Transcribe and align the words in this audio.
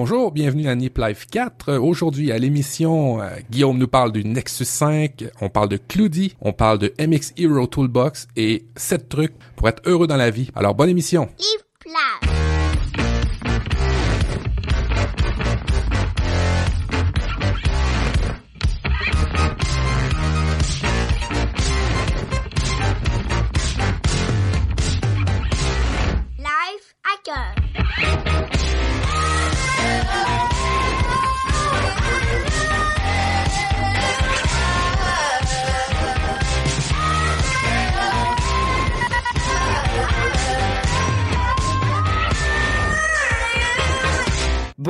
Bonjour, 0.00 0.30
bienvenue 0.30 0.68
à 0.68 0.76
Nip 0.76 0.96
Life 0.96 1.26
4. 1.26 1.74
Aujourd'hui 1.74 2.30
à 2.30 2.38
l'émission, 2.38 3.20
euh, 3.20 3.30
Guillaume 3.50 3.78
nous 3.78 3.88
parle 3.88 4.12
du 4.12 4.24
Nexus 4.24 4.64
5, 4.64 5.24
on 5.40 5.48
parle 5.48 5.68
de 5.68 5.76
Cloudy, 5.76 6.36
on 6.40 6.52
parle 6.52 6.78
de 6.78 6.94
MX 7.00 7.32
Hero 7.36 7.66
Toolbox 7.66 8.28
et 8.36 8.66
7 8.76 9.08
trucs 9.08 9.34
pour 9.56 9.68
être 9.68 9.82
heureux 9.86 10.06
dans 10.06 10.16
la 10.16 10.30
vie. 10.30 10.52
Alors 10.54 10.76
bonne 10.76 10.88
émission. 10.88 11.28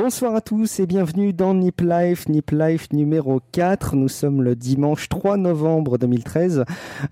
Bonsoir 0.01 0.33
à 0.33 0.39
tous 0.39 0.79
et 0.79 0.85
bienvenue 0.85 1.33
dans 1.33 1.53
Nip 1.53 1.81
Life, 1.81 2.29
Nip 2.29 2.51
Life 2.51 2.87
numéro 2.93 3.41
4. 3.51 3.97
Nous 3.97 4.07
sommes 4.07 4.41
le 4.41 4.55
dimanche 4.55 5.09
3 5.09 5.35
novembre 5.35 5.97
2013. 5.97 6.63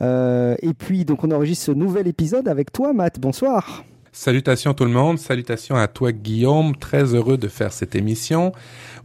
Euh, 0.02 0.55
et 0.62 0.73
puis, 0.73 1.04
donc, 1.04 1.26
on 1.26 1.32
enregistre 1.32 1.66
ce 1.66 1.72
nouvel 1.73 2.08
épisode 2.08 2.48
avec 2.48 2.72
toi, 2.72 2.94
Matt. 2.94 3.20
Bonsoir. 3.20 3.84
Salutations 4.13 4.73
tout 4.73 4.86
le 4.86 4.91
monde, 4.91 5.20
salutations 5.20 5.76
à 5.76 5.90
toi 5.90 6.13
Guillaume, 6.13 6.77
très 6.77 7.13
heureux 7.13 7.38
de 7.38 7.50
faire 7.50 7.73
cette 7.73 7.94
émission. 7.94 8.54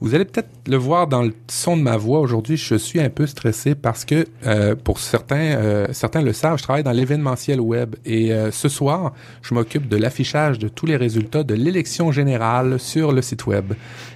Vous 0.02 0.16
allez 0.16 0.24
peut-être 0.24 0.51
le 0.66 0.77
voir 0.77 1.06
dans 1.06 1.23
le 1.23 1.33
son 1.47 1.77
de 1.77 1.83
ma 1.83 1.97
voix 1.97 2.19
aujourd'hui, 2.19 2.56
je 2.56 2.74
suis 2.74 3.00
un 3.00 3.08
peu 3.08 3.25
stressé 3.25 3.77
parce 3.77 4.05
que 4.05 4.27
euh, 4.44 4.75
pour 4.75 4.98
certains, 4.98 5.36
euh, 5.36 5.86
certains 5.92 6.22
le 6.22 6.33
savent, 6.33 6.59
je 6.59 6.64
travaille 6.64 6.83
dans 6.83 6.91
l'événementiel 6.91 7.61
web 7.61 7.94
et 8.05 8.33
euh, 8.33 8.50
ce 8.50 8.69
soir, 8.69 9.12
je 9.42 9.55
m'occupe 9.55 9.86
de 9.86 9.97
l'affichage 9.97 10.59
de 10.59 10.67
tous 10.67 10.86
les 10.86 10.97
résultats 10.97 11.44
de 11.44 11.55
l'élection 11.55 12.11
générale 12.11 12.81
sur 12.81 13.12
le 13.12 13.22
site 13.22 13.47
web. 13.47 13.75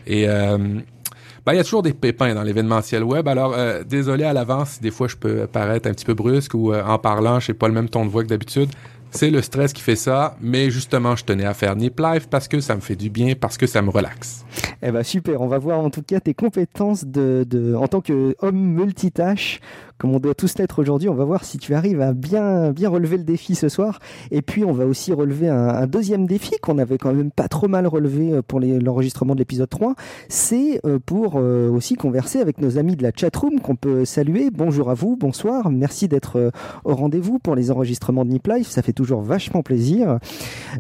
Et 0.09 0.27
ben, 0.27 1.53
il 1.53 1.57
y 1.57 1.61
a 1.61 1.65
toujours 1.65 1.85
des 1.85 1.93
pépins 1.93 2.35
dans 2.35 2.43
l'événementiel 2.43 3.05
web. 3.05 3.29
Alors, 3.29 3.55
désolé 3.85 4.25
à 4.25 4.33
l'avance 4.33 4.71
si 4.71 4.81
des 4.81 4.91
fois 4.91 5.07
je 5.07 5.15
peux 5.15 5.47
paraître 5.47 5.89
un 5.89 5.93
petit 5.93 6.05
peu 6.05 6.15
brusque 6.15 6.55
ou 6.55 6.75
en 6.75 6.99
parlant, 6.99 7.39
je 7.39 7.53
n'ai 7.53 7.57
pas 7.57 7.69
le 7.69 7.75
même 7.75 7.89
ton 7.89 8.05
de 8.05 8.11
voix 8.11 8.25
que 8.25 8.29
d'habitude. 8.29 8.71
C'est 9.17 9.31
le 9.31 9.43
stress 9.43 9.73
qui 9.73 9.83
fait 9.83 9.97
ça, 9.97 10.37
mais 10.41 10.71
justement, 10.71 11.17
je 11.17 11.25
tenais 11.25 11.45
à 11.47 11.55
faire 11.55 11.75
Nip 11.75 11.99
Life 11.99 12.29
parce 12.29 12.49
que 12.49 12.61
ça 12.61 12.77
me 12.77 12.81
fait 12.81 12.97
du 12.97 13.11
bien, 13.11 13.35
parce 13.35 13.57
que 13.57 13.67
ça 13.67 13.83
me 13.83 13.91
relaxe. 13.91 14.45
Eh 14.83 14.91
ben 14.91 15.03
super, 15.03 15.41
on 15.41 15.47
va 15.47 15.59
voir 15.59 15.81
en 15.81 15.91
tout 15.91 16.03
cas 16.03 16.21
tes 16.21 16.35
compétences 16.35 17.05
de, 17.05 17.45
de 17.49 17.75
en 17.75 17.89
tant 17.89 18.01
qu'homme 18.01 18.57
multitâche 18.57 19.61
comme 19.99 20.15
on 20.15 20.21
doit 20.21 20.35
tous 20.35 20.59
l'être 20.59 20.79
aujourd'hui. 20.79 21.09
On 21.09 21.15
va 21.15 21.25
voir 21.25 21.45
si 21.45 21.59
tu 21.59 21.75
arrives 21.75 22.01
à 22.01 22.13
bien, 22.13 22.73
bien 22.73 22.89
relever 22.89 23.17
le 23.17 23.25
défi 23.25 23.55
ce 23.55 23.69
soir. 23.69 23.99
Et 24.31 24.43
puis, 24.43 24.65
on 24.65 24.73
va 24.73 24.87
aussi 24.87 25.13
relever 25.13 25.49
un, 25.49 25.87
deuxième 25.87 26.27
défi 26.27 26.57
qu'on 26.61 26.79
avait 26.79 26.99
quand 26.99 27.13
même 27.13 27.31
pas 27.31 27.49
trop 27.49 27.69
mal 27.69 27.87
relevé 27.87 28.33
euh, 28.33 28.43
pour 28.43 28.61
l'enregistrement 28.61 29.35
de 29.35 29.39
l'épisode 29.39 29.69
3. 29.69 29.95
C'est 30.29 30.81
euh, 30.85 30.99
pour 31.05 31.35
euh, 31.37 31.71
aussi 31.71 31.95
converser 31.95 32.41
avec 32.41 32.61
nos 32.61 32.79
amis 32.79 32.97
de 32.97 33.03
la 33.03 33.11
chatroom 33.15 33.61
qu'on 33.61 33.77
peut 33.77 34.05
saluer. 34.05 34.51
Bonjour 34.51 34.91
à 34.91 34.95
vous, 34.95 35.17
bonsoir. 35.17 35.71
Merci 35.71 36.09
d'être 36.09 36.53
au 36.85 36.95
rendez-vous 36.95 37.39
pour 37.39 37.55
les 37.55 37.71
enregistrements 37.71 38.25
de 38.25 38.31
Nip 38.31 38.47
Life. 38.47 38.69
Ça 38.69 38.83
fait 38.83 38.93
toujours 38.93 39.23
vachement 39.23 39.63
plaisir. 39.63 40.19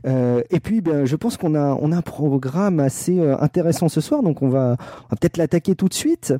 et 0.04 0.60
puis, 0.60 0.80
ben, 0.80 1.04
je 1.04 1.16
pense 1.16 1.36
qu'on 1.36 1.54
a, 1.54 1.78
on 1.80 1.92
a 1.92 1.96
un 1.96 2.02
programme 2.02 2.80
assez 2.80 3.20
intéressant 3.40 3.88
ce 3.88 4.00
soir. 4.00 4.22
Donc, 4.22 4.42
on 4.42 4.48
va, 4.48 4.76
on 4.78 5.08
va 5.10 5.16
peut-être 5.20 5.36
l'attaquer 5.36 5.74
tout 5.74 5.88
de 5.88 5.94
suite. 5.94 6.34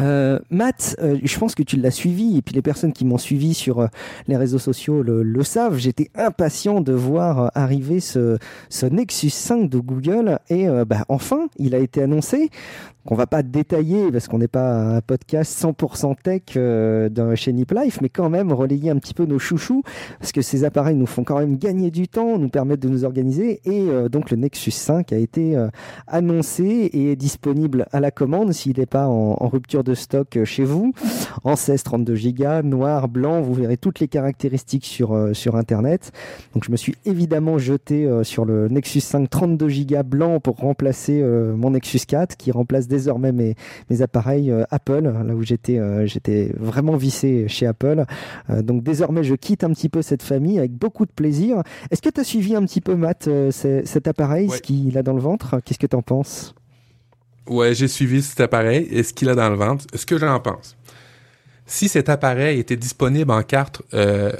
Euh, 0.00 0.38
Matt, 0.50 0.96
euh, 1.00 1.18
je 1.22 1.38
pense 1.38 1.54
que 1.54 1.62
tu 1.62 1.76
l'as 1.76 1.90
suivi 1.90 2.36
et 2.36 2.42
puis 2.42 2.54
les 2.54 2.62
personnes 2.62 2.92
qui 2.92 3.04
m'ont 3.04 3.18
suivi 3.18 3.54
sur 3.54 3.80
euh, 3.80 3.86
les 4.28 4.36
réseaux 4.36 4.58
sociaux 4.58 5.02
le, 5.02 5.42
savent. 5.42 5.76
J'étais 5.76 6.10
impatient 6.14 6.80
de 6.80 6.92
voir 6.92 7.40
euh, 7.40 7.48
arriver 7.54 8.00
ce, 8.00 8.38
ce 8.68 8.86
Nexus 8.86 9.30
5 9.30 9.68
de 9.68 9.78
Google 9.78 10.38
et 10.50 10.66
bah, 10.86 11.04
enfin, 11.08 11.48
il 11.58 11.74
a 11.74 11.78
été 11.78 12.02
annoncé 12.02 12.50
qu'on 13.08 13.14
va 13.14 13.26
pas 13.26 13.42
détailler 13.42 14.12
parce 14.12 14.28
qu'on 14.28 14.36
n'est 14.36 14.48
pas 14.48 14.96
un 14.96 15.00
podcast 15.00 15.58
100% 15.64 16.16
tech 16.22 16.42
euh, 16.56 17.08
chez 17.36 17.54
Nip 17.54 17.72
Life, 17.72 18.00
mais 18.02 18.10
quand 18.10 18.28
même 18.28 18.52
relayer 18.52 18.90
un 18.90 18.98
petit 18.98 19.14
peu 19.14 19.24
nos 19.24 19.38
chouchous 19.38 19.82
parce 20.18 20.30
que 20.30 20.42
ces 20.42 20.64
appareils 20.64 20.94
nous 20.94 21.06
font 21.06 21.24
quand 21.24 21.38
même 21.38 21.56
gagner 21.56 21.90
du 21.90 22.06
temps, 22.06 22.38
nous 22.38 22.50
permettent 22.50 22.80
de 22.80 22.88
nous 22.90 23.04
organiser 23.04 23.62
et 23.64 23.88
euh, 23.88 24.10
donc 24.10 24.30
le 24.30 24.36
Nexus 24.36 24.72
5 24.72 25.10
a 25.14 25.16
été 25.16 25.56
euh, 25.56 25.68
annoncé 26.06 26.64
et 26.64 27.12
est 27.12 27.16
disponible 27.16 27.86
à 27.92 28.00
la 28.00 28.10
commande 28.10 28.52
s'il 28.52 28.78
n'est 28.78 28.84
pas 28.84 29.06
en, 29.06 29.48
rupture 29.48 29.82
de 29.82 29.87
stock 29.94 30.36
euh, 30.36 30.44
chez 30.44 30.64
vous 30.64 30.92
en 31.44 31.56
16 31.56 31.82
32 31.82 32.16
Go, 32.32 32.62
noir, 32.62 33.08
blanc, 33.08 33.40
vous 33.40 33.54
verrez 33.54 33.76
toutes 33.76 34.00
les 34.00 34.08
caractéristiques 34.08 34.86
sur 34.86 35.16
sur 35.32 35.56
internet. 35.56 36.12
Donc 36.54 36.64
je 36.64 36.70
me 36.70 36.76
suis 36.76 36.94
évidemment 37.04 37.58
jeté 37.58 38.08
sur 38.22 38.44
le 38.44 38.68
Nexus 38.68 39.00
5 39.00 39.28
32 39.28 39.68
Go 39.84 40.02
blanc 40.04 40.40
pour 40.40 40.56
remplacer 40.56 41.22
mon 41.56 41.70
Nexus 41.70 42.00
4 42.06 42.36
qui 42.36 42.50
remplace 42.50 42.88
désormais 42.88 43.32
mes, 43.32 43.54
mes 43.90 44.02
appareils 44.02 44.50
euh, 44.50 44.64
Apple, 44.70 45.02
là 45.02 45.34
où 45.34 45.42
j'étais 45.42 45.78
euh, 45.78 46.06
j'étais 46.06 46.52
vraiment 46.58 46.96
vissé 46.96 47.48
chez 47.48 47.66
Apple. 47.66 48.04
Euh, 48.50 48.62
donc 48.62 48.82
désormais, 48.82 49.24
je 49.24 49.34
quitte 49.34 49.64
un 49.64 49.70
petit 49.70 49.88
peu 49.88 50.02
cette 50.02 50.22
famille 50.22 50.58
avec 50.58 50.72
beaucoup 50.72 51.06
de 51.06 51.10
plaisir. 51.10 51.62
Est-ce 51.90 52.02
que 52.02 52.10
tu 52.10 52.20
as 52.20 52.24
suivi 52.24 52.54
un 52.54 52.62
petit 52.64 52.80
peu, 52.80 52.94
Matt, 52.94 53.28
cet 53.50 54.08
appareil, 54.08 54.50
ce 54.50 54.60
qu'il 54.60 54.96
a 54.98 55.02
dans 55.02 55.14
le 55.14 55.20
ventre? 55.20 55.60
Qu'est-ce 55.64 55.78
que 55.78 55.86
tu 55.86 55.96
en 55.96 56.02
penses? 56.02 56.54
Ouais, 57.48 57.74
j'ai 57.74 57.88
suivi 57.88 58.22
cet 58.22 58.40
appareil 58.40 58.88
et 58.90 59.02
ce 59.02 59.12
qu'il 59.12 59.28
a 59.28 59.34
dans 59.34 59.48
le 59.48 59.56
ventre. 59.56 59.86
Ce 59.94 60.06
que 60.06 60.18
j'en 60.18 60.38
pense. 60.40 60.76
Si 61.66 61.88
cet 61.88 62.08
appareil 62.08 62.58
était 62.58 62.76
disponible 62.76 63.30
en 63.30 63.42
carte 63.42 63.82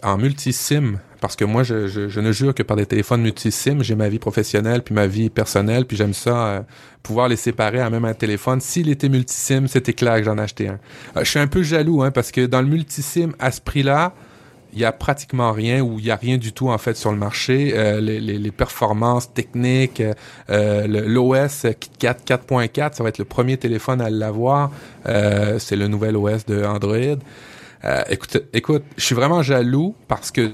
en 0.02 0.16
multi-SIM 0.16 0.98
parce 1.20 1.34
que 1.34 1.44
moi, 1.44 1.62
je, 1.62 1.88
je, 1.88 2.20
ne 2.20 2.32
jure 2.32 2.54
que 2.54 2.62
par 2.62 2.76
des 2.76 2.86
téléphones 2.86 3.22
multi-SIM, 3.22 3.82
j'ai 3.82 3.94
ma 3.94 4.08
vie 4.08 4.18
professionnelle 4.18 4.82
puis 4.82 4.94
ma 4.94 5.06
vie 5.06 5.30
personnelle, 5.30 5.84
puis 5.84 5.96
j'aime 5.96 6.14
ça 6.14 6.46
euh, 6.46 6.60
pouvoir 7.02 7.28
les 7.28 7.36
séparer 7.36 7.80
à 7.80 7.90
même 7.90 8.04
un 8.04 8.14
téléphone. 8.14 8.60
S'il 8.60 8.88
était 8.88 9.08
multi-SIM, 9.08 9.66
c'était 9.66 9.94
clair 9.94 10.16
que 10.16 10.24
j'en 10.24 10.38
achetais 10.38 10.68
un. 10.68 10.78
Euh, 11.16 11.24
je 11.24 11.30
suis 11.30 11.38
un 11.38 11.48
peu 11.48 11.62
jaloux, 11.62 12.02
hein, 12.02 12.10
parce 12.10 12.30
que 12.30 12.46
dans 12.46 12.62
le 12.62 12.68
multi-SIM, 12.68 13.32
à 13.38 13.50
ce 13.50 13.60
prix-là, 13.60 14.14
il 14.72 14.78
y 14.78 14.84
a 14.84 14.92
pratiquement 14.92 15.52
rien 15.52 15.80
ou 15.80 15.98
il 15.98 16.06
y 16.06 16.10
a 16.10 16.16
rien 16.16 16.36
du 16.36 16.52
tout 16.52 16.68
en 16.68 16.78
fait 16.78 16.96
sur 16.96 17.10
le 17.10 17.18
marché. 17.18 17.72
Euh, 17.74 18.00
les, 18.00 18.20
les, 18.20 18.38
les, 18.38 18.50
performances 18.50 19.32
techniques, 19.32 20.02
euh, 20.50 20.86
l'OS 20.86 21.66
KitKat 21.78 22.16
4.4, 22.26 22.94
ça 22.94 23.02
va 23.02 23.08
être 23.08 23.18
le 23.18 23.24
premier 23.24 23.56
téléphone 23.56 24.00
à 24.00 24.10
l'avoir. 24.10 24.70
c'est 25.04 25.76
le 25.76 25.88
nouvel 25.88 26.16
OS 26.16 26.44
de 26.46 26.64
Android. 26.64 27.18
écoute, 28.08 28.38
écoute, 28.52 28.84
je 28.96 29.04
suis 29.04 29.14
vraiment 29.14 29.42
jaloux 29.42 29.94
parce 30.06 30.30
que 30.30 30.52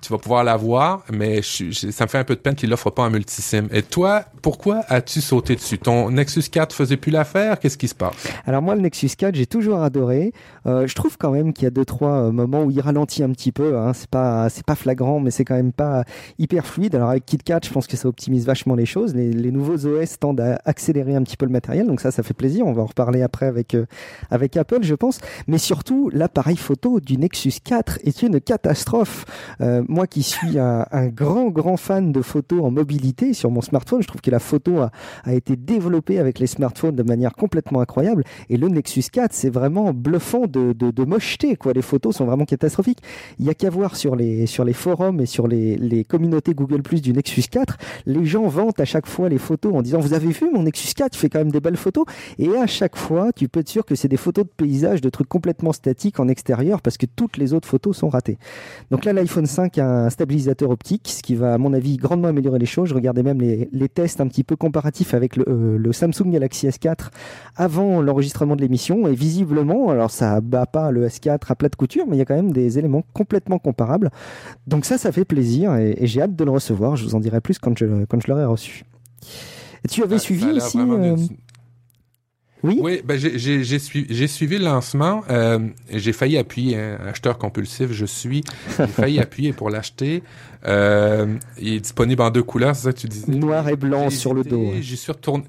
tu 0.00 0.12
vas 0.12 0.18
pouvoir 0.18 0.44
l'avoir, 0.44 1.04
mais 1.12 1.40
ça 1.42 2.04
me 2.04 2.08
fait 2.08 2.18
un 2.18 2.24
peu 2.24 2.34
de 2.34 2.40
peine 2.40 2.54
qu'il 2.54 2.70
l'offre 2.70 2.90
pas 2.90 3.02
en 3.02 3.10
multisim. 3.10 3.68
Et 3.72 3.82
toi, 3.82 4.24
pourquoi 4.42 4.82
as-tu 4.88 5.20
sauté 5.20 5.54
dessus? 5.54 5.78
Ton 5.78 6.10
Nexus 6.10 6.44
4 6.50 6.74
faisait 6.74 6.96
plus 6.96 7.10
l'affaire? 7.10 7.58
Qu'est-ce 7.58 7.78
qui 7.78 7.88
se 7.88 7.94
passe? 7.94 8.14
Alors 8.46 8.62
moi, 8.62 8.74
le 8.74 8.80
Nexus 8.80 9.10
4, 9.16 9.34
j'ai 9.34 9.46
toujours 9.46 9.80
adoré. 9.80 10.32
Euh, 10.66 10.86
je 10.86 10.94
trouve 10.94 11.16
quand 11.18 11.30
même 11.30 11.52
qu'il 11.52 11.64
y 11.64 11.66
a 11.66 11.70
deux 11.70 11.84
trois 11.84 12.26
euh, 12.26 12.32
moments 12.32 12.64
où 12.64 12.70
il 12.70 12.80
ralentit 12.80 13.22
un 13.22 13.30
petit 13.30 13.52
peu. 13.52 13.78
Hein. 13.78 13.92
C'est 13.92 14.10
pas 14.10 14.48
c'est 14.48 14.64
pas 14.64 14.74
flagrant, 14.74 15.20
mais 15.20 15.30
c'est 15.30 15.44
quand 15.44 15.54
même 15.54 15.72
pas 15.72 16.04
hyper 16.38 16.66
fluide. 16.66 16.94
Alors 16.94 17.10
avec 17.10 17.24
KitKat, 17.24 17.60
je 17.64 17.70
pense 17.70 17.86
que 17.86 17.96
ça 17.96 18.08
optimise 18.08 18.46
vachement 18.46 18.74
les 18.74 18.86
choses. 18.86 19.14
Les, 19.14 19.32
les, 19.32 19.50
nouveaux 19.50 19.86
OS 19.86 20.18
tendent 20.18 20.40
à 20.40 20.60
accélérer 20.64 21.14
un 21.14 21.22
petit 21.22 21.36
peu 21.36 21.46
le 21.46 21.52
matériel, 21.52 21.86
donc 21.86 22.00
ça, 22.00 22.10
ça 22.10 22.22
fait 22.22 22.34
plaisir. 22.34 22.66
On 22.66 22.72
va 22.72 22.82
en 22.82 22.86
reparler 22.86 23.22
après 23.22 23.46
avec 23.46 23.74
euh, 23.74 23.86
avec 24.30 24.56
Apple, 24.56 24.82
je 24.82 24.94
pense. 24.94 25.20
Mais 25.46 25.58
surtout, 25.58 26.10
l'appareil 26.12 26.56
photo 26.56 27.00
du 27.00 27.16
Nexus 27.16 27.54
4 27.64 28.00
est 28.04 28.22
une 28.22 28.40
catastrophe. 28.40 29.24
Euh, 29.60 29.82
moi 29.88 30.06
qui 30.06 30.22
suis 30.22 30.58
un, 30.58 30.86
un, 30.90 31.06
grand 31.08 31.48
grand 31.48 31.76
fan 31.76 32.12
de 32.12 32.22
photos 32.22 32.62
en 32.62 32.70
mobilité 32.70 33.34
sur 33.34 33.50
mon 33.50 33.60
smartphone, 33.60 34.02
je 34.02 34.08
trouve 34.08 34.20
que 34.20 34.30
la 34.30 34.38
photo 34.38 34.80
a, 34.80 34.90
a 35.24 35.34
été 35.34 35.56
développée 35.56 36.18
avec 36.18 36.38
les 36.38 36.46
smartphones 36.46 36.96
de 36.96 37.02
manière 37.02 37.34
complètement 37.34 37.80
incroyable. 37.80 38.24
Et 38.50 38.56
le 38.56 38.68
Nexus 38.68 39.04
4, 39.12 39.32
c'est 39.32 39.50
vraiment 39.50 39.92
bluffant 39.92 40.46
de, 40.46 40.72
de, 40.72 40.90
de, 40.90 41.04
mocheté. 41.04 41.56
Quoi. 41.56 41.72
Les 41.72 41.82
photos 41.82 42.16
sont 42.16 42.24
vraiment 42.24 42.44
catastrophiques. 42.44 43.00
Il 43.38 43.44
y 43.44 43.50
a 43.50 43.54
qu'à 43.54 43.70
voir 43.70 43.96
sur 43.96 44.16
les, 44.16 44.46
sur 44.46 44.64
les 44.64 44.72
forums 44.72 45.20
et 45.20 45.26
sur 45.26 45.48
les, 45.48 45.76
les 45.76 46.04
communautés 46.04 46.54
Google 46.54 46.82
Plus 46.82 47.02
du 47.02 47.12
Nexus 47.12 47.44
4. 47.50 47.76
Les 48.06 48.24
gens 48.24 48.46
vantent 48.48 48.80
à 48.80 48.84
chaque 48.84 49.06
fois 49.06 49.28
les 49.28 49.38
photos 49.38 49.74
en 49.74 49.82
disant 49.82 50.00
Vous 50.00 50.14
avez 50.14 50.28
vu 50.28 50.50
mon 50.52 50.62
Nexus 50.62 50.94
4 50.94 51.14
Il 51.14 51.18
fait 51.18 51.28
quand 51.28 51.38
même 51.38 51.52
des 51.52 51.60
belles 51.60 51.76
photos. 51.76 52.04
Et 52.38 52.56
à 52.56 52.66
chaque 52.66 52.96
fois, 52.96 53.32
tu 53.32 53.48
peux 53.48 53.60
être 53.60 53.68
sûr 53.68 53.84
que 53.84 53.94
c'est 53.94 54.08
des 54.08 54.16
photos 54.16 54.44
de 54.44 54.50
paysages, 54.56 55.00
de 55.00 55.10
trucs 55.10 55.28
complètement 55.28 55.72
statiques 55.72 56.20
en 56.20 56.28
extérieur 56.28 56.80
parce 56.82 56.96
que 56.96 57.06
toutes 57.06 57.36
les 57.36 57.52
autres 57.52 57.68
photos 57.68 57.96
sont 57.96 58.08
ratées. 58.08 58.38
Donc 58.90 59.04
là, 59.04 59.12
l'iPhone 59.12 59.35
5 59.44 59.76
a 59.78 60.06
un 60.06 60.10
stabilisateur 60.10 60.70
optique, 60.70 61.08
ce 61.08 61.22
qui 61.22 61.34
va, 61.34 61.54
à 61.54 61.58
mon 61.58 61.72
avis, 61.74 61.96
grandement 61.96 62.28
améliorer 62.28 62.58
les 62.58 62.66
choses. 62.66 62.88
Je 62.88 62.94
regardais 62.94 63.22
même 63.22 63.40
les, 63.40 63.68
les 63.72 63.88
tests 63.88 64.20
un 64.20 64.28
petit 64.28 64.44
peu 64.44 64.56
comparatifs 64.56 65.12
avec 65.12 65.36
le, 65.36 65.44
euh, 65.48 65.76
le 65.76 65.92
Samsung 65.92 66.30
Galaxy 66.30 66.66
S4 66.68 67.10
avant 67.56 68.00
l'enregistrement 68.00 68.56
de 68.56 68.62
l'émission. 68.62 69.06
Et 69.08 69.14
visiblement, 69.14 69.90
alors 69.90 70.10
ça 70.10 70.40
bat 70.40 70.66
pas 70.66 70.90
le 70.90 71.06
S4 71.06 71.40
à 71.48 71.54
plat 71.54 71.68
de 71.68 71.76
couture, 71.76 72.06
mais 72.08 72.16
il 72.16 72.18
y 72.18 72.22
a 72.22 72.24
quand 72.24 72.36
même 72.36 72.52
des 72.52 72.78
éléments 72.78 73.04
complètement 73.12 73.58
comparables. 73.58 74.10
Donc 74.66 74.84
ça, 74.84 74.96
ça 74.96 75.12
fait 75.12 75.24
plaisir 75.24 75.74
et, 75.76 75.96
j'ai 76.02 76.22
hâte 76.22 76.36
de 76.36 76.44
le 76.44 76.50
recevoir. 76.50 76.96
Je 76.96 77.04
vous 77.04 77.14
en 77.14 77.20
dirai 77.20 77.40
plus 77.40 77.58
quand 77.58 77.76
je, 77.76 78.04
quand 78.06 78.20
je 78.20 78.30
l'aurai 78.30 78.44
reçu. 78.44 78.84
Tu 79.90 80.02
avais 80.02 80.18
suivi 80.18 80.46
aussi. 80.52 80.78
Oui. 82.66 82.78
Oui, 82.80 83.02
ben 83.04 83.16
j'ai 83.16 83.78
suivi, 83.78 84.28
suivi 84.28 84.58
le 84.58 84.64
lancement. 84.64 85.22
Euh, 85.30 85.60
j'ai 85.90 86.12
failli 86.12 86.36
appuyer, 86.36 86.76
un 86.76 87.06
acheteur 87.06 87.38
compulsif, 87.38 87.92
je 87.92 88.06
suis. 88.06 88.42
J'ai 88.76 88.86
failli 88.88 89.18
appuyer 89.20 89.52
pour 89.52 89.70
l'acheter. 89.70 90.22
Euh, 90.66 91.36
il 91.60 91.74
est 91.74 91.80
disponible 91.80 92.22
en 92.22 92.30
deux 92.30 92.42
couleurs, 92.42 92.74
c'est 92.74 92.84
ça 92.84 92.92
que 92.92 92.98
tu 92.98 93.06
disais? 93.06 93.30
Noir 93.30 93.68
et 93.68 93.76
blanc 93.76 94.10
sur 94.10 94.34
le 94.34 94.42
dos. 94.42 94.72
J'ai 94.80 94.96
surtourné. 94.96 95.44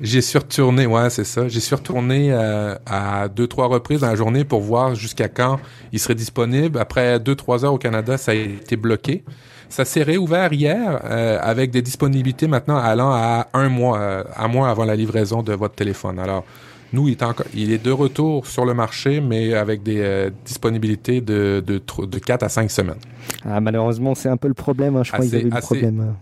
J'ai 0.00 0.22
surtourné, 0.22 0.86
ouais, 0.86 1.10
c'est 1.10 1.24
ça. 1.24 1.48
J'ai 1.48 1.60
surtourné 1.60 2.32
euh, 2.32 2.74
à 2.86 3.28
deux, 3.28 3.46
trois 3.46 3.66
reprises 3.66 4.00
dans 4.00 4.06
la 4.06 4.14
journée 4.14 4.44
pour 4.44 4.60
voir 4.60 4.94
jusqu'à 4.94 5.28
quand 5.28 5.60
il 5.92 5.98
serait 5.98 6.14
disponible. 6.14 6.78
Après 6.78 7.20
deux, 7.20 7.34
trois 7.34 7.64
heures 7.64 7.74
au 7.74 7.78
Canada, 7.78 8.16
ça 8.16 8.32
a 8.32 8.34
été 8.34 8.76
bloqué. 8.76 9.24
Ça 9.70 9.84
s'est 9.84 10.02
réouvert 10.02 10.52
hier 10.52 11.00
euh, 11.04 11.38
avec 11.40 11.70
des 11.70 11.80
disponibilités 11.80 12.48
maintenant 12.48 12.76
allant 12.76 13.12
à 13.12 13.46
un 13.54 13.68
mois, 13.68 13.98
euh, 14.00 14.24
à 14.34 14.48
mois 14.48 14.68
avant 14.68 14.84
la 14.84 14.96
livraison 14.96 15.42
de 15.42 15.52
votre 15.52 15.76
téléphone. 15.76 16.18
Alors, 16.18 16.44
nous, 16.92 17.06
il 17.06 17.12
est, 17.12 17.22
encore, 17.22 17.46
il 17.54 17.70
est 17.70 17.78
de 17.82 17.92
retour 17.92 18.48
sur 18.48 18.64
le 18.64 18.74
marché, 18.74 19.20
mais 19.20 19.54
avec 19.54 19.84
des 19.84 20.00
euh, 20.00 20.30
disponibilités 20.44 21.20
de, 21.20 21.62
de, 21.64 21.80
de 22.04 22.18
4 22.18 22.42
à 22.42 22.48
5 22.48 22.68
semaines. 22.68 22.98
Ah, 23.44 23.60
malheureusement, 23.60 24.16
c'est 24.16 24.28
un 24.28 24.36
peu 24.36 24.48
le 24.48 24.54
problème. 24.54 24.96
Hein. 24.96 25.04
Je 25.04 25.12
crois 25.12 25.24
qu'ils 25.24 25.36
avaient 25.36 25.44
eu 25.44 25.50
le 25.50 25.60
problème. 25.60 26.16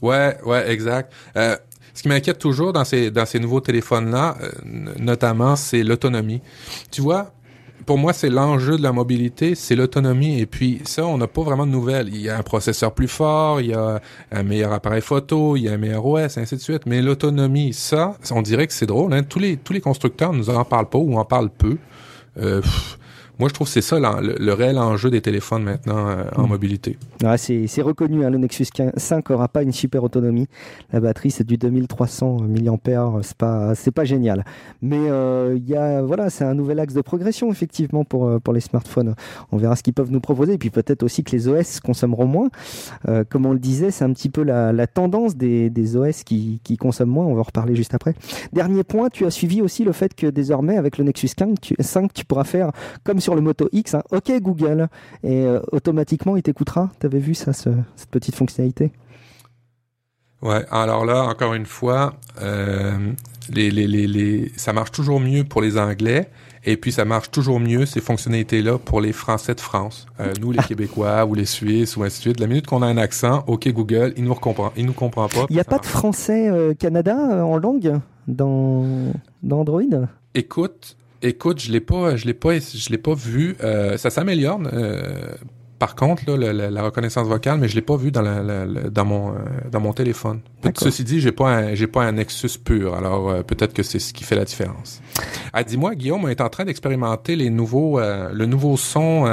Ouais, 0.00 0.38
ouais, 0.44 0.70
exact. 0.70 1.12
Euh, 1.36 1.56
ce 1.94 2.02
qui 2.02 2.08
m'inquiète 2.08 2.38
toujours 2.38 2.72
dans 2.72 2.84
ces, 2.84 3.10
dans 3.10 3.26
ces 3.26 3.40
nouveaux 3.40 3.60
téléphones-là, 3.60 4.36
notamment, 4.98 5.56
c'est 5.56 5.82
l'autonomie. 5.82 6.42
Tu 6.92 7.00
vois, 7.00 7.32
pour 7.86 7.98
moi, 7.98 8.12
c'est 8.12 8.30
l'enjeu 8.30 8.76
de 8.76 8.82
la 8.82 8.92
mobilité, 8.92 9.54
c'est 9.54 9.76
l'autonomie. 9.76 10.40
Et 10.40 10.46
puis 10.46 10.80
ça, 10.84 11.06
on 11.06 11.18
n'a 11.18 11.26
pas 11.26 11.42
vraiment 11.42 11.66
de 11.66 11.72
nouvelles. 11.72 12.08
Il 12.08 12.20
y 12.20 12.28
a 12.28 12.38
un 12.38 12.42
processeur 12.42 12.92
plus 12.92 13.08
fort, 13.08 13.60
il 13.60 13.68
y 13.68 13.74
a 13.74 14.00
un 14.32 14.42
meilleur 14.42 14.72
appareil 14.72 15.02
photo, 15.02 15.56
il 15.56 15.62
y 15.62 15.68
a 15.68 15.72
un 15.72 15.78
meilleur 15.78 16.04
OS, 16.04 16.38
ainsi 16.38 16.56
de 16.56 16.60
suite. 16.60 16.86
Mais 16.86 17.02
l'autonomie, 17.02 17.72
ça, 17.72 18.16
on 18.30 18.42
dirait 18.42 18.66
que 18.66 18.72
c'est 18.72 18.86
drôle. 18.86 19.12
Hein? 19.12 19.22
Tous 19.22 19.38
les 19.38 19.56
tous 19.56 19.72
les 19.72 19.80
constructeurs 19.80 20.32
nous 20.32 20.50
en 20.50 20.64
parlent 20.64 20.88
pas 20.88 20.98
ou 20.98 21.18
en 21.18 21.24
parlent 21.24 21.50
peu. 21.50 21.76
Euh, 22.38 22.62
moi, 23.40 23.48
je 23.48 23.54
trouve 23.54 23.66
que 23.66 23.72
c'est 23.72 23.80
ça 23.80 23.98
le, 23.98 24.52
réel 24.52 24.78
enjeu 24.78 25.10
des 25.10 25.20
téléphones 25.20 25.64
maintenant 25.64 26.08
euh, 26.08 26.24
en 26.36 26.44
hmm. 26.44 26.48
mobilité. 26.48 26.98
Ah, 27.24 27.36
c'est 27.36 27.82
reconnu, 27.82 28.24
hein, 28.24 28.30
le 28.30 28.38
Nexus 28.38 28.66
5 28.96 29.30
aura 29.30 29.48
pas 29.48 29.62
une 29.62 29.72
super 29.72 30.04
autonomie. 30.04 30.46
La 30.92 31.00
batterie, 31.00 31.32
c'est 31.32 31.44
du 31.44 31.56
2300 31.56 32.38
mAh, 32.42 33.20
c'est 33.22 33.36
pas, 33.36 33.74
c'est 33.74 33.90
pas 33.90 34.04
génial. 34.04 34.44
Mais 34.82 35.10
euh, 35.10 35.58
y 35.66 35.74
a, 35.74 36.02
voilà, 36.02 36.30
c'est 36.30 36.44
un 36.44 36.54
nouvel 36.54 36.78
axe 36.78 36.94
de 36.94 37.00
progression, 37.00 37.50
effectivement, 37.50 38.04
pour, 38.04 38.26
euh, 38.26 38.38
pour 38.38 38.54
les 38.54 38.60
smartphones. 38.60 39.16
On 39.50 39.56
verra 39.56 39.74
ce 39.74 39.82
qu'ils 39.82 39.94
peuvent 39.94 40.12
nous 40.12 40.20
proposer. 40.20 40.52
Et 40.52 40.58
puis 40.58 40.70
peut-être 40.70 41.02
aussi 41.02 41.24
que 41.24 41.32
les 41.32 41.48
OS 41.48 41.80
consommeront 41.80 42.26
moins. 42.26 42.50
comme 43.30 43.46
on 43.46 43.52
le 43.52 43.58
disait, 43.58 43.90
c'est 43.90 44.04
un 44.04 44.12
petit 44.12 44.28
peu 44.28 44.42
la, 44.42 44.72
la 44.72 44.86
tendance 44.86 45.36
des, 45.36 45.70
des 45.70 45.96
OS 45.96 46.22
qui, 46.22 46.60
qui, 46.62 46.76
consomment 46.76 47.10
moins. 47.10 47.26
On 47.26 47.34
va 47.34 47.40
en 47.40 47.44
reparler 47.44 47.74
juste 47.74 47.94
après. 47.94 48.14
Dernier 48.52 48.84
point, 48.84 49.08
tu 49.08 49.26
as 49.26 49.30
suivi 49.30 49.60
aussi 49.60 49.82
le 49.82 49.92
fait 49.92 50.14
que 50.14 50.28
désormais, 50.28 50.76
avec 50.76 50.98
le 50.98 51.04
Nexus 51.04 51.28
5, 51.36 51.60
tu, 51.60 51.74
5, 51.80 52.12
tu 52.12 52.24
pourras 52.24 52.44
faire 52.44 52.70
comme 53.02 53.20
sur 53.24 53.34
le 53.34 53.40
Moto 53.40 53.68
X, 53.72 53.94
hein. 53.94 54.02
OK 54.10 54.30
Google, 54.40 54.88
et 55.22 55.44
euh, 55.44 55.60
automatiquement 55.72 56.36
il 56.36 56.42
t'écoutera. 56.42 56.90
T'avais 56.98 57.18
vu 57.18 57.34
ça, 57.34 57.52
cette 57.52 58.10
petite 58.10 58.34
fonctionnalité? 58.34 58.92
Ouais, 60.42 60.62
alors 60.70 61.06
là, 61.06 61.24
encore 61.24 61.54
une 61.54 61.64
fois, 61.64 62.12
euh, 62.42 63.12
les, 63.50 63.70
les, 63.70 63.86
les, 63.86 64.52
ça 64.56 64.74
marche 64.74 64.90
toujours 64.90 65.20
mieux 65.20 65.42
pour 65.42 65.62
les 65.62 65.78
Anglais, 65.78 66.28
et 66.64 66.76
puis 66.76 66.92
ça 66.92 67.06
marche 67.06 67.30
toujours 67.30 67.60
mieux 67.60 67.86
ces 67.86 68.02
fonctionnalités-là 68.02 68.76
pour 68.76 69.00
les 69.00 69.12
Français 69.12 69.54
de 69.54 69.60
France. 69.60 70.06
Euh, 70.20 70.34
nous, 70.42 70.52
les 70.52 70.58
ah. 70.60 70.64
Québécois 70.68 71.24
ou 71.24 71.34
les 71.34 71.46
Suisses 71.46 71.96
ou 71.96 72.02
ainsi 72.02 72.18
de 72.18 72.22
suite. 72.22 72.40
La 72.40 72.46
minute 72.46 72.66
qu'on 72.66 72.82
a 72.82 72.86
un 72.86 72.98
accent, 72.98 73.42
OK 73.46 73.66
Google, 73.68 74.12
il 74.18 74.24
nous 74.24 74.34
comprend, 74.34 74.70
il 74.76 74.84
nous 74.84 74.92
comprend 74.92 75.28
pas. 75.28 75.46
Il 75.48 75.54
n'y 75.54 75.60
a 75.60 75.64
pas 75.64 75.78
de 75.78 75.86
français 75.86 76.50
Canada 76.78 77.16
en 77.44 77.56
langue 77.56 78.00
dans, 78.28 79.12
dans 79.42 79.60
Android? 79.60 79.82
Écoute, 80.34 80.96
Écoute, 81.24 81.58
je 81.58 81.72
l'ai 81.72 81.80
pas, 81.80 82.16
je 82.16 82.26
l'ai 82.26 82.34
pas, 82.34 82.58
je 82.58 82.90
l'ai 82.90 82.98
pas 82.98 83.14
vu. 83.14 83.56
Euh, 83.64 83.96
ça 83.96 84.10
s'améliore. 84.10 84.60
Euh, 84.70 85.32
par 85.78 85.94
contre, 85.94 86.30
là, 86.30 86.52
la, 86.52 86.82
reconnaissance 86.82 87.26
vocale, 87.26 87.58
mais 87.58 87.66
je 87.66 87.74
l'ai 87.74 87.80
pas 87.80 87.96
vu 87.96 88.10
dans, 88.10 88.20
la, 88.20 88.66
dans 88.66 89.04
mon 89.06 89.30
euh, 89.30 89.38
dans 89.70 89.80
mon 89.80 89.94
téléphone. 89.94 90.40
Ceci 90.76 91.02
dit, 91.02 91.22
j'ai 91.22 91.32
pas 91.32 91.74
j'ai 91.74 91.86
pas 91.86 92.04
un 92.04 92.12
Nexus 92.12 92.58
pur. 92.62 92.94
Alors 92.94 93.42
peut-être 93.42 93.72
que 93.72 93.82
c'est 93.82 93.98
ce 94.00 94.12
qui 94.12 94.22
fait 94.22 94.36
la 94.36 94.44
différence. 94.44 95.00
Ah, 95.54 95.64
dis-moi, 95.64 95.94
Guillaume, 95.94 96.24
on 96.24 96.28
est 96.28 96.42
en 96.42 96.50
train 96.50 96.66
d'expérimenter 96.66 97.36
les 97.36 97.48
nouveaux, 97.48 97.98
le 98.00 98.44
nouveau 98.44 98.76
son. 98.76 99.24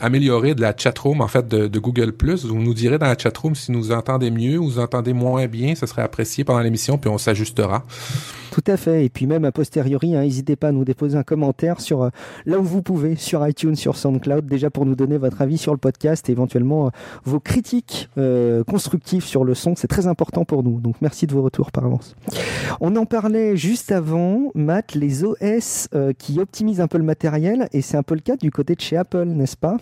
amélioré 0.00 0.54
de 0.54 0.62
la 0.62 0.74
chatroom 0.74 1.20
en 1.20 1.28
fait 1.28 1.46
de, 1.46 1.68
de 1.68 1.78
Google 1.78 2.12
Plus. 2.12 2.46
Vous 2.46 2.58
nous 2.58 2.74
direz 2.74 2.98
dans 2.98 3.06
la 3.06 3.16
chatroom 3.16 3.54
si 3.54 3.72
nous 3.72 3.92
entendez 3.92 4.30
mieux 4.30 4.58
ou 4.58 4.64
vous 4.64 4.78
entendez 4.78 5.12
moins 5.12 5.46
bien, 5.46 5.74
ce 5.74 5.86
serait 5.86 6.02
apprécié 6.02 6.44
pendant 6.44 6.60
l'émission 6.60 6.96
puis 6.96 7.10
on 7.10 7.18
s'ajustera. 7.18 7.84
Tout 8.50 8.64
à 8.66 8.76
fait. 8.76 9.04
Et 9.04 9.08
puis 9.08 9.26
même 9.26 9.44
a 9.44 9.52
posteriori, 9.52 10.14
hein, 10.14 10.22
n'hésitez 10.22 10.56
pas 10.56 10.68
à 10.68 10.72
nous 10.72 10.84
déposer 10.84 11.16
un 11.16 11.22
commentaire 11.22 11.80
sur 11.80 12.02
euh, 12.02 12.10
là 12.46 12.58
où 12.58 12.62
vous 12.62 12.82
pouvez, 12.82 13.16
sur 13.16 13.46
iTunes, 13.46 13.76
sur 13.76 13.96
SoundCloud, 13.96 14.46
déjà 14.46 14.70
pour 14.70 14.86
nous 14.86 14.94
donner 14.94 15.18
votre 15.18 15.42
avis 15.42 15.58
sur 15.58 15.72
le 15.72 15.78
podcast 15.78 16.28
et 16.28 16.32
éventuellement 16.32 16.86
euh, 16.86 16.90
vos 17.24 17.40
critiques 17.40 18.08
euh, 18.18 18.64
constructives 18.64 19.24
sur 19.24 19.44
le 19.44 19.54
son. 19.54 19.74
C'est 19.76 19.88
très 19.88 20.06
important 20.06 20.44
pour 20.44 20.62
nous. 20.62 20.80
Donc 20.80 20.96
merci 21.00 21.26
de 21.26 21.32
vos 21.32 21.42
retours 21.42 21.72
par 21.72 21.84
avance. 21.84 22.16
On 22.80 22.94
en 22.96 23.06
parlait 23.06 23.56
juste 23.56 23.92
avant, 23.92 24.50
Matt, 24.54 24.94
les 24.94 25.24
OS 25.24 25.88
qui 26.18 26.40
optimisent 26.40 26.80
un 26.80 26.88
peu 26.88 26.98
le 26.98 27.04
matériel 27.04 27.68
et 27.72 27.82
c'est 27.82 27.96
un 27.96 28.02
peu 28.02 28.14
le 28.14 28.20
cas 28.20 28.36
du 28.36 28.50
côté 28.50 28.74
de 28.74 28.80
chez 28.80 28.96
Apple, 28.96 29.24
n'est-ce 29.24 29.56
pas? 29.56 29.78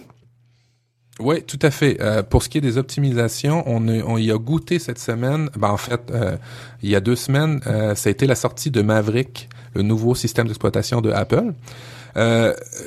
Oui, 1.19 1.43
tout 1.43 1.59
à 1.63 1.71
fait. 1.71 1.97
Euh, 2.01 2.23
pour 2.23 2.43
ce 2.43 2.49
qui 2.51 2.59
est 2.59 2.63
des 2.63 2.77
optimisations, 2.77 3.65
on, 3.67 3.89
on 3.89 4.19
y 4.19 4.31
a 4.31 4.37
goûté 4.37 4.79
cette 4.79 4.99
semaine. 4.99 5.49
Ben, 5.57 5.71
en 5.71 5.79
fait, 5.79 6.11
euh, 6.11 6.37
il 6.83 6.91
y 6.91 6.97
a 6.97 7.01
deux 7.01 7.17
semaines, 7.17 7.61
euh, 7.67 7.95
ça 7.95 8.09
a 8.09 8.11
été 8.11 8.27
la 8.27 8.35
sortie 8.35 8.71
de 8.71 8.83
Maverick, 8.83 9.49
le 9.75 9.83
nouveau 9.83 10.15
système 10.15 10.47
d'exploitation 10.47 11.01
de 11.01 11.11
Apple. 11.11 11.55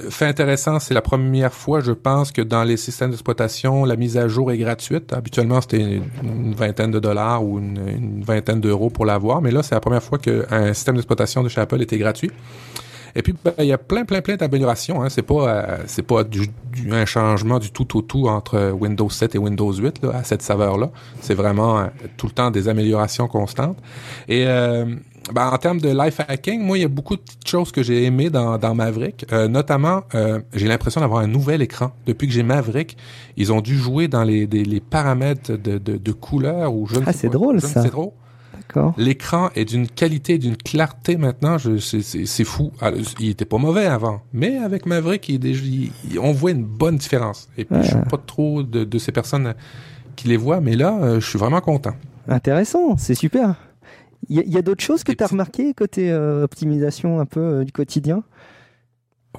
fait 0.09 0.25
intéressant, 0.25 0.79
c'est 0.79 0.93
la 0.93 1.01
première 1.01 1.53
fois, 1.53 1.79
je 1.81 1.91
pense, 1.91 2.31
que 2.31 2.43
dans 2.43 2.63
les 2.63 2.77
systèmes 2.77 3.09
d'exploitation, 3.09 3.83
la 3.83 3.95
mise 3.95 4.15
à 4.15 4.27
jour 4.27 4.51
est 4.51 4.57
gratuite. 4.59 5.11
Habituellement, 5.11 5.61
c'était 5.61 5.81
une, 6.21 6.53
vingtaine 6.53 6.91
de 6.91 6.99
dollars 6.99 7.43
ou 7.43 7.57
une, 7.57 7.81
une 7.87 8.23
vingtaine 8.23 8.61
d'euros 8.61 8.91
pour 8.91 9.05
l'avoir, 9.05 9.41
mais 9.41 9.49
là, 9.49 9.63
c'est 9.63 9.73
la 9.73 9.81
première 9.81 10.03
fois 10.03 10.19
qu'un 10.19 10.73
système 10.75 10.95
d'exploitation 10.95 11.41
de 11.41 11.49
chez 11.49 11.61
Apple 11.61 11.81
était 11.81 11.97
gratuit. 11.97 12.31
Et 13.15 13.21
puis, 13.21 13.33
ben, 13.43 13.53
il 13.59 13.65
y 13.65 13.73
a 13.73 13.77
plein, 13.77 14.05
plein, 14.05 14.21
plein 14.21 14.35
d'améliorations. 14.35 15.01
Hein. 15.01 15.09
C'est 15.09 15.21
pas, 15.21 15.47
euh, 15.47 15.77
c'est 15.87 16.03
pas 16.03 16.23
du, 16.23 16.49
un 16.91 17.05
changement 17.05 17.59
du 17.59 17.71
tout 17.71 17.97
au 17.97 18.01
tout 18.01 18.27
entre 18.27 18.71
Windows 18.71 19.09
7 19.09 19.35
et 19.35 19.37
Windows 19.37 19.73
8 19.73 20.03
là, 20.03 20.11
à 20.15 20.23
cette 20.23 20.41
saveur-là. 20.41 20.89
C'est 21.21 21.33
vraiment 21.33 21.79
euh, 21.79 21.85
tout 22.17 22.27
le 22.27 22.31
temps 22.31 22.51
des 22.51 22.67
améliorations 22.67 23.27
constantes. 23.27 23.77
Et 24.27 24.45
euh, 24.47 24.85
ben, 25.33 25.49
en 25.49 25.57
termes 25.57 25.81
de 25.81 25.89
life 25.89 26.19
hacking, 26.27 26.61
moi, 26.61 26.77
il 26.77 26.81
y 26.81 26.85
a 26.85 26.89
beaucoup 26.89 27.15
de 27.15 27.21
petites 27.21 27.47
choses 27.47 27.71
que 27.71 27.83
j'ai 27.83 28.05
aimées 28.05 28.29
dans, 28.29 28.57
dans 28.57 28.73
Maverick. 28.73 29.25
notamment, 29.31 30.01
j'ai 30.53 30.67
l'impression 30.67 31.01
d'avoir 31.01 31.21
un 31.21 31.27
nouvel 31.27 31.61
écran. 31.61 31.91
Depuis 32.07 32.27
que 32.27 32.33
j'ai 32.33 32.41
Maverick, 32.41 32.97
ils 33.37 33.53
ont 33.53 33.61
dû 33.61 33.77
jouer 33.77 34.07
dans 34.07 34.23
les, 34.23 34.47
les 34.47 34.79
paramètres 34.79 35.51
de, 35.51 35.77
de, 35.77 35.97
de 35.97 36.11
couleur 36.11 36.73
ou 36.73 36.87
je 36.87 36.95
Ah, 37.05 37.13
c'est 37.13 37.29
drôle, 37.29 37.61
ça. 37.61 37.83
C'est 37.83 37.91
drôle. 37.91 38.11
L'écran 38.97 39.49
est 39.55 39.65
d'une 39.65 39.87
qualité, 39.87 40.37
d'une 40.37 40.57
clarté 40.57 41.17
maintenant, 41.17 41.57
c'est 41.59 42.43
fou. 42.43 42.71
Ah, 42.81 42.91
il 43.19 43.29
était 43.29 43.45
pas 43.45 43.57
mauvais 43.57 43.85
avant, 43.85 44.21
mais 44.33 44.57
avec 44.57 44.85
Maverick, 44.85 45.29
il, 45.29 45.91
on 46.19 46.31
voit 46.31 46.51
une 46.51 46.63
bonne 46.63 46.97
différence. 46.97 47.49
Et 47.57 47.65
puis, 47.65 47.81
je 47.81 47.87
suis 47.87 47.97
pas 48.09 48.17
trop 48.17 48.63
de, 48.63 48.97
ces 48.97 49.11
personnes 49.11 49.53
qui 50.15 50.27
les 50.27 50.37
voient, 50.37 50.59
mais 50.59 50.75
là, 50.75 50.99
euh, 51.01 51.19
je 51.19 51.29
suis 51.29 51.39
vraiment 51.39 51.61
content. 51.61 51.93
Intéressant, 52.27 52.97
c'est 52.97 53.15
super. 53.15 53.55
Il 54.27 54.37
y 54.37 54.57
a, 54.57 54.61
d'autres 54.61 54.83
choses 54.83 55.03
que 55.03 55.13
tu 55.13 55.23
as 55.23 55.27
remarqué 55.27 55.73
côté 55.73 56.11
euh, 56.11 56.43
optimisation 56.43 57.19
un 57.19 57.25
peu 57.25 57.39
euh, 57.39 57.63
du 57.63 57.71
quotidien? 57.71 58.23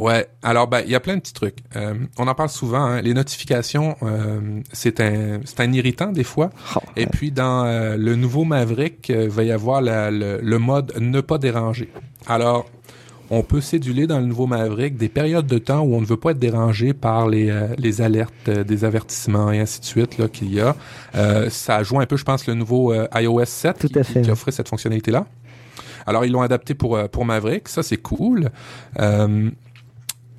Ouais, 0.01 0.27
alors 0.43 0.67
ben 0.67 0.81
il 0.87 0.91
y 0.91 0.95
a 0.95 1.01
plein 1.01 1.17
de 1.17 1.21
petits 1.21 1.35
trucs. 1.35 1.59
Euh, 1.77 1.93
on 2.17 2.27
en 2.27 2.35
parle 2.35 2.49
souvent. 2.49 2.85
Hein. 2.85 3.03
Les 3.03 3.13
notifications, 3.13 3.97
euh, 4.03 4.41
c'est 4.73 4.99
un 4.99 5.41
c'est 5.45 5.61
un 5.61 5.71
irritant 5.75 6.11
des 6.11 6.25
fois. 6.25 6.49
Oh, 6.75 6.79
Et 6.97 7.07
puis 7.07 7.31
dans 7.31 7.67
euh, 7.67 7.99
le 7.99 8.17
nouveau 8.17 8.45
Maverick, 8.45 9.11
il 9.11 9.29
va 9.29 9.45
y 9.45 9.53
avoir 9.53 9.83
le, 9.83 10.57
mode 10.57 10.95
ne 10.99 11.21
pas 11.21 11.37
déranger. 11.37 11.91
Alors 12.27 12.65
on 13.29 13.43
peut 13.43 13.61
céduler 13.61 14.07
dans 14.07 14.21
le 14.21 14.25
nouveau 14.25 14.47
Maverick 14.47 14.97
des 14.97 15.11
périodes 15.11 15.47
de 15.47 15.59
temps 15.59 15.81
où 15.81 15.95
on 15.95 16.01
ne 16.01 16.07
veut 16.07 16.17
pas 16.17 16.31
être 16.31 16.39
dérangé 16.39 16.95
par 16.95 17.29
les, 17.29 17.55
les 17.77 18.01
alertes, 18.01 18.49
des 18.49 18.85
avertissements 18.87 19.53
et 19.53 19.61
ainsi 19.61 19.81
de 19.81 19.85
suite 19.85 20.17
là 20.17 20.29
qu'il 20.29 20.53
y 20.53 20.61
a. 20.61 20.75
ça 21.51 21.83
joue 21.83 22.01
un 22.01 22.07
peu, 22.07 22.17
je 22.17 22.25
pense, 22.25 22.47
le 22.47 22.55
nouveau 22.55 22.95
iOS 23.15 23.45
7 23.45 23.79
Tout 23.79 23.89
qui, 23.89 24.23
qui, 24.23 24.31
offrait 24.31 24.51
cette 24.51 24.69
fonctionnalité 24.69 25.11
là. 25.11 25.27
Alors 26.07 26.25
ils 26.25 26.33
l'ont 26.33 26.41
adapté 26.41 26.73
pour 26.73 26.99
pour 27.11 27.27
Maverick, 27.27 27.69
ça 27.69 27.83
c'est 27.83 27.99
cool. 27.99 28.51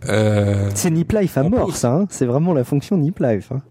Euh, 0.07 0.69
c'est 0.73 0.89
Nip 0.89 1.11
Life 1.11 1.37
à 1.37 1.43
mort, 1.43 1.75
ça. 1.75 1.93
Hein. 1.93 2.07
c'est 2.09 2.25
vraiment 2.25 2.53
la 2.53 2.63
fonction 2.63 2.97
Nip 2.97 3.19
Life. 3.19 3.51
Hein. 3.51 3.61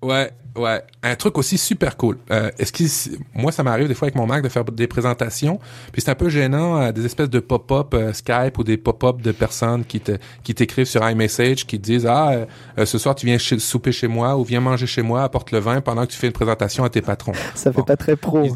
Ouais, 0.00 0.30
ouais. 0.56 0.82
Un 1.02 1.16
truc 1.16 1.38
aussi 1.38 1.58
super 1.58 1.96
cool. 1.96 2.18
Euh, 2.30 2.50
est-ce 2.58 2.72
que 2.72 3.18
moi 3.34 3.50
ça 3.50 3.62
m'arrive 3.64 3.88
des 3.88 3.94
fois 3.94 4.06
avec 4.06 4.14
mon 4.14 4.26
Mac 4.26 4.42
de 4.42 4.48
faire 4.48 4.64
des 4.64 4.86
présentations, 4.86 5.58
puis 5.92 6.00
c'est 6.00 6.10
un 6.10 6.14
peu 6.14 6.28
gênant 6.28 6.80
euh, 6.80 6.92
des 6.92 7.04
espèces 7.04 7.30
de 7.30 7.40
pop-up 7.40 7.96
Skype 8.12 8.58
ou 8.58 8.64
des 8.64 8.76
pop-up 8.76 9.20
de 9.20 9.32
personnes 9.32 9.84
qui 9.84 10.00
te 10.00 10.12
qui 10.44 10.54
t'écrivent 10.54 10.86
sur 10.86 11.08
iMessage 11.08 11.66
qui 11.66 11.80
te 11.80 11.84
disent 11.84 12.06
ah 12.06 12.46
ce 12.76 12.98
soir 12.98 13.16
tu 13.16 13.26
viens 13.26 13.38
souper 13.38 13.90
chez 13.90 14.06
moi 14.06 14.36
ou 14.36 14.44
viens 14.44 14.60
manger 14.60 14.86
chez 14.86 15.02
moi, 15.02 15.24
apporte 15.24 15.50
le 15.50 15.58
vin 15.58 15.80
pendant 15.80 16.06
que 16.06 16.12
tu 16.12 16.18
fais 16.18 16.28
une 16.28 16.32
présentation 16.32 16.84
à 16.84 16.90
tes 16.90 17.02
patrons. 17.02 17.32
Ça 17.54 17.72
fait 17.72 17.82
pas 17.82 17.96
très 17.96 18.14
pro. 18.14 18.48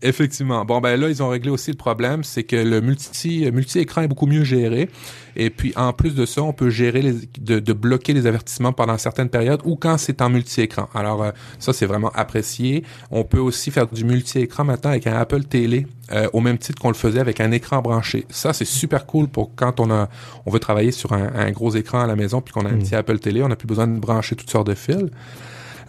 Effectivement. 0.00 0.64
Bon 0.64 0.80
ben 0.80 0.98
là 0.98 1.08
ils 1.08 1.22
ont 1.22 1.28
réglé 1.28 1.50
aussi 1.50 1.70
le 1.70 1.76
problème, 1.76 2.22
c'est 2.22 2.44
que 2.44 2.56
le 2.56 2.80
multi 2.80 3.50
multi 3.50 3.80
écran 3.80 4.02
est 4.02 4.08
beaucoup 4.08 4.26
mieux 4.26 4.44
géré 4.44 4.88
et 5.34 5.50
puis 5.50 5.72
en 5.76 5.92
plus 5.92 6.14
de 6.14 6.26
ça, 6.26 6.42
on 6.42 6.52
peut 6.52 6.70
gérer 6.70 7.02
les, 7.02 7.14
de, 7.40 7.58
de 7.58 7.72
bloquer 7.72 8.12
les 8.12 8.26
avertissements 8.26 8.72
pendant 8.72 8.98
certaines 8.98 9.28
périodes 9.28 9.60
ou 9.64 9.76
quand 9.76 9.98
c'est 9.98 10.20
en 10.22 10.30
multi 10.30 10.60
écran. 10.60 10.88
Alors 10.94 11.22
euh, 11.22 11.30
ça 11.58 11.72
c'est 11.72 11.86
vraiment 11.86 12.10
apprécié. 12.14 12.84
On 13.10 13.24
peut 13.24 13.38
aussi 13.38 13.70
faire 13.70 13.86
du 13.86 14.04
multi 14.04 14.38
écran 14.38 14.64
maintenant 14.64 14.90
avec 14.90 15.06
un 15.06 15.16
Apple 15.16 15.44
Télé 15.44 15.86
euh, 16.12 16.28
au 16.32 16.40
même 16.40 16.58
titre 16.58 16.80
qu'on 16.80 16.88
le 16.88 16.94
faisait 16.94 17.20
avec 17.20 17.40
un 17.40 17.50
écran 17.50 17.80
branché. 17.82 18.24
Ça 18.28 18.52
c'est 18.52 18.64
super 18.64 19.06
cool 19.06 19.28
pour 19.28 19.54
quand 19.56 19.80
on 19.80 19.90
a 19.90 20.08
on 20.46 20.50
veut 20.50 20.60
travailler 20.60 20.92
sur 20.92 21.12
un, 21.12 21.32
un 21.34 21.50
gros 21.50 21.74
écran 21.74 22.00
à 22.00 22.06
la 22.06 22.16
maison 22.16 22.40
puis 22.40 22.52
qu'on 22.52 22.66
a 22.66 22.68
un 22.68 22.76
mm. 22.76 22.78
petit 22.80 22.94
Apple 22.94 23.18
Télé, 23.18 23.42
on 23.42 23.48
n'a 23.48 23.56
plus 23.56 23.68
besoin 23.68 23.86
de 23.86 23.98
brancher 23.98 24.36
toutes 24.36 24.50
sortes 24.50 24.68
de 24.68 24.74
fils. 24.74 25.10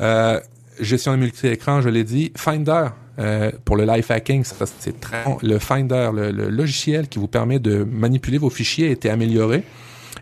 Euh, 0.01 0.39
gestion 0.79 1.11
de 1.11 1.17
multi-écran, 1.17 1.81
je 1.81 1.89
l'ai 1.89 2.03
dit. 2.03 2.31
Finder, 2.35 2.89
euh, 3.19 3.51
pour 3.65 3.75
le 3.75 3.85
life 3.85 4.11
hacking, 4.11 4.43
c'est 4.43 4.99
très 4.99 5.23
Le 5.41 5.59
Finder, 5.59 6.09
le, 6.13 6.31
logiciel 6.49 7.07
qui 7.07 7.19
vous 7.19 7.27
permet 7.27 7.59
de 7.59 7.83
manipuler 7.83 8.37
vos 8.37 8.49
fichiers 8.49 8.87
a 8.87 8.91
été 8.91 9.09
amélioré. 9.09 9.63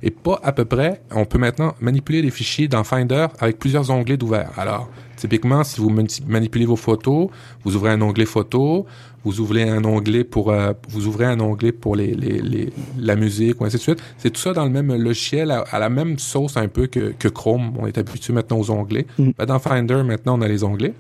Et 0.04 0.12
pas 0.12 0.40
à 0.44 0.52
peu 0.52 0.66
près, 0.66 1.02
on 1.12 1.26
peut 1.26 1.40
maintenant 1.40 1.74
manipuler 1.80 2.22
les 2.22 2.30
fichiers 2.30 2.68
dans 2.68 2.84
Finder 2.84 3.28
avec 3.40 3.58
plusieurs 3.58 3.90
onglets 3.90 4.18
d'ouvert. 4.18 4.52
Alors, 4.58 4.90
typiquement, 5.16 5.64
si 5.64 5.82
vous 5.82 5.90
manipulez 6.28 6.66
vos 6.66 6.76
photos, 6.76 7.30
vous 7.64 7.76
ouvrez 7.76 7.92
un 7.92 8.02
onglet 8.02 8.26
photo, 8.26 8.86
vous 9.24 9.40
ouvrez 9.40 9.68
un 9.68 9.84
onglet 9.84 10.24
pour 10.24 10.52
euh, 10.52 10.74
vous 10.90 11.08
ouvrez 11.08 11.26
un 11.26 11.40
onglet 11.40 11.72
pour 11.72 11.96
les, 11.96 12.14
les, 12.14 12.40
les, 12.40 12.72
la 12.98 13.16
musique 13.16 13.60
ou 13.60 13.66
ainsi 13.66 13.78
de 13.78 13.82
suite. 13.82 14.00
C'est 14.18 14.30
tout 14.30 14.40
ça 14.40 14.54
dans 14.54 14.64
le 14.64 14.70
même 14.70 14.94
logiciel, 14.96 15.52
à, 15.52 15.80
la 15.80 15.90
même 15.90 16.20
sauce 16.20 16.58
un 16.58 16.68
peu 16.68 16.88
que, 16.88 17.14
que, 17.18 17.28
Chrome. 17.28 17.74
On 17.80 17.88
est 17.88 17.98
habitué 17.98 18.34
maintenant 18.34 18.60
aux 18.60 18.70
onglets. 18.70 19.08
Mm. 19.18 19.32
Ben, 19.38 19.46
dans 19.46 19.60
Finder, 19.60 20.04
maintenant, 20.04 20.38
on 20.38 20.42
a 20.42 20.48
les 20.48 20.64
onglets. 20.64 20.94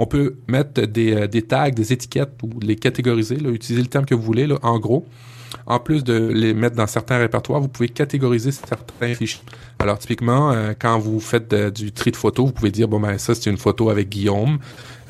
On 0.00 0.06
peut 0.06 0.36
mettre 0.48 0.80
des, 0.80 1.12
euh, 1.12 1.26
des 1.26 1.42
tags, 1.42 1.70
des 1.70 1.92
étiquettes 1.92 2.32
ou 2.42 2.58
les 2.60 2.74
catégoriser, 2.74 3.36
là, 3.36 3.50
utiliser 3.50 3.82
le 3.82 3.88
terme 3.88 4.06
que 4.06 4.14
vous 4.14 4.22
voulez, 4.22 4.46
là, 4.46 4.58
en 4.62 4.78
gros. 4.78 5.06
En 5.66 5.78
plus 5.78 6.04
de 6.04 6.14
les 6.14 6.54
mettre 6.54 6.74
dans 6.74 6.86
certains 6.86 7.18
répertoires, 7.18 7.60
vous 7.60 7.68
pouvez 7.68 7.90
catégoriser 7.90 8.50
certains 8.50 9.14
fichiers. 9.14 9.42
Alors 9.78 9.98
typiquement, 9.98 10.52
euh, 10.52 10.72
quand 10.78 10.98
vous 10.98 11.20
faites 11.20 11.54
du 11.54 11.92
tri 11.92 12.12
de 12.12 12.16
photos, 12.16 12.46
vous 12.46 12.52
pouvez 12.52 12.70
dire 12.70 12.88
bon 12.88 13.00
ben 13.00 13.18
ça 13.18 13.34
c'est 13.34 13.50
une 13.50 13.58
photo 13.58 13.90
avec 13.90 14.08
Guillaume, 14.08 14.58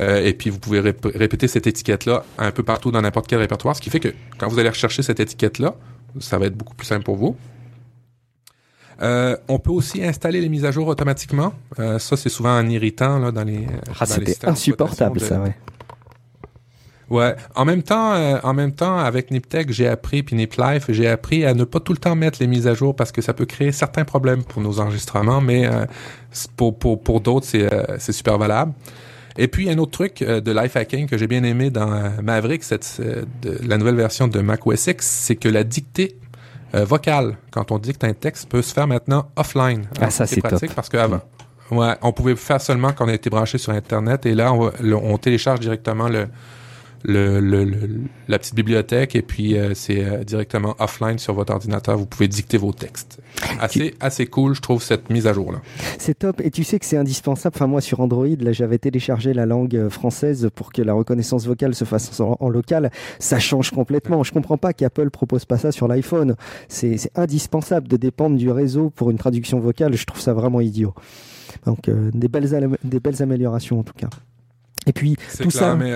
euh, 0.00 0.24
et 0.24 0.32
puis 0.32 0.50
vous 0.50 0.58
pouvez 0.58 0.80
répéter 0.80 1.46
cette 1.46 1.66
étiquette-là 1.66 2.24
un 2.38 2.50
peu 2.50 2.62
partout 2.62 2.90
dans 2.90 3.02
n'importe 3.02 3.26
quel 3.26 3.38
répertoire, 3.38 3.76
ce 3.76 3.80
qui 3.80 3.90
fait 3.90 4.00
que 4.00 4.12
quand 4.38 4.48
vous 4.48 4.58
allez 4.58 4.70
rechercher 4.70 5.02
cette 5.02 5.20
étiquette-là, 5.20 5.76
ça 6.18 6.38
va 6.38 6.46
être 6.46 6.56
beaucoup 6.56 6.74
plus 6.74 6.86
simple 6.86 7.04
pour 7.04 7.16
vous. 7.16 7.36
Euh, 9.02 9.36
on 9.48 9.58
peut 9.58 9.70
aussi 9.70 10.04
installer 10.04 10.40
les 10.40 10.48
mises 10.48 10.64
à 10.64 10.70
jour 10.70 10.86
automatiquement. 10.86 11.52
Euh, 11.78 11.98
ça, 11.98 12.16
c'est 12.16 12.28
souvent 12.28 12.50
un 12.50 12.68
irritant 12.68 13.18
là, 13.18 13.32
dans 13.32 13.44
les. 13.44 13.66
Ah, 13.98 14.06
c'était 14.06 14.46
insupportable, 14.46 15.20
ça, 15.20 15.40
ouais. 15.40 15.54
Ouais. 17.10 17.34
En 17.56 17.64
même 17.64 17.82
temps, 17.82 18.14
euh, 18.14 18.38
en 18.44 18.54
même 18.54 18.72
temps, 18.72 18.96
avec 18.96 19.32
Niptech, 19.32 19.72
j'ai 19.72 19.88
appris, 19.88 20.22
puis 20.22 20.36
NipLife, 20.36 20.84
j'ai 20.90 21.08
appris 21.08 21.44
à 21.44 21.54
ne 21.54 21.64
pas 21.64 21.80
tout 21.80 21.92
le 21.92 21.98
temps 21.98 22.14
mettre 22.14 22.38
les 22.40 22.46
mises 22.46 22.68
à 22.68 22.74
jour 22.74 22.94
parce 22.94 23.10
que 23.10 23.20
ça 23.20 23.34
peut 23.34 23.46
créer 23.46 23.72
certains 23.72 24.04
problèmes 24.04 24.44
pour 24.44 24.62
nos 24.62 24.78
enregistrements, 24.78 25.40
mais 25.40 25.66
euh, 25.66 25.86
pour, 26.56 26.78
pour, 26.78 27.02
pour 27.02 27.20
d'autres, 27.20 27.46
c'est, 27.46 27.72
euh, 27.72 27.98
c'est 27.98 28.12
super 28.12 28.38
valable. 28.38 28.72
Et 29.36 29.48
puis, 29.48 29.68
un 29.70 29.78
autre 29.78 29.92
truc 29.92 30.22
de 30.22 30.52
life 30.52 30.76
hacking 30.76 31.08
que 31.08 31.16
j'ai 31.16 31.26
bien 31.26 31.42
aimé 31.44 31.70
dans 31.70 32.12
Maverick, 32.22 32.62
cette, 32.62 33.00
de, 33.00 33.58
la 33.66 33.78
nouvelle 33.78 33.94
version 33.94 34.28
de 34.28 34.40
Mac 34.40 34.66
OS 34.66 34.88
X, 34.88 35.06
c'est 35.06 35.36
que 35.36 35.48
la 35.48 35.64
dictée 35.64 36.16
vocale, 36.72 37.36
quand 37.50 37.72
on 37.72 37.78
dicte 37.78 38.04
un 38.04 38.12
texte, 38.12 38.48
peut 38.48 38.62
se 38.62 38.72
faire 38.72 38.86
maintenant 38.86 39.28
offline. 39.36 39.88
ah, 40.00 40.10
ça, 40.10 40.26
c'est 40.26 40.40
pratique 40.40 40.74
parce 40.74 40.88
qu'avant, 40.88 41.20
ouais, 41.70 41.94
on 42.02 42.12
pouvait 42.12 42.36
faire 42.36 42.60
seulement 42.60 42.92
quand 42.92 43.06
on 43.06 43.08
était 43.08 43.30
branché 43.30 43.58
sur 43.58 43.72
Internet 43.72 44.26
et 44.26 44.34
là, 44.34 44.52
on, 44.52 44.70
on 44.82 45.18
télécharge 45.18 45.60
directement 45.60 46.08
le, 46.08 46.28
le, 47.02 47.40
le, 47.40 47.66
la 48.28 48.38
petite 48.38 48.54
bibliothèque 48.54 49.16
et 49.16 49.22
puis 49.22 49.56
euh, 49.56 49.72
c'est 49.74 50.04
euh, 50.04 50.22
directement 50.24 50.76
offline 50.78 51.18
sur 51.18 51.34
votre 51.34 51.52
ordinateur. 51.52 51.96
Vous 51.96 52.06
pouvez 52.06 52.28
dicter 52.28 52.58
vos 52.58 52.72
textes. 52.72 53.20
Assez, 53.58 53.94
assez 54.00 54.26
cool, 54.26 54.54
je 54.54 54.60
trouve, 54.60 54.82
cette 54.82 55.10
mise 55.10 55.26
à 55.26 55.32
jour-là. 55.32 55.60
C'est 55.98 56.18
top. 56.18 56.40
Et 56.40 56.50
tu 56.50 56.64
sais 56.64 56.78
que 56.78 56.84
c'est 56.84 56.96
indispensable. 56.96 57.54
Enfin, 57.56 57.66
moi, 57.66 57.80
sur 57.80 58.00
Android, 58.00 58.26
là, 58.26 58.52
j'avais 58.52 58.78
téléchargé 58.78 59.32
la 59.32 59.46
langue 59.46 59.76
euh, 59.76 59.90
française 59.90 60.50
pour 60.54 60.72
que 60.72 60.82
la 60.82 60.92
reconnaissance 60.92 61.46
vocale 61.46 61.74
se 61.74 61.84
fasse 61.84 62.20
en, 62.20 62.48
local. 62.48 62.90
Ça 63.18 63.38
change 63.38 63.70
complètement. 63.70 64.22
Je 64.22 64.32
comprends 64.32 64.58
pas 64.58 64.72
qu'Apple 64.72 65.10
propose 65.10 65.44
pas 65.44 65.58
ça 65.58 65.72
sur 65.72 65.88
l'iPhone. 65.88 66.36
C'est 66.68 67.10
indispensable 67.14 67.88
de 67.88 67.96
dépendre 67.96 68.36
du 68.36 68.50
réseau 68.50 68.90
pour 68.90 69.10
une 69.10 69.18
traduction 69.18 69.58
vocale. 69.60 69.94
Je 69.94 70.04
trouve 70.04 70.20
ça 70.20 70.34
vraiment 70.34 70.60
idiot. 70.60 70.94
Donc, 71.66 71.90
des, 71.90 72.28
belles 72.28 72.68
des 72.84 73.00
belles 73.00 73.22
améliorations, 73.22 73.80
en 73.80 73.82
tout 73.82 73.94
cas. 73.94 74.08
Et 74.86 74.92
puis, 74.92 75.16
tout 75.38 75.50
ça... 75.50 75.74
Mais, 75.74 75.92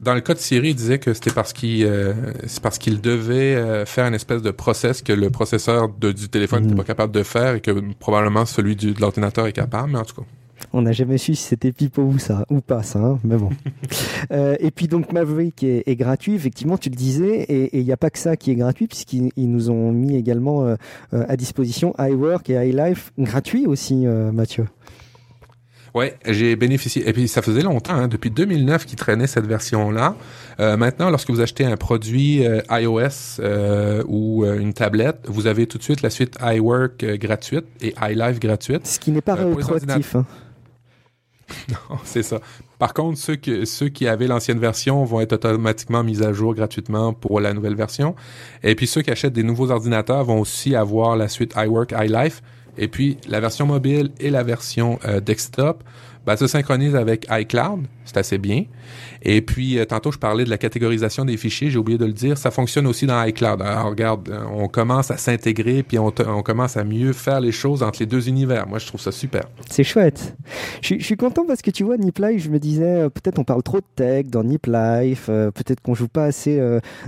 dans 0.00 0.14
le 0.14 0.20
cas 0.20 0.34
de 0.34 0.38
Siri, 0.38 0.70
il 0.70 0.74
disait 0.74 0.98
que 0.98 1.14
c'était 1.14 1.32
parce 1.32 1.52
qu'il 1.52 1.84
euh, 1.84 2.12
c'est 2.46 2.62
parce 2.62 2.78
qu'il 2.78 3.00
devait 3.00 3.54
euh, 3.54 3.86
faire 3.86 4.06
une 4.06 4.14
espèce 4.14 4.42
de 4.42 4.50
process 4.50 5.02
que 5.02 5.12
le 5.12 5.30
processeur 5.30 5.88
de, 5.88 6.12
du 6.12 6.28
téléphone 6.28 6.62
n'était 6.62 6.74
mm. 6.74 6.78
pas 6.78 6.84
capable 6.84 7.12
de 7.12 7.22
faire 7.22 7.54
et 7.54 7.60
que 7.60 7.70
probablement 7.98 8.44
celui 8.44 8.76
du, 8.76 8.92
de 8.92 9.00
l'ordinateur 9.00 9.46
est 9.46 9.52
capable, 9.52 9.92
mais 9.92 9.98
en 9.98 10.04
tout 10.04 10.16
cas. 10.16 10.26
On 10.72 10.82
n'a 10.82 10.92
jamais 10.92 11.18
su 11.18 11.34
si 11.34 11.42
c'était 11.42 11.70
pipo 11.70 12.02
ou 12.02 12.18
ça 12.18 12.44
ou 12.50 12.60
pas 12.60 12.82
ça, 12.82 12.98
hein, 12.98 13.18
mais 13.24 13.36
bon. 13.36 13.50
euh, 14.32 14.56
et 14.58 14.70
puis 14.70 14.88
donc 14.88 15.12
Maverick 15.12 15.62
est, 15.62 15.82
est, 15.86 15.96
gratuit, 15.96 16.34
effectivement, 16.34 16.78
tu 16.78 16.88
le 16.88 16.94
disais, 16.94 17.42
et 17.42 17.78
il 17.78 17.84
n'y 17.84 17.92
a 17.92 17.96
pas 17.96 18.10
que 18.10 18.18
ça 18.18 18.36
qui 18.36 18.50
est 18.50 18.54
gratuit 18.54 18.86
puisqu'ils 18.86 19.32
nous 19.36 19.70
ont 19.70 19.92
mis 19.92 20.16
également 20.16 20.66
euh, 20.66 20.76
à 21.12 21.36
disposition 21.36 21.94
iWork 21.98 22.50
et 22.50 22.68
iLife 22.68 23.12
gratuit 23.18 23.66
aussi, 23.66 24.06
Mathieu. 24.06 24.66
Ouais, 25.96 26.14
j'ai 26.26 26.56
bénéficié. 26.56 27.08
Et 27.08 27.14
puis 27.14 27.26
ça 27.26 27.40
faisait 27.40 27.62
longtemps, 27.62 27.94
hein, 27.94 28.06
depuis 28.06 28.30
2009 28.30 28.84
qu'ils 28.84 28.98
traînait 28.98 29.26
cette 29.26 29.46
version-là. 29.46 30.14
Euh, 30.60 30.76
maintenant, 30.76 31.08
lorsque 31.08 31.30
vous 31.30 31.40
achetez 31.40 31.64
un 31.64 31.78
produit 31.78 32.46
euh, 32.46 32.60
iOS 32.70 33.40
euh, 33.40 34.02
ou 34.06 34.44
une 34.44 34.74
tablette, 34.74 35.20
vous 35.26 35.46
avez 35.46 35.66
tout 35.66 35.78
de 35.78 35.82
suite 35.82 36.02
la 36.02 36.10
suite 36.10 36.36
iWork 36.42 37.02
gratuite 37.16 37.64
et 37.80 37.94
iLife 38.10 38.40
gratuite. 38.40 38.86
Ce 38.86 39.00
qui 39.00 39.10
n'est 39.10 39.22
pas 39.22 39.36
rétroactif. 39.36 40.16
Hein. 40.16 40.26
Non, 41.68 41.96
c'est 42.04 42.24
ça. 42.24 42.40
Par 42.80 42.92
contre, 42.92 43.16
ceux, 43.18 43.36
que, 43.36 43.64
ceux 43.64 43.88
qui 43.88 44.08
avaient 44.08 44.26
l'ancienne 44.26 44.58
version 44.58 45.04
vont 45.04 45.20
être 45.20 45.32
automatiquement 45.32 46.02
mis 46.02 46.22
à 46.22 46.32
jour 46.32 46.54
gratuitement 46.54 47.12
pour 47.12 47.40
la 47.40 47.54
nouvelle 47.54 47.76
version. 47.76 48.16
Et 48.64 48.74
puis 48.74 48.88
ceux 48.88 49.00
qui 49.00 49.12
achètent 49.12 49.32
des 49.32 49.44
nouveaux 49.44 49.70
ordinateurs 49.70 50.24
vont 50.24 50.40
aussi 50.40 50.74
avoir 50.74 51.16
la 51.16 51.28
suite 51.28 51.54
iWork, 51.56 51.94
iLife 51.96 52.42
et 52.78 52.88
puis, 52.88 53.18
la 53.28 53.40
version 53.40 53.66
mobile 53.66 54.10
et 54.20 54.30
la 54.30 54.42
version 54.42 54.98
euh, 55.04 55.20
desktop 55.20 55.82
ben, 56.26 56.36
se 56.36 56.46
synchronisent 56.46 56.96
avec 56.96 57.26
iCloud. 57.30 57.86
C'est 58.04 58.16
assez 58.16 58.38
bien. 58.38 58.64
Et 59.28 59.42
puis, 59.42 59.76
euh, 59.76 59.84
tantôt, 59.84 60.12
je 60.12 60.18
parlais 60.18 60.44
de 60.44 60.50
la 60.50 60.56
catégorisation 60.56 61.24
des 61.24 61.36
fichiers, 61.36 61.68
j'ai 61.68 61.78
oublié 61.78 61.98
de 61.98 62.04
le 62.04 62.12
dire, 62.12 62.38
ça 62.38 62.52
fonctionne 62.52 62.86
aussi 62.86 63.06
dans 63.06 63.20
iCloud. 63.24 63.60
Alors, 63.60 63.86
regarde, 63.86 64.28
euh, 64.28 64.44
on 64.54 64.68
commence 64.68 65.10
à 65.10 65.16
s'intégrer, 65.16 65.82
puis 65.82 65.98
on, 65.98 66.12
commence 66.12 66.76
à 66.76 66.84
mieux 66.84 67.12
faire 67.12 67.40
les 67.40 67.50
choses 67.50 67.82
entre 67.82 67.98
les 67.98 68.06
deux 68.06 68.28
univers. 68.28 68.68
Moi, 68.68 68.78
je 68.78 68.86
trouve 68.86 69.00
ça 69.00 69.10
super. 69.10 69.42
C'est 69.68 69.82
chouette. 69.82 70.36
Je, 70.80 70.94
je, 71.00 71.04
suis 71.04 71.16
content 71.16 71.44
parce 71.44 71.60
que 71.60 71.72
tu 71.72 71.82
vois, 71.82 71.96
Nip 71.96 72.20
Life, 72.20 72.44
je 72.44 72.50
me 72.50 72.60
disais, 72.60 72.84
euh, 72.84 73.08
peut-être 73.08 73.40
on 73.40 73.44
parle 73.44 73.64
trop 73.64 73.78
de 73.78 73.86
tech 73.96 74.26
dans 74.26 74.44
Nip 74.44 74.66
Life, 74.66 75.26
peut-être 75.26 75.80
qu'on 75.80 75.94
joue 75.94 76.06
pas 76.06 76.26
assez 76.26 76.62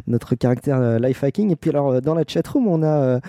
notre 0.09 0.35
caractère 0.35 0.99
life 0.99 1.23
hacking. 1.23 1.53
Et 1.53 1.57
puis, 1.57 1.71
alors, 1.71 2.03
dans 2.03 2.15
la 2.15 2.25
chatroom, 2.27 2.67
on 2.67 2.83
a 2.83 3.21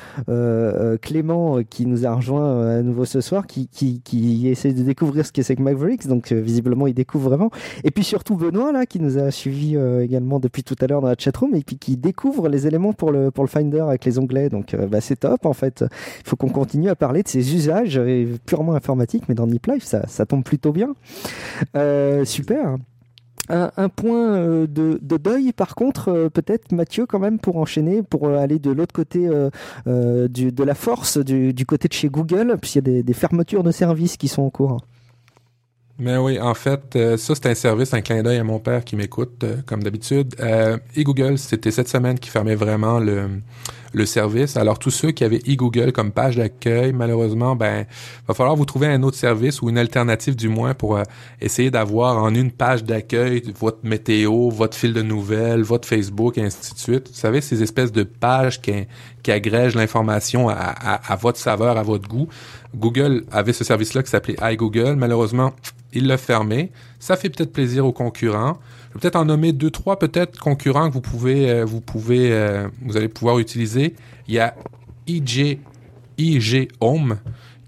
Clément 0.98 1.60
qui 1.69 1.86
nous 1.86 2.08
a 2.08 2.15
rejoint 2.15 2.77
à 2.77 2.81
nouveau 2.81 3.05
ce 3.05 3.22
soir, 3.22 3.46
qui, 3.46 3.67
qui, 3.67 4.01
qui 4.01 4.48
essaie 4.48 4.74
de 4.74 4.81
découvrir 4.81 5.27
ce 5.27 5.31
que 5.31 5.43
c'est 5.43 5.55
que 5.55 5.62
Mavericks. 5.62 6.08
Donc, 6.08 6.31
visiblement, 6.31 6.88
il 6.88 6.96
découvre 6.96 7.29
vraiment. 7.29 7.51
Et 7.84 7.91
puis, 7.91 8.03
surtout, 8.03 8.36
Benoît, 8.36 8.72
là, 8.72 8.78
qui 8.86 9.00
nous 9.00 9.17
a 9.17 9.31
suivi 9.31 9.75
euh, 9.75 10.03
également 10.03 10.39
depuis 10.39 10.63
tout 10.63 10.75
à 10.81 10.88
l'heure 10.88 11.01
dans 11.01 11.07
la 11.07 11.15
chatroom 11.17 11.55
et 11.55 11.63
puis 11.63 11.77
qui 11.77 11.98
découvre 11.98 12.50
les 12.50 12.67
éléments 12.67 12.93
pour 12.93 13.12
le, 13.12 13.31
pour 13.31 13.43
le 13.43 13.50
Finder 13.50 13.79
avec 13.79 14.05
les 14.05 14.19
onglets. 14.19 14.50
Donc 14.50 14.74
euh, 14.74 14.88
bah, 14.88 15.01
c'est 15.01 15.17
top 15.17 15.45
en 15.45 15.53
fait. 15.53 15.83
Il 16.19 16.29
faut 16.29 16.36
qu'on 16.36 16.50
continue 16.50 16.89
à 16.89 16.95
parler 16.95 17.24
de 17.24 17.27
ces 17.27 17.55
usages 17.55 17.98
euh, 17.98 18.36
purement 18.45 18.74
informatiques, 18.74 19.24
mais 19.29 19.36
dans 19.36 19.48
Nip 19.48 19.65
Life, 19.67 19.83
ça, 19.83 20.07
ça 20.07 20.25
tombe 20.25 20.43
plutôt 20.43 20.71
bien. 20.71 20.95
super. 22.25 22.77
Un, 23.51 23.89
point 23.89 24.43
de, 24.67 25.00
de, 25.01 25.17
deuil, 25.17 25.53
par 25.53 25.74
contre, 25.74 26.29
peut-être 26.31 26.71
Mathieu, 26.71 27.07
quand 27.07 27.17
même, 27.17 27.39
pour 27.39 27.57
enchaîner, 27.57 28.03
pour 28.03 28.29
aller 28.29 28.59
de 28.59 28.69
l'autre 28.69 28.93
côté 28.93 29.27
de 29.88 30.63
la 30.63 30.75
force, 30.75 31.17
du, 31.17 31.65
côté 31.65 31.88
de 31.88 31.93
chez 31.93 32.09
Google, 32.09 32.57
puisqu'il 32.62 32.88
y 32.88 33.00
a 33.00 33.01
des 33.01 33.13
fermetures 33.13 33.63
de 33.63 33.71
services 33.71 34.17
qui 34.17 34.27
sont 34.27 34.43
en 34.43 34.51
cours. 34.51 34.77
Mais 36.00 36.15
oui, 36.15 36.39
en 36.39 36.53
fait, 36.53 36.96
euh, 36.96 37.18
ça 37.18 37.36
c'est 37.36 37.48
un 37.48 37.56
service, 37.56 37.94
un 37.94 38.00
clin 38.00 38.24
d'œil 38.24 38.38
à 38.38 38.44
mon 38.46 38.60
père 38.60 38.86
qui 38.86 38.96
m'écoute, 38.96 39.44
euh, 39.44 39.58
comme 39.65 39.84
d'habitude. 39.84 40.34
Euh, 40.39 40.77
et 40.96 41.03
Google, 41.03 41.38
c'était 41.38 41.72
cette 41.72 41.89
semaine 41.89 42.18
qui 42.18 42.29
fermait 42.29 42.56
vraiment 42.56 43.00
le, 43.00 43.27
le 43.93 44.05
service. 44.05 44.58
Alors 44.58 44.79
tous 44.79 44.91
ceux 44.91 45.12
qui 45.12 45.24
avaient 45.24 45.41
e-Google 45.48 45.91
comme 45.91 46.12
page 46.12 46.38
d'accueil, 46.38 46.93
malheureusement, 46.93 47.55
ben 47.55 47.86
va 48.27 48.34
falloir 48.34 48.55
vous 48.55 48.65
trouver 48.65 48.88
un 48.88 49.03
autre 49.03 49.17
service 49.17 49.62
ou 49.62 49.69
une 49.69 49.77
alternative 49.77 50.36
du 50.36 50.50
moins 50.50 50.74
pour 50.74 50.98
euh, 50.98 51.03
essayer 51.41 51.72
d'avoir 51.72 52.22
en 52.22 52.34
une 52.34 52.51
page 52.51 52.84
d'accueil 52.84 53.43
votre 53.60 53.79
météo, 53.84 54.50
votre 54.50 54.77
fil 54.77 54.93
de 54.93 55.01
nouvelles, 55.01 55.62
votre 55.62 55.88
Facebook 55.88 56.38
et 56.38 56.43
ainsi 56.43 56.74
de 56.74 56.79
suite. 56.79 57.08
Vous 57.10 57.19
savez 57.19 57.41
ces 57.41 57.63
espèces 57.63 57.91
de 57.91 58.03
pages 58.03 58.62
qui, 58.62 58.88
agrègent 59.31 59.75
l'information 59.75 60.50
à 60.50 61.15
votre 61.22 61.38
saveur, 61.38 61.77
à 61.77 61.84
votre 61.84 62.10
goût. 62.10 62.27
Google 62.75 63.25
avait 63.31 63.53
ce 63.53 63.63
service-là 63.63 64.03
qui 64.03 64.10
s'appelait 64.10 64.38
iGoogle. 64.41 64.96
Malheureusement, 64.96 65.53
il 65.93 66.08
l'a 66.08 66.17
fermé. 66.17 66.72
Ça 67.00 67.15
fait 67.15 67.29
peut-être 67.29 67.53
plaisir 67.53 67.86
aux 67.86 67.93
concurrents. 67.93 68.58
Je 68.89 68.93
vais 68.96 69.00
peut-être 69.01 69.15
en 69.15 69.25
nommer 69.25 69.51
deux, 69.53 69.72
trois 69.72 70.00
peut-être 70.00 70.39
concurrents 70.39 70.89
que 70.89 70.93
vous 70.93 71.01
pouvez, 71.01 71.50
euh, 71.50 71.65
vous 71.65 71.81
pouvez, 71.81 72.31
euh, 72.31 72.67
vous 72.81 72.98
allez 72.98 73.08
pouvoir 73.08 73.39
utiliser. 73.39 73.96
Il 74.27 74.34
y 74.34 74.39
a 74.39 74.55
IG, 75.08 75.60
IG 76.17 76.69
Home 76.79 77.17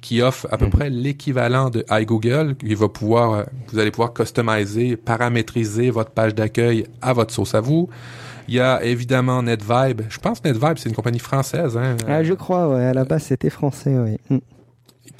qui 0.02 0.22
offre 0.22 0.48
à 0.52 0.58
peu 0.58 0.66
mhm. 0.66 0.72
près 0.72 0.90
l'équivalent 0.90 1.70
de 1.70 1.86
iGoogle. 1.92 2.56
Il 2.64 2.76
va 2.76 2.90
pouvoir, 2.90 3.34
euh, 3.34 3.44
vous 3.72 3.78
allez 3.78 3.92
pouvoir 3.92 4.14
customiser, 4.14 4.98
paramétriser 4.98 5.92
votre 5.92 6.12
page 6.12 6.34
d'accueil 6.34 6.86
à 7.02 7.14
votre 7.14 7.34
sauce 7.34 7.54
à 7.54 7.62
vous. 7.62 7.88
Il 8.48 8.56
y 8.56 8.60
a 8.60 8.84
évidemment 8.84 9.44
NetVibe. 9.44 10.02
Je 10.10 10.18
pense 10.18 10.40
que 10.40 10.48
NetVibe, 10.48 10.78
c'est 10.78 10.90
une 10.90 10.96
compagnie 10.96 11.20
française. 11.20 11.78
Hein? 11.78 11.98
Ah, 12.08 12.24
je 12.24 12.34
crois, 12.34 12.68
ouais. 12.68 12.84
À 12.84 12.94
la 12.94 13.06
base, 13.06 13.24
c'était 13.24 13.52
français, 13.52 13.96
oui. 13.98 14.18
Mm 14.30 14.40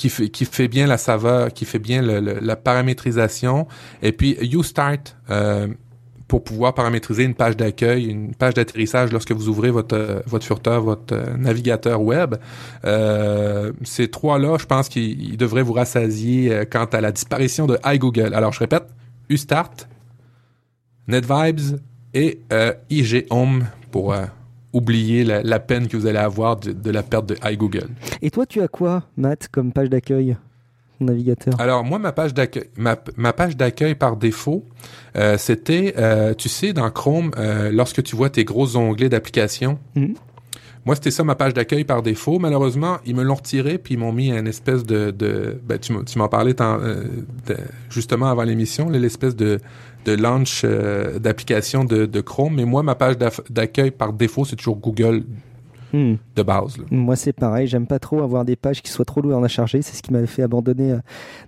qui 0.02 0.10
fait, 0.10 0.30
qui 0.30 0.46
fait 0.46 0.68
bien 0.68 0.88
la 0.88 0.98
saveur, 0.98 1.54
qui 1.54 1.66
fait 1.66 1.78
bien 1.78 2.02
le, 2.02 2.20
la 2.20 2.56
paramétrisation. 2.56 3.68
Et 4.02 4.12
puis 4.12 4.36
YouStart 4.42 4.98
euh, 5.30 5.68
pour 6.32 6.46
pouvoir 6.46 6.74
paramétriser 6.74 7.26
une 7.26 7.34
page 7.34 7.58
d'accueil, 7.58 8.06
une 8.06 8.34
page 8.34 8.54
d'atterrissage 8.54 9.12
lorsque 9.12 9.34
vous 9.34 9.50
ouvrez 9.50 9.70
votre 9.70 10.24
votre 10.26 10.46
furteur, 10.46 10.82
votre 10.82 11.14
navigateur 11.38 12.02
web. 12.02 12.36
Euh, 12.86 13.74
ces 13.84 14.08
trois-là, 14.08 14.56
je 14.58 14.66
pense 14.66 14.88
qu'ils 14.88 15.36
devraient 15.36 15.62
vous 15.62 15.74
rassasier 15.74 16.54
euh, 16.54 16.64
quant 16.64 16.86
à 16.86 17.02
la 17.02 17.12
disparition 17.12 17.68
de 17.68 17.78
iGoogle. 17.84 18.34
Alors 18.34 18.54
je 18.54 18.60
répète, 18.60 18.86
YouStart, 19.30 19.72
NetVibes 21.10 21.82
et 22.14 22.40
euh, 22.54 22.72
IG 22.90 23.26
Home 23.30 23.66
pour 23.92 24.14
euh, 24.14 24.24
oublier 24.72 25.26
la, 25.26 25.60
peine 25.60 25.90
que 25.90 25.98
vous 25.98 26.08
allez 26.08 26.18
avoir 26.18 26.56
de, 26.56 26.92
la 26.92 27.04
perte 27.04 27.26
de 27.26 27.36
iGoogle. 27.44 27.90
Et 28.22 28.32
toi, 28.32 28.46
tu 28.46 28.62
as 28.62 28.70
quoi, 28.70 29.04
Matt, 29.18 29.50
comme 29.50 29.74
page 29.74 29.90
d'accueil? 29.90 30.38
Navigateur? 31.04 31.54
Alors 31.60 31.84
moi 31.84 32.00
ma 32.00 32.12
page 32.12 32.34
d'accueil 32.34 32.70
ma, 32.78 32.96
page 33.34 33.58
d'accueil 33.58 33.96
par 33.96 34.18
défaut 34.18 34.66
euh, 35.16 35.38
c'était 35.38 35.94
euh, 35.98 36.34
tu 36.34 36.50
sais 36.50 36.74
dans 36.74 36.90
Chrome 36.90 37.32
euh, 37.38 37.72
lorsque 37.72 38.04
tu 38.04 38.16
vois 38.16 38.30
tes 38.30 38.44
gros 38.44 38.76
onglets 38.78 39.10
d'application? 39.10 39.80
Mhm. 39.96 40.16
Moi, 40.84 40.96
c'était 40.96 41.12
ça 41.12 41.24
ma 41.24 41.36
page 41.36 41.54
d'accueil 41.54 41.84
par 41.84 42.02
défaut. 42.02 42.40
Malheureusement, 42.40 42.98
ils 43.06 43.16
me 43.16 43.22
l'ont 43.22 43.36
retiré 43.36 43.78
puis 43.78 43.94
ils 43.94 43.98
m'ont 44.00 44.12
mis 44.12 44.32
une 44.32 44.48
espèce 44.48 44.84
de, 44.84 45.12
de 45.12 45.62
ben, 45.64 45.78
tu 45.78 46.18
m'en 46.18 46.28
parlais 46.28 46.56
justement 47.92 48.32
avant 48.32 48.42
l'émission, 48.42 48.90
l'espèce 48.90 49.36
de 49.36 49.60
de 50.06 50.14
launch 50.14 50.66
d'application 50.66 51.84
de, 51.84 52.08
de, 52.08 52.22
Chrome, 52.22 52.56
mais 52.56 52.66
moi, 52.66 52.82
ma 52.82 52.96
page 52.96 53.18
d'accueil 53.52 53.92
par 53.92 54.14
défaut, 54.14 54.44
c'est 54.44 54.56
toujours 54.56 54.78
Google 54.78 55.24
Hmm. 55.94 56.16
de 56.36 56.44
base. 56.44 56.78
Moi, 56.90 57.16
c'est 57.16 57.34
pareil. 57.34 57.68
J'aime 57.68 57.86
pas 57.86 58.00
trop 58.00 58.22
avoir 58.22 58.46
des 58.46 58.56
pages 58.56 58.82
qui 58.82 58.92
soient 58.92 59.04
trop 59.04 59.22
lourdes 59.22 59.44
à 59.44 59.48
charger. 59.50 59.82
C'est 59.82 59.96
ce 59.96 60.02
qui 60.02 60.14
m'avait 60.14 60.28
fait 60.28 60.42
abandonner 60.42 60.94
euh, 60.94 61.00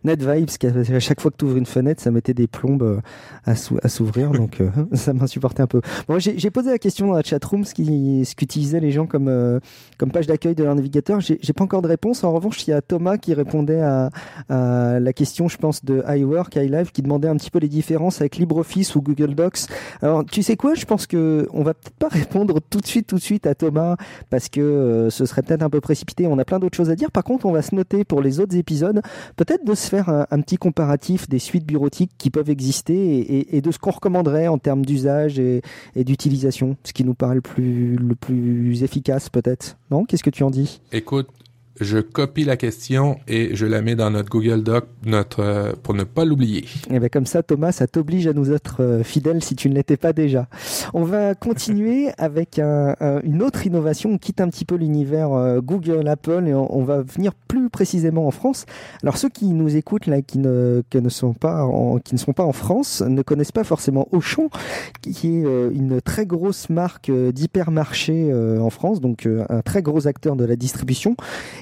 NetVibes, 0.03 0.45
parce 0.45 0.57
qu'à 0.57 0.99
chaque 0.99 1.21
fois 1.21 1.31
que 1.31 1.37
tu 1.37 1.45
ouvres 1.45 1.57
une 1.57 1.65
fenêtre, 1.65 2.01
ça 2.01 2.11
mettait 2.11 2.33
des 2.33 2.47
plombes 2.47 2.83
euh, 2.83 2.99
à, 3.45 3.55
s'ouvrir. 3.87 4.31
donc, 4.31 4.59
euh, 4.59 4.69
ça 4.93 5.13
m'insupportait 5.13 5.61
un 5.61 5.67
peu. 5.67 5.81
Bon, 6.07 6.19
j'ai 6.19 6.49
posé 6.49 6.71
la 6.71 6.77
question 6.77 7.07
dans 7.07 7.13
la 7.13 7.23
chatroom, 7.23 7.63
ce 7.63 8.35
qu'utilisaient 8.35 8.81
les 8.81 8.91
gens 8.91 9.05
comme, 9.05 9.59
comme 9.97 10.11
page 10.11 10.27
d'accueil 10.27 10.55
de 10.55 10.63
leur 10.63 10.75
navigateur. 10.75 11.21
J'ai 11.21 11.53
pas 11.53 11.63
encore 11.63 11.81
de 11.81 11.87
réponse. 11.87 12.23
En 12.23 12.33
revanche, 12.33 12.67
il 12.67 12.71
y 12.71 12.73
a 12.73 12.81
Thomas 12.81 13.17
qui 13.17 13.33
répondait 13.33 13.81
à, 13.81 14.09
la 14.49 15.13
question, 15.13 15.47
je 15.47 15.57
pense, 15.57 15.85
de 15.85 16.03
iWork, 16.07 16.55
iLive, 16.55 16.91
qui 16.91 17.01
demandait 17.01 17.27
un 17.27 17.37
petit 17.37 17.51
peu 17.51 17.59
les 17.59 17.69
différences 17.69 18.19
avec 18.21 18.37
LibreOffice 18.37 18.95
ou 18.95 19.01
Google 19.01 19.35
Docs. 19.35 19.67
Alors, 20.01 20.25
tu 20.25 20.43
sais 20.43 20.57
quoi? 20.57 20.73
Je 20.73 20.85
pense 20.85 21.07
que 21.07 21.47
on 21.53 21.63
va 21.63 21.73
peut-être 21.73 21.95
pas 21.95 22.07
répondre 22.11 22.59
tout 22.69 22.81
de 22.81 22.85
suite, 22.85 23.07
tout 23.07 23.15
de 23.15 23.21
suite 23.21 23.47
à 23.47 23.55
Thomas 23.55 23.95
parce 24.33 24.49
que 24.49 24.61
euh, 24.61 25.11
ce 25.11 25.27
serait 25.27 25.43
peut-être 25.43 25.61
un 25.61 25.69
peu 25.69 25.79
précipité. 25.79 26.25
On 26.25 26.39
a 26.39 26.43
plein 26.43 26.57
d'autres 26.57 26.75
choses 26.75 26.89
à 26.89 26.95
dire. 26.95 27.11
Par 27.11 27.23
contre, 27.23 27.45
on 27.45 27.51
va 27.51 27.61
se 27.61 27.75
noter 27.75 28.03
pour 28.03 28.19
les 28.19 28.39
autres 28.39 28.57
épisodes, 28.57 28.99
peut-être 29.35 29.63
de 29.63 29.75
se 29.75 29.87
faire 29.87 30.09
un, 30.09 30.41
petit 30.41 30.57
comparatif 30.57 31.29
des 31.29 31.37
suites 31.37 31.67
bureautiques 31.67 32.09
qui 32.17 32.31
peuvent 32.31 32.49
exister 32.49 33.55
et, 33.55 33.61
de 33.61 33.71
ce 33.71 33.77
qu'on 33.77 33.91
recommanderait 33.91 34.47
en 34.47 34.57
termes 34.57 34.83
d'usage 34.87 35.37
et, 35.37 35.61
d'utilisation, 35.95 36.77
ce 36.83 36.93
qui 36.93 37.03
nous 37.03 37.13
paraît 37.13 37.35
le 37.35 37.41
plus, 37.41 37.95
le 37.95 38.15
plus 38.15 38.81
efficace 38.81 39.29
peut-être. 39.29 39.77
Non? 39.91 40.03
Qu'est-ce 40.03 40.23
que 40.23 40.31
tu 40.31 40.41
en 40.41 40.49
dis? 40.49 40.81
Écoute, 40.91 41.27
je 41.79 41.97
copie 41.99 42.43
la 42.43 42.55
question 42.55 43.17
et 43.27 43.55
je 43.55 43.65
la 43.65 43.81
mets 43.81 43.95
dans 43.95 44.11
notre 44.11 44.29
Google 44.29 44.63
Doc 44.63 44.85
notre, 45.05 45.39
euh, 45.41 45.73
pour 45.81 45.93
ne 45.93 46.03
pas 46.03 46.23
l'oublier. 46.23 46.59
Et 46.59 46.95
eh 46.95 46.99
bien 46.99 47.09
comme 47.09 47.25
ça, 47.25 47.41
Thomas, 47.41 47.71
ça 47.71 47.87
t'oblige 47.87 48.27
à 48.27 48.33
nous 48.33 48.51
être 48.51 48.81
euh, 48.81 49.03
fidèles 49.03 49.43
si 49.43 49.55
tu 49.55 49.69
ne 49.69 49.75
l'étais 49.75 49.97
pas 49.97 50.13
déjà. 50.13 50.47
On 50.93 51.03
va 51.03 51.35
continuer 51.43 52.11
avec 52.17 52.59
une 52.59 53.41
autre 53.41 53.65
innovation. 53.65 54.11
On 54.11 54.17
quitte 54.17 54.39
un 54.39 54.49
petit 54.49 54.65
peu 54.65 54.75
l'univers 54.75 55.33
euh, 55.33 55.61
Google, 55.61 56.07
Apple 56.07 56.43
et 56.47 56.53
on, 56.53 56.83
va 56.83 57.01
venir 57.01 57.33
plus 57.33 57.69
précisément 57.69 58.27
en 58.27 58.31
France. 58.31 58.65
Alors 59.01 59.17
ceux 59.17 59.29
qui 59.29 59.45
nous 59.45 59.75
écoutent 59.75 60.07
là, 60.07 60.21
qui 60.21 60.37
ne, 60.37 60.83
ne 60.93 61.09
sont 61.09 61.33
pas 61.33 61.63
en, 61.63 61.97
qui 61.97 62.13
ne 62.13 62.19
sont 62.19 62.33
pas 62.33 62.43
en 62.43 62.51
France, 62.51 63.01
ne 63.01 63.21
connaissent 63.21 63.51
pas 63.51 63.63
forcément 63.63 64.07
Auchan, 64.11 64.49
qui 65.01 65.27
est 65.27 65.43
une 65.43 66.01
très 66.01 66.25
grosse 66.25 66.69
marque 66.69 67.09
d'hypermarché 67.11 68.33
en 68.33 68.69
France, 68.69 68.99
donc 68.99 69.27
un 69.27 69.61
très 69.61 69.81
gros 69.81 70.07
acteur 70.07 70.35
de 70.35 70.43
la 70.43 70.55
distribution 70.55 71.15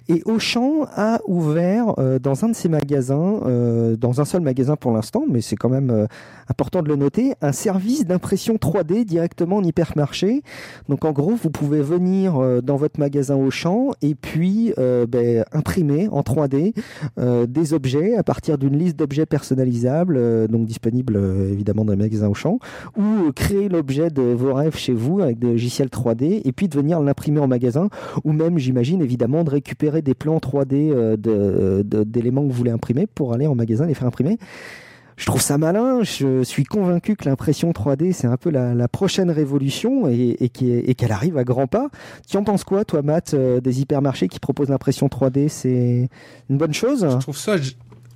et 0.07 0.21
Auchan 0.25 0.87
a 0.95 1.19
ouvert 1.27 1.93
euh, 1.97 2.19
dans 2.19 2.43
un 2.43 2.49
de 2.49 2.55
ses 2.55 2.69
magasins, 2.69 3.39
euh, 3.45 3.95
dans 3.95 4.19
un 4.19 4.25
seul 4.25 4.41
magasin 4.41 4.75
pour 4.75 4.91
l'instant, 4.91 5.23
mais 5.29 5.41
c'est 5.41 5.55
quand 5.55 5.69
même 5.69 5.89
euh, 5.89 6.07
important 6.51 6.83
de 6.83 6.89
le 6.89 6.95
noter, 6.95 7.33
un 7.41 7.51
service 7.51 8.05
d'impression 8.05 8.55
3D 8.55 9.05
directement 9.05 9.57
en 9.57 9.63
hypermarché. 9.63 10.43
Donc 10.89 11.05
en 11.05 11.11
gros, 11.11 11.33
vous 11.35 11.49
pouvez 11.49 11.81
venir 11.81 12.61
dans 12.61 12.75
votre 12.75 12.99
magasin 12.99 13.35
Auchan 13.35 13.91
et 14.01 14.15
puis 14.15 14.73
ben, 14.77 15.43
imprimer 15.51 16.07
en 16.11 16.21
3D 16.21 16.73
des 17.47 17.73
objets 17.73 18.15
à 18.15 18.23
partir 18.23 18.57
d'une 18.57 18.77
liste 18.77 18.97
d'objets 18.97 19.25
personnalisables, 19.25 20.47
donc 20.47 20.65
disponibles 20.65 21.17
évidemment 21.51 21.85
dans 21.85 21.93
le 21.93 21.97
magasin 21.97 22.27
Auchan, 22.27 22.59
ou 22.97 23.31
créer 23.33 23.69
l'objet 23.69 24.09
de 24.09 24.21
vos 24.21 24.53
rêves 24.53 24.75
chez 24.75 24.93
vous 24.93 25.21
avec 25.21 25.39
des 25.39 25.47
logiciels 25.47 25.87
3D 25.87 26.41
et 26.43 26.51
puis 26.51 26.67
de 26.67 26.75
venir 26.75 26.99
l'imprimer 26.99 27.39
en 27.39 27.47
magasin, 27.47 27.89
ou 28.23 28.33
même, 28.33 28.57
j'imagine 28.57 29.01
évidemment, 29.01 29.43
de 29.43 29.49
récupérer 29.49 30.01
des 30.01 30.13
plans 30.13 30.37
3D 30.37 30.91
euh, 30.93 31.83
d'éléments 31.83 32.43
que 32.43 32.47
vous 32.47 32.57
voulez 32.57 32.71
imprimer 32.71 33.07
pour 33.07 33.33
aller 33.33 33.47
en 33.47 33.55
magasin 33.55 33.85
les 33.85 33.93
faire 33.93 34.07
imprimer. 34.07 34.37
Je 35.21 35.27
trouve 35.27 35.41
ça 35.41 35.59
malin. 35.59 36.01
Je 36.01 36.41
suis 36.41 36.63
convaincu 36.63 37.15
que 37.15 37.29
l'impression 37.29 37.71
3D, 37.71 38.11
c'est 38.11 38.25
un 38.25 38.37
peu 38.37 38.49
la, 38.49 38.87
prochaine 38.87 39.29
révolution 39.29 40.07
et, 40.07 40.49
qu'elle 40.49 41.11
arrive 41.11 41.37
à 41.37 41.43
grands 41.43 41.67
pas. 41.67 41.89
Tu 42.27 42.37
en 42.37 42.43
penses 42.43 42.63
quoi, 42.63 42.85
toi, 42.85 43.03
Matt, 43.03 43.35
euh, 43.35 43.61
des 43.61 43.81
hypermarchés 43.81 44.27
qui 44.27 44.39
proposent 44.39 44.69
l'impression 44.69 45.07
3D 45.07 45.47
C'est 45.47 46.09
une 46.49 46.57
bonne 46.57 46.73
chose? 46.73 47.07
Je 47.07 47.17
trouve 47.17 47.37
ça 47.37 47.55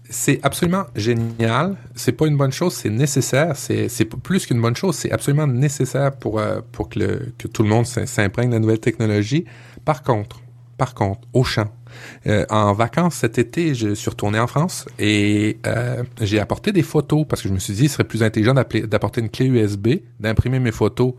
c'est 0.08 0.40
absolument 0.44 0.86
génial. 0.96 1.78
C'est 1.96 2.12
pas 2.12 2.28
une 2.28 2.38
bonne 2.38 2.52
chose, 2.52 2.74
c'est 2.74 2.90
nécessaire. 2.90 3.56
C'est 3.56 4.06
plus 4.06 4.46
qu'une 4.48 4.62
bonne 4.62 4.76
chose, 4.76 4.96
c'est 4.96 5.12
absolument 5.12 5.48
nécessaire 5.48 6.16
pour, 6.16 6.40
euh, 6.40 6.62
que 7.38 7.48
tout 7.48 7.64
le 7.64 7.70
monde 7.70 7.86
s'imprègne 7.86 8.50
de 8.50 8.54
la 8.54 8.60
nouvelle 8.60 8.80
technologie. 8.80 9.46
Par 9.84 10.02
contre, 10.02 10.42
par 10.78 10.94
contre, 10.94 11.22
au 11.34 11.44
champ. 11.44 11.72
Euh, 12.28 12.46
en 12.50 12.74
vacances 12.74 13.16
cet 13.16 13.38
été, 13.38 13.76
je 13.76 13.94
suis 13.94 14.10
retourné 14.10 14.40
en 14.40 14.48
France 14.48 14.86
et 15.00 15.58
euh, 15.68 16.04
j'ai 16.22 16.40
apporté 16.40 16.72
des 16.72 16.84
photos 16.84 17.26
parce 17.28 17.42
que 17.42 17.50
je 17.50 17.54
me 17.54 17.60
suis 17.60 17.74
dit, 17.74 17.84
il 17.84 17.90
serait 17.90 18.04
plus 18.04 18.24
intelligent 18.24 18.54
d'apporter 18.54 19.22
une 19.22 19.30
clé 19.30 19.46
USB, 19.46 19.88
d'imprimer 20.20 20.60
mes 20.60 20.72
photos 20.72 21.14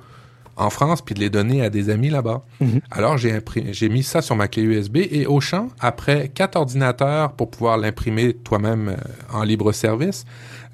en 0.57 0.71
France 0.71 1.03
puis 1.03 1.15
de 1.15 1.21
les 1.21 1.31
donner 1.31 1.62
à 1.62 1.71
des 1.71 1.91
amis 1.91 2.09
là-bas. 2.09 2.43
Mhm. 2.61 2.81
Alors 2.91 3.19
j'ai 3.19 3.41
j'ai 3.71 3.89
mis 3.89 4.03
ça 4.03 4.23
sur 4.23 4.37
ma 4.37 4.49
clé 4.49 4.62
USB 4.62 4.99
et 5.11 5.27
au 5.27 5.41
champ, 5.41 5.69
après 5.81 6.31
quatre 6.35 6.57
ordinateurs 6.57 7.33
pour 7.33 7.51
pouvoir 7.51 7.77
l'imprimer 7.79 8.35
toi-même 8.35 8.89
euh, 8.89 8.97
en 9.33 9.43
libre 9.43 9.73
service, 9.73 10.25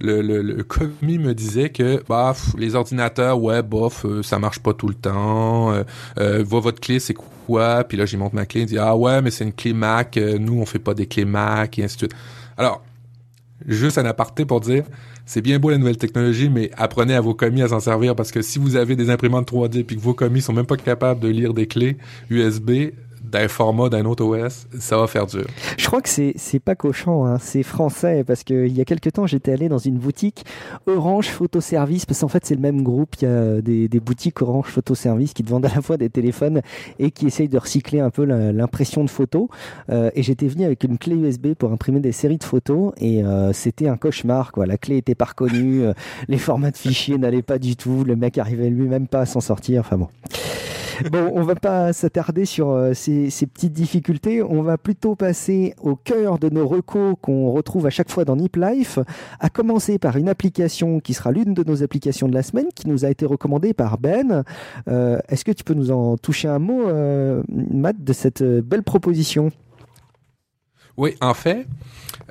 le, 0.03 0.43
le, 0.43 0.65
commis 0.65 1.19
me 1.19 1.33
disait 1.35 1.71
que 1.71 2.03
bah 2.09 2.35
les 2.59 2.75
ordinateurs 2.75 3.41
ouais 3.41 3.62
bof 3.62 4.05
ça 4.23 4.38
marche 4.38 4.59
pas 4.59 4.75
tout 4.75 4.88
le 4.88 4.95
temps 4.95 5.73
euh, 6.19 6.45
votre 6.45 6.81
clé 6.81 6.99
c'est 6.99 7.15
quoi? 7.15 7.85
Puis 7.85 7.97
là 7.97 8.05
j'y 8.05 8.17
montre 8.17 8.35
ma 8.35 8.47
clé 8.47 8.62
il 8.62 8.67
dit 8.67 8.79
ah 8.79 8.97
ouais 8.97 9.23
mais 9.23 9.31
c'est 9.31 9.45
une 9.45 9.53
clé 9.53 9.73
Mac 9.73 10.17
nous 10.17 10.61
on 10.61 10.67
fait 10.67 10.79
pas 10.79 10.95
des 10.95 11.07
clés 11.07 11.25
Mac 11.25 11.79
et 11.79 11.85
ainsi 11.85 11.97
de 11.97 12.01
suite. 12.01 12.15
Alors 12.57 12.83
juste 13.67 13.99
un 13.99 14.05
aparté 14.05 14.45
pour 14.45 14.61
dire 14.61 14.85
c'est 15.25 15.41
bien 15.41 15.59
beau 15.59 15.71
la 15.71 15.79
nouvelle 15.79 15.97
technologie, 15.97 16.49
mais 16.49 16.71
apprenez 16.77 17.15
à 17.15 17.21
vos 17.21 17.35
commis 17.35 17.62
à 17.62 17.69
s'en 17.69 17.81
servir 17.81 18.17
parce 18.17 18.33
que 18.33 18.43
si 18.43 18.59
vous 18.59 18.77
avez 18.77 18.97
des 18.97 19.09
imprimantes 19.09 19.51
3D 19.51 19.79
et 19.79 19.85
que 19.85 19.95
vos 19.99 20.15
commis 20.15 20.43
sont 20.43 20.53
même 20.53 20.67
pas 20.67 20.77
capables 20.77 21.21
de 21.21 21.29
lire 21.29 21.55
des 21.55 21.67
clés 21.67 21.97
USB 22.29 22.91
d'un 23.33 23.49
format 23.49 23.88
d'un 23.88 24.05
autre 24.05 24.25
OS, 24.25 24.66
ça 24.79 24.99
va 24.99 25.07
faire 25.07 25.27
dur. 25.27 25.47
Je 25.79 25.87
crois 25.87 26.03
que 26.03 26.09
c'est 26.09 26.61
pas 26.62 26.75
cochon, 26.75 27.25
hein. 27.25 27.38
c'est 27.40 27.62
français 27.62 28.25
parce 28.25 28.45
que 28.45 28.66
il 28.66 28.77
y 28.77 28.81
a 28.81 28.85
quelques 28.85 29.12
temps 29.12 29.27
j'étais 29.27 29.53
allé 29.53 29.68
dans 29.68 29.79
une 29.79 29.97
boutique 29.97 30.45
Orange 30.87 31.29
Photo 31.29 31.61
Service 31.61 32.05
parce 32.05 32.21
qu'en 32.21 32.29
fait 32.29 32.45
c'est 32.45 32.55
le 32.55 32.61
même 32.61 32.83
groupe, 32.83 33.16
il 33.21 33.25
y 33.25 33.27
a 33.27 33.61
des, 33.61 34.01
boutiques 34.01 34.42
Orange 34.42 34.66
Photo 34.66 34.95
Service 34.95 35.33
qui 35.33 35.42
te 35.42 35.51
vendent 35.51 35.64
à 35.64 35.75
la 35.75 35.81
fois 35.81 35.97
des 35.97 36.11
téléphones 36.11 36.61
et 36.99 37.11
qui 37.11 37.27
essayent 37.27 37.49
de 37.49 37.59
recycler 37.59 38.01
un 38.01 38.11
peu 38.11 38.25
l'impression 38.25 39.03
de 39.03 39.11
photos. 39.11 39.49
Euh, 39.90 40.11
et 40.14 40.23
j'étais 40.23 40.49
venu 40.49 40.64
avec 40.64 40.85
une 40.85 40.99
clé 40.99 41.14
USB 41.14 41.55
pour 41.55 41.73
imprimer 41.73 42.01
des 42.01 42.12
séries 42.12 42.38
de 42.38 42.45
photos 42.45 42.92
et 42.99 43.25
euh, 43.25 43.53
c'était 43.53 43.88
un 43.88 43.97
cauchemar 43.97 44.53
quoi. 44.53 44.66
La 44.66 44.77
clé 44.77 44.99
était 44.99 45.14
pas 45.14 45.27
reconnue, 45.27 45.83
euh, 45.83 45.95
les 46.29 46.38
formats 46.38 46.71
de 46.71 46.77
fichiers 46.77 47.16
n'allaient 47.16 47.42
pas 47.42 47.59
du 47.59 47.77
tout, 47.77 48.05
le 48.05 48.14
mec 48.14 48.37
arrivait 48.37 48.68
lui-même 48.68 49.09
pas 49.09 49.21
à 49.21 49.27
s'en 49.27 49.40
sortir. 49.40 49.81
Enfin 49.81 49.97
bon 49.97 50.09
bon, 51.11 51.31
on 51.35 51.42
va 51.42 51.55
pas 51.55 51.92
s'attarder 51.92 52.44
sur 52.44 52.70
euh, 52.70 52.94
ces, 52.94 53.31
petites 53.46 53.72
difficultés. 53.72 54.42
On 54.42 54.62
va 54.62 54.78
plutôt 54.78 55.14
passer 55.14 55.74
au 55.83 55.96
cœur 55.96 56.38
de 56.38 56.48
nos 56.48 56.66
recos 56.66 57.16
qu'on 57.20 57.50
retrouve 57.50 57.87
à 57.87 57.90
chaque 57.90 58.11
fois 58.11 58.24
dans 58.24 58.37
Nip 58.37 58.57
Life, 58.57 58.98
à 59.40 59.50
commencer 59.50 59.98
par 59.98 60.16
une 60.16 60.28
application 60.28 61.00
qui 61.00 61.14
sera 61.14 61.33
l'une 61.33 61.55
de 61.55 61.64
nos 61.64 61.83
applications 61.83 62.28
de 62.28 62.35
la 62.35 62.42
semaine, 62.42 62.66
qui 62.74 62.88
nous 62.88 63.05
a 63.05 63.11
été 63.11 63.26
recommandée 63.26 63.74
par 63.74 63.98
Ben. 63.98 64.44
Euh, 64.88 65.18
est-ce 65.28 65.44
que 65.44 65.52
tu 65.52 65.64
peux 65.64 65.74
nous 65.74 65.90
en 65.90 66.16
toucher 66.16 66.48
un 66.48 66.59
mot, 66.59 66.88
euh, 66.88 67.42
Matt, 67.48 68.02
de 68.02 68.12
cette 68.12 68.42
belle 68.42 68.83
proposition? 68.83 69.50
Oui, 70.96 71.14
en 71.20 71.35
fait, 71.35 71.66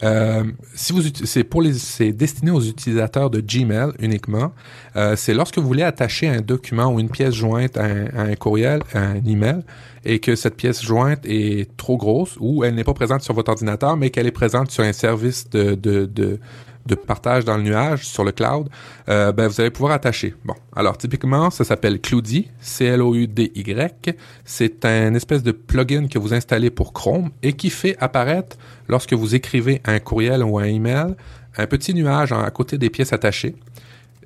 euh, 0.04 0.44
si 0.74 0.94
vous 0.94 1.02
c'est 1.26 1.44
pour 1.44 1.62
les 1.62 1.74
c'est 1.74 2.12
destiné 2.12 2.52
aux 2.52 2.62
utilisateurs 2.62 3.30
de 3.30 3.42
Gmail 3.42 3.92
uniquement. 4.00 4.52
Euh, 4.96 5.16
c'est 5.16 5.34
lorsque 5.34 5.58
vous 5.58 5.68
voulez 5.68 5.84
attacher 5.84 6.28
un 6.28 6.42
document 6.42 6.94
ou 6.94 7.00
une 7.00 7.10
pièce 7.10 7.34
jointe 7.34 7.78
à 7.78 7.86
un, 7.86 8.36
courriel, 8.36 8.82
à 8.94 9.00
un 9.00 9.26
email, 9.26 9.62
et 10.06 10.20
que 10.20 10.36
cette 10.36 10.56
pièce 10.56 10.84
jointe 10.84 11.26
est 11.26 11.76
trop 11.78 11.98
grosse 11.98 12.38
ou 12.40 12.64
elle 12.64 12.76
n'est 12.76 12.84
pas 12.84 12.94
présente 12.94 13.22
sur 13.22 13.34
votre 13.34 13.52
ordinateur, 13.52 13.98
mais 13.98 14.10
qu'elle 14.10 14.28
est 14.28 14.32
présente 14.32 14.72
sur 14.72 14.84
un 14.84 14.94
service 14.94 15.50
de, 15.50 15.76
de, 15.76 16.06
de 16.06 16.40
de 16.86 16.96
partage 16.96 17.46
dans 17.46 17.58
le 17.58 17.64
nuage 17.64 18.06
sur 18.06 18.24
le 18.24 18.32
cloud, 18.32 18.70
euh, 19.10 19.32
ben, 19.32 19.48
vous 19.48 19.62
allez 19.62 19.70
pouvoir 19.70 19.94
attacher. 19.94 20.36
Bon, 20.46 20.56
alors 20.76 20.98
typiquement, 20.98 21.50
ça 21.50 21.64
s'appelle 21.64 22.02
Cloudy, 22.02 22.50
C-L-O-U-D-Y. 22.60 24.16
C'est 24.46 24.86
un 24.86 25.14
espèce 25.14 25.44
de 25.44 25.52
plugin 25.52 26.08
que 26.08 26.20
vous 26.20 26.34
installez 26.34 26.70
pour 26.70 26.94
Chrome 26.94 27.30
et 27.44 27.54
qui 27.54 27.70
fait 27.70 27.96
apparaître, 28.00 28.58
lorsque 28.88 29.14
vous 29.14 29.36
écrivez 29.36 29.82
un 29.86 30.00
courriel 30.00 30.44
ou 30.44 30.60
un 30.60 30.66
email, 30.66 31.16
un 31.58 31.68
petit 31.68 31.94
nuage 31.94 32.32
à 32.32 32.50
côté 32.52 32.78
des 32.78 32.90
pièces 32.90 33.14
attachées. 33.14 33.56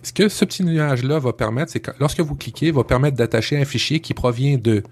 Ce 0.04 0.14
que 0.14 0.30
ce 0.30 0.46
petit 0.46 0.64
nuage-là 0.64 1.18
va 1.20 1.34
permettre, 1.34 1.72
c'est 1.72 1.80
que 1.80 1.92
lorsque 2.00 2.20
vous 2.20 2.36
cliquez, 2.36 2.72
va 2.72 2.84
permettre 2.84 3.18
d'attacher 3.18 3.58
un 3.60 3.66
fichier 3.66 4.00
qui 4.00 4.14
provient 4.14 4.58
de 4.58 4.84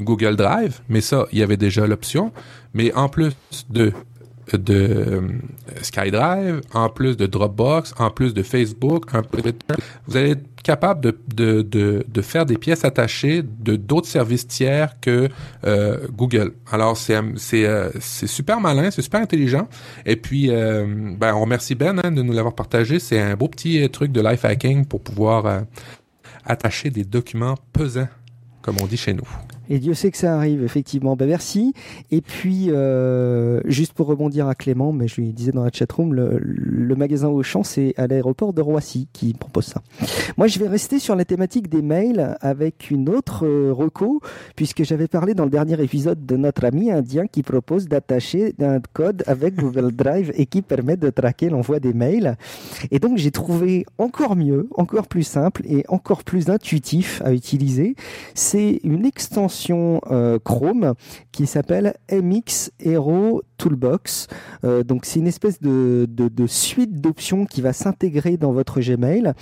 Google 0.00 0.36
Drive, 0.36 0.80
mais 0.88 1.00
ça, 1.02 1.26
il 1.32 1.38
y 1.38 1.42
avait 1.42 1.58
déjà 1.58 1.86
l'option, 1.86 2.32
mais 2.72 2.94
en 2.94 3.08
plus 3.08 3.34
de 3.68 3.92
de 4.56 4.74
euh, 4.74 5.20
SkyDrive, 5.82 6.60
en 6.72 6.88
plus 6.88 7.16
de 7.16 7.26
Dropbox, 7.26 7.94
en 7.98 8.10
plus 8.10 8.34
de 8.34 8.42
Facebook, 8.42 9.06
vous 10.06 10.16
allez 10.16 10.30
être 10.30 10.62
capable 10.62 11.00
de, 11.00 11.18
de, 11.34 11.62
de, 11.62 12.04
de 12.06 12.22
faire 12.22 12.46
des 12.46 12.56
pièces 12.56 12.84
attachées 12.84 13.42
de 13.42 13.76
d'autres 13.76 14.06
services 14.06 14.46
tiers 14.46 15.00
que 15.00 15.28
euh, 15.64 16.06
Google. 16.12 16.52
Alors 16.70 16.96
c'est 16.96 17.18
c'est 17.36 17.66
euh, 17.66 17.90
c'est 18.00 18.28
super 18.28 18.60
malin, 18.60 18.90
c'est 18.90 19.02
super 19.02 19.20
intelligent. 19.20 19.68
Et 20.06 20.16
puis 20.16 20.48
ben 20.48 21.34
on 21.34 21.40
remercie 21.40 21.74
Ben 21.74 22.00
hein, 22.02 22.10
de 22.10 22.22
nous 22.22 22.32
l'avoir 22.32 22.54
partagé. 22.54 22.98
C'est 22.98 23.20
un 23.20 23.34
beau 23.34 23.48
petit 23.48 23.88
truc 23.90 24.12
de 24.12 24.20
life 24.20 24.44
hacking 24.44 24.86
pour 24.86 25.00
pouvoir 25.00 25.62
attacher 26.44 26.90
des 26.90 27.04
documents 27.04 27.56
pesants, 27.72 28.08
comme 28.62 28.76
on 28.80 28.86
dit 28.86 28.96
chez 28.96 29.14
nous. 29.14 29.28
Et 29.72 29.78
Dieu 29.78 29.94
sait 29.94 30.10
que 30.10 30.18
ça 30.18 30.36
arrive, 30.36 30.62
effectivement. 30.62 31.16
Ben, 31.16 31.26
merci. 31.26 31.72
Et 32.10 32.20
puis, 32.20 32.66
euh, 32.68 33.62
juste 33.64 33.94
pour 33.94 34.06
rebondir 34.06 34.46
à 34.46 34.54
Clément, 34.54 34.92
mais 34.92 35.08
je 35.08 35.18
lui 35.18 35.32
disais 35.32 35.50
dans 35.50 35.64
la 35.64 35.70
chatroom, 35.72 36.12
le, 36.12 36.38
le 36.42 36.94
magasin 36.94 37.28
Auchan, 37.28 37.62
c'est 37.62 37.94
à 37.96 38.06
l'aéroport 38.06 38.52
de 38.52 38.60
Roissy 38.60 39.08
qui 39.14 39.32
propose 39.32 39.64
ça. 39.64 39.80
Moi, 40.36 40.46
je 40.46 40.58
vais 40.58 40.68
rester 40.68 40.98
sur 40.98 41.16
la 41.16 41.24
thématique 41.24 41.70
des 41.70 41.80
mails 41.80 42.36
avec 42.42 42.90
une 42.90 43.08
autre 43.08 43.46
euh, 43.46 43.72
puisque 44.56 44.84
j'avais 44.84 45.08
parlé 45.08 45.32
dans 45.32 45.44
le 45.44 45.50
dernier 45.50 45.82
épisode 45.82 46.26
de 46.26 46.36
notre 46.36 46.66
ami 46.66 46.90
indien 46.90 47.26
qui 47.26 47.42
propose 47.42 47.88
d'attacher 47.88 48.54
un 48.60 48.80
code 48.92 49.24
avec 49.26 49.54
Google 49.54 49.92
Drive 49.92 50.32
et 50.34 50.44
qui 50.44 50.60
permet 50.60 50.98
de 50.98 51.08
traquer 51.08 51.48
l'envoi 51.48 51.80
des 51.80 51.94
mails. 51.94 52.36
Et 52.90 52.98
donc, 52.98 53.16
j'ai 53.16 53.30
trouvé 53.30 53.86
encore 53.96 54.36
mieux, 54.36 54.68
encore 54.76 55.08
plus 55.08 55.22
simple 55.22 55.62
et 55.64 55.82
encore 55.88 56.24
plus 56.24 56.50
intuitif 56.50 57.22
à 57.24 57.32
utiliser. 57.32 57.96
C'est 58.34 58.78
une 58.84 59.06
extension 59.06 59.61
euh, 59.70 60.38
Chrome 60.42 60.94
qui 61.30 61.46
s'appelle 61.46 61.94
MX 62.10 62.70
Hero 62.80 63.42
Toolbox. 63.62 64.26
Euh, 64.64 64.82
donc 64.82 65.04
c'est 65.04 65.20
une 65.20 65.28
espèce 65.28 65.60
de, 65.60 66.06
suite 66.48 67.00
d'options 67.00 67.46
qui 67.46 67.60
va 67.60 67.72
s'intégrer 67.72 68.36
dans 68.36 68.50
votre 68.50 68.80
Gmail. 68.80 69.32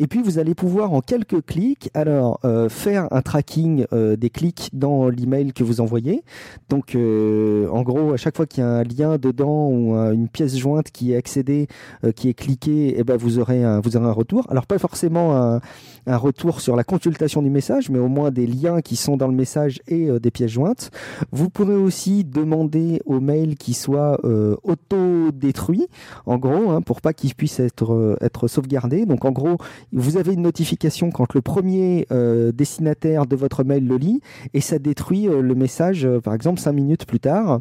Et 0.00 0.08
puis 0.08 0.20
vous 0.20 0.40
allez 0.40 0.56
pouvoir 0.56 0.92
en 0.92 1.00
quelques 1.00 1.44
clics 1.46 1.90
alors 1.94 2.40
euh, 2.44 2.68
faire 2.68 3.06
un 3.12 3.22
tracking 3.22 3.86
des 3.92 4.30
clics 4.30 4.70
dans 4.72 5.08
l'email 5.08 5.52
que 5.52 5.62
vous 5.62 5.80
envoyez. 5.80 6.24
Donc 6.68 6.96
en 6.96 7.82
gros 7.82 8.12
à 8.12 8.16
chaque 8.16 8.36
fois 8.36 8.46
qu'il 8.46 8.64
y 8.64 8.66
a 8.66 8.70
un 8.70 8.82
lien 8.82 9.18
dedans 9.18 9.68
ou 9.68 9.94
une 9.94 10.28
pièce 10.28 10.56
jointe 10.56 10.90
qui 10.90 11.12
est 11.12 11.16
accédée, 11.16 11.68
qui 12.16 12.28
est 12.28 12.34
cliquée, 12.34 12.88
et 12.88 12.96
eh 12.98 13.04
ben 13.04 13.16
vous 13.16 13.38
aurez 13.38 13.62
un 13.62 13.80
vous 13.80 13.96
aurez 13.96 14.06
un 14.06 14.12
retour. 14.12 14.46
Alors 14.50 14.66
pas 14.66 14.78
forcément 14.78 15.36
un, 15.36 15.60
un 16.08 16.16
retour 16.16 16.60
sur 16.60 16.74
la 16.74 16.84
consultation 16.84 17.42
du 17.42 17.50
message, 17.50 17.90
mais 17.90 17.98
au 17.98 18.08
moins 18.08 18.30
des 18.30 18.46
liens 18.46 18.80
qui 18.80 18.96
sont 18.96 19.16
dans 19.16 19.28
le 19.28 19.34
message 19.34 19.80
et 19.86 20.08
euh, 20.08 20.18
des 20.18 20.30
pièces 20.30 20.50
jointes. 20.50 20.90
Vous 21.32 21.50
pourrez 21.50 21.74
aussi 21.74 22.24
demander 22.24 23.00
au 23.04 23.20
mail 23.20 23.56
qui 23.56 23.67
soit 23.74 24.20
euh, 24.24 24.56
auto-détruit, 24.62 25.86
en 26.26 26.38
gros, 26.38 26.70
hein, 26.70 26.82
pour 26.82 27.00
pas 27.00 27.12
qu'il 27.12 27.34
puisse 27.34 27.60
être, 27.60 27.92
euh, 27.92 28.16
être 28.20 28.48
sauvegardé. 28.48 29.06
Donc 29.06 29.24
en 29.24 29.32
gros, 29.32 29.56
vous 29.92 30.16
avez 30.16 30.34
une 30.34 30.42
notification 30.42 31.10
quand 31.10 31.34
le 31.34 31.40
premier 31.40 32.06
destinataire 32.52 33.26
de 33.26 33.36
votre 33.36 33.64
mail 33.64 33.86
le 33.86 33.96
lit 33.96 34.20
et 34.54 34.60
ça 34.60 34.78
détruit 34.78 35.26
le 35.26 35.54
message, 35.54 36.08
par 36.22 36.34
exemple, 36.34 36.60
cinq 36.60 36.72
minutes 36.72 37.06
plus 37.06 37.20
tard. 37.20 37.60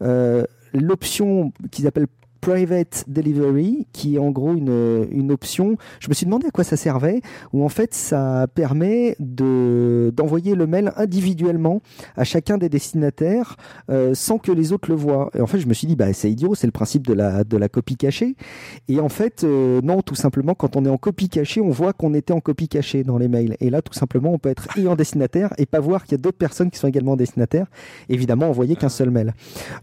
L'option 0.00 1.52
qu'ils 1.70 1.86
appellent 1.86 2.06
Private 2.42 3.04
Delivery, 3.06 3.86
qui 3.92 4.16
est 4.16 4.18
en 4.18 4.32
gros 4.32 4.52
une, 4.54 5.06
une 5.12 5.30
option. 5.30 5.76
Je 6.00 6.08
me 6.08 6.14
suis 6.14 6.26
demandé 6.26 6.48
à 6.48 6.50
quoi 6.50 6.64
ça 6.64 6.76
servait, 6.76 7.22
où 7.52 7.64
en 7.64 7.68
fait 7.68 7.94
ça 7.94 8.48
permet 8.52 9.14
de 9.20 10.12
d'envoyer 10.16 10.56
le 10.56 10.66
mail 10.66 10.92
individuellement 10.96 11.82
à 12.16 12.24
chacun 12.24 12.58
des 12.58 12.68
destinataires 12.68 13.56
euh, 13.90 14.12
sans 14.14 14.38
que 14.38 14.50
les 14.50 14.72
autres 14.72 14.90
le 14.90 14.96
voient. 14.96 15.30
Et 15.34 15.40
en 15.40 15.46
fait, 15.46 15.60
je 15.60 15.68
me 15.68 15.72
suis 15.72 15.86
dit 15.86 15.94
bah 15.94 16.12
c'est 16.12 16.32
idiot, 16.32 16.56
c'est 16.56 16.66
le 16.66 16.72
principe 16.72 17.06
de 17.06 17.12
la 17.12 17.44
de 17.44 17.56
la 17.56 17.68
copie 17.68 17.96
cachée. 17.96 18.34
Et 18.88 18.98
en 18.98 19.08
fait, 19.08 19.44
euh, 19.44 19.80
non, 19.80 20.02
tout 20.02 20.16
simplement 20.16 20.56
quand 20.56 20.74
on 20.74 20.84
est 20.84 20.90
en 20.90 20.98
copie 20.98 21.28
cachée, 21.28 21.60
on 21.60 21.70
voit 21.70 21.92
qu'on 21.92 22.12
était 22.12 22.32
en 22.32 22.40
copie 22.40 22.66
cachée 22.66 23.04
dans 23.04 23.18
les 23.18 23.28
mails. 23.28 23.56
Et 23.60 23.70
là, 23.70 23.82
tout 23.82 23.92
simplement, 23.92 24.32
on 24.32 24.38
peut 24.38 24.48
être 24.48 24.66
ayant 24.76 24.96
destinataire 24.96 25.54
et 25.58 25.66
pas 25.66 25.78
voir 25.78 26.02
qu'il 26.02 26.12
y 26.12 26.20
a 26.20 26.22
d'autres 26.22 26.38
personnes 26.38 26.72
qui 26.72 26.78
sont 26.80 26.88
également 26.88 27.14
destinataires. 27.14 27.66
Évidemment, 28.08 28.48
envoyer 28.48 28.74
qu'un 28.74 28.88
seul 28.88 29.10
mail. 29.10 29.32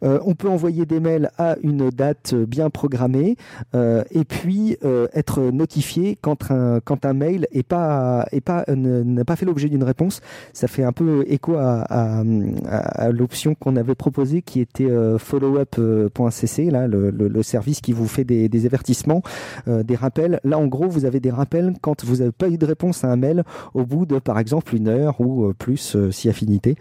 Euh, 0.03 0.19
on 0.25 0.35
peut 0.35 0.49
envoyer 0.49 0.85
des 0.85 0.99
mails 0.99 1.31
à 1.37 1.55
une 1.63 1.89
date 1.89 2.35
bien 2.49 2.69
programmé 2.69 3.37
euh, 3.75 4.03
et 4.11 4.25
puis 4.25 4.77
euh, 4.83 5.07
être 5.13 5.39
notifié 5.39 6.17
quand 6.19 6.51
un, 6.51 6.79
quand 6.83 7.05
un 7.05 7.13
mail 7.13 7.47
est 7.51 7.63
pas, 7.63 8.25
est 8.31 8.41
pas, 8.41 8.65
n'a 8.67 9.23
pas 9.23 9.35
fait 9.35 9.45
l'objet 9.45 9.69
d'une 9.69 9.83
réponse. 9.83 10.21
Ça 10.53 10.67
fait 10.67 10.83
un 10.83 10.91
peu 10.91 11.23
écho 11.27 11.55
à, 11.55 12.23
l'option 13.11 13.55
qu'on 13.55 13.75
avait 13.75 13.95
proposée 13.95 14.41
qui 14.41 14.59
était 14.59 14.89
euh, 14.89 15.17
followup.cc, 15.17 16.71
le, 16.71 17.11
le, 17.11 17.43
service 17.43 17.81
qui 17.81 17.93
vous 17.93 18.07
fait 18.07 18.23
des, 18.23 18.49
des 18.49 18.65
avertissements, 18.65 19.21
des 19.67 19.95
rappels. 19.95 20.39
Là, 20.43 20.57
en 20.57 20.67
gros, 20.67 20.87
vous 20.87 21.05
avez 21.05 21.19
des 21.19 21.31
rappels 21.31 21.73
quand 21.81 22.03
vous 22.03 22.17
n'avez 22.17 22.31
pas 22.31 22.49
eu 22.49 22.57
de 22.57 22.65
réponse 22.65 23.03
à 23.03 23.07
un 23.07 23.15
mail 23.15 23.43
au 23.73 23.85
bout 23.85 24.05
de, 24.05 24.19
par 24.19 24.39
exemple, 24.39 24.75
une 24.75 24.87
heure 24.87 25.21
ou 25.21 25.53
plus, 25.53 25.97
si 26.11 26.29
affinité. 26.29 26.75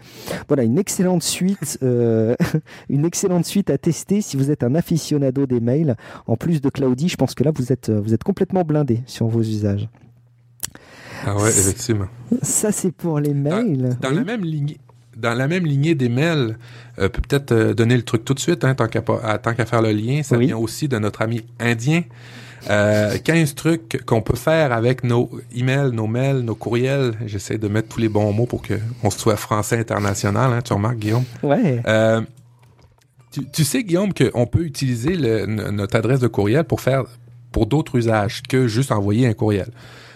Voilà, 0.47 0.63
une 0.63 0.77
excellente 0.77 1.23
suite, 1.23 1.79
une 2.89 3.05
excellente 3.05 3.45
suite 3.45 3.69
à 3.69 3.77
tester 3.77 4.21
si 4.21 4.37
vous 4.37 4.51
êtes 4.51 4.63
un 4.63 4.75
aficionado 4.75 5.45
des 5.45 5.58
mail. 5.59 5.95
En 6.27 6.37
plus 6.37 6.61
de 6.61 6.69
Cloudy, 6.69 7.09
je 7.09 7.17
pense 7.17 7.35
que 7.35 7.43
là, 7.43 7.51
vous 7.53 7.71
êtes, 7.71 7.89
vous 7.89 8.13
êtes 8.13 8.23
complètement 8.23 8.63
blindé 8.63 9.01
sur 9.05 9.27
vos 9.27 9.41
usages. 9.41 9.89
Ah 11.25 11.35
ouais, 11.35 11.49
effectivement. 11.49 12.07
Ça, 12.41 12.71
c'est 12.71 12.91
pour 12.91 13.19
les 13.19 13.33
mails. 13.33 13.97
Dans, 14.01 14.11
la 14.11 14.23
même 14.23 14.43
lignée. 14.43 14.77
Dans 15.17 15.33
la 15.33 15.47
même 15.47 15.65
lignée 15.65 15.95
des 15.95 16.09
mails, 16.09 16.57
euh, 16.99 17.09
peut-être 17.09 17.51
euh, 17.51 17.73
donner 17.73 17.97
le 17.97 18.03
truc 18.03 18.23
tout 18.23 18.33
de 18.33 18.39
suite, 18.39 18.63
hein, 18.63 18.75
tant 18.75 18.87
qu'à 18.87 19.65
faire 19.65 19.81
le 19.81 19.91
lien. 19.91 20.23
Ça 20.23 20.37
vient 20.37 20.57
aussi 20.57 20.87
de 20.87 20.97
notre 20.97 21.21
ami 21.21 21.45
indien. 21.59 22.03
Euh, 22.69 23.17
15 23.17 23.55
trucs 23.55 24.05
qu'on 24.05 24.21
peut 24.21 24.35
faire 24.35 24.73
avec 24.73 25.03
nos 25.03 25.29
emails, 25.55 25.91
nos 25.91 26.07
mails, 26.07 26.39
nos 26.39 26.55
courriels. 26.55 27.13
J'essaie 27.25 27.57
de 27.57 27.67
mettre 27.67 27.89
tous 27.89 28.01
les 28.01 28.09
bons 28.09 28.31
mots 28.33 28.45
pour 28.45 28.61
qu'on 28.61 29.09
soit 29.09 29.37
français 29.37 29.79
international, 29.79 30.51
hein, 30.53 30.61
tu 30.61 30.73
remarques, 30.73 30.97
Guillaume? 30.97 31.23
Ouais. 31.41 31.81
Euh, 33.37 33.41
tu, 33.53 33.63
sais, 33.63 33.83
Guillaume, 33.83 34.13
qu'on 34.13 34.45
peut 34.47 34.63
utiliser 34.63 35.17
notre 35.47 35.95
adresse 35.95 36.19
de 36.19 36.27
courriel 36.27 36.63
pour 36.63 36.81
faire 36.81 37.03
pour 37.51 37.65
d'autres 37.65 37.95
usages 37.97 38.43
que 38.43 38.67
juste 38.67 38.91
envoyer 38.91 39.27
un 39.27 39.33
courriel. 39.33 39.69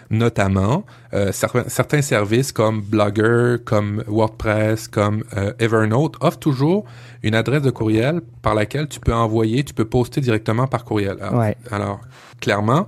Notamment, 0.09 0.85
euh, 1.13 1.31
certains, 1.31 2.01
services 2.03 2.51
comme 2.51 2.81
Blogger, 2.81 3.55
comme 3.63 4.03
WordPress, 4.07 4.87
comme 4.87 5.23
euh, 5.35 5.53
Evernote 5.57 6.15
offrent 6.19 6.39
toujours 6.39 6.85
une 7.23 7.33
adresse 7.33 7.63
de 7.63 7.71
courriel 7.71 8.21
par 8.43 8.53
laquelle 8.53 8.87
tu 8.87 8.99
peux 8.99 9.13
envoyer, 9.13 9.63
tu 9.63 9.73
peux 9.73 9.85
poster 9.85 10.21
directement 10.21 10.67
par 10.67 10.85
courriel. 10.85 11.17
Alors, 11.19 11.45
alors 11.71 12.01
clairement, 12.41 12.87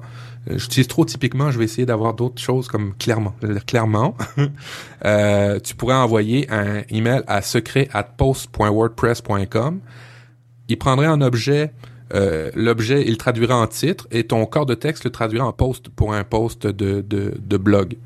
euh, 0.49 0.57
j'utilise 0.57 0.87
trop 0.87 1.05
typiquement, 1.05 1.51
je 1.51 1.57
vais 1.57 1.65
essayer 1.65 1.85
d'avoir 1.85 2.13
d'autres 2.13 2.41
choses 2.41 2.67
comme 2.67 2.93
clairement. 2.95 3.33
clairement, 3.65 4.15
euh, 5.05 5.59
tu 5.59 5.75
pourrais 5.75 5.95
envoyer 5.95 6.49
un 6.51 6.83
email 6.89 7.23
à 7.27 7.41
secret 7.41 7.89
at 7.93 8.03
post.wordpress.com. 8.03 9.79
Il 10.69 10.77
prendrait 10.77 11.07
un 11.07 11.21
objet, 11.21 11.71
euh, 12.13 12.49
l'objet, 12.55 13.03
il 13.03 13.11
le 13.11 13.17
traduirait 13.17 13.53
en 13.53 13.67
titre 13.67 14.07
et 14.11 14.25
ton 14.25 14.45
corps 14.45 14.65
de 14.65 14.75
texte 14.75 15.03
le 15.03 15.11
traduirait 15.11 15.45
en 15.45 15.53
post 15.53 15.89
pour 15.89 16.13
un 16.13 16.23
post 16.23 16.67
de, 16.67 17.01
de, 17.01 17.33
de 17.37 17.57
blog. 17.57 17.97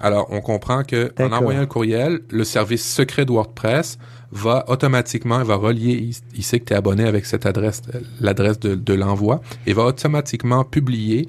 Alors, 0.00 0.26
on 0.30 0.40
comprend 0.40 0.82
que 0.82 1.12
en 1.18 1.32
envoyant 1.32 1.60
un 1.60 1.66
courriel, 1.66 2.20
le 2.30 2.44
service 2.44 2.84
secret 2.84 3.24
de 3.24 3.30
WordPress 3.30 3.98
va 4.32 4.64
automatiquement, 4.68 5.40
il 5.40 5.46
va 5.46 5.54
relier, 5.56 6.10
il, 6.34 6.42
sait 6.42 6.58
que 6.58 6.64
tu 6.64 6.72
es 6.72 6.76
abonné 6.76 7.04
avec 7.04 7.26
cette 7.26 7.46
adresse, 7.46 7.82
l'adresse 8.20 8.58
de, 8.58 8.74
de 8.74 8.94
l'envoi, 8.94 9.42
et 9.66 9.72
va 9.72 9.84
automatiquement 9.84 10.64
publier 10.64 11.28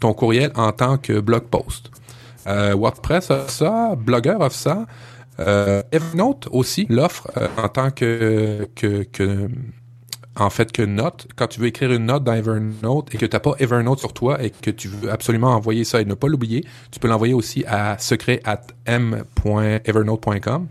ton 0.00 0.14
courriel 0.14 0.50
en 0.56 0.72
tant 0.72 0.96
que 0.96 1.20
blog 1.20 1.42
post. 1.44 1.90
Euh, 2.46 2.74
WordPress 2.74 3.30
a 3.30 3.48
ça, 3.48 3.94
Blogger 3.96 4.36
offre 4.40 4.56
ça. 4.56 4.86
Euh, 5.40 5.82
Evernote 5.92 6.48
aussi 6.50 6.86
l'offre 6.88 7.30
euh, 7.36 7.46
en 7.62 7.68
tant 7.68 7.90
que, 7.90 8.68
que, 8.74 9.04
que 9.04 9.48
en 10.38 10.50
fait 10.50 10.72
que 10.72 10.82
note. 10.82 11.26
Quand 11.36 11.46
tu 11.46 11.60
veux 11.60 11.66
écrire 11.66 11.92
une 11.92 12.06
note 12.06 12.24
dans 12.24 12.32
Evernote 12.32 13.14
et 13.14 13.18
que 13.18 13.26
tu 13.26 13.34
n'as 13.34 13.40
pas 13.40 13.54
Evernote 13.58 13.98
sur 13.98 14.12
toi 14.12 14.42
et 14.42 14.50
que 14.50 14.70
tu 14.70 14.88
veux 14.88 15.10
absolument 15.10 15.48
envoyer 15.48 15.84
ça 15.84 16.00
et 16.00 16.04
ne 16.04 16.14
pas 16.14 16.28
l'oublier, 16.28 16.64
tu 16.90 17.00
peux 17.00 17.08
l'envoyer 17.08 17.34
aussi 17.34 17.64
à 17.66 17.98
secret 17.98 18.40
at 18.44 18.62
m.evernote.com. 18.86 20.66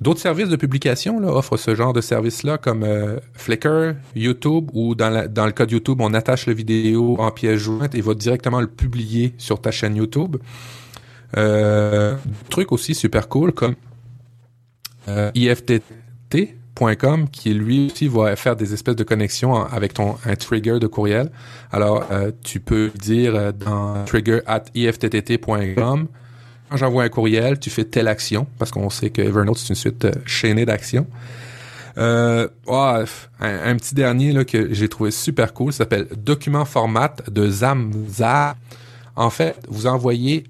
D'autres 0.00 0.20
services 0.20 0.48
de 0.48 0.54
publication 0.56 1.18
offrent 1.24 1.56
ce 1.56 1.74
genre 1.74 1.92
de 1.92 2.00
services-là 2.00 2.56
comme 2.58 2.84
euh, 2.84 3.18
Flickr, 3.34 3.94
YouTube, 4.14 4.70
ou 4.72 4.94
dans, 4.94 5.10
le 5.10 5.50
cas 5.50 5.66
YouTube, 5.66 6.00
on 6.00 6.14
attache 6.14 6.46
la 6.46 6.52
vidéo 6.52 7.16
en 7.18 7.32
pièce 7.32 7.58
jointe 7.58 7.96
et 7.96 8.00
va 8.00 8.14
directement 8.14 8.60
le 8.60 8.68
publier 8.68 9.34
sur 9.38 9.60
ta 9.60 9.72
chaîne 9.72 9.96
YouTube. 9.96 10.36
Euh, 11.36 12.16
truc 12.48 12.70
aussi 12.70 12.94
super 12.94 13.28
cool 13.28 13.52
comme 13.52 13.74
euh, 15.08 15.32
Qui 17.32 17.54
lui 17.54 17.90
aussi 17.92 18.08
va 18.08 18.36
faire 18.36 18.56
des 18.56 18.72
espèces 18.72 18.96
de 18.96 19.04
connexions 19.04 19.64
avec 19.64 19.94
ton 19.94 20.16
un 20.24 20.36
trigger 20.36 20.78
de 20.78 20.86
courriel. 20.86 21.30
Alors 21.72 22.06
euh, 22.10 22.30
tu 22.44 22.60
peux 22.60 22.90
dire 22.94 23.52
dans 23.52 24.04
trigger 24.04 24.40
at 24.46 24.64
ifttt.com 24.74 26.08
quand 26.68 26.76
j'envoie 26.76 27.04
un 27.04 27.08
courriel, 27.08 27.58
tu 27.58 27.70
fais 27.70 27.84
telle 27.84 28.08
action, 28.08 28.46
parce 28.58 28.70
qu'on 28.70 28.90
sait 28.90 29.10
que 29.10 29.22
Evernote, 29.22 29.56
c'est 29.58 29.70
une 29.70 29.74
suite 29.74 30.04
euh, 30.04 30.12
chaînée 30.26 30.66
d'actions. 30.66 31.06
Euh, 31.96 32.46
oh, 32.66 33.04
un, 33.40 33.76
petit 33.76 33.94
dernier 33.94 34.32
là, 34.32 34.44
que 34.44 34.72
j'ai 34.72 34.88
trouvé 34.88 35.10
super 35.10 35.54
cool, 35.54 35.72
s'appelle 35.72 36.06
Document 36.16 36.64
Format 36.64 37.16
de 37.28 37.48
Zamzar. 37.48 38.54
En 39.16 39.30
fait, 39.30 39.56
vous 39.68 39.86
envoyez 39.86 40.44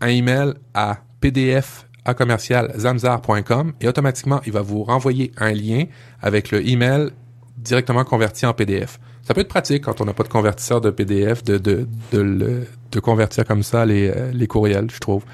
un 0.00 0.08
email 0.08 0.54
à 0.74 0.98
pdf 1.20 1.86
à 2.04 2.14
commercial 2.14 2.72
zamzar.com 2.76 3.72
et 3.80 3.88
automatiquement, 3.88 4.40
il 4.46 4.52
va 4.52 4.62
vous 4.62 4.82
renvoyer 4.82 5.32
un 5.36 5.52
lien 5.52 5.84
avec 6.20 6.50
le 6.50 6.66
email 6.66 7.10
directement 7.56 8.04
converti 8.04 8.46
en 8.46 8.54
PDF. 8.54 8.98
Ça 9.22 9.34
peut 9.34 9.40
être 9.40 9.48
pratique 9.48 9.84
quand 9.84 10.00
on 10.00 10.04
n'a 10.04 10.14
pas 10.14 10.24
de 10.24 10.28
convertisseur 10.28 10.80
de 10.80 10.90
PDF 10.90 11.44
de, 11.44 11.56
de, 11.58 11.86
de, 12.10 12.20
le, 12.20 12.66
de 12.90 13.00
convertir 13.00 13.44
comme 13.44 13.62
ça 13.62 13.86
les, 13.86 14.08
euh, 14.08 14.32
les 14.32 14.48
courriels, 14.48 14.88
je 14.92 14.98
trouve. 14.98 15.24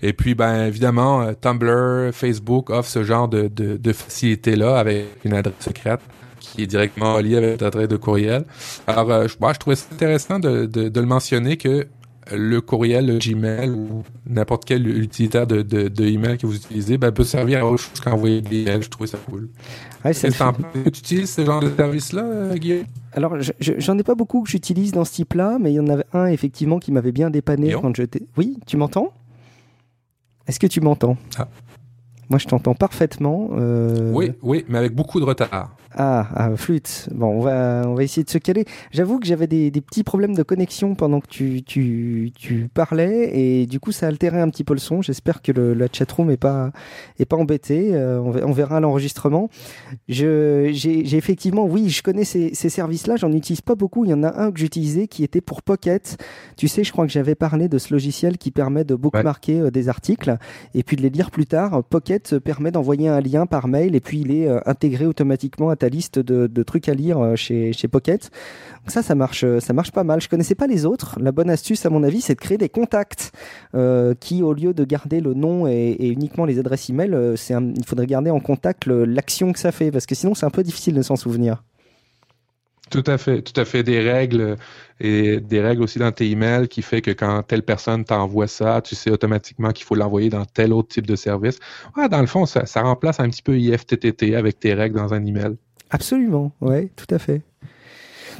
Et 0.00 0.12
puis, 0.12 0.36
ben 0.36 0.66
évidemment, 0.66 1.22
euh, 1.22 1.32
Tumblr, 1.40 2.12
Facebook 2.12 2.70
offrent 2.70 2.88
ce 2.88 3.02
genre 3.02 3.26
de, 3.28 3.48
de, 3.48 3.76
de 3.76 3.92
facilité-là 3.92 4.78
avec 4.78 5.06
une 5.24 5.34
adresse 5.34 5.56
secrète 5.58 6.00
qui 6.38 6.62
est 6.62 6.66
directement 6.66 7.18
liée 7.18 7.36
avec 7.36 7.60
l'adresse 7.60 7.88
de 7.88 7.96
courriel. 7.96 8.44
Alors, 8.86 9.10
euh, 9.10 9.26
je, 9.26 9.34
je 9.34 9.58
trouvais 9.58 9.76
ça 9.76 9.86
intéressant 9.92 10.38
de, 10.38 10.66
de, 10.66 10.88
de, 10.88 11.00
le 11.00 11.06
mentionner 11.06 11.56
que 11.56 11.86
le 12.30 12.60
courriel, 12.60 13.06
le 13.06 13.18
Gmail 13.18 13.70
ou 13.70 14.02
n'importe 14.26 14.64
quel 14.64 14.86
utilitaire 14.86 15.46
de, 15.46 15.62
de, 15.62 15.88
de, 15.88 16.04
email 16.04 16.38
que 16.38 16.46
vous 16.46 16.56
utilisez 16.56 16.98
ben, 16.98 17.10
peut 17.10 17.24
servir 17.24 17.60
à 17.60 17.66
autre 17.66 17.82
chose 17.82 18.00
qu'envoyer 18.00 18.40
des 18.40 18.62
emails. 18.62 18.82
Je 18.82 18.90
trouvais 18.90 19.08
ça 19.08 19.18
cool. 19.18 19.48
Ouais, 20.04 20.12
Est-ce 20.12 20.26
que 20.28 20.88
tu 20.88 20.88
utilises 20.88 21.30
ce 21.30 21.44
genre 21.44 21.60
de 21.60 21.70
service-là, 21.74 22.56
Guillaume? 22.56 22.84
Alors, 23.12 23.36
j'en 23.60 23.98
ai 23.98 24.02
pas 24.02 24.14
beaucoup 24.14 24.42
que 24.42 24.50
j'utilise 24.50 24.92
dans 24.92 25.04
ce 25.04 25.12
type-là, 25.12 25.58
mais 25.60 25.72
il 25.72 25.76
y 25.76 25.80
en 25.80 25.88
avait 25.88 26.06
un 26.12 26.26
effectivement 26.26 26.78
qui 26.78 26.92
m'avait 26.92 27.12
bien 27.12 27.30
dépanné 27.30 27.72
quand 27.72 27.94
j'étais. 27.94 28.22
Oui, 28.36 28.56
tu 28.66 28.76
m'entends? 28.76 29.12
Est-ce 30.46 30.58
que 30.58 30.66
tu 30.66 30.80
m'entends? 30.80 31.16
Ah. 31.38 31.48
Moi, 32.30 32.38
je 32.38 32.46
t'entends 32.46 32.74
parfaitement. 32.74 33.50
Euh... 33.52 34.10
Oui, 34.12 34.32
oui, 34.42 34.64
mais 34.68 34.78
avec 34.78 34.94
beaucoup 34.94 35.20
de 35.20 35.24
retard. 35.24 35.76
Ah, 35.94 36.28
ah, 36.34 36.56
flûte. 36.56 37.08
Bon, 37.12 37.26
on 37.26 37.40
va, 37.40 37.82
on 37.86 37.94
va 37.94 38.02
essayer 38.02 38.24
de 38.24 38.30
se 38.30 38.38
caler. 38.38 38.64
J'avoue 38.90 39.18
que 39.18 39.26
j'avais 39.26 39.46
des, 39.46 39.70
des, 39.70 39.80
petits 39.80 40.04
problèmes 40.04 40.34
de 40.34 40.42
connexion 40.42 40.94
pendant 40.94 41.20
que 41.20 41.26
tu, 41.26 41.62
tu, 41.62 42.32
tu 42.34 42.68
parlais 42.72 43.30
et 43.38 43.66
du 43.66 43.80
coup 43.80 43.92
ça 43.92 44.06
altérait 44.06 44.40
un 44.40 44.48
petit 44.48 44.64
peu 44.64 44.72
le 44.72 44.80
son. 44.80 45.02
J'espère 45.02 45.42
que 45.42 45.52
le, 45.52 45.74
la 45.74 45.88
chatroom 45.92 46.30
est 46.30 46.36
pas, 46.36 46.72
est 47.18 47.24
pas 47.24 47.36
embêtée. 47.36 47.90
Euh, 47.92 48.20
on, 48.20 48.52
verra 48.52 48.80
l'enregistrement. 48.80 49.50
J'ai, 50.08 50.70
effectivement, 51.16 51.64
oui, 51.64 51.90
je 51.90 52.02
connais 52.02 52.24
ces, 52.24 52.54
ces 52.54 52.68
services-là. 52.68 53.16
J'en 53.16 53.32
utilise 53.32 53.60
pas 53.60 53.74
beaucoup. 53.74 54.04
Il 54.04 54.10
y 54.10 54.14
en 54.14 54.22
a 54.22 54.40
un 54.40 54.50
que 54.50 54.58
j'utilisais 54.58 55.08
qui 55.08 55.24
était 55.24 55.40
pour 55.40 55.62
Pocket. 55.62 56.16
Tu 56.56 56.68
sais, 56.68 56.84
je 56.84 56.92
crois 56.92 57.06
que 57.06 57.12
j'avais 57.12 57.34
parlé 57.34 57.68
de 57.68 57.78
ce 57.78 57.92
logiciel 57.92 58.38
qui 58.38 58.50
permet 58.50 58.84
de 58.84 58.94
bookmarker 58.94 59.60
euh, 59.60 59.70
des 59.70 59.88
articles 59.88 60.36
et 60.74 60.82
puis 60.82 60.96
de 60.96 61.02
les 61.02 61.10
lire 61.10 61.30
plus 61.30 61.46
tard. 61.46 61.82
Pocket 61.84 62.38
permet 62.38 62.70
d'envoyer 62.70 63.08
un 63.08 63.20
lien 63.20 63.46
par 63.46 63.68
mail 63.68 63.94
et 63.94 64.00
puis 64.00 64.20
il 64.20 64.30
est 64.30 64.48
euh, 64.48 64.60
intégré 64.66 65.06
automatiquement 65.06 65.70
à 65.70 65.76
ta 65.82 65.88
liste 65.88 66.20
de, 66.20 66.62
trucs 66.62 66.88
à 66.88 66.94
lire 66.94 67.18
euh, 67.18 67.34
chez, 67.34 67.72
Pocket. 67.90 68.30
Donc 68.82 68.92
ça, 68.92 69.02
ça 69.02 69.16
marche, 69.16 69.42
euh, 69.42 69.58
ça 69.58 69.72
marche 69.72 69.90
pas 69.90 70.04
mal. 70.04 70.20
Je 70.20 70.28
connaissais 70.28 70.54
pas 70.54 70.68
les 70.68 70.86
autres. 70.86 71.18
La 71.20 71.32
bonne 71.32 71.50
astuce, 71.50 71.84
à 71.84 71.90
mon 71.90 72.04
avis, 72.04 72.20
c'est 72.20 72.36
de 72.36 72.40
créer 72.40 72.56
des 72.56 72.68
contacts 72.68 73.32
euh, 73.74 74.14
qui, 74.14 74.44
au 74.44 74.52
lieu 74.52 74.74
de 74.74 74.84
garder 74.84 75.20
le 75.20 75.34
nom 75.34 75.66
et, 75.66 75.96
uniquement 76.00 76.44
les 76.44 76.60
adresses 76.60 76.88
email, 76.88 77.36
c'est 77.36 77.54
il 77.54 77.84
faudrait 77.84 78.06
garder 78.06 78.30
en 78.30 78.38
contact 78.38 78.86
l'action 78.86 79.52
que 79.52 79.58
ça 79.58 79.72
fait, 79.72 79.90
parce 79.90 80.06
que 80.06 80.14
sinon, 80.14 80.34
c'est 80.34 80.46
un 80.46 80.50
peu 80.50 80.62
difficile 80.62 80.94
de 80.94 81.02
s'en 81.02 81.16
souvenir. 81.16 81.62
Tout 82.92 83.04
à 83.06 83.16
fait, 83.16 83.40
tout 83.40 83.58
à 83.58 83.64
fait. 83.64 83.82
Des 83.82 84.00
règles 84.00 84.56
et 85.00 85.40
des 85.40 85.60
règles 85.62 85.82
aussi 85.82 85.98
dans 85.98 86.12
tes 86.12 86.30
emails 86.30 86.68
qui 86.68 86.82
fait 86.82 87.00
que 87.00 87.10
quand 87.10 87.42
telle 87.42 87.62
personne 87.62 88.04
t'envoie 88.04 88.46
ça, 88.46 88.82
tu 88.82 88.94
sais 88.94 89.10
automatiquement 89.10 89.70
qu'il 89.70 89.86
faut 89.86 89.94
l'envoyer 89.94 90.28
dans 90.28 90.44
tel 90.44 90.74
autre 90.74 90.88
type 90.88 91.06
de 91.06 91.16
service. 91.16 91.58
Ouais, 91.96 92.08
dans 92.10 92.20
le 92.20 92.26
fond, 92.26 92.44
ça, 92.44 92.66
ça 92.66 92.82
remplace 92.82 93.18
un 93.18 93.30
petit 93.30 93.42
peu 93.42 93.58
IFTTT 93.58 94.34
avec 94.36 94.60
tes 94.60 94.74
règles 94.74 94.96
dans 94.96 95.14
un 95.14 95.24
email. 95.24 95.56
Absolument, 95.92 96.52
ouais, 96.62 96.90
tout 96.96 97.14
à 97.14 97.18
fait. 97.18 97.42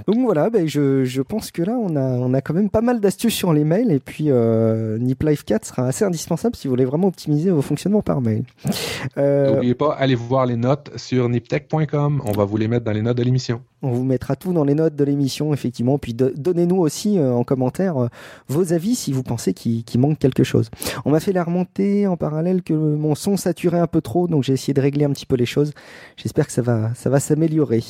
Donc 0.07 0.17
voilà, 0.25 0.49
ben 0.49 0.67
je, 0.67 1.21
pense 1.21 1.51
que 1.51 1.63
là, 1.63 1.77
on 1.79 1.97
a, 1.97 2.01
on 2.01 2.33
a 2.33 2.41
quand 2.41 2.55
même 2.55 2.71
pas 2.71 2.81
mal 2.81 2.99
d'astuces 2.99 3.35
sur 3.35 3.53
les 3.53 3.63
mails 3.63 3.93
et 3.93 4.01
puis 4.01 4.27
euh, 4.29 4.99
Nip 4.99 5.23
Life 5.23 5.45
4 5.45 5.67
sera 5.67 5.87
assez 5.87 6.05
indispensable 6.05 6.57
si 6.57 6.67
vous 6.67 6.73
voulez 6.73 6.87
vraiment 6.87 7.09
optimiser 7.09 7.51
vos 7.51 7.63
fonctionnements 7.63 8.03
par 8.03 8.21
mail. 8.21 8.45
Euh, 9.19 9.55
N'oubliez 9.55 9.75
pas, 9.75 9.93
allez 9.93 10.15
voir 10.15 10.47
les 10.47 10.57
notes 10.57 10.91
sur 10.97 11.29
niptech.com. 11.29 12.23
On 12.25 12.33
va 12.33 12.45
vous 12.45 12.57
les 12.57 12.69
mettre 12.69 12.85
dans 12.85 12.93
les 12.93 13.03
notes 13.03 13.19
de 13.19 13.23
l'émission. 13.23 13.61
On 13.83 13.91
vous 13.91 14.05
mettra 14.05 14.37
tout 14.37 14.53
dans 14.53 14.63
les 14.63 14.75
notes 14.75 14.95
de 14.95 15.03
l'émission, 15.03 15.53
effectivement. 15.53 15.99
Puis 15.99 16.15
donnez-nous 16.15 16.77
aussi 16.77 17.19
euh, 17.19 17.33
en 17.33 17.43
commentaire 17.43 17.97
euh, 17.97 18.09
vos 18.47 18.73
avis 18.73 18.95
si 18.95 19.13
vous 19.13 19.25
pensez 19.25 19.55
qu'il 19.55 19.85
manque 19.99 20.19
quelque 20.19 20.45
chose. 20.45 20.71
On 21.05 21.11
m'a 21.11 21.19
fait 21.19 21.33
la 21.33 21.43
remontée 21.43 22.07
en 22.07 22.17
parallèle 22.17 22.63
que 22.63 22.73
mon 22.75 23.17
son 23.17 23.37
saturait 23.37 23.81
un 23.81 23.89
peu 23.89 24.01
trop, 24.01 24.29
donc 24.29 24.45
j'ai 24.45 24.53
essayé 24.53 24.73
de 24.73 24.81
régler 24.81 25.05
un 25.05 25.11
petit 25.11 25.27
peu 25.27 25.35
les 25.35 25.47
choses. 25.47 25.73
J'espère 26.17 26.47
que 26.47 26.53
ça 26.53 26.63
va, 26.63 26.95
ça 26.95 27.11
va 27.11 27.19
s'améliorer. 27.19 27.83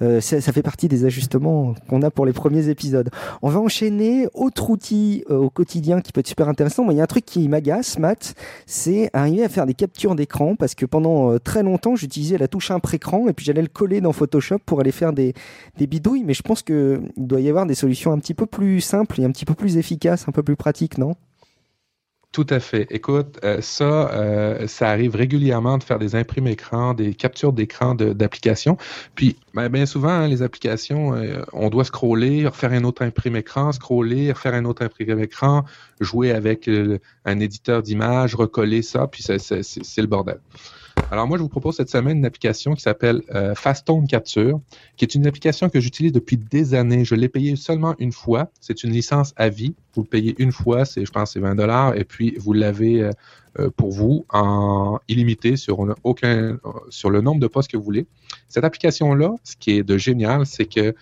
Euh, 0.00 0.20
ça, 0.20 0.40
ça, 0.40 0.52
fait 0.52 0.62
partie 0.62 0.88
des 0.88 1.04
ajustements 1.04 1.74
qu'on 1.88 2.00
a 2.02 2.10
pour 2.10 2.24
les 2.24 2.32
premiers 2.32 2.68
épisodes. 2.68 3.10
On 3.42 3.50
va 3.50 3.60
enchaîner. 3.60 4.28
Autre 4.32 4.70
outil 4.70 5.24
euh, 5.30 5.36
au 5.36 5.50
quotidien 5.50 6.00
qui 6.00 6.12
peut 6.12 6.20
être 6.20 6.28
super 6.28 6.48
intéressant. 6.48 6.84
Moi, 6.84 6.94
il 6.94 6.96
y 6.96 7.00
a 7.00 7.02
un 7.04 7.06
truc 7.06 7.26
qui 7.26 7.48
m'agace, 7.48 7.98
Matt, 7.98 8.34
c'est 8.66 9.10
arriver 9.12 9.44
à 9.44 9.50
faire 9.50 9.66
des 9.66 9.74
captures 9.74 10.14
d'écran 10.14 10.56
parce 10.56 10.74
que 10.74 10.86
pendant 10.86 11.38
très 11.38 11.62
longtemps, 11.62 11.96
j'utilisais 11.96 12.38
la 12.38 12.48
touche 12.48 12.70
impré-écran 12.70 13.28
et 13.28 13.34
puis 13.34 13.44
j'allais 13.44 13.62
le 13.62 13.68
coller 13.68 14.00
dans 14.00 14.12
Photoshop 14.12 14.58
pour 14.64 14.80
aller 14.80 14.92
faire 14.92 15.12
des, 15.76 15.86
bidouilles, 15.86 16.24
mais 16.24 16.34
je 16.34 16.42
pense 16.42 16.62
qu'il 16.62 17.10
doit 17.16 17.40
y 17.40 17.48
avoir 17.48 17.66
des 17.66 17.74
solutions 17.74 18.12
un 18.12 18.18
petit 18.18 18.34
peu 18.34 18.46
plus 18.46 18.80
simples 18.80 19.20
et 19.20 19.24
un 19.24 19.30
petit 19.30 19.44
peu 19.44 19.54
plus 19.54 19.76
efficaces, 19.76 20.28
un 20.28 20.32
peu 20.32 20.42
plus 20.42 20.56
pratiques, 20.56 20.98
non? 20.98 21.14
Tout 22.30 22.46
à 22.50 22.60
fait. 22.60 22.86
Écoute, 22.90 23.38
euh, 23.42 23.62
ça, 23.62 24.12
euh, 24.12 24.66
ça 24.66 24.90
arrive 24.90 25.16
régulièrement 25.16 25.78
de 25.78 25.82
faire 25.82 25.98
des 25.98 26.14
imprimes 26.14 26.46
écran, 26.46 26.92
des 26.92 27.14
captures 27.14 27.54
d'écran 27.54 27.94
d'applications. 27.94 28.76
Puis, 29.14 29.36
ben, 29.54 29.70
bien 29.70 29.86
souvent, 29.86 30.10
hein, 30.10 30.28
les 30.28 30.42
applications, 30.42 31.14
euh, 31.14 31.42
on 31.54 31.70
doit 31.70 31.84
scroller, 31.84 32.46
refaire 32.46 32.72
un 32.72 32.84
autre 32.84 33.00
imprime 33.02 33.36
écran, 33.36 33.72
scroller, 33.72 34.30
refaire 34.30 34.52
un 34.52 34.66
autre 34.66 34.84
imprime 34.84 35.18
écran, 35.20 35.64
jouer 36.00 36.32
avec 36.32 36.70
un 37.24 37.40
éditeur 37.40 37.82
d'image, 37.82 38.34
recoller 38.34 38.82
ça, 38.82 39.06
puis 39.06 39.22
c'est 39.22 40.00
le 40.00 40.06
bordel. 40.06 40.38
Alors 41.10 41.26
moi, 41.26 41.38
je 41.38 41.42
vous 41.42 41.48
propose 41.48 41.76
cette 41.76 41.88
semaine 41.88 42.18
une 42.18 42.26
application 42.26 42.74
qui 42.74 42.82
s'appelle 42.82 43.22
euh, 43.34 43.54
Fastone 43.54 44.06
Capture, 44.06 44.60
qui 44.96 45.04
est 45.04 45.14
une 45.14 45.26
application 45.26 45.68
que 45.70 45.80
j'utilise 45.80 46.12
depuis 46.12 46.36
des 46.36 46.74
années. 46.74 47.04
Je 47.04 47.14
l'ai 47.14 47.28
payée 47.28 47.56
seulement 47.56 47.94
une 47.98 48.12
fois. 48.12 48.50
C'est 48.60 48.84
une 48.84 48.90
licence 48.90 49.32
à 49.36 49.48
vie. 49.48 49.74
Vous 49.94 50.02
le 50.02 50.08
payez 50.08 50.34
une 50.38 50.52
fois, 50.52 50.84
c'est 50.84 51.04
je 51.04 51.10
pense 51.10 51.32
c'est 51.32 51.40
20 51.40 51.54
dollars, 51.54 51.96
et 51.96 52.04
puis 52.04 52.36
vous 52.38 52.52
l'avez 52.52 53.02
euh, 53.02 53.10
euh, 53.58 53.70
pour 53.70 53.90
vous 53.90 54.26
en 54.30 54.98
illimité 55.08 55.56
sur 55.56 55.94
aucun 56.04 56.58
sur 56.90 57.10
le 57.10 57.20
nombre 57.20 57.40
de 57.40 57.46
postes 57.46 57.70
que 57.70 57.76
vous 57.76 57.82
voulez. 57.82 58.06
Cette 58.48 58.64
application 58.64 59.14
là, 59.14 59.34
ce 59.44 59.56
qui 59.56 59.72
est 59.72 59.82
de 59.82 59.96
génial, 59.96 60.44
c'est 60.44 60.66
que 60.66 60.94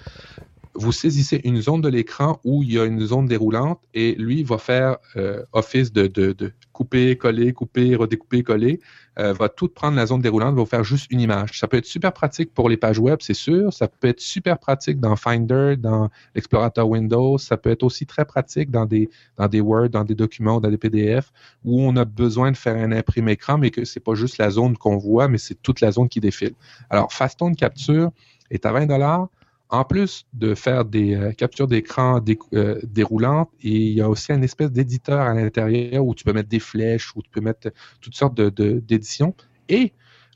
vous 0.78 0.92
saisissez 0.92 1.40
une 1.44 1.60
zone 1.60 1.80
de 1.80 1.88
l'écran 1.88 2.40
où 2.44 2.62
il 2.62 2.72
y 2.72 2.78
a 2.78 2.84
une 2.84 3.00
zone 3.04 3.26
déroulante 3.26 3.80
et 3.94 4.14
lui 4.14 4.42
va 4.42 4.58
faire 4.58 4.98
euh, 5.16 5.42
office 5.52 5.92
de, 5.92 6.06
de, 6.06 6.52
couper, 6.72 7.16
coller, 7.16 7.52
couper, 7.52 7.96
redécouper, 7.96 8.42
coller, 8.42 8.80
euh, 9.18 9.32
va 9.32 9.48
tout 9.48 9.68
prendre 9.68 9.96
la 9.96 10.06
zone 10.06 10.20
déroulante, 10.20 10.54
va 10.54 10.60
vous 10.60 10.66
faire 10.66 10.84
juste 10.84 11.06
une 11.10 11.20
image. 11.20 11.58
Ça 11.58 11.68
peut 11.68 11.78
être 11.78 11.86
super 11.86 12.12
pratique 12.12 12.52
pour 12.52 12.68
les 12.68 12.76
pages 12.76 12.98
web, 12.98 13.18
c'est 13.22 13.34
sûr. 13.34 13.72
Ça 13.72 13.88
peut 13.88 14.08
être 14.08 14.20
super 14.20 14.58
pratique 14.58 15.00
dans 15.00 15.16
Finder, 15.16 15.76
dans 15.78 16.10
l'explorateur 16.34 16.88
Windows. 16.88 17.38
Ça 17.38 17.56
peut 17.56 17.70
être 17.70 17.82
aussi 17.82 18.04
très 18.04 18.24
pratique 18.24 18.70
dans 18.70 18.84
des, 18.84 19.08
dans 19.38 19.48
des 19.48 19.60
Word, 19.60 19.88
dans 19.88 20.04
des 20.04 20.14
documents, 20.14 20.60
dans 20.60 20.70
des 20.70 20.78
PDF, 20.78 21.32
où 21.64 21.80
on 21.80 21.96
a 21.96 22.04
besoin 22.04 22.50
de 22.52 22.56
faire 22.56 22.76
un 22.76 22.92
imprimé 22.92 23.32
écran, 23.32 23.56
mais 23.58 23.70
que 23.70 23.84
c'est 23.84 24.00
pas 24.00 24.14
juste 24.14 24.38
la 24.38 24.50
zone 24.50 24.76
qu'on 24.76 24.98
voit, 24.98 25.28
mais 25.28 25.38
c'est 25.38 25.60
toute 25.62 25.80
la 25.80 25.92
zone 25.92 26.08
qui 26.08 26.20
défile. 26.20 26.54
Alors, 26.90 27.12
Fastone 27.12 27.56
Capture 27.56 28.10
est 28.50 28.66
à 28.66 28.72
20 28.72 28.86
dollars 28.86 29.28
en 29.68 29.84
plus 29.84 30.26
de 30.32 30.54
faire 30.54 30.84
des 30.84 31.14
euh, 31.14 31.32
captures 31.32 31.66
d'écran 31.66 32.20
euh, 32.54 32.80
déroulantes, 32.84 33.50
il 33.60 33.92
y 33.92 34.00
a 34.00 34.08
aussi 34.08 34.32
une 34.32 34.44
espèce 34.44 34.70
d'éditeur 34.70 35.20
à 35.20 35.34
l'intérieur 35.34 36.04
où 36.04 36.14
tu 36.14 36.24
peux 36.24 36.32
mettre 36.32 36.48
des 36.48 36.60
flèches, 36.60 37.14
où 37.16 37.22
tu 37.22 37.30
peux 37.30 37.40
mettre 37.40 37.72
toutes 38.00 38.14
sortes 38.14 38.40
d'éditions. 38.40 39.34
De, 39.68 39.74
et 39.74 39.92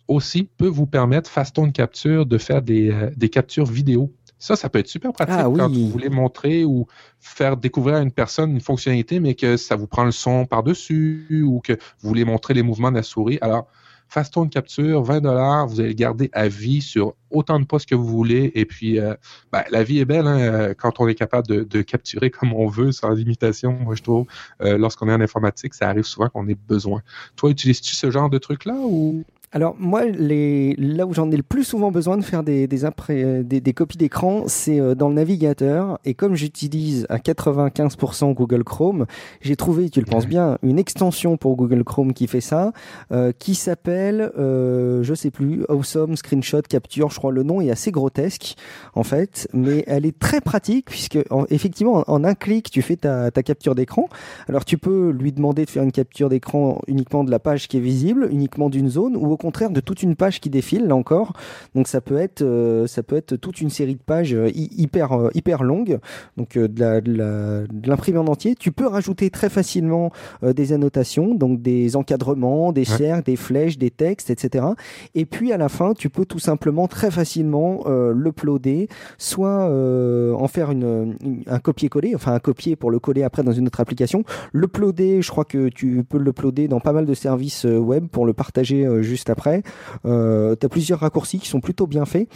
aussi 0.08 0.48
peut 0.56 0.66
vous 0.66 0.86
permettre, 0.86 1.30
Fastone 1.30 1.72
Capture, 1.72 2.26
de 2.26 2.38
faire 2.38 2.62
des, 2.62 2.90
euh, 2.90 3.10
des 3.16 3.28
captures 3.28 3.66
vidéo. 3.66 4.12
Ça, 4.38 4.56
ça 4.56 4.70
peut 4.70 4.78
être 4.78 4.88
super 4.88 5.12
pratique 5.12 5.34
ah 5.36 5.44
quand 5.54 5.70
vous 5.70 5.88
voulez 5.88 6.08
montrer 6.08 6.64
ou 6.64 6.86
faire 7.20 7.58
découvrir 7.58 7.96
à 7.96 8.00
une 8.00 8.10
personne 8.10 8.52
une 8.52 8.60
fonctionnalité, 8.60 9.20
mais 9.20 9.34
que 9.34 9.58
ça 9.58 9.76
vous 9.76 9.86
prend 9.86 10.04
le 10.04 10.12
son 10.12 10.46
par-dessus 10.46 11.44
ou 11.46 11.60
que 11.60 11.74
vous 11.74 12.08
voulez 12.08 12.24
montrer 12.24 12.54
les 12.54 12.62
mouvements 12.62 12.90
de 12.90 12.96
la 12.96 13.02
souris. 13.02 13.38
Alors, 13.42 13.68
Fastone 14.10 14.50
Capture, 14.50 15.02
20 15.04 15.20
dollars, 15.20 15.68
vous 15.68 15.78
allez 15.78 15.90
le 15.90 15.94
garder 15.94 16.30
à 16.32 16.48
vie 16.48 16.82
sur 16.82 17.14
autant 17.30 17.60
de 17.60 17.64
postes 17.64 17.88
que 17.88 17.94
vous 17.94 18.06
voulez. 18.06 18.50
Et 18.56 18.64
puis, 18.64 18.98
euh, 18.98 19.14
ben, 19.52 19.62
la 19.70 19.84
vie 19.84 20.00
est 20.00 20.04
belle 20.04 20.26
hein, 20.26 20.40
euh, 20.40 20.74
quand 20.76 20.98
on 20.98 21.06
est 21.06 21.14
capable 21.14 21.46
de, 21.46 21.82
capturer 21.82 22.30
comme 22.30 22.52
on 22.52 22.66
veut, 22.66 22.90
sans 22.90 23.10
limitation. 23.10 23.72
Moi, 23.72 23.94
je 23.94 24.02
trouve, 24.02 24.26
euh, 24.62 24.76
lorsqu'on 24.78 25.08
est 25.08 25.14
en 25.14 25.20
informatique, 25.20 25.74
ça 25.74 25.88
arrive 25.88 26.02
souvent 26.02 26.28
qu'on 26.28 26.48
ait 26.48 26.56
besoin. 26.56 27.02
Toi, 27.36 27.50
utilises-tu 27.50 27.94
ce 27.94 28.10
genre 28.10 28.28
de 28.28 28.38
truc-là 28.38 28.74
ou? 28.74 29.24
Alors 29.52 29.74
moi, 29.80 30.04
les, 30.04 30.76
là 30.76 31.06
où 31.06 31.12
j'en 31.12 31.28
ai 31.32 31.36
le 31.36 31.42
plus 31.42 31.64
souvent 31.64 31.90
besoin 31.90 32.16
de 32.16 32.22
faire 32.22 32.44
des, 32.44 32.68
des, 32.68 33.60
des 33.60 33.72
copies 33.72 33.96
d'écran, 33.96 34.44
c'est 34.46 34.78
euh, 34.78 34.94
dans 34.94 35.08
le 35.08 35.14
navigateur. 35.14 35.98
Et 36.04 36.14
comme 36.14 36.36
j'utilise 36.36 37.04
à 37.08 37.18
95% 37.18 38.32
Google 38.32 38.62
Chrome, 38.62 39.06
j'ai 39.40 39.56
trouvé, 39.56 39.90
tu 39.90 39.98
le 39.98 40.06
penses 40.06 40.28
bien, 40.28 40.56
une 40.62 40.78
extension 40.78 41.36
pour 41.36 41.56
Google 41.56 41.82
Chrome 41.82 42.12
qui 42.12 42.28
fait 42.28 42.40
ça, 42.40 42.72
euh, 43.10 43.32
qui 43.36 43.56
s'appelle, 43.56 44.30
euh, 44.38 45.02
je 45.02 45.14
sais 45.14 45.32
plus, 45.32 45.64
Awesome 45.68 46.14
Screenshot 46.16 46.62
Capture. 46.62 47.10
Je 47.10 47.16
crois 47.16 47.32
le 47.32 47.42
nom 47.42 47.60
est 47.60 47.70
assez 47.70 47.90
grotesque 47.90 48.54
en 48.94 49.02
fait, 49.02 49.48
mais 49.52 49.82
elle 49.88 50.06
est 50.06 50.16
très 50.16 50.40
pratique 50.40 50.86
puisque 50.86 51.18
effectivement 51.48 52.04
en, 52.06 52.22
un 52.22 52.34
clic 52.34 52.70
tu 52.70 52.82
fais 52.82 52.96
ta, 52.96 53.32
ta 53.32 53.42
capture 53.42 53.74
d'écran. 53.74 54.08
Alors 54.48 54.64
tu 54.64 54.78
peux 54.78 55.10
lui 55.10 55.32
demander 55.32 55.64
de 55.64 55.70
faire 55.70 55.82
une 55.82 55.92
capture 55.92 56.28
d'écran 56.28 56.80
uniquement 56.86 57.24
de 57.24 57.32
la 57.32 57.40
page 57.40 57.66
qui 57.66 57.78
est 57.78 57.80
visible, 57.80 58.28
uniquement 58.30 58.70
d'une 58.70 58.88
zone 58.88 59.16
ou 59.16 59.26
contraire 59.40 59.70
de 59.70 59.80
toute 59.80 60.02
une 60.02 60.14
page 60.16 60.40
qui 60.40 60.50
défile 60.50 60.86
là 60.86 60.94
encore. 60.94 61.32
Donc 61.74 61.88
ça 61.88 62.00
peut 62.00 62.18
être 62.18 62.42
euh, 62.42 62.86
ça 62.86 63.02
peut 63.02 63.16
être 63.16 63.36
toute 63.36 63.60
une 63.60 63.70
série 63.70 63.94
de 63.94 64.02
pages 64.02 64.34
euh, 64.34 64.50
hyper 64.54 65.12
euh, 65.12 65.30
hyper 65.34 65.62
longues. 65.62 65.98
Donc 66.36 66.58
de 66.58 67.88
l'imprimer 67.88 68.18
en 68.18 68.26
entier. 68.26 68.54
Tu 68.54 68.70
peux 68.70 68.86
rajouter 68.86 69.30
très 69.30 69.48
facilement 69.48 70.12
des 70.42 70.72
annotations, 70.72 71.34
donc 71.34 71.62
des 71.62 71.96
encadrements, 71.96 72.72
des 72.72 72.84
cercles, 72.84 73.24
des 73.24 73.36
flèches, 73.36 73.78
des 73.78 73.90
textes, 73.90 74.30
etc. 74.30 74.66
Et 75.14 75.24
puis 75.24 75.52
à 75.52 75.56
la 75.56 75.68
fin, 75.68 75.94
tu 75.94 76.10
peux 76.10 76.26
tout 76.26 76.38
simplement 76.38 76.86
très 76.88 77.10
facilement 77.10 77.84
l'uploader, 77.88 78.88
soit 79.16 79.64
en 79.66 80.48
faire 80.48 80.70
une, 80.70 81.16
un 81.46 81.58
copier-coller, 81.58 82.14
enfin 82.14 82.34
un 82.34 82.40
copier 82.40 82.76
pour 82.76 82.90
le 82.90 82.98
coller 82.98 83.22
après 83.22 83.42
dans 83.42 83.52
une 83.52 83.66
autre 83.66 83.80
application. 83.80 84.24
L'uploader, 84.52 85.22
je 85.22 85.30
crois 85.30 85.44
que 85.44 85.68
tu 85.68 86.04
peux 86.04 86.18
l'uploader 86.18 86.68
dans 86.68 86.80
pas 86.80 86.92
mal 86.92 87.06
de 87.06 87.14
services 87.14 87.64
web 87.64 88.06
pour 88.08 88.26
le 88.26 88.32
partager 88.32 88.86
juste 89.02 89.29
après. 89.30 89.62
Euh, 90.04 90.56
tu 90.58 90.66
as 90.66 90.68
plusieurs 90.68 91.00
raccourcis 91.00 91.38
qui 91.38 91.48
sont 91.48 91.60
plutôt 91.60 91.86
bien 91.86 92.04
faits. 92.04 92.28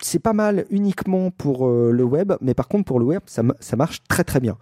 C'est 0.00 0.18
pas 0.18 0.32
mal 0.32 0.66
uniquement 0.70 1.30
pour 1.30 1.66
euh, 1.66 1.90
le 1.92 2.04
web, 2.04 2.32
mais 2.40 2.54
par 2.54 2.68
contre 2.68 2.84
pour 2.84 2.98
le 2.98 3.04
web, 3.04 3.20
ça, 3.26 3.42
ça 3.60 3.76
marche 3.76 4.02
très 4.08 4.24
très 4.24 4.40
bien. 4.40 4.56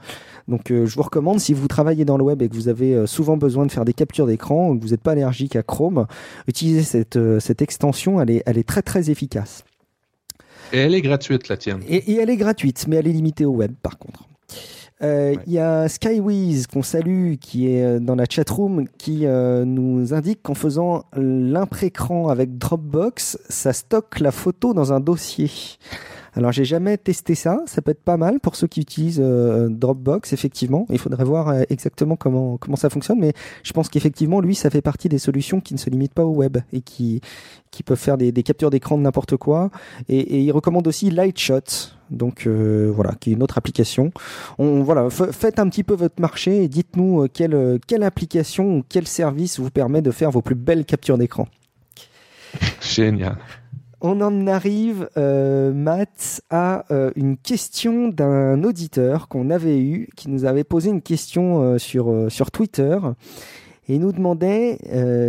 Donc 0.48 0.70
euh, 0.70 0.86
je 0.86 0.94
vous 0.96 1.02
recommande, 1.02 1.40
si 1.40 1.54
vous 1.54 1.68
travaillez 1.68 2.04
dans 2.04 2.16
le 2.16 2.24
web 2.24 2.42
et 2.42 2.48
que 2.48 2.54
vous 2.54 2.68
avez 2.68 3.06
souvent 3.06 3.36
besoin 3.36 3.66
de 3.66 3.72
faire 3.72 3.84
des 3.84 3.92
captures 3.92 4.26
d'écran, 4.26 4.76
que 4.76 4.82
vous 4.82 4.90
n'êtes 4.90 5.02
pas 5.02 5.12
allergique 5.12 5.56
à 5.56 5.62
Chrome, 5.62 6.06
utilisez 6.48 6.82
cette, 6.82 7.18
cette 7.40 7.62
extension, 7.62 8.20
elle 8.20 8.30
est, 8.30 8.42
elle 8.46 8.58
est 8.58 8.66
très 8.66 8.82
très 8.82 9.10
efficace. 9.10 9.64
Et 10.72 10.78
elle 10.78 10.94
est 10.94 11.02
gratuite, 11.02 11.48
la 11.48 11.56
tienne. 11.56 11.82
et 11.86 12.14
elle 12.14 12.30
est 12.30 12.36
gratuite, 12.36 12.86
mais 12.88 12.96
elle 12.96 13.06
est 13.06 13.12
limitée 13.12 13.44
au 13.44 13.52
web 13.52 13.72
par 13.82 13.98
contre. 13.98 14.26
Euh, 15.02 15.34
il 15.46 15.52
y 15.52 15.58
a 15.58 15.88
Skywiz 15.88 16.68
qu'on 16.68 16.82
salue, 16.82 17.34
qui 17.40 17.74
est 17.74 17.84
euh, 17.84 17.98
dans 17.98 18.14
la 18.14 18.24
chatroom, 18.28 18.86
qui 18.98 19.26
euh, 19.26 19.64
nous 19.64 20.14
indique 20.14 20.42
qu'en 20.42 20.54
faisant 20.54 21.04
l'impré-écran 21.16 22.28
avec 22.28 22.56
Dropbox, 22.56 23.38
ça 23.48 23.72
stocke 23.72 24.20
la 24.20 24.30
photo 24.30 24.74
dans 24.74 24.92
un 24.92 25.00
dossier. 25.00 25.50
Alors 26.34 26.50
j'ai 26.50 26.64
jamais 26.64 26.96
testé 26.96 27.34
ça, 27.34 27.60
ça 27.66 27.82
peut 27.82 27.90
être 27.90 28.02
pas 28.02 28.16
mal 28.16 28.40
pour 28.40 28.56
ceux 28.56 28.66
qui 28.66 28.80
utilisent 28.80 29.20
euh, 29.22 29.68
Dropbox 29.68 30.32
effectivement. 30.32 30.86
Il 30.88 30.98
faudrait 30.98 31.24
voir 31.24 31.48
euh, 31.48 31.62
exactement 31.68 32.16
comment 32.16 32.56
comment 32.56 32.76
ça 32.76 32.88
fonctionne, 32.88 33.18
mais 33.20 33.34
je 33.62 33.72
pense 33.72 33.90
qu'effectivement 33.90 34.40
lui 34.40 34.54
ça 34.54 34.70
fait 34.70 34.80
partie 34.80 35.10
des 35.10 35.18
solutions 35.18 35.60
qui 35.60 35.74
ne 35.74 35.78
se 35.78 35.90
limitent 35.90 36.14
pas 36.14 36.24
au 36.24 36.34
web 36.34 36.56
et 36.72 36.80
qui 36.80 37.20
qui 37.70 37.82
peuvent 37.82 37.98
faire 37.98 38.18
des, 38.18 38.32
captures 38.42 38.70
d'écran 38.70 38.98
de 38.98 39.02
n'importe 39.02 39.36
quoi. 39.36 39.70
Et, 40.08 40.18
et, 40.18 40.40
il 40.40 40.52
recommande 40.52 40.86
aussi 40.86 41.10
Lightshot, 41.10 41.60
donc 42.10 42.46
euh, 42.46 42.92
voilà, 42.94 43.14
qui 43.18 43.30
est 43.30 43.32
une 43.32 43.42
autre 43.42 43.56
application. 43.56 44.12
On 44.58 44.82
voilà, 44.82 45.08
faites 45.10 45.58
un 45.58 45.68
petit 45.68 45.82
peu 45.82 45.94
votre 45.94 46.20
marché 46.20 46.64
et 46.64 46.68
dites-nous 46.68 47.28
quelle 47.28 47.78
quelle 47.86 48.02
application 48.02 48.78
ou 48.78 48.84
quel 48.88 49.06
service 49.06 49.60
vous 49.60 49.70
permet 49.70 50.00
de 50.00 50.10
faire 50.10 50.30
vos 50.30 50.42
plus 50.42 50.54
belles 50.54 50.86
captures 50.86 51.18
d'écran. 51.18 51.46
Génial 52.80 53.36
on 54.02 54.20
en 54.20 54.48
arrive, 54.48 55.08
euh, 55.16 55.72
Matt, 55.72 56.42
à 56.50 56.84
euh, 56.90 57.12
une 57.14 57.36
question 57.36 58.08
d'un 58.08 58.64
auditeur 58.64 59.28
qu'on 59.28 59.48
avait 59.48 59.78
eu, 59.78 60.08
qui 60.16 60.28
nous 60.28 60.44
avait 60.44 60.64
posé 60.64 60.90
une 60.90 61.02
question 61.02 61.62
euh, 61.62 61.78
sur, 61.78 62.50
Twitter. 62.50 62.98
Et 63.88 63.98
nous 63.98 64.12
demandait, 64.12 64.78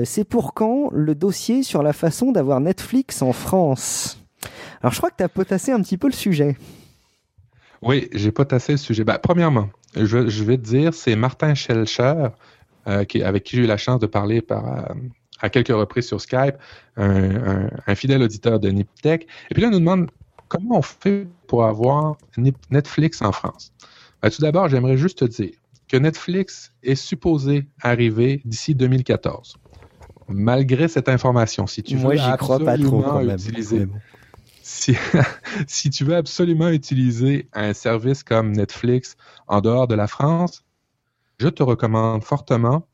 c'est 0.05 0.23
pour 0.23 0.53
quand 0.53 0.89
le 0.91 1.15
dossier 1.15 1.63
sur 1.63 1.81
la 1.81 1.91
façon 1.91 2.31
d'avoir 2.31 2.59
Netflix 2.59 3.21
en 3.21 3.33
France? 3.33 4.23
Alors 4.81 4.93
je 4.93 4.99
crois 4.99 5.09
que 5.09 5.17
tu 5.17 5.23
as 5.23 5.29
potassé 5.29 5.71
un 5.71 5.81
petit 5.81 5.97
peu 5.97 6.07
le 6.07 6.13
sujet. 6.13 6.55
Oui, 7.81 8.09
j'ai 8.13 8.31
potassé 8.31 8.73
le 8.73 8.77
sujet. 8.77 9.03
Bah, 9.03 9.17
premièrement, 9.17 9.69
je, 9.95 10.43
vais 10.43 10.57
te 10.57 10.63
dire, 10.63 10.93
c'est 10.93 11.15
Martin 11.15 11.55
Schelcher, 11.55 12.27
avec 12.85 13.43
qui 13.43 13.55
j'ai 13.57 13.63
eu 13.63 13.67
la 13.67 13.77
chance 13.77 13.99
de 13.99 14.07
parler 14.07 14.41
par, 14.41 14.93
à 15.43 15.49
quelques 15.49 15.67
reprises 15.67 16.07
sur 16.07 16.19
Skype, 16.19 16.55
un, 16.95 17.95
fidèle 17.95 18.23
auditeur 18.23 18.59
de 18.59 18.69
Niptech. 18.69 19.27
Et 19.51 19.53
puis 19.53 19.61
là, 19.61 19.67
on 19.67 19.71
nous 19.71 19.79
demande 19.79 20.09
comment 20.47 20.77
on 20.77 20.81
fait 20.81 21.27
pour 21.47 21.65
avoir 21.65 22.17
Netflix 22.71 23.21
en 23.21 23.31
France. 23.31 23.73
Ben, 24.21 24.29
tout 24.29 24.41
d'abord, 24.41 24.69
j'aimerais 24.69 24.97
juste 24.97 25.19
te 25.19 25.25
dire 25.25 25.51
que 25.89 25.97
Netflix 25.97 26.73
est 26.81 26.95
supposé 26.95 27.67
arriver 27.81 28.41
d'ici 28.45 28.73
2014. 28.73 29.57
Malgré 30.29 30.87
cette 30.87 31.09
information, 31.09 31.67
si 31.67 31.83
tu 31.83 31.97
veux 31.97 32.17
absolument 32.19 33.19
utiliser, 33.19 33.87
si, 34.61 34.95
si 35.67 35.89
tu 35.89 36.05
veux 36.05 36.15
absolument 36.15 36.69
utiliser 36.69 37.49
un 37.51 37.73
service 37.73 38.23
comme 38.23 38.53
Netflix 38.53 39.17
en 39.47 39.59
dehors 39.59 39.89
de 39.89 39.95
la 39.95 40.07
France, 40.07 40.63
je 41.37 41.49
te 41.49 41.63
recommande 41.63 42.23
fortement 42.23 42.87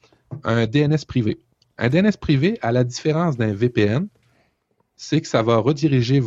un 0.43 0.65
DNS 0.65 1.05
privé. 1.07 1.39
Un 1.81 1.87
DNS 1.87 2.17
privé, 2.19 2.59
à 2.61 2.73
la 2.73 2.83
différence 2.83 3.37
d'un 3.37 3.53
VPN, 3.53 4.09
c'est 4.97 5.21
que 5.21 5.27
ça 5.29 5.41
va 5.41 5.55
rediriger, 5.55 6.21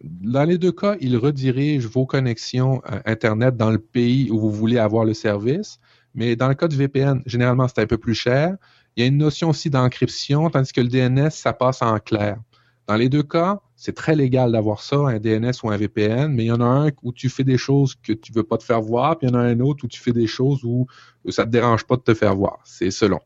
dans 0.00 0.44
les 0.44 0.58
deux 0.58 0.70
cas, 0.70 0.94
il 1.00 1.16
redirige 1.16 1.86
vos 1.86 2.06
connexions 2.06 2.80
euh, 2.88 3.00
Internet 3.04 3.56
dans 3.56 3.72
le 3.72 3.80
pays 3.80 4.30
où 4.30 4.38
vous 4.38 4.52
voulez 4.52 4.78
avoir 4.78 5.04
le 5.04 5.12
service. 5.12 5.80
Mais 6.14 6.36
dans 6.36 6.46
le 6.46 6.54
cas 6.54 6.68
du 6.68 6.76
VPN, 6.76 7.20
généralement, 7.26 7.66
c'est 7.66 7.80
un 7.80 7.86
peu 7.86 7.98
plus 7.98 8.14
cher. 8.14 8.56
Il 8.94 9.02
y 9.02 9.04
a 9.04 9.08
une 9.08 9.18
notion 9.18 9.50
aussi 9.50 9.70
d'encryption, 9.70 10.48
tandis 10.50 10.72
que 10.72 10.80
le 10.80 10.86
DNS, 10.86 11.30
ça 11.30 11.52
passe 11.52 11.82
en 11.82 11.98
clair. 11.98 12.38
Dans 12.86 12.94
les 12.94 13.08
deux 13.08 13.24
cas, 13.24 13.60
c'est 13.74 13.96
très 13.96 14.14
légal 14.14 14.52
d'avoir 14.52 14.82
ça, 14.82 14.98
un 14.98 15.18
DNS 15.18 15.54
ou 15.64 15.70
un 15.70 15.76
VPN, 15.76 16.32
mais 16.32 16.44
il 16.44 16.48
y 16.48 16.52
en 16.52 16.60
a 16.60 16.64
un 16.64 16.90
où 17.02 17.12
tu 17.12 17.28
fais 17.28 17.44
des 17.44 17.58
choses 17.58 17.96
que 17.96 18.12
tu 18.12 18.30
ne 18.30 18.36
veux 18.36 18.44
pas 18.44 18.56
te 18.56 18.64
faire 18.64 18.82
voir, 18.82 19.18
puis 19.18 19.26
il 19.26 19.32
y 19.32 19.36
en 19.36 19.40
a 19.40 19.42
un 19.42 19.58
autre 19.58 19.84
où 19.84 19.88
tu 19.88 19.98
fais 19.98 20.12
des 20.12 20.28
choses 20.28 20.62
où 20.62 20.86
ça 21.28 21.42
ne 21.42 21.46
te 21.46 21.52
dérange 21.52 21.84
pas 21.88 21.96
de 21.96 22.02
te 22.02 22.14
faire 22.14 22.36
voir. 22.36 22.60
C'est 22.64 22.92
selon. 22.92 23.18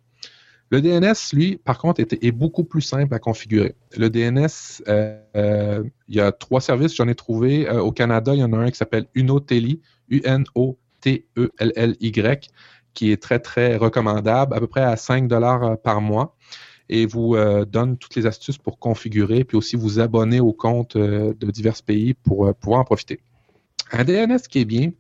Le 0.71 0.81
DNS, 0.83 1.15
lui, 1.33 1.59
par 1.59 1.79
contre, 1.79 2.01
est, 2.01 2.33
beaucoup 2.33 2.65
plus 2.65 2.81
simple 2.81 3.15
à 3.15 3.21
configurer. 3.21 3.77
Le 3.97 4.11
DNS, 4.11 4.83
euh, 4.89 5.21
euh, 5.37 5.85
il 6.09 6.17
y 6.17 6.21
a 6.21 6.33
trois 6.33 6.61
services, 6.61 6.97
j'en 6.97 7.07
ai 7.07 7.15
trouvé. 7.15 7.71
au 7.71 7.93
Canada, 7.93 8.35
il 8.35 8.41
y 8.41 8.45
en 8.45 8.53
a 8.53 8.57
un 8.57 8.71
qui 8.71 8.77
s'appelle 8.77 9.07
Unoteli, 9.15 9.81
U-N-O-T-E-L-L-Y, 10.09 10.51
qui 12.95 13.13
est 13.13 13.23
très, 13.23 13.39
très 13.39 13.77
recommandable, 13.77 14.55
à 14.55 14.61
peu 14.61 14.67
près 14.67 14.83
à 14.83 14.97
5 14.97 15.29
dollars 15.29 15.79
par 15.83 16.01
mois 16.01 16.35
et 16.89 17.05
vous 17.05 17.37
donne 17.67 17.99
toutes 17.99 18.15
les 18.15 18.27
astuces 18.27 18.59
pour 18.59 18.79
configurer, 18.79 19.43
puis 19.43 19.57
aussi 19.57 19.75
vous 19.75 19.99
abonner 19.99 20.39
au 20.39 20.53
compte 20.53 20.97
de 20.97 21.51
divers 21.51 21.83
pays 21.85 22.15
pour 22.15 22.55
pouvoir 22.55 22.81
en 22.81 22.85
profiter. 22.85 23.21
Un 23.91 24.05
DNS 24.05 24.39
qui 24.49 24.61
est 24.61 24.65
bien, 24.65 24.93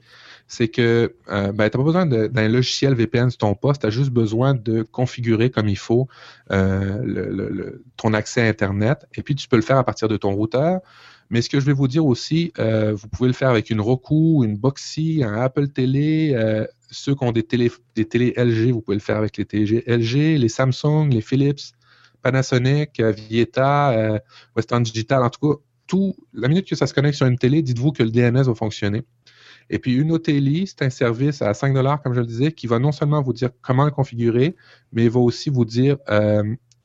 c'est 0.49 0.69
que 0.69 1.15
euh, 1.29 1.53
ben, 1.53 1.69
tu 1.69 1.77
n'as 1.77 1.83
pas 1.83 1.83
besoin 1.83 2.07
d'un 2.07 2.49
logiciel 2.49 2.95
VPN 2.95 3.31
sur 3.31 3.39
ton 3.39 3.55
poste, 3.55 3.81
tu 3.83 3.87
as 3.87 3.91
juste 3.91 4.11
besoin 4.11 4.55
de 4.55 4.83
configurer 4.83 5.51
comme 5.51 5.69
il 5.69 5.79
faut 5.79 6.09
euh, 6.53 7.81
ton 7.97 8.15
accès 8.15 8.43
à 8.43 8.49
Internet, 8.49 9.07
et 9.15 9.23
puis 9.23 9.35
tu 9.35 9.49
peux 9.49 9.57
le 9.57 9.63
faire 9.63 9.79
à 9.79 9.85
partir 9.85 10.09
de 10.09 10.17
ton 10.17 10.33
routeur. 10.33 10.81
Mais 11.29 11.43
ce 11.43 11.51
que 11.51 11.59
je 11.59 11.67
vais 11.67 11.73
vous 11.73 11.89
dire 11.89 12.07
aussi, 12.07 12.53
euh, 12.61 12.95
vous 12.95 13.09
pouvez 13.09 13.29
le 13.29 13.35
faire 13.35 13.51
avec 13.51 13.71
une 13.71 13.81
Roku, 13.81 14.45
une 14.45 14.57
Boxy, 14.57 15.25
un 15.25 15.35
Apple 15.35 15.69
Télé. 15.69 16.37
Ceux 16.89 17.17
qui 17.17 17.25
ont 17.25 17.33
des 17.33 17.43
télé, 17.43 17.73
des 17.97 18.05
télé 18.05 18.33
LG, 18.37 18.71
vous 18.71 18.81
pouvez 18.81 18.95
le 18.97 19.03
faire 19.03 19.17
avec 19.17 19.37
les 19.37 19.45
télé 19.45 19.83
LG, 19.89 20.39
les 20.39 20.49
Samsung, 20.49 21.09
les 21.11 21.21
Philips, 21.21 21.75
Panasonic, 22.23 23.01
Vieta, 23.01 24.21
Western 24.55 24.85
Digital. 24.85 25.25
En 25.25 25.31
tout 25.31 25.55
cas, 25.55 25.61
tout, 25.89 26.15
la 26.33 26.47
minute 26.47 26.69
que 26.69 26.77
ça 26.77 26.87
se 26.87 26.95
connecte 26.95 27.17
sur 27.17 27.27
une 27.27 27.39
télé, 27.39 27.63
dites-vous 27.63 27.91
que 27.91 28.05
le 28.05 28.11
DNS 28.11 28.45
va 28.45 28.55
fonctionner. 28.55 29.03
Et 29.71 29.79
puis, 29.79 29.95
une 29.95 30.09
Unoteli, 30.09 30.67
c'est 30.67 30.83
un 30.83 30.91
service 30.91 31.43
à 31.43 31.55
5 31.55 31.75
comme 32.03 32.14
je 32.14 32.21
le 32.21 32.27
disais, 32.27 32.53
qui 32.53 32.67
va 32.67 32.79
non 32.79 32.93
seulement 32.93 33.23
vous 33.23 33.33
dire 33.33 33.51
comment 33.62 33.85
le 33.85 33.91
configurer, 33.91 34.57
mais 34.93 35.05
il 35.05 35.11
va 35.11 35.21
aussi 35.21 35.51
vous 35.51 35.64
dire 35.64 35.97
euh, 36.09 36.43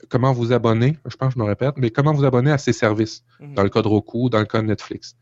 comment 0.10 0.34
vous 0.34 0.52
abonner. 0.52 0.98
Je 1.06 1.16
pense 1.16 1.34
que 1.34 1.40
je 1.40 1.44
me 1.44 1.48
répète, 1.48 1.76
mais 1.78 1.92
comment 1.92 2.14
vous 2.14 2.26
abonner 2.26 2.52
à 2.52 2.58
ces 2.58 2.74
services, 2.74 3.24
mhm. 3.40 3.54
dans 3.54 3.64
le 3.64 3.70
cas 3.70 3.82
de 3.82 3.88
Roku, 3.88 4.30
dans 4.30 4.40
le 4.40 4.46
cas 4.46 4.62
de 4.62 4.68
Netflix. 4.68 5.16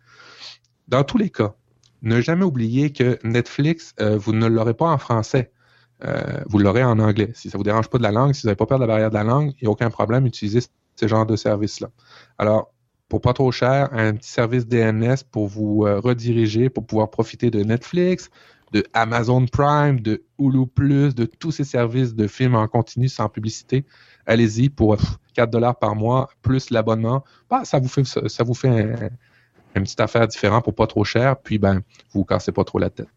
Dans 0.87 1.03
tous 1.03 1.17
les 1.17 1.29
cas, 1.29 1.53
ne 2.01 2.21
jamais 2.21 2.45
oublier 2.45 2.91
que 2.91 3.19
Netflix, 3.23 3.93
euh, 3.99 4.17
vous 4.17 4.33
ne 4.33 4.47
l'aurez 4.47 4.73
pas 4.73 4.89
en 4.89 4.97
français. 4.97 5.51
Euh, 6.05 6.41
vous 6.47 6.59
l'aurez 6.59 6.83
en 6.83 6.97
anglais. 6.99 7.31
Si 7.33 7.49
ça 7.49 7.57
vous 7.57 7.63
dérange 7.63 7.89
pas 7.89 7.97
de 7.97 8.03
la 8.03 8.11
langue, 8.11 8.33
si 8.33 8.43
vous 8.43 8.47
n'avez 8.47 8.55
pas 8.55 8.65
peur 8.65 8.79
de 8.79 8.83
la 8.83 8.87
barrière 8.87 9.09
de 9.09 9.15
la 9.15 9.23
langue, 9.23 9.53
il 9.59 9.65
n'y 9.65 9.67
a 9.67 9.71
aucun 9.71 9.89
problème, 9.89 10.25
utilisez 10.25 10.61
ce 10.95 11.07
genre 11.07 11.25
de 11.25 11.35
service-là. 11.35 11.89
Alors, 12.37 12.73
pour 13.09 13.21
pas 13.21 13.33
trop 13.33 13.51
cher, 13.51 13.89
un 13.91 14.13
petit 14.13 14.29
service 14.29 14.67
DNS 14.67 15.17
pour 15.31 15.47
vous 15.47 15.85
euh, 15.85 15.99
rediriger, 15.99 16.69
pour 16.69 16.85
pouvoir 16.85 17.09
profiter 17.09 17.49
de 17.49 17.63
Netflix, 17.63 18.29
de 18.71 18.83
Amazon 18.93 19.45
Prime, 19.47 19.99
de 19.99 20.23
Hulu 20.37 20.67
Plus, 20.67 21.15
de 21.15 21.25
tous 21.25 21.51
ces 21.51 21.63
services 21.63 22.13
de 22.13 22.27
films 22.27 22.55
en 22.55 22.67
continu 22.67 23.09
sans 23.09 23.27
publicité. 23.27 23.83
Allez-y 24.27 24.69
pour 24.69 24.95
4 25.33 25.49
dollars 25.49 25.77
par 25.77 25.95
mois 25.95 26.29
plus 26.43 26.69
l'abonnement. 26.69 27.23
Bah, 27.49 27.65
ça 27.65 27.79
vous 27.79 27.87
fait 27.87 28.05
ça, 28.05 28.43
vous 28.43 28.53
fait 28.53 28.69
un, 28.69 29.09
une 29.75 29.83
petite 29.83 29.99
affaire 29.99 30.27
différente 30.27 30.63
pour 30.63 30.75
pas 30.75 30.87
trop 30.87 31.03
cher, 31.03 31.37
puis 31.37 31.57
ben 31.57 31.75
vous 32.11 32.21
vous 32.21 32.25
cassez 32.25 32.51
pas 32.51 32.63
trop 32.63 32.77
la 32.77 32.91
tête. 32.91 33.07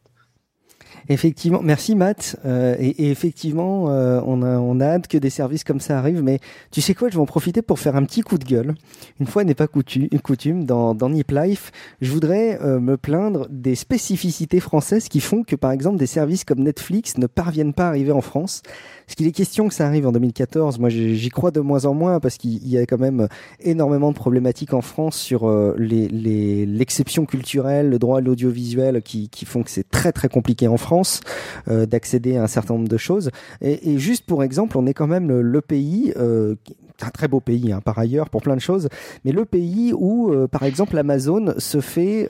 Effectivement, 1.08 1.60
merci 1.62 1.96
Matt. 1.96 2.36
Euh, 2.44 2.76
et, 2.78 3.10
effectivement, 3.10 3.90
euh, 3.90 4.20
on, 4.26 4.42
a, 4.42 4.58
on 4.58 4.80
a 4.80 4.86
hâte 4.86 5.08
que 5.08 5.18
des 5.18 5.30
services 5.30 5.64
comme 5.64 5.80
ça 5.80 5.98
arrivent. 5.98 6.22
Mais 6.22 6.38
tu 6.70 6.80
sais 6.80 6.94
quoi, 6.94 7.08
je 7.08 7.14
vais 7.14 7.20
en 7.20 7.26
profiter 7.26 7.62
pour 7.62 7.78
faire 7.78 7.96
un 7.96 8.04
petit 8.04 8.22
coup 8.22 8.38
de 8.38 8.44
gueule. 8.44 8.74
Une 9.20 9.26
fois 9.26 9.44
n'est 9.44 9.54
pas 9.54 9.66
coutume, 9.66 10.08
coutume 10.22 10.64
dans, 10.64 10.94
dans 10.94 11.10
Nip 11.10 11.30
Life, 11.30 11.72
je 12.00 12.10
voudrais 12.12 12.60
euh, 12.62 12.80
me 12.80 12.96
plaindre 12.96 13.46
des 13.50 13.74
spécificités 13.74 14.60
françaises 14.60 15.08
qui 15.08 15.20
font 15.20 15.42
que, 15.42 15.56
par 15.56 15.72
exemple, 15.72 15.98
des 15.98 16.06
services 16.06 16.44
comme 16.44 16.60
Netflix 16.60 17.18
ne 17.18 17.26
parviennent 17.26 17.74
pas 17.74 17.86
à 17.86 17.88
arriver 17.88 18.12
en 18.12 18.20
France. 18.20 18.62
Parce 19.06 19.16
qu'il 19.16 19.26
est 19.26 19.32
question 19.32 19.68
que 19.68 19.74
ça 19.74 19.86
arrive 19.86 20.06
en 20.06 20.12
2014. 20.12 20.78
Moi, 20.78 20.88
j'y 20.88 21.28
crois 21.28 21.50
de 21.50 21.60
moins 21.60 21.84
en 21.84 21.94
moins 21.94 22.20
parce 22.20 22.38
qu'il 22.38 22.66
y 22.66 22.78
a 22.78 22.86
quand 22.86 22.98
même 22.98 23.28
énormément 23.60 24.10
de 24.10 24.16
problématiques 24.16 24.72
en 24.72 24.80
France 24.80 25.16
sur 25.16 25.50
l'exception 25.76 27.22
les, 27.22 27.26
culturelle, 27.26 27.90
le 27.90 27.98
droit 27.98 28.18
à 28.18 28.20
l'audiovisuel 28.20 29.02
qui, 29.02 29.28
qui 29.28 29.44
font 29.44 29.62
que 29.62 29.70
c'est 29.70 29.88
très 29.88 30.12
très 30.12 30.28
compliqué 30.28 30.68
en 30.68 30.76
France 30.76 30.81
euh, 31.68 31.86
d'accéder 31.86 32.36
à 32.36 32.42
un 32.42 32.46
certain 32.46 32.74
nombre 32.74 32.88
de 32.88 32.96
choses. 32.96 33.30
Et, 33.60 33.98
juste 33.98 34.24
pour 34.26 34.42
exemple, 34.42 34.76
on 34.78 34.86
est 34.86 34.94
quand 34.94 35.06
même 35.06 35.30
le, 35.30 35.60
pays 35.60 36.12
euh, 36.16 36.56
un 37.00 37.10
très 37.10 37.28
beau 37.28 37.40
pays 37.40 37.72
hein, 37.72 37.80
par 37.80 37.98
ailleurs 37.98 38.30
pour 38.30 38.42
plein 38.42 38.56
de 38.56 38.60
choses, 38.60 38.88
mais 39.24 39.32
le 39.32 39.44
pays 39.44 39.92
où, 39.96 40.32
euh, 40.32 40.48
par 40.48 40.64
exemple, 40.64 40.98
Amazon 40.98 41.54
se 41.58 41.80
fait 41.80 42.28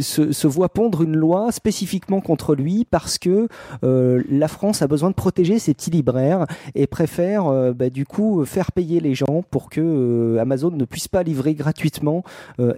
se, 0.00 0.46
voit 0.46 0.68
pondre 0.68 1.02
une 1.02 1.16
loi 1.16 1.50
spécifiquement 1.52 2.20
contre 2.20 2.54
lui 2.54 2.86
parce 2.88 3.18
que 3.18 3.48
la 3.82 4.48
France 4.48 4.82
a 4.82 4.86
besoin 4.86 5.10
de 5.10 5.14
protéger 5.14 5.58
ses 5.58 5.74
petits 5.74 5.90
libraires 5.90 6.46
et 6.74 6.86
préfère 6.86 7.74
bah, 7.74 7.90
du 7.90 8.06
coup 8.06 8.44
faire 8.44 8.72
payer 8.72 9.00
les 9.00 9.14
gens 9.14 9.44
pour 9.50 9.70
que 9.70 10.36
Amazon 10.40 10.70
ne 10.70 10.84
puisse 10.84 11.08
pas 11.08 11.22
livrer 11.22 11.54
gratuitement 11.54 12.22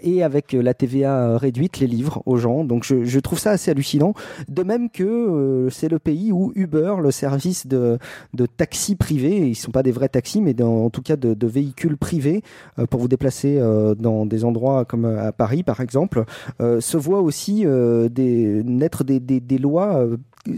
et 0.02 0.22
avec 0.22 0.52
la 0.52 0.74
TVA 0.74 1.36
réduite 1.38 1.78
les 1.78 1.86
livres 1.86 2.22
aux 2.26 2.36
gens. 2.36 2.64
Donc 2.64 2.84
je, 2.84 3.04
je 3.04 3.20
trouve 3.20 3.38
ça 3.38 3.50
assez 3.50 3.70
hallucinant 3.70 3.93
de 4.48 4.62
même 4.62 4.90
que 4.90 5.04
euh, 5.04 5.70
c'est 5.70 5.88
le 5.88 5.98
pays 5.98 6.32
où 6.32 6.52
Uber, 6.54 6.94
le 7.02 7.10
service 7.10 7.66
de, 7.66 7.98
de 8.32 8.46
taxi 8.46 8.96
privé, 8.96 9.48
ils 9.48 9.54
sont 9.54 9.70
pas 9.70 9.82
des 9.82 9.92
vrais 9.92 10.08
taxis, 10.08 10.40
mais 10.40 10.60
en 10.62 10.90
tout 10.90 11.02
cas 11.02 11.16
de, 11.16 11.46
véhicules 11.46 11.96
privés 11.96 12.42
euh, 12.78 12.86
pour 12.86 13.00
vous 13.00 13.08
déplacer 13.08 13.58
euh, 13.58 13.94
dans 13.94 14.26
des 14.26 14.44
endroits 14.44 14.84
comme 14.84 15.04
à 15.04 15.32
Paris 15.32 15.62
par 15.62 15.80
exemple, 15.80 16.24
se 16.60 16.96
voit 16.96 17.20
aussi 17.20 17.64
naître 17.66 19.04
des 19.04 19.58
lois 19.58 20.06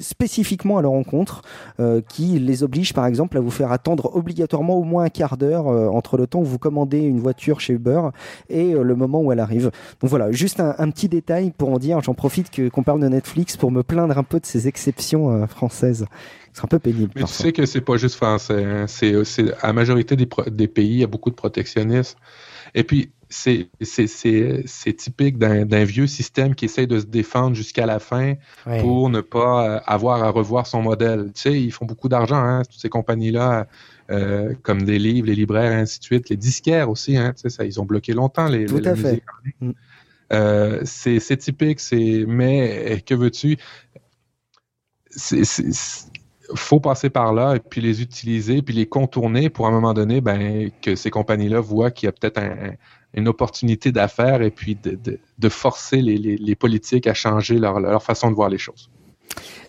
spécifiquement 0.01 0.79
à 0.79 0.83
leur 0.83 0.93
rencontre, 0.93 1.43
euh, 1.81 2.01
qui 2.01 2.39
les 2.39 2.63
oblige 2.63 2.93
par 2.93 3.07
exemple 3.07 3.37
à 3.37 3.41
vous 3.41 3.51
faire 3.51 3.73
attendre 3.73 4.15
obligatoirement 4.15 4.75
au 4.75 4.83
moins 4.83 5.05
un 5.05 5.09
quart 5.09 5.37
d'heure 5.37 5.69
euh, 5.69 5.89
entre 5.89 6.17
le 6.17 6.27
temps 6.27 6.41
où 6.41 6.45
vous 6.45 6.59
commandez 6.59 6.99
une 6.99 7.21
voiture 7.21 7.61
chez 7.61 7.75
Uber 7.75 8.01
et 8.49 8.75
euh, 8.75 8.83
le 8.83 8.97
moment 8.97 9.21
où 9.23 9.33
elle 9.33 9.41
arrive. 9.41 9.71
Donc 10.01 10.11
voilà, 10.11 10.33
juste 10.33 10.61
un, 10.61 10.91
petit 10.91 11.09
détail 11.09 11.53
pour 11.57 11.71
en 11.71 11.79
dire, 11.79 12.01
j'en 12.01 12.15
profite 12.15 12.51
qu'on 12.71 12.83
parle 12.83 13.01
de 13.01 13.09
Netflix 13.09 13.57
pour 13.57 13.71
me 13.71 13.83
plaindre 13.83 14.17
un 14.17 14.23
peu 14.23 14.41
de 14.41 14.47
ces 14.47 14.69
exceptions 14.69 15.47
françaises. 15.47 16.07
C'est 16.53 16.65
un 16.65 16.69
peu 16.69 16.79
pénible. 16.79 17.13
Mais 17.15 17.25
tu 17.25 17.29
sais 17.29 17.53
que 17.53 17.67
c'est 17.67 17.81
pas 17.83 17.97
juste 17.97 18.15
français, 18.15 18.65
hein. 18.65 18.87
c'est, 18.87 19.25
c'est 19.25 19.53
à 19.63 19.69
la 19.69 19.73
majorité 19.73 20.17
des, 20.17 20.29
des 20.51 20.69
pays, 20.69 20.89
il 20.89 21.01
y 21.01 21.05
a 21.05 21.07
beaucoup 21.07 21.31
de 21.31 21.35
protectionnisme. 21.35 22.19
Et 22.75 22.85
puis, 22.85 23.11
c'est 23.29 24.97
typique 24.97 25.39
d'un 25.39 25.85
vieux 25.85 26.07
système 26.07 26.55
qui 26.55 26.67
essaie 26.67 26.87
de 26.87 27.01
se 27.01 27.07
défendre 27.07 27.57
jusqu'à 27.57 27.87
la 27.87 27.99
fin 27.99 28.35
pour 28.81 29.11
ne 29.11 29.21
pas 29.21 29.69
euh, 29.69 29.81
avoir 29.87 30.23
à 30.23 30.31
revoir 30.31 30.67
son 30.67 30.83
modèle. 30.83 31.33
Tu 31.35 31.41
sais, 31.41 31.61
ils 31.61 31.73
font 31.73 31.87
beaucoup 31.87 32.09
d'argent, 32.09 32.37
hein, 32.37 32.63
toutes 32.63 32.81
ces 32.81 32.89
compagnies-là, 32.89 33.67
euh, 34.11 34.55
comme 34.63 34.83
des 34.83 34.99
livres, 34.99 35.27
les 35.27 35.35
libraires, 35.35 35.73
et 35.73 35.77
ainsi 35.77 35.99
de 35.99 36.05
suite, 36.05 36.29
les 36.29 36.37
disquaires 36.37 36.89
aussi, 36.89 37.17
hein, 37.17 37.33
tu 37.35 37.43
sais, 37.43 37.51
ça, 37.51 37.65
ils 37.65 37.81
ont 37.81 37.85
bloqué 37.85 38.13
longtemps 38.13 38.47
les, 38.47 38.67
Tout 38.67 38.83
à 38.85 38.95
fait. 38.95 39.23
Mm. 39.61 39.73
Euh, 40.33 40.81
c'est 40.85 41.37
typique, 41.37 41.81
c'est 41.81 42.25
mais 42.27 43.03
que 43.07 43.15
veux-tu? 43.15 43.57
C'est 45.11 45.45
faut 46.55 46.81
passer 46.81 47.11
par 47.11 47.33
là 47.33 47.57
et 47.57 47.61
puis 47.61 47.81
les 47.81 48.03
utiliser 48.03 48.63
puis 48.63 48.75
les 48.75 48.87
contourner 48.87 49.51
pour 49.51 49.67
à 49.67 49.71
un 49.71 49.73
moment 49.73 49.95
donné 49.95 50.21
ben 50.21 50.71
que 50.83 50.95
ces 50.95 51.11
compagnies-là 51.11 51.61
voient 51.61 51.91
qu'il 51.91 52.07
y 52.07 52.09
a 52.09 52.13
peut-être 52.13 52.39
un, 52.39 52.73
une 53.17 53.29
opportunité 53.29 53.93
d'affaires 53.93 54.43
et 54.43 54.51
puis 54.51 54.77
de, 54.77 54.99
de, 55.39 55.49
forcer 55.49 56.03
les, 56.03 56.19
les, 56.19 56.55
politiques 56.55 57.07
à 57.07 57.15
changer 57.15 57.59
leur, 57.59 57.81
leur 57.81 58.03
façon 58.03 58.31
de 58.31 58.37
voir 58.37 58.51
les 58.51 58.59
choses. 58.59 58.91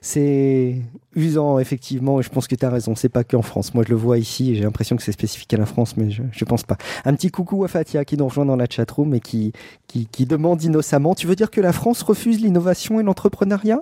C'est 0.01 0.81
usant, 1.15 1.57
effectivement, 1.57 2.19
et 2.19 2.23
je 2.23 2.29
pense 2.29 2.47
que 2.47 2.55
tu 2.55 2.65
as 2.65 2.69
raison. 2.69 2.95
C'est 2.95 3.09
pas 3.09 3.23
qu'en 3.23 3.41
France. 3.41 3.73
Moi, 3.73 3.83
je 3.85 3.89
le 3.89 3.95
vois 3.95 4.17
ici, 4.17 4.55
j'ai 4.55 4.63
l'impression 4.63 4.95
que 4.95 5.01
c'est 5.03 5.11
spécifique 5.11 5.53
à 5.53 5.57
la 5.57 5.65
France, 5.65 5.97
mais 5.97 6.11
je, 6.11 6.23
je 6.31 6.45
pense 6.45 6.63
pas. 6.63 6.77
Un 7.05 7.13
petit 7.15 7.31
coucou 7.31 7.63
à 7.63 7.67
Fatia 7.67 8.05
qui 8.05 8.17
nous 8.17 8.27
rejoint 8.27 8.45
dans 8.45 8.55
la 8.55 8.67
chatroom 8.69 9.15
et 9.15 9.19
qui, 9.19 9.53
qui, 9.87 10.05
qui 10.05 10.25
demande 10.25 10.61
innocemment 10.63 11.15
Tu 11.15 11.25
veux 11.25 11.35
dire 11.35 11.49
que 11.49 11.61
la 11.61 11.73
France 11.73 12.03
refuse 12.03 12.39
l'innovation 12.41 12.99
et 12.99 13.03
l'entrepreneuriat? 13.03 13.81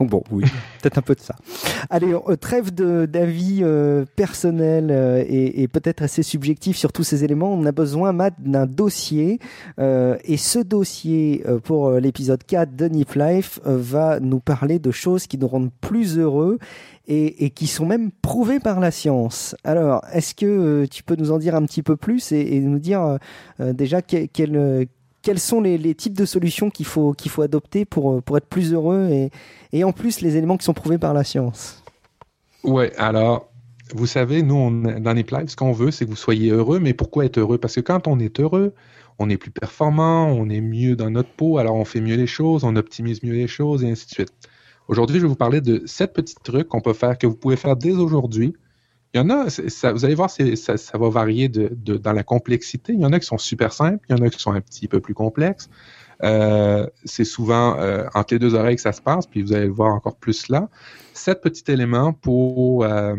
Bon, 0.00 0.22
oui, 0.30 0.44
peut-être 0.82 0.98
un 0.98 1.02
peu 1.02 1.14
de 1.14 1.20
ça. 1.20 1.34
Allez, 1.90 2.12
euh, 2.12 2.36
trêve 2.36 2.72
d'avis 2.72 3.60
euh, 3.62 4.04
personnels 4.16 4.88
euh, 4.90 5.24
et, 5.28 5.68
peut-être 5.68 6.02
assez 6.02 6.22
subjectifs 6.22 6.76
sur 6.76 6.92
tous 6.92 7.04
ces 7.04 7.24
éléments. 7.24 7.52
On 7.52 7.64
a 7.66 7.72
besoin, 7.72 8.12
Matt, 8.12 8.34
d'un 8.38 8.66
dossier. 8.66 9.38
et 9.78 10.36
ce 10.36 10.58
dossier, 10.58 11.44
pour 11.64 11.92
l'épisode 11.92 12.42
4 12.44 12.76
de 12.76 12.86
Nip 12.86 13.14
Life, 13.14 13.60
va 13.64 14.20
nous 14.20 14.40
parler 14.40 14.78
de 14.78 14.90
choses 14.90 15.26
qui 15.26 15.38
nous 15.38 15.48
rendent 15.48 15.72
plus 15.80 16.18
heureux 16.18 16.58
et, 17.06 17.50
qui 17.50 17.66
sont 17.66 17.86
même 17.86 18.10
prouvées 18.10 18.60
par 18.60 18.80
la 18.80 18.90
science. 18.90 19.56
Alors, 19.64 20.04
est-ce 20.12 20.34
que 20.34 20.86
tu 20.90 21.02
peux 21.02 21.16
nous 21.16 21.32
en 21.32 21.38
dire 21.38 21.54
un 21.54 21.64
petit 21.64 21.82
peu 21.82 21.96
plus 21.96 22.32
et, 22.32 22.60
nous 22.60 22.78
dire 22.78 23.18
déjà 23.58 24.02
quel 24.02 24.88
quels 25.22 25.38
sont 25.38 25.60
les, 25.60 25.94
types 25.94 26.14
de 26.14 26.24
solutions 26.24 26.70
qu'il 26.70 26.86
faut, 26.86 27.12
qu'il 27.12 27.30
faut 27.30 27.42
adopter 27.42 27.84
pour, 27.84 28.22
pour 28.22 28.36
être 28.36 28.46
plus 28.46 28.72
heureux 28.72 29.08
et, 29.10 29.30
et 29.72 29.84
en 29.84 29.92
plus 29.92 30.20
les 30.20 30.36
éléments 30.36 30.56
qui 30.56 30.64
sont 30.64 30.74
prouvés 30.74 30.98
par 30.98 31.14
la 31.14 31.24
science? 31.24 31.82
Oui, 32.64 32.86
alors, 32.96 33.48
vous 33.94 34.06
savez, 34.06 34.42
nous, 34.42 34.54
on, 34.54 34.70
dans 34.70 35.12
les 35.12 35.22
lives, 35.22 35.48
ce 35.48 35.56
qu'on 35.56 35.72
veut, 35.72 35.90
c'est 35.90 36.04
que 36.04 36.10
vous 36.10 36.16
soyez 36.16 36.50
heureux, 36.50 36.78
mais 36.78 36.94
pourquoi 36.94 37.24
être 37.24 37.38
heureux? 37.38 37.58
Parce 37.58 37.74
que 37.74 37.80
quand 37.80 38.06
on 38.06 38.18
est 38.18 38.40
heureux, 38.40 38.74
on 39.18 39.28
est 39.28 39.36
plus 39.36 39.50
performant, 39.50 40.26
on 40.26 40.48
est 40.48 40.60
mieux 40.60 40.96
dans 40.96 41.10
notre 41.10 41.30
peau, 41.30 41.58
alors 41.58 41.74
on 41.76 41.84
fait 41.84 42.00
mieux 42.00 42.16
les 42.16 42.26
choses, 42.26 42.64
on 42.64 42.76
optimise 42.76 43.22
mieux 43.22 43.34
les 43.34 43.48
choses, 43.48 43.84
et 43.84 43.90
ainsi 43.90 44.06
de 44.06 44.12
suite. 44.12 44.32
Aujourd'hui, 44.88 45.18
je 45.18 45.22
vais 45.22 45.28
vous 45.28 45.36
parler 45.36 45.60
de 45.60 45.82
sept 45.86 46.12
petits 46.12 46.34
trucs 46.42 46.68
qu'on 46.68 46.80
peut 46.80 46.92
faire, 46.92 47.18
que 47.18 47.26
vous 47.26 47.36
pouvez 47.36 47.56
faire 47.56 47.76
dès 47.76 47.92
aujourd'hui, 47.92 48.54
Il 49.14 49.18
y 49.18 49.20
en 49.20 49.28
a, 49.28 49.50
ça, 49.50 49.92
vous 49.92 50.04
allez 50.06 50.14
voir, 50.14 50.30
ça, 50.30 50.76
ça, 50.76 50.98
va 50.98 51.08
varier 51.10 51.48
de, 51.48 51.70
de, 51.70 51.98
dans 51.98 52.12
la 52.12 52.22
complexité. 52.22 52.94
Il 52.94 53.00
y 53.00 53.04
en 53.04 53.12
a 53.12 53.20
qui 53.20 53.26
sont 53.26 53.36
super 53.36 53.72
simples, 53.72 54.04
il 54.08 54.16
y 54.16 54.20
en 54.20 54.24
a 54.24 54.30
qui 54.30 54.38
sont 54.38 54.52
un 54.52 54.60
petit 54.60 54.88
peu 54.88 55.00
plus 55.00 55.12
complexes. 55.12 55.68
Euh, 56.24 56.86
c'est 57.04 57.24
souvent 57.24 57.78
euh, 57.78 58.06
entre 58.14 58.34
les 58.34 58.38
deux 58.38 58.54
oreilles 58.54 58.76
que 58.76 58.82
ça 58.82 58.92
se 58.92 59.00
passe, 59.00 59.26
puis 59.26 59.42
vous 59.42 59.52
allez 59.52 59.66
le 59.66 59.72
voir 59.72 59.92
encore 59.92 60.16
plus 60.16 60.48
là. 60.48 60.68
Sept 61.14 61.40
petits 61.40 61.70
éléments 61.70 62.12
pour 62.12 62.84
euh, 62.84 63.16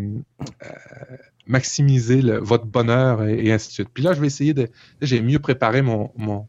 maximiser 1.47 2.21
votre 2.39 2.65
bonheur 2.65 3.23
et, 3.23 3.51
ainsi 3.51 3.67
de 3.67 3.73
suite. 3.73 3.89
Puis 3.93 4.03
là, 4.03 4.13
je 4.13 4.21
vais 4.21 4.27
essayer 4.27 4.53
de... 4.53 4.69
J'ai 5.01 5.21
mieux 5.21 5.39
préparé 5.39 5.81
mon, 5.81 6.11
mon, 6.15 6.47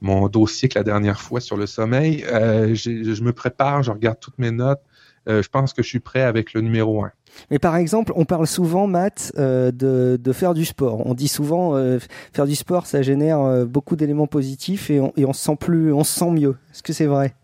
mon, 0.00 0.28
dossier 0.28 0.68
que 0.68 0.78
la 0.78 0.84
dernière 0.84 1.20
fois 1.20 1.40
sur 1.40 1.56
le 1.56 1.66
sommeil. 1.66 2.24
je 2.28 3.22
me 3.22 3.32
prépare, 3.32 3.82
je 3.82 3.92
regarde 3.92 4.18
toutes 4.20 4.38
mes 4.38 4.50
notes. 4.50 4.82
je 5.26 5.48
pense 5.48 5.72
que 5.72 5.82
je 5.82 5.88
suis 5.88 6.00
prêt 6.00 6.22
avec 6.22 6.52
le 6.52 6.60
numéro 6.62 7.04
un. 7.04 7.12
Mais 7.50 7.58
par 7.58 7.76
exemple, 7.76 8.12
on 8.16 8.24
parle 8.24 8.46
souvent, 8.46 8.86
Matt, 8.86 9.32
euh, 9.38 9.70
de, 9.70 10.18
de, 10.22 10.32
faire 10.32 10.54
du 10.54 10.64
sport. 10.64 11.06
On 11.06 11.14
dit 11.14 11.28
souvent, 11.28 11.76
euh, 11.76 11.98
faire 12.32 12.46
du 12.46 12.54
sport, 12.54 12.86
ça 12.86 13.02
génère 13.02 13.40
euh, 13.40 13.64
beaucoup 13.64 13.96
d'éléments 13.96 14.26
positifs 14.26 14.90
et 14.90 15.00
on, 15.00 15.12
et 15.16 15.24
on 15.24 15.32
se 15.32 15.44
sent 15.44 15.56
plus, 15.58 15.92
on 15.92 16.04
se 16.04 16.18
sent 16.18 16.30
mieux. 16.30 16.56
Est-ce 16.72 16.82
que 16.82 16.92
c'est 16.92 17.06
vrai? 17.06 17.34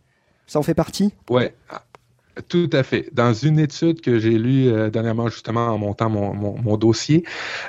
Ça 0.46 0.58
en 0.58 0.62
fait 0.62 0.74
partie? 0.74 1.12
Ouais. 1.28 1.54
Tout 2.46 2.70
à 2.72 2.82
fait. 2.82 3.08
Dans 3.12 3.32
une 3.32 3.58
étude 3.58 4.00
que 4.00 4.18
j'ai 4.18 4.38
lue 4.38 4.68
euh, 4.68 4.90
dernièrement, 4.90 5.28
justement, 5.28 5.66
en 5.66 5.78
montant 5.78 6.08
mon, 6.08 6.76
dossier, 6.76 7.24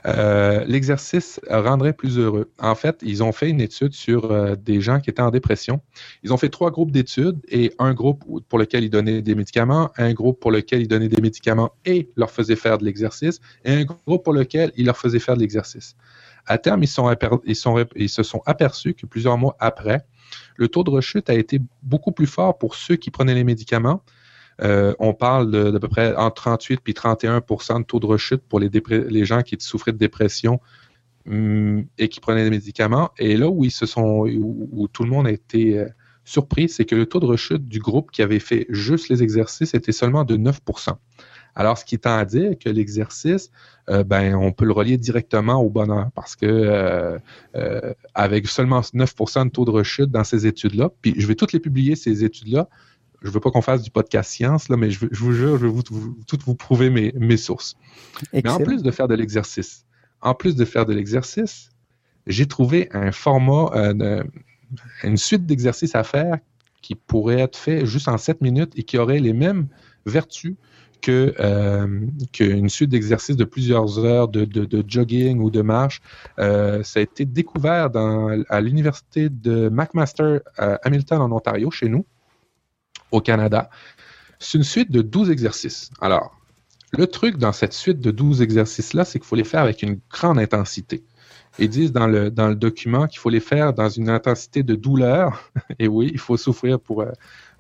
euh, 0.06 0.64
l'exercice 0.68 1.40
rendrait 1.50 1.94
plus 1.94 2.20
heureux. 2.20 2.52
En 2.60 2.76
fait, 2.76 2.98
ils 3.02 3.24
ont 3.24 3.32
fait 3.32 3.50
une 3.50 3.62
étude 3.62 3.94
sur 3.94 4.32
euh, 4.32 4.56
des 4.56 4.82
gens 4.82 5.00
qui 5.00 5.10
étaient 5.10 5.22
en 5.22 5.32
dépression. 5.32 5.82
Ils 6.24 6.34
ont 6.34 6.38
fait 6.38 6.50
trois 6.50 6.70
groupes 6.70 6.92
d'études 6.92 7.40
et 7.48 7.74
un 7.80 7.94
groupe 7.94 8.24
pour 8.48 8.60
lequel 8.60 8.84
ils 8.84 8.90
donnaient 8.90 9.22
des 9.22 9.36
médicaments, 9.36 9.92
un 9.98 10.14
groupe 10.14 10.40
pour 10.40 10.52
lequel 10.52 10.82
ils 10.82 10.88
donnaient 10.88 11.08
des 11.08 11.22
médicaments 11.22 11.72
et 11.86 12.10
leur 12.16 12.30
faisaient 12.30 12.56
faire 12.56 12.78
de 12.78 12.86
l'exercice, 12.86 13.40
et 13.66 13.72
un 13.72 13.86
groupe 13.86 14.24
pour 14.24 14.34
lequel 14.34 14.72
ils 14.76 14.86
leur 14.86 14.98
faisaient 14.98 15.20
faire 15.20 15.36
de 15.36 15.42
l'exercice. 15.42 15.96
À 16.46 16.58
terme, 16.58 16.84
ils 16.84 16.88
se 16.88 18.24
sont 18.24 18.42
aperçus 18.46 18.94
que 18.94 19.06
plusieurs 19.06 19.38
mois 19.38 19.56
après, 19.60 20.06
le 20.56 20.68
taux 20.68 20.84
de 20.84 20.90
rechute 20.90 21.30
a 21.30 21.34
été 21.34 21.60
beaucoup 21.84 22.12
plus 22.12 22.28
fort 22.28 22.58
pour 22.58 22.76
ceux 22.76 22.96
qui 22.96 23.12
prenaient 23.12 23.36
les 23.36 23.44
médicaments 23.44 24.04
euh, 24.62 24.94
on 25.00 25.14
parle 25.14 25.72
d'à 25.72 25.80
peu 25.80 25.88
près 25.88 26.16
entre 26.16 26.42
38 26.42 26.82
et 26.88 26.92
31% 26.92 27.80
de 27.80 27.84
taux 27.84 28.00
de 28.00 28.06
rechute 28.06 28.42
pour 28.42 28.60
les, 28.60 29.26
gens 29.26 29.42
qui 29.42 29.58
souffraient 29.60 29.94
de 29.94 29.98
dépression 29.98 30.60
hum, 31.28 31.86
et 31.98 32.10
qui 32.10 32.20
prenaient 32.20 32.44
des 32.44 32.50
médicaments. 32.50 33.12
Et 33.18 33.38
là 33.38 33.50
où 33.50 33.64
ils 33.64 33.72
se 33.72 33.86
sont, 33.86 34.26
où, 34.28 34.88
tout 34.92 35.04
le 35.04 35.10
monde 35.10 35.28
a 35.28 35.32
été 35.32 35.80
euh, 35.80 35.88
surpris, 36.26 36.70
c'est 36.70 36.86
que 36.86 36.96
le 36.96 37.06
taux 37.06 37.20
de 37.20 37.26
rechute 37.26 37.68
du 37.68 37.80
groupe 37.80 38.12
qui 38.12 38.22
avait 38.22 38.40
fait 38.40 38.66
juste 38.70 39.10
les 39.10 39.24
exercices 39.24 39.74
était 39.74 39.92
seulement 39.92 40.24
de 40.24 40.38
9% 40.38 40.96
alors, 41.56 41.80
ce 41.80 41.84
qui 41.84 41.98
tend 41.98 42.16
à 42.16 42.26
dire 42.26 42.52
que 42.58 42.70
l'exercice, 42.70 43.50
euh, 43.90 44.04
ben, 44.04 44.36
on 44.36 44.54
peut 44.54 44.66
le 44.66 44.72
relier 44.72 44.98
directement 44.98 45.56
au 45.56 45.70
bonheur 45.70 46.10
parce 46.14 46.36
que 46.36 47.20
avec 48.14 48.48
seulement 48.48 48.82
9% 48.82 49.46
de 49.46 49.50
taux 49.50 49.66
de 49.66 49.72
rechute 49.72 50.12
dans 50.12 50.24
ces 50.24 50.46
études-là, 50.46 50.92
puis 51.02 51.16
je 51.18 51.28
vais 51.28 51.36
toutes 51.36 51.52
les 51.52 51.60
publier, 51.60 51.96
ces 51.96 52.24
études-là, 52.24 52.70
je 53.22 53.30
veux 53.30 53.40
pas 53.40 53.52
qu'on 53.52 53.62
fasse 53.62 53.82
du 53.82 53.92
podcast 53.92 54.32
science, 54.32 54.70
là, 54.70 54.78
mais 54.78 54.92
je, 54.92 55.00
vous 55.12 55.32
jure, 55.32 55.58
je 55.58 55.66
vais 55.66 55.72
vous, 55.72 55.84
tout 55.84 56.40
vous 56.46 56.56
prouver 56.56 56.90
mes, 56.90 57.12
mes 57.16 57.38
sources. 57.38 57.76
Mais 58.34 58.48
en 58.50 58.60
plus 58.60 58.82
de 58.82 58.92
faire 58.92 59.08
de 59.08 59.16
l'exercice, 59.16 59.86
en 60.22 60.34
plus 60.34 60.56
de 60.56 60.66
faire 60.66 60.86
de 60.86 60.94
l'exercice, 60.94 61.70
j'ai 62.28 62.48
trouvé 62.48 62.90
un 62.92 63.12
format, 63.12 63.72
euh, 63.76 64.24
une 65.04 65.18
suite 65.18 65.46
d'exercices 65.46 65.96
à 65.96 66.04
faire 66.04 66.38
qui 66.82 66.96
pourrait 66.96 67.40
être 67.40 67.58
fait 67.58 67.86
juste 67.86 68.08
en 68.08 68.18
7 68.18 68.42
minutes 68.42 68.74
et 68.76 68.84
qui 68.84 68.98
aurait 68.98 69.20
les 69.20 69.34
mêmes 69.34 69.68
vertus 70.06 70.56
que 71.02 71.34
euh, 71.40 72.06
qu'une 72.34 72.70
suite 72.70 72.90
d'exercices 72.90 73.38
de 73.38 73.46
plusieurs 73.46 74.00
heures 74.00 74.28
de, 74.28 74.44
de, 74.44 74.84
jogging 74.86 75.40
ou 75.40 75.50
de 75.50 75.62
marche. 75.62 76.02
Euh, 76.40 76.84
ça 76.84 77.00
a 77.00 77.04
été 77.04 77.24
découvert 77.26 77.90
dans, 77.90 78.44
à 78.50 78.62
l'université 78.62 79.30
de 79.30 79.70
McMaster 79.70 80.40
à 80.58 80.76
Hamilton 80.84 81.22
en 81.22 81.32
Ontario, 81.32 81.72
chez 81.72 81.88
nous 81.88 82.06
au 83.12 83.22
Canada. 83.22 83.70
C'est 84.40 84.58
une 84.58 84.64
suite 84.64 84.92
de 84.92 85.02
12 85.02 85.32
exercices. 85.32 85.90
Alors, 86.02 86.40
le 86.92 87.08
truc 87.08 87.38
dans 87.38 87.52
cette 87.52 87.74
suite 87.74 88.00
de 88.00 88.12
12 88.12 88.42
exercices-là, 88.42 89.06
c'est 89.06 89.20
qu'il 89.20 89.28
faut 89.28 89.36
les 89.36 89.44
faire 89.44 89.62
avec 89.62 89.84
une 89.84 90.00
grande 90.10 90.40
intensité. 90.40 91.04
Ils 91.58 91.70
disent 91.70 91.92
dans 91.92 92.08
le, 92.08 92.32
dans 92.32 92.48
le 92.48 92.56
document 92.56 93.08
qu'il 93.08 93.20
faut 93.20 93.30
les 93.30 93.40
faire 93.40 93.74
dans 93.74 93.90
une 93.90 94.10
intensité 94.10 94.64
de 94.64 94.76
douleur. 94.76 95.52
Et 95.80 95.88
oui, 95.88 96.10
il 96.14 96.20
faut 96.20 96.38
souffrir 96.38 96.80
pour, 96.80 97.02
euh, 97.02 97.12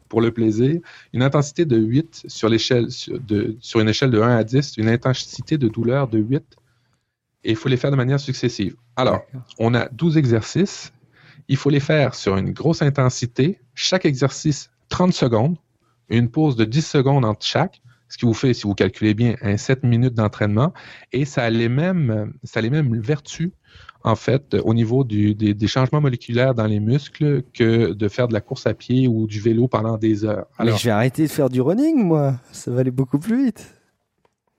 pour 0.07 0.21
le 0.21 0.31
plaisir. 0.31 0.79
Une 1.13 1.21
intensité 1.21 1.65
de 1.65 1.77
8 1.77 2.25
sur, 2.27 2.49
l'échelle, 2.49 2.91
sur, 2.91 3.19
sur 3.59 3.79
une 3.79 3.89
échelle 3.89 4.11
de 4.11 4.21
1 4.21 4.37
à 4.37 4.43
10, 4.43 4.77
une 4.77 4.89
intensité 4.89 5.57
de 5.57 5.67
douleur 5.67 6.07
de 6.07 6.19
8. 6.19 6.43
Et 7.43 7.51
il 7.51 7.55
faut 7.55 7.69
les 7.69 7.77
faire 7.77 7.91
de 7.91 7.95
manière 7.95 8.19
successive. 8.19 8.75
Alors, 8.95 9.21
on 9.59 9.73
a 9.73 9.87
12 9.89 10.17
exercices. 10.17 10.91
Il 11.47 11.57
faut 11.57 11.69
les 11.69 11.79
faire 11.79 12.15
sur 12.15 12.37
une 12.37 12.51
grosse 12.51 12.81
intensité. 12.81 13.59
Chaque 13.75 14.05
exercice 14.05 14.69
30 14.89 15.13
secondes, 15.13 15.57
une 16.09 16.29
pause 16.29 16.55
de 16.55 16.65
10 16.65 16.85
secondes 16.85 17.25
entre 17.25 17.45
chaque, 17.45 17.81
ce 18.09 18.17
qui 18.17 18.25
vous 18.25 18.33
fait, 18.33 18.53
si 18.53 18.63
vous 18.63 18.73
calculez 18.73 19.13
bien, 19.13 19.35
un 19.41 19.57
7 19.57 19.83
minutes 19.83 20.15
d'entraînement. 20.15 20.73
Et 21.13 21.25
ça 21.25 21.43
a 21.43 21.49
les 21.49 21.69
mêmes, 21.69 22.33
ça 22.43 22.59
a 22.59 22.61
les 22.61 22.71
mêmes 22.71 22.99
vertus, 22.99 23.51
en 24.03 24.15
fait, 24.15 24.55
au 24.63 24.73
niveau 24.73 25.03
du, 25.03 25.35
des, 25.35 25.67
changements 25.67 26.01
moléculaires 26.01 26.55
dans 26.55 26.65
les 26.65 26.79
muscles 26.79 27.43
que 27.53 27.93
de 27.93 28.07
faire 28.07 28.27
de 28.27 28.33
la 28.33 28.41
course 28.41 28.65
à 28.65 28.73
pied 28.73 29.07
ou 29.07 29.27
du 29.27 29.39
vélo 29.39 29.67
pendant 29.67 29.97
des 29.97 30.25
heures. 30.25 30.47
Alors, 30.57 30.73
Mais 30.73 30.79
je 30.79 30.85
vais 30.85 30.91
arrêter 30.91 31.23
de 31.23 31.27
faire 31.27 31.49
du 31.49 31.61
running, 31.61 32.03
moi. 32.03 32.35
Ça 32.51 32.71
va 32.71 32.79
aller 32.79 32.91
beaucoup 32.91 33.19
plus 33.19 33.45
vite. 33.45 33.75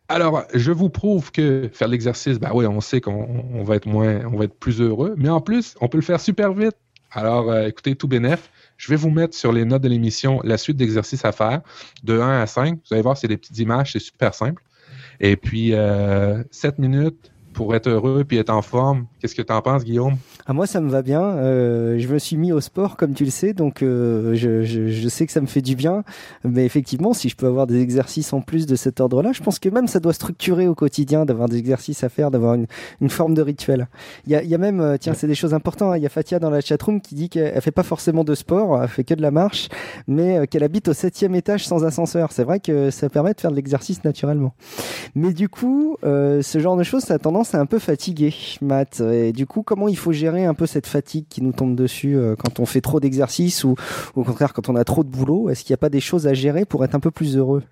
Alors, 0.08 0.44
je 0.54 0.72
vous 0.72 0.88
prouve 0.88 1.30
que 1.30 1.70
faire 1.72 1.88
l'exercice, 1.88 2.38
ben 2.38 2.50
oui, 2.52 2.66
on 2.66 2.80
sait 2.80 3.00
qu'on 3.00 3.62
va 3.62 3.76
être 3.76 3.86
moins, 3.86 4.26
on 4.26 4.36
va 4.36 4.44
être 4.44 4.58
plus 4.58 4.80
heureux, 4.80 5.14
mais 5.16 5.28
en 5.28 5.40
plus, 5.40 5.76
on 5.80 5.88
peut 5.88 5.98
le 5.98 6.02
faire 6.02 6.20
super 6.20 6.52
vite. 6.52 6.74
Alors, 7.12 7.50
euh, 7.50 7.66
écoutez, 7.66 7.94
tout 7.94 8.08
bénef. 8.08 8.50
Je 8.80 8.88
vais 8.88 8.96
vous 8.96 9.10
mettre 9.10 9.36
sur 9.36 9.52
les 9.52 9.66
notes 9.66 9.82
de 9.82 9.88
l'émission 9.88 10.40
la 10.42 10.56
suite 10.56 10.78
d'exercices 10.78 11.26
à 11.26 11.32
faire 11.32 11.60
de 12.02 12.18
1 12.18 12.40
à 12.40 12.46
5. 12.46 12.76
Vous 12.76 12.94
allez 12.94 13.02
voir, 13.02 13.14
c'est 13.14 13.28
des 13.28 13.36
petites 13.36 13.58
images, 13.58 13.92
c'est 13.92 13.98
super 13.98 14.32
simple. 14.32 14.62
Et 15.20 15.36
puis, 15.36 15.74
euh, 15.74 16.42
7 16.50 16.78
minutes, 16.78 17.30
pour 17.52 17.74
être 17.74 17.88
heureux 17.90 18.24
puis 18.24 18.38
être 18.38 18.48
en 18.48 18.62
forme. 18.62 19.06
Qu'est-ce 19.20 19.34
que 19.34 19.42
tu 19.42 19.52
en 19.52 19.60
penses, 19.60 19.84
Guillaume? 19.84 20.16
Ah, 20.46 20.52
moi, 20.52 20.66
ça 20.66 20.80
me 20.80 20.90
va 20.90 21.02
bien. 21.02 21.22
Euh, 21.22 21.98
je 21.98 22.08
me 22.08 22.18
suis 22.18 22.36
mis 22.36 22.52
au 22.52 22.60
sport, 22.60 22.96
comme 22.96 23.14
tu 23.14 23.24
le 23.24 23.30
sais, 23.30 23.52
donc 23.52 23.82
euh, 23.82 24.34
je, 24.34 24.62
je, 24.62 24.88
je, 24.88 25.08
sais 25.08 25.26
que 25.26 25.32
ça 25.32 25.40
me 25.40 25.46
fait 25.46 25.62
du 25.62 25.76
bien. 25.76 26.04
Mais 26.44 26.64
effectivement, 26.64 27.12
si 27.12 27.28
je 27.28 27.36
peux 27.36 27.46
avoir 27.46 27.66
des 27.66 27.80
exercices 27.80 28.32
en 28.32 28.40
plus 28.40 28.66
de 28.66 28.76
cet 28.76 29.00
ordre-là, 29.00 29.32
je 29.32 29.42
pense 29.42 29.58
que 29.58 29.68
même 29.68 29.86
ça 29.86 30.00
doit 30.00 30.12
structurer 30.12 30.66
au 30.66 30.74
quotidien, 30.74 31.24
d'avoir 31.24 31.48
des 31.48 31.58
exercices 31.58 32.04
à 32.04 32.08
faire, 32.08 32.30
d'avoir 32.30 32.54
une, 32.54 32.66
une, 33.00 33.10
forme 33.10 33.34
de 33.34 33.42
rituel. 33.42 33.88
Il 34.26 34.32
y 34.32 34.36
a, 34.36 34.42
y 34.42 34.54
a 34.54 34.58
même, 34.58 34.80
euh, 34.80 34.96
tiens, 34.98 35.14
c'est 35.14 35.26
des 35.26 35.34
choses 35.34 35.54
importantes. 35.54 35.94
Hein. 35.94 35.96
Il 35.96 36.02
y 36.02 36.06
a 36.06 36.10
Fatia 36.10 36.38
dans 36.38 36.50
la 36.50 36.60
chatroom 36.60 37.00
qui 37.00 37.14
dit 37.14 37.28
qu'elle 37.28 37.60
fait 37.60 37.70
pas 37.70 37.82
forcément 37.82 38.24
de 38.24 38.34
sport, 38.34 38.82
elle 38.82 38.88
fait 38.88 39.04
que 39.04 39.14
de 39.14 39.22
la 39.22 39.30
marche, 39.30 39.68
mais 40.06 40.46
qu'elle 40.46 40.64
habite 40.64 40.88
au 40.88 40.92
septième 40.92 41.34
étage 41.34 41.66
sans 41.66 41.84
ascenseur. 41.84 42.32
C'est 42.32 42.44
vrai 42.44 42.60
que 42.60 42.90
ça 42.90 43.08
permet 43.08 43.34
de 43.34 43.40
faire 43.40 43.50
de 43.50 43.56
l'exercice 43.56 44.04
naturellement. 44.04 44.54
Mais 45.14 45.32
du 45.32 45.48
coup, 45.48 45.96
euh, 46.04 46.42
ce 46.42 46.58
genre 46.58 46.76
de 46.76 46.82
choses, 46.82 47.02
ça 47.02 47.14
a 47.14 47.18
tendance 47.18 47.50
c'est 47.50 47.56
un 47.56 47.66
peu 47.66 47.78
fatigué, 47.78 48.32
Matt. 48.60 49.00
Et 49.00 49.32
du 49.32 49.46
coup, 49.46 49.62
comment 49.62 49.88
il 49.88 49.96
faut 49.96 50.12
gérer 50.12 50.29
un 50.44 50.54
peu 50.54 50.66
cette 50.66 50.86
fatigue 50.86 51.26
qui 51.28 51.42
nous 51.42 51.52
tombe 51.52 51.74
dessus 51.74 52.16
euh, 52.16 52.36
quand 52.36 52.60
on 52.60 52.66
fait 52.66 52.80
trop 52.80 53.00
d'exercices 53.00 53.64
ou, 53.64 53.74
au 54.14 54.24
contraire 54.24 54.52
quand 54.52 54.68
on 54.68 54.76
a 54.76 54.84
trop 54.84 55.04
de 55.04 55.08
boulot? 55.08 55.50
Est-ce 55.50 55.64
qu'il 55.64 55.72
n'y 55.72 55.74
a 55.74 55.78
pas 55.78 55.88
des 55.88 56.00
choses 56.00 56.26
à 56.26 56.34
gérer 56.34 56.64
pour 56.64 56.84
être 56.84 56.94
un 56.94 57.00
peu 57.00 57.10
plus 57.10 57.36
heureux? 57.36 57.62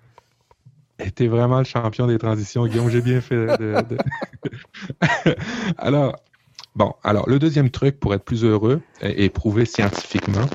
T'es 1.15 1.27
vraiment 1.27 1.59
le 1.59 1.63
champion 1.63 2.07
des 2.07 2.17
transitions, 2.17 2.67
Guillaume. 2.67 2.89
J'ai 2.89 3.01
bien 3.01 3.21
fait. 3.21 3.47
alors, 5.77 6.17
bon, 6.75 6.93
alors 7.03 7.29
le 7.29 7.39
deuxième 7.39 7.69
truc 7.69 7.99
pour 7.99 8.13
être 8.13 8.23
plus 8.23 8.43
heureux 8.43 8.81
et, 9.01 9.29
prouvé 9.29 9.63
scientifiquement, 9.63 10.45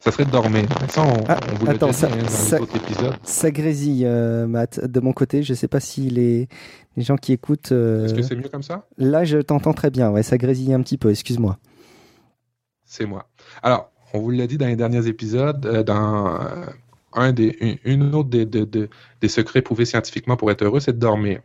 ça 0.00 0.12
serait 0.12 0.26
de 0.26 0.30
dormir. 0.30 0.66
Ça, 0.90 1.02
on, 1.02 1.24
ah, 1.26 1.40
vous 1.58 1.70
attends, 1.70 1.92
ça, 1.92 2.08
hein, 2.08 2.18
dans 2.20 3.14
ça, 3.22 3.50
grésille, 3.50 4.04
euh, 4.04 4.46
Matt, 4.46 4.84
de 4.84 5.00
mon 5.00 5.14
côté. 5.14 5.42
Je 5.42 5.54
ne 5.54 5.56
sais 5.56 5.68
pas 5.68 5.80
si 5.80 6.10
les, 6.10 6.48
les 6.96 7.02
gens 7.02 7.16
qui 7.16 7.32
écoutent. 7.32 7.72
Euh, 7.72 8.04
Est-ce 8.04 8.14
que 8.14 8.22
c'est 8.22 8.36
mieux 8.36 8.48
comme 8.48 8.62
ça? 8.62 8.86
Là, 8.98 9.24
je 9.24 9.38
t'entends 9.38 9.72
très 9.72 9.90
bien. 9.90 10.10
Ouais, 10.10 10.22
ça 10.22 10.38
grésille 10.38 10.72
un 10.72 10.82
petit 10.82 10.98
peu. 10.98 11.10
Excuse-moi. 11.10 11.58
C'est 12.84 13.06
moi. 13.06 13.28
Alors, 13.62 13.90
on 14.12 14.20
vous 14.20 14.30
l'a 14.30 14.46
dit 14.46 14.58
dans 14.58 14.66
les 14.66 14.76
derniers 14.76 15.06
épisodes, 15.06 15.66
euh, 15.66 15.82
dans 15.82 16.40
euh, 16.40 16.66
un 17.12 17.32
des, 17.32 17.80
une, 17.84 18.14
autre 18.14 18.28
des, 18.28 18.46
des, 18.46 19.28
secrets 19.28 19.62
prouvés 19.62 19.84
scientifiquement 19.84 20.36
pour 20.36 20.50
être 20.50 20.62
heureux, 20.62 20.80
c'est 20.80 20.92
de 20.92 20.98
dormir. 20.98 21.40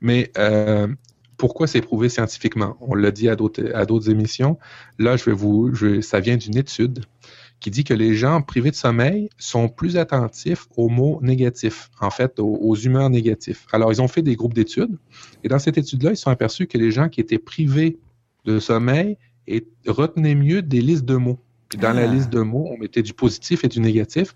Mais 0.00 0.30
pourquoi 1.36 1.66
c'est 1.66 1.80
prouvé 1.80 2.08
scientifiquement? 2.08 2.76
On 2.80 2.94
l'a 2.94 3.10
dit 3.10 3.28
à 3.28 3.36
d'autres 3.36 4.10
émissions. 4.10 4.58
Là, 4.98 5.16
je 5.16 5.24
vais 5.24 5.32
vous, 5.32 5.74
je, 5.74 6.00
ça 6.00 6.20
vient 6.20 6.36
d'une 6.36 6.56
étude 6.56 7.04
qui 7.62 7.70
dit 7.70 7.84
que 7.84 7.94
les 7.94 8.14
gens 8.14 8.42
privés 8.42 8.72
de 8.72 8.76
sommeil 8.76 9.30
sont 9.38 9.68
plus 9.68 9.96
attentifs 9.96 10.66
aux 10.76 10.88
mots 10.88 11.20
négatifs, 11.22 11.90
en 12.00 12.10
fait, 12.10 12.40
aux, 12.40 12.74
humeurs 12.74 13.08
négatives. 13.08 13.60
Alors, 13.72 13.92
ils 13.92 14.02
ont 14.02 14.08
fait 14.08 14.20
des 14.20 14.34
groupes 14.34 14.52
d'études, 14.52 14.98
et 15.44 15.48
dans 15.48 15.60
cette 15.60 15.78
étude-là, 15.78 16.10
ils 16.10 16.16
sont 16.16 16.30
aperçus 16.30 16.66
que 16.66 16.76
les 16.76 16.90
gens 16.90 17.08
qui 17.08 17.20
étaient 17.20 17.38
privés 17.38 17.98
de 18.44 18.58
sommeil 18.58 19.16
et 19.46 19.64
retenaient 19.86 20.34
mieux 20.34 20.60
des 20.60 20.80
listes 20.80 21.04
de 21.04 21.14
mots. 21.14 21.38
dans 21.78 21.92
la 21.92 22.02
ah. 22.02 22.12
liste 22.12 22.30
de 22.30 22.40
mots, 22.40 22.68
on 22.68 22.76
mettait 22.78 23.02
du 23.02 23.14
positif 23.14 23.62
et 23.62 23.68
du 23.68 23.78
négatif. 23.78 24.34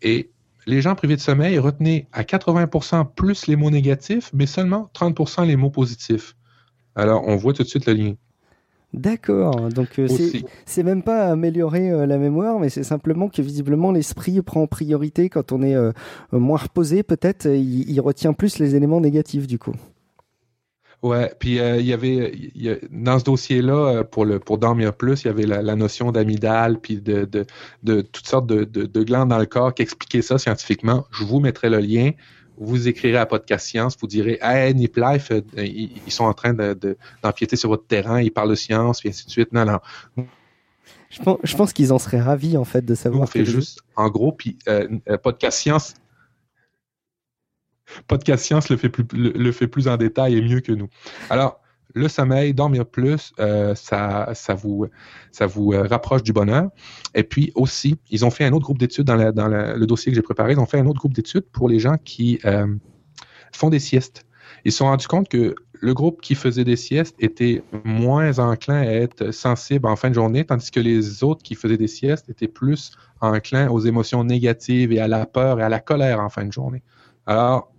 Et 0.00 0.30
les 0.66 0.80
gens 0.80 0.94
privés 0.94 1.16
de 1.16 1.20
sommeil 1.20 1.58
retenaient 1.58 2.06
à 2.12 2.22
80% 2.22 3.12
plus 3.12 3.48
les 3.48 3.56
mots 3.56 3.70
négatifs, 3.70 4.30
mais 4.32 4.46
seulement 4.46 4.88
30% 4.94 5.46
les 5.46 5.56
mots 5.56 5.70
positifs. 5.70 6.36
Alors, 6.94 7.26
on 7.26 7.34
voit 7.34 7.54
tout 7.54 7.64
de 7.64 7.68
suite 7.68 7.86
le 7.86 7.94
lien. 7.94 8.14
D'accord, 8.94 9.70
donc 9.70 9.98
euh, 9.98 10.06
c'est 10.66 10.82
même 10.82 11.02
pas 11.02 11.28
améliorer 11.28 11.90
euh, 11.90 12.04
la 12.04 12.18
mémoire, 12.18 12.58
mais 12.60 12.68
c'est 12.68 12.82
simplement 12.82 13.30
que 13.30 13.40
visiblement 13.40 13.90
l'esprit 13.90 14.42
prend 14.42 14.66
priorité 14.66 15.30
quand 15.30 15.50
on 15.50 15.62
est 15.62 15.74
euh, 15.74 15.92
moins 16.30 16.58
reposé, 16.58 17.02
peut-être, 17.02 17.46
il, 17.46 17.98
retient 18.02 18.34
plus 18.34 18.58
les 18.58 18.74
éléments 18.74 19.00
négatifs 19.00 19.46
du 19.46 19.58
coup. 19.58 19.72
Ouais, 21.02 21.32
puis 21.38 21.56
il 21.56 21.86
y 21.86 21.92
avait 21.92 22.32
dans 22.90 23.18
ce 23.18 23.24
dossier-là, 23.24 24.04
pour 24.04 24.26
le 24.26 24.38
pour 24.38 24.58
dormir 24.58 24.94
plus, 24.94 25.22
il 25.22 25.28
y 25.28 25.30
avait 25.30 25.46
la, 25.46 25.74
notion 25.74 26.12
d'amygdale, 26.12 26.78
puis 26.78 27.00
de, 27.00 27.24
de, 27.24 27.46
de, 27.82 28.02
toutes 28.02 28.26
sortes 28.26 28.46
de, 28.46 28.64
de, 28.64 29.02
glandes 29.02 29.30
dans 29.30 29.38
le 29.38 29.46
corps 29.46 29.74
qui 29.74 29.82
expliquaient 29.82 30.22
ça 30.22 30.36
scientifiquement. 30.38 31.06
Je 31.10 31.24
vous 31.24 31.40
mettrai 31.40 31.70
le 31.70 31.78
lien 31.78 32.10
vous 32.58 32.88
écrirez 32.88 33.16
à 33.16 33.26
Podcast 33.26 33.66
Science, 33.66 33.96
vous 34.00 34.06
direz 34.06 34.38
Hey, 34.42 34.74
Nip 34.74 34.96
Life, 34.96 35.30
euh, 35.30 35.42
ils, 35.56 36.12
sont 36.12 36.24
en 36.24 36.34
train 36.34 36.54
d'empiéter 37.22 37.56
sur 37.56 37.68
votre 37.68 37.86
terrain, 37.86 38.20
ils 38.20 38.32
parlent 38.32 38.50
de 38.50 38.54
science, 38.54 39.00
puis 39.00 39.08
ainsi 39.08 39.26
de 39.26 39.30
suite. 39.30 39.52
Non, 39.52 39.64
non. 39.64 40.26
Je 41.10 41.56
pense, 41.56 41.72
qu'ils 41.72 41.92
en 41.92 41.98
seraient 41.98 42.20
ravis, 42.20 42.56
en 42.56 42.64
fait, 42.64 42.84
de 42.84 42.94
savoir. 42.94 43.22
On 43.22 43.26
fait 43.26 43.44
juste, 43.44 43.82
en 43.96 44.08
gros, 44.08 44.32
puis 44.32 44.58
euh, 44.68 44.88
euh, 45.08 45.18
Podcast 45.18 45.58
Science. 45.58 45.94
Podcast 48.06 48.44
Science 48.44 48.70
le 48.70 48.76
fait, 48.76 48.88
plus, 48.88 49.06
le 49.12 49.52
fait 49.52 49.66
plus 49.66 49.88
en 49.88 49.96
détail 49.96 50.36
et 50.36 50.42
mieux 50.42 50.60
que 50.60 50.72
nous. 50.72 50.88
Alors, 51.28 51.61
le 51.94 52.08
sommeil, 52.08 52.54
dormir 52.54 52.86
plus, 52.86 53.32
euh, 53.38 53.74
ça, 53.74 54.32
vous 54.54 54.88
euh, 55.72 55.86
rapproche 55.88 56.22
du 56.22 56.32
bonheur. 56.32 56.70
Et 57.14 57.24
puis 57.24 57.52
aussi, 57.54 57.96
ils 58.10 58.24
ont 58.24 58.30
fait 58.30 58.44
un 58.44 58.52
autre 58.52 58.64
groupe 58.64 58.78
d'études 58.78 59.04
dans, 59.04 59.16
le 59.16 59.86
dossier 59.86 60.12
que 60.12 60.16
j'ai 60.16 60.22
préparé. 60.22 60.52
Ils 60.52 60.60
ont 60.60 60.66
fait 60.66 60.78
un 60.78 60.86
autre 60.86 60.98
groupe 60.98 61.14
d'études 61.14 61.46
pour 61.52 61.68
les 61.68 61.78
gens 61.78 61.96
qui 62.02 62.38
euh, 62.44 62.66
font 63.52 63.70
des 63.70 63.78
siestes. 63.78 64.24
Ils 64.64 64.72
se 64.72 64.78
sont 64.78 64.86
rendus 64.86 65.08
compte 65.08 65.28
que 65.28 65.54
le 65.72 65.94
groupe 65.94 66.20
qui 66.20 66.36
faisait 66.36 66.64
des 66.64 66.76
siestes 66.76 67.16
était 67.18 67.64
moins 67.84 68.38
enclin 68.38 68.82
à 68.82 68.86
être 68.86 69.32
sensible 69.32 69.88
en 69.88 69.96
fin 69.96 70.10
de 70.10 70.14
journée, 70.14 70.44
tandis 70.44 70.70
que 70.70 70.78
les 70.78 71.24
autres 71.24 71.42
qui 71.42 71.56
faisaient 71.56 71.76
des 71.76 71.88
siestes 71.88 72.28
étaient 72.28 72.48
plus 72.48 72.92
enclins 73.20 73.68
aux 73.68 73.80
émotions 73.80 74.22
négatives 74.22 74.92
et 74.92 75.00
à 75.00 75.08
la 75.08 75.26
peur 75.26 75.58
et 75.58 75.64
à 75.64 75.68
la 75.68 75.80
colère 75.80 76.20
en 76.20 76.28
fin 76.28 76.44
de 76.44 76.52
journée. 76.52 76.84
Alors, 77.26 77.72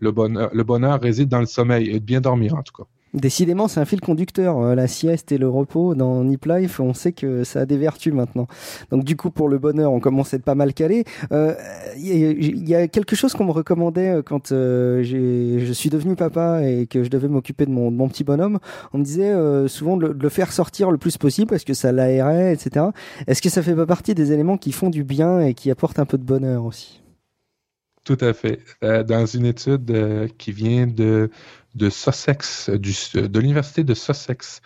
le 0.00 0.12
bonheur, 0.12 0.50
le 0.52 0.62
bonheur 0.62 1.00
réside 1.00 1.28
dans 1.28 1.40
le 1.40 1.46
sommeil 1.46 1.88
et 1.88 2.00
de 2.00 2.04
bien 2.04 2.20
dormir 2.20 2.54
en 2.54 2.62
tout 2.62 2.74
cas. 2.82 2.88
Décidément, 3.14 3.68
c'est 3.68 3.80
un 3.80 3.86
fil 3.86 4.00
conducteur. 4.00 4.58
Euh, 4.58 4.74
la 4.74 4.86
sieste 4.86 5.32
et 5.32 5.38
le 5.38 5.48
repos 5.48 5.94
dans 5.94 6.22
Nip 6.24 6.44
Life, 6.44 6.78
on 6.78 6.92
sait 6.92 7.12
que 7.12 7.42
ça 7.42 7.60
a 7.60 7.66
des 7.66 7.78
vertus 7.78 8.12
maintenant. 8.12 8.46
Donc 8.90 9.04
du 9.04 9.16
coup, 9.16 9.30
pour 9.30 9.48
le 9.48 9.58
bonheur, 9.58 9.92
on 9.92 10.00
commence 10.00 10.34
à 10.34 10.36
être 10.36 10.44
pas 10.44 10.54
mal 10.54 10.74
calé. 10.74 11.04
Il 11.30 11.36
euh, 11.36 11.54
y, 11.96 12.74
a 12.74 12.86
quelque 12.86 13.16
chose 13.16 13.32
qu'on 13.32 13.46
me 13.46 13.50
recommandait 13.50 14.10
euh, 14.10 14.22
quand 14.22 14.48
je 14.48 15.70
suis 15.72 15.88
devenu 15.88 16.16
papa 16.16 16.62
et 16.64 16.86
que 16.86 17.02
je 17.02 17.08
devais 17.08 17.28
m'occuper 17.28 17.64
de 17.64 17.70
mon, 17.70 18.08
petit 18.08 18.24
bonhomme. 18.24 18.58
On 18.92 18.98
me 18.98 19.04
disait 19.04 19.34
souvent 19.68 19.96
de 19.96 20.06
le, 20.06 20.28
faire 20.28 20.52
sortir 20.52 20.90
le 20.90 20.98
plus 20.98 21.16
possible 21.16 21.48
parce 21.48 21.64
que 21.64 21.74
ça 21.74 21.92
l'aérait, 21.92 22.52
etc. 22.52 22.86
Est-ce 23.26 23.40
que 23.40 23.48
ça 23.48 23.62
fait 23.62 23.74
pas 23.74 23.86
partie 23.86 24.14
des 24.14 24.32
éléments 24.32 24.58
qui 24.58 24.72
font 24.72 24.90
du 24.90 25.04
bien 25.04 25.40
et 25.40 25.54
qui 25.54 25.70
apportent 25.70 25.98
un 25.98 26.06
peu 26.06 26.18
de 26.18 26.24
bonheur 26.24 26.64
aussi? 26.64 27.02
Tout 28.04 28.18
à 28.20 28.32
fait. 28.32 28.60
dans 28.82 29.26
une 29.26 29.46
étude 29.46 30.30
qui 30.38 30.52
vient 30.52 30.86
de 30.86 31.30
de 31.78 31.88
Sussex, 31.88 32.68
de 32.68 33.38
l'université 33.40 33.84
de 33.84 33.94
Sussex. 33.94 34.60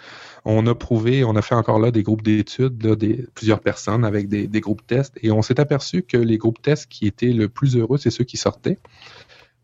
On 0.45 0.67
a 0.67 0.75
prouvé, 0.75 1.23
on 1.25 1.37
a 1.37 1.43
fait 1.43 1.55
encore 1.55 1.79
là 1.79 1.93
des 1.93 2.03
groupes 2.03 2.23
d'études, 2.23 2.77
des, 2.77 3.27
plusieurs 3.35 3.61
personnes 3.61 4.05
avec 4.05 4.29
des, 4.29 4.61
groupes 4.61 4.85
tests, 4.87 5.17
et 5.23 5.31
on 5.31 5.43
s'est 5.43 5.61
aperçu 5.61 6.03
que 6.03 6.17
les 6.17 6.39
groupes 6.39 6.61
tests 6.61 6.87
qui 6.89 7.07
étaient 7.07 7.33
le 7.33 7.49
plus 7.49 7.77
heureux, 7.77 7.99
c'est 7.99 8.11
ceux 8.11 8.25
qui 8.25 8.37
sortaient. 8.37 8.79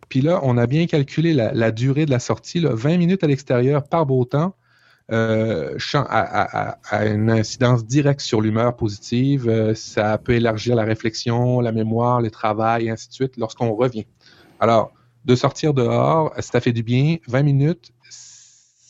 Puis 0.09 0.20
là, 0.20 0.40
on 0.42 0.57
a 0.57 0.66
bien 0.66 0.86
calculé 0.86 1.34
la, 1.34 1.70
durée 1.72 2.07
de 2.07 2.11
la 2.11 2.20
sortie, 2.20 2.61
20 2.64 2.96
minutes 2.96 3.24
à 3.24 3.26
l'extérieur 3.26 3.82
par 3.82 4.07
beau 4.07 4.24
temps, 4.24 4.55
euh, 5.11 5.78
a, 5.94 7.07
une 7.07 7.30
incidence 7.30 7.84
directe 7.86 8.20
sur 8.20 8.40
l'humeur 8.42 8.76
positive. 8.76 9.49
Euh, 9.49 9.74
ça 9.74 10.18
peut 10.18 10.34
élargir 10.34 10.76
la 10.76 10.84
réflexion, 10.84 11.61
la 11.61 11.72
mémoire, 11.72 12.20
le 12.20 12.30
travail, 12.30 12.86
et 12.86 12.90
ainsi 12.90 13.09
de 13.09 13.14
suite 13.14 13.36
lorsqu'on 13.38 13.74
revient. 13.74 14.07
Alors, 14.61 14.92
de 15.29 15.35
sortir 15.37 15.74
dehors, 15.74 16.33
ça 16.39 16.61
fait 16.61 16.72
du 16.72 16.83
bien. 16.83 17.18
20 17.29 17.43
minutes, 17.43 17.93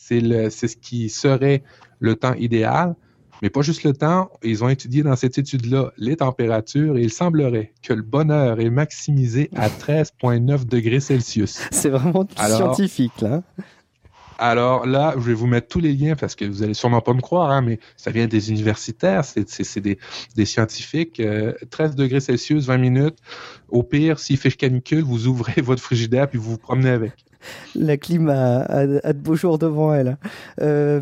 c'est 0.09 0.21
ce 0.49 0.77
qui 0.77 1.09
serait 1.09 1.63
le 1.99 2.15
temps 2.15 2.33
idéal. 2.33 2.95
Mais 3.41 3.49
pas 3.49 3.61
juste 3.61 3.83
le 3.83 3.93
temps, 3.93 4.29
ils 4.43 4.63
ont 4.63 4.69
étudié 4.69 5.03
dans 5.03 5.15
cette 5.15 5.37
étude-là 5.37 5.91
les 5.97 6.17
températures 6.17 6.97
et 6.97 7.03
il 7.03 7.11
semblerait 7.11 7.73
que 7.83 7.93
le 7.93 8.01
bonheur 8.01 8.59
est 8.59 8.69
maximisé 8.69 9.49
à 9.55 9.69
13,9 9.69 10.65
degrés 10.65 10.99
Celsius. 10.99 11.61
C'est 11.71 11.89
vraiment 11.89 12.27
scientifique, 12.37 13.21
là. 13.21 13.43
Alors 14.41 14.85
là, 14.85 15.13
je 15.17 15.21
vais 15.21 15.33
vous 15.33 15.47
mettre 15.47 15.67
tous 15.67 15.81
les 15.81 15.93
liens 15.93 16.15
parce 16.15 16.33
que 16.33 16.45
vous 16.45 16.63
allez 16.63 16.73
sûrement 16.73 17.01
pas 17.01 17.13
me 17.13 17.19
croire, 17.19 17.51
hein, 17.51 17.61
mais 17.61 17.77
ça 17.97 18.09
vient 18.09 18.25
des 18.25 18.49
universitaires, 18.49 19.25
c'est 19.25 19.79
des, 19.79 19.99
des, 20.35 20.45
scientifiques. 20.45 21.21
13 21.69 21.91
euh, 21.91 21.93
degrés 21.93 22.21
Celsius, 22.21 22.65
20 22.65 22.77
minutes. 22.77 23.17
Au 23.67 23.83
pire, 23.83 24.17
s'il 24.17 24.37
fait 24.37 24.51
canicule, 24.51 25.03
vous 25.03 25.27
ouvrez 25.27 25.61
votre 25.61 25.81
frigidaire 25.81 26.29
puis 26.29 26.39
vous 26.39 26.51
vous 26.51 26.57
promenez 26.57 26.89
avec. 26.89 27.11
La 27.75 27.97
clim 27.97 28.29
a, 28.29 28.85
de 28.85 29.19
beaux 29.19 29.35
jours 29.35 29.57
devant 29.57 29.93
elle. 29.93 30.17
Euh, 30.61 31.01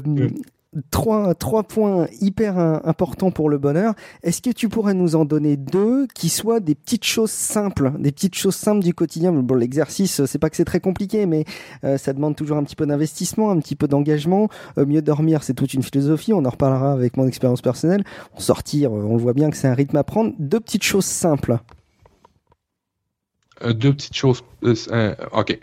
trois, 0.91 1.35
trois 1.35 1.63
points 1.63 2.07
hyper 2.21 2.57
importants 2.57 3.31
pour 3.31 3.49
le 3.49 3.57
bonheur. 3.57 3.93
Est-ce 4.23 4.41
que 4.41 4.49
tu 4.49 4.69
pourrais 4.69 4.93
nous 4.93 5.15
en 5.15 5.25
donner 5.25 5.57
deux 5.57 6.07
qui 6.13 6.29
soient 6.29 6.59
des 6.59 6.75
petites 6.75 7.05
choses 7.05 7.31
simples, 7.31 7.93
des 7.99 8.11
petites 8.11 8.35
choses 8.35 8.55
simples 8.55 8.83
du 8.83 8.93
quotidien? 8.93 9.31
Bon, 9.31 9.55
l'exercice, 9.55 10.25
c'est 10.25 10.39
pas 10.39 10.49
que 10.49 10.55
c'est 10.55 10.65
très 10.65 10.79
compliqué, 10.79 11.25
mais 11.25 11.45
euh, 11.83 11.97
ça 11.97 12.13
demande 12.13 12.35
toujours 12.35 12.57
un 12.57 12.63
petit 12.63 12.75
peu 12.75 12.85
d'investissement, 12.85 13.51
un 13.51 13.59
petit 13.59 13.75
peu 13.75 13.87
d'engagement. 13.87 14.49
Euh, 14.77 14.85
mieux 14.85 15.01
dormir, 15.01 15.43
c'est 15.43 15.53
toute 15.53 15.73
une 15.73 15.83
philosophie. 15.83 16.33
On 16.33 16.45
en 16.45 16.49
reparlera 16.49 16.91
avec 16.91 17.17
mon 17.17 17.27
expérience 17.27 17.61
personnelle. 17.61 18.03
sortir, 18.37 18.91
euh, 18.91 19.03
on 19.03 19.15
le 19.15 19.21
voit 19.21 19.33
bien 19.33 19.49
que 19.49 19.57
c'est 19.57 19.67
un 19.67 19.73
rythme 19.73 19.97
à 19.97 20.03
prendre. 20.03 20.33
Deux 20.39 20.59
petites 20.59 20.83
choses 20.83 21.05
simples. 21.05 21.57
deux 23.63 23.93
petites 23.93 24.15
choses. 24.15 24.43
ok. 24.61 25.59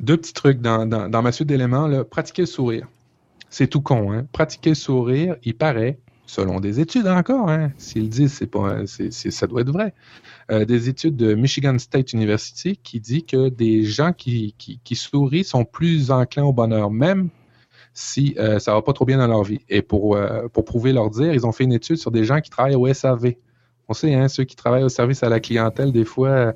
Deux 0.00 0.16
petits 0.16 0.32
trucs 0.32 0.60
dans, 0.60 0.86
dans, 0.86 1.08
dans 1.08 1.22
ma 1.22 1.32
suite 1.32 1.48
d'éléments. 1.48 2.04
Pratiquer 2.04 2.42
le 2.42 2.46
sourire. 2.46 2.86
C'est 3.50 3.66
tout 3.66 3.80
con, 3.80 4.12
hein? 4.12 4.26
Pratiquer 4.32 4.70
le 4.70 4.74
sourire, 4.76 5.36
il 5.42 5.56
paraît, 5.56 5.98
selon 6.26 6.60
des 6.60 6.78
études 6.78 7.08
encore, 7.08 7.50
hein? 7.50 7.72
S'ils 7.76 8.08
disent, 8.08 8.32
c'est 8.32 8.46
pas, 8.46 8.86
c'est, 8.86 9.10
ça 9.10 9.46
doit 9.48 9.62
être 9.62 9.72
vrai. 9.72 9.92
Euh, 10.52 10.64
des 10.64 10.88
études 10.88 11.16
de 11.16 11.34
Michigan 11.34 11.76
State 11.78 12.12
University 12.12 12.76
qui 12.76 13.00
dit 13.00 13.24
que 13.24 13.48
des 13.48 13.82
gens 13.82 14.12
qui, 14.12 14.54
qui, 14.56 14.94
sourient 14.94 15.44
sont 15.44 15.64
plus 15.64 16.12
enclins 16.12 16.44
au 16.44 16.52
bonheur, 16.52 16.90
même 16.90 17.28
si 17.92 18.36
euh, 18.38 18.60
ça 18.60 18.72
va 18.72 18.82
pas 18.82 18.92
trop 18.92 19.04
bien 19.04 19.18
dans 19.18 19.26
leur 19.26 19.42
vie. 19.42 19.60
Et 19.68 19.82
pour, 19.82 20.14
euh, 20.14 20.46
pour 20.52 20.64
prouver 20.64 20.92
leur 20.92 21.10
dire, 21.10 21.34
ils 21.34 21.44
ont 21.44 21.52
fait 21.52 21.64
une 21.64 21.72
étude 21.72 21.96
sur 21.96 22.12
des 22.12 22.24
gens 22.24 22.40
qui 22.40 22.50
travaillent 22.50 22.76
au 22.76 22.92
SAV. 22.92 23.34
On 23.88 23.94
sait, 23.94 24.14
hein, 24.14 24.28
ceux 24.28 24.44
qui 24.44 24.54
travaillent 24.54 24.84
au 24.84 24.88
service 24.88 25.24
à 25.24 25.28
la 25.28 25.40
clientèle, 25.40 25.90
des 25.90 26.04
fois, 26.04 26.54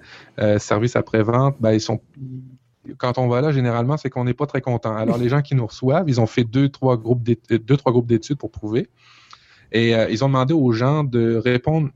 service 0.59 0.95
après-vente, 0.95 1.57
ben, 1.59 1.73
ils 1.73 1.81
sont 1.81 2.01
quand 2.99 3.19
on 3.19 3.29
va 3.29 3.41
là, 3.41 3.53
généralement, 3.53 3.97
c'est 3.97 4.11
qu'on 4.11 4.25
n'est 4.25 4.35
pas 4.35 4.47
très 4.47 4.61
content. 4.61 4.97
Alors, 4.97 5.19
les 5.19 5.29
gens 5.29 5.43
qui 5.43 5.55
nous 5.55 5.67
reçoivent, 5.67 6.09
ils 6.09 6.21
ont 6.21 6.27
fait 6.27 6.45
deux, 6.45 6.69
trois 6.69 6.97
groupes 6.97 7.23
d'études 7.23 8.37
pour 8.37 8.51
prouver. 8.51 8.89
Et 9.73 9.95
euh, 9.95 10.09
ils 10.11 10.25
ont 10.25 10.29
demandé 10.29 10.55
aux 10.55 10.73
gens 10.73 11.05
de 11.05 11.37
répondre 11.37 11.91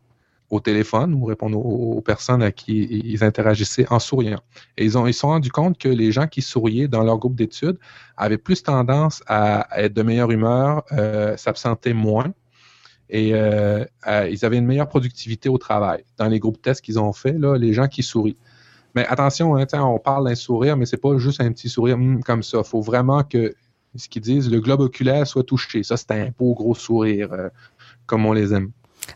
au 0.51 0.61
téléphone 0.61 1.13
ou 1.13 1.27
répondre 1.27 1.59
aux, 1.59 2.01
personnes 2.01 2.43
à 2.43 2.51
qui 2.51 2.85
ils 3.05 3.23
interagissaient 3.23 3.87
en 3.91 3.99
souriant. 3.99 4.41
Et 4.79 4.85
ils 4.85 4.97
ont 4.97 5.07
ils 5.07 5.13
se 5.13 5.21
sont 5.21 5.29
rendus 5.29 5.51
compte 5.51 5.77
que 5.77 5.91
les 5.91 6.11
gens 6.11 6.27
qui 6.27 6.41
souriaient 6.41 6.89
dans 6.89 7.03
leur 7.03 7.19
groupe 7.19 7.35
d'études 7.35 7.79
avaient 8.17 8.39
plus 8.39 8.63
tendance 8.63 9.23
à, 9.27 9.69
être 9.77 9.93
de 9.93 10.03
meilleure 10.03 10.31
humeur, 10.31 10.85
euh, 10.93 11.37
s'absenter 11.37 11.93
moins 11.93 12.33
et 13.11 13.31
euh, 13.35 13.85
ils 14.31 14.45
avaient 14.45 14.59
une 14.59 14.67
meilleure 14.67 14.89
productivité 14.89 15.49
au 15.49 15.59
travail. 15.59 16.05
Dans 16.19 16.29
les 16.29 16.39
groupes 16.39 16.61
tests 16.61 16.83
qu'ils 16.83 16.99
ont 16.99 17.13
fait, 17.13 17.33
là, 17.33 17.57
les 17.57 17.73
gens 17.73 17.89
qui 17.89 18.03
sourient. 18.03 18.37
Mais 18.95 19.07
attention, 19.07 19.57
hein, 19.57 19.67
on 19.75 19.99
parle 19.99 20.29
d'un 20.29 20.35
sourire, 20.35 20.77
mais 20.77 20.87
c'est 20.87 20.97
pas 20.97 21.17
juste 21.19 21.41
un 21.41 21.53
petit 21.53 21.69
sourire 21.69 21.99
hmm, 21.99 22.21
comme 22.23 22.43
ça. 22.43 22.59
Il 22.59 22.65
faut 22.65 22.81
vraiment 22.81 23.23
que 23.23 23.55
ce 23.97 24.09
qu'ils 24.09 24.23
disent, 24.23 24.51
le 24.51 24.61
globe 24.61 24.81
oculaire 24.81 25.27
soit 25.27 25.45
touché. 25.45 25.83
Ça, 25.83 25.97
c'est 25.97 26.11
un 26.13 26.31
beau 26.39 26.55
gros 26.55 26.75
sourire, 26.75 27.33
euh, 27.33 27.49
comme 28.07 28.27
on 28.27 28.33
les 28.33 28.55
aime. 28.55 28.71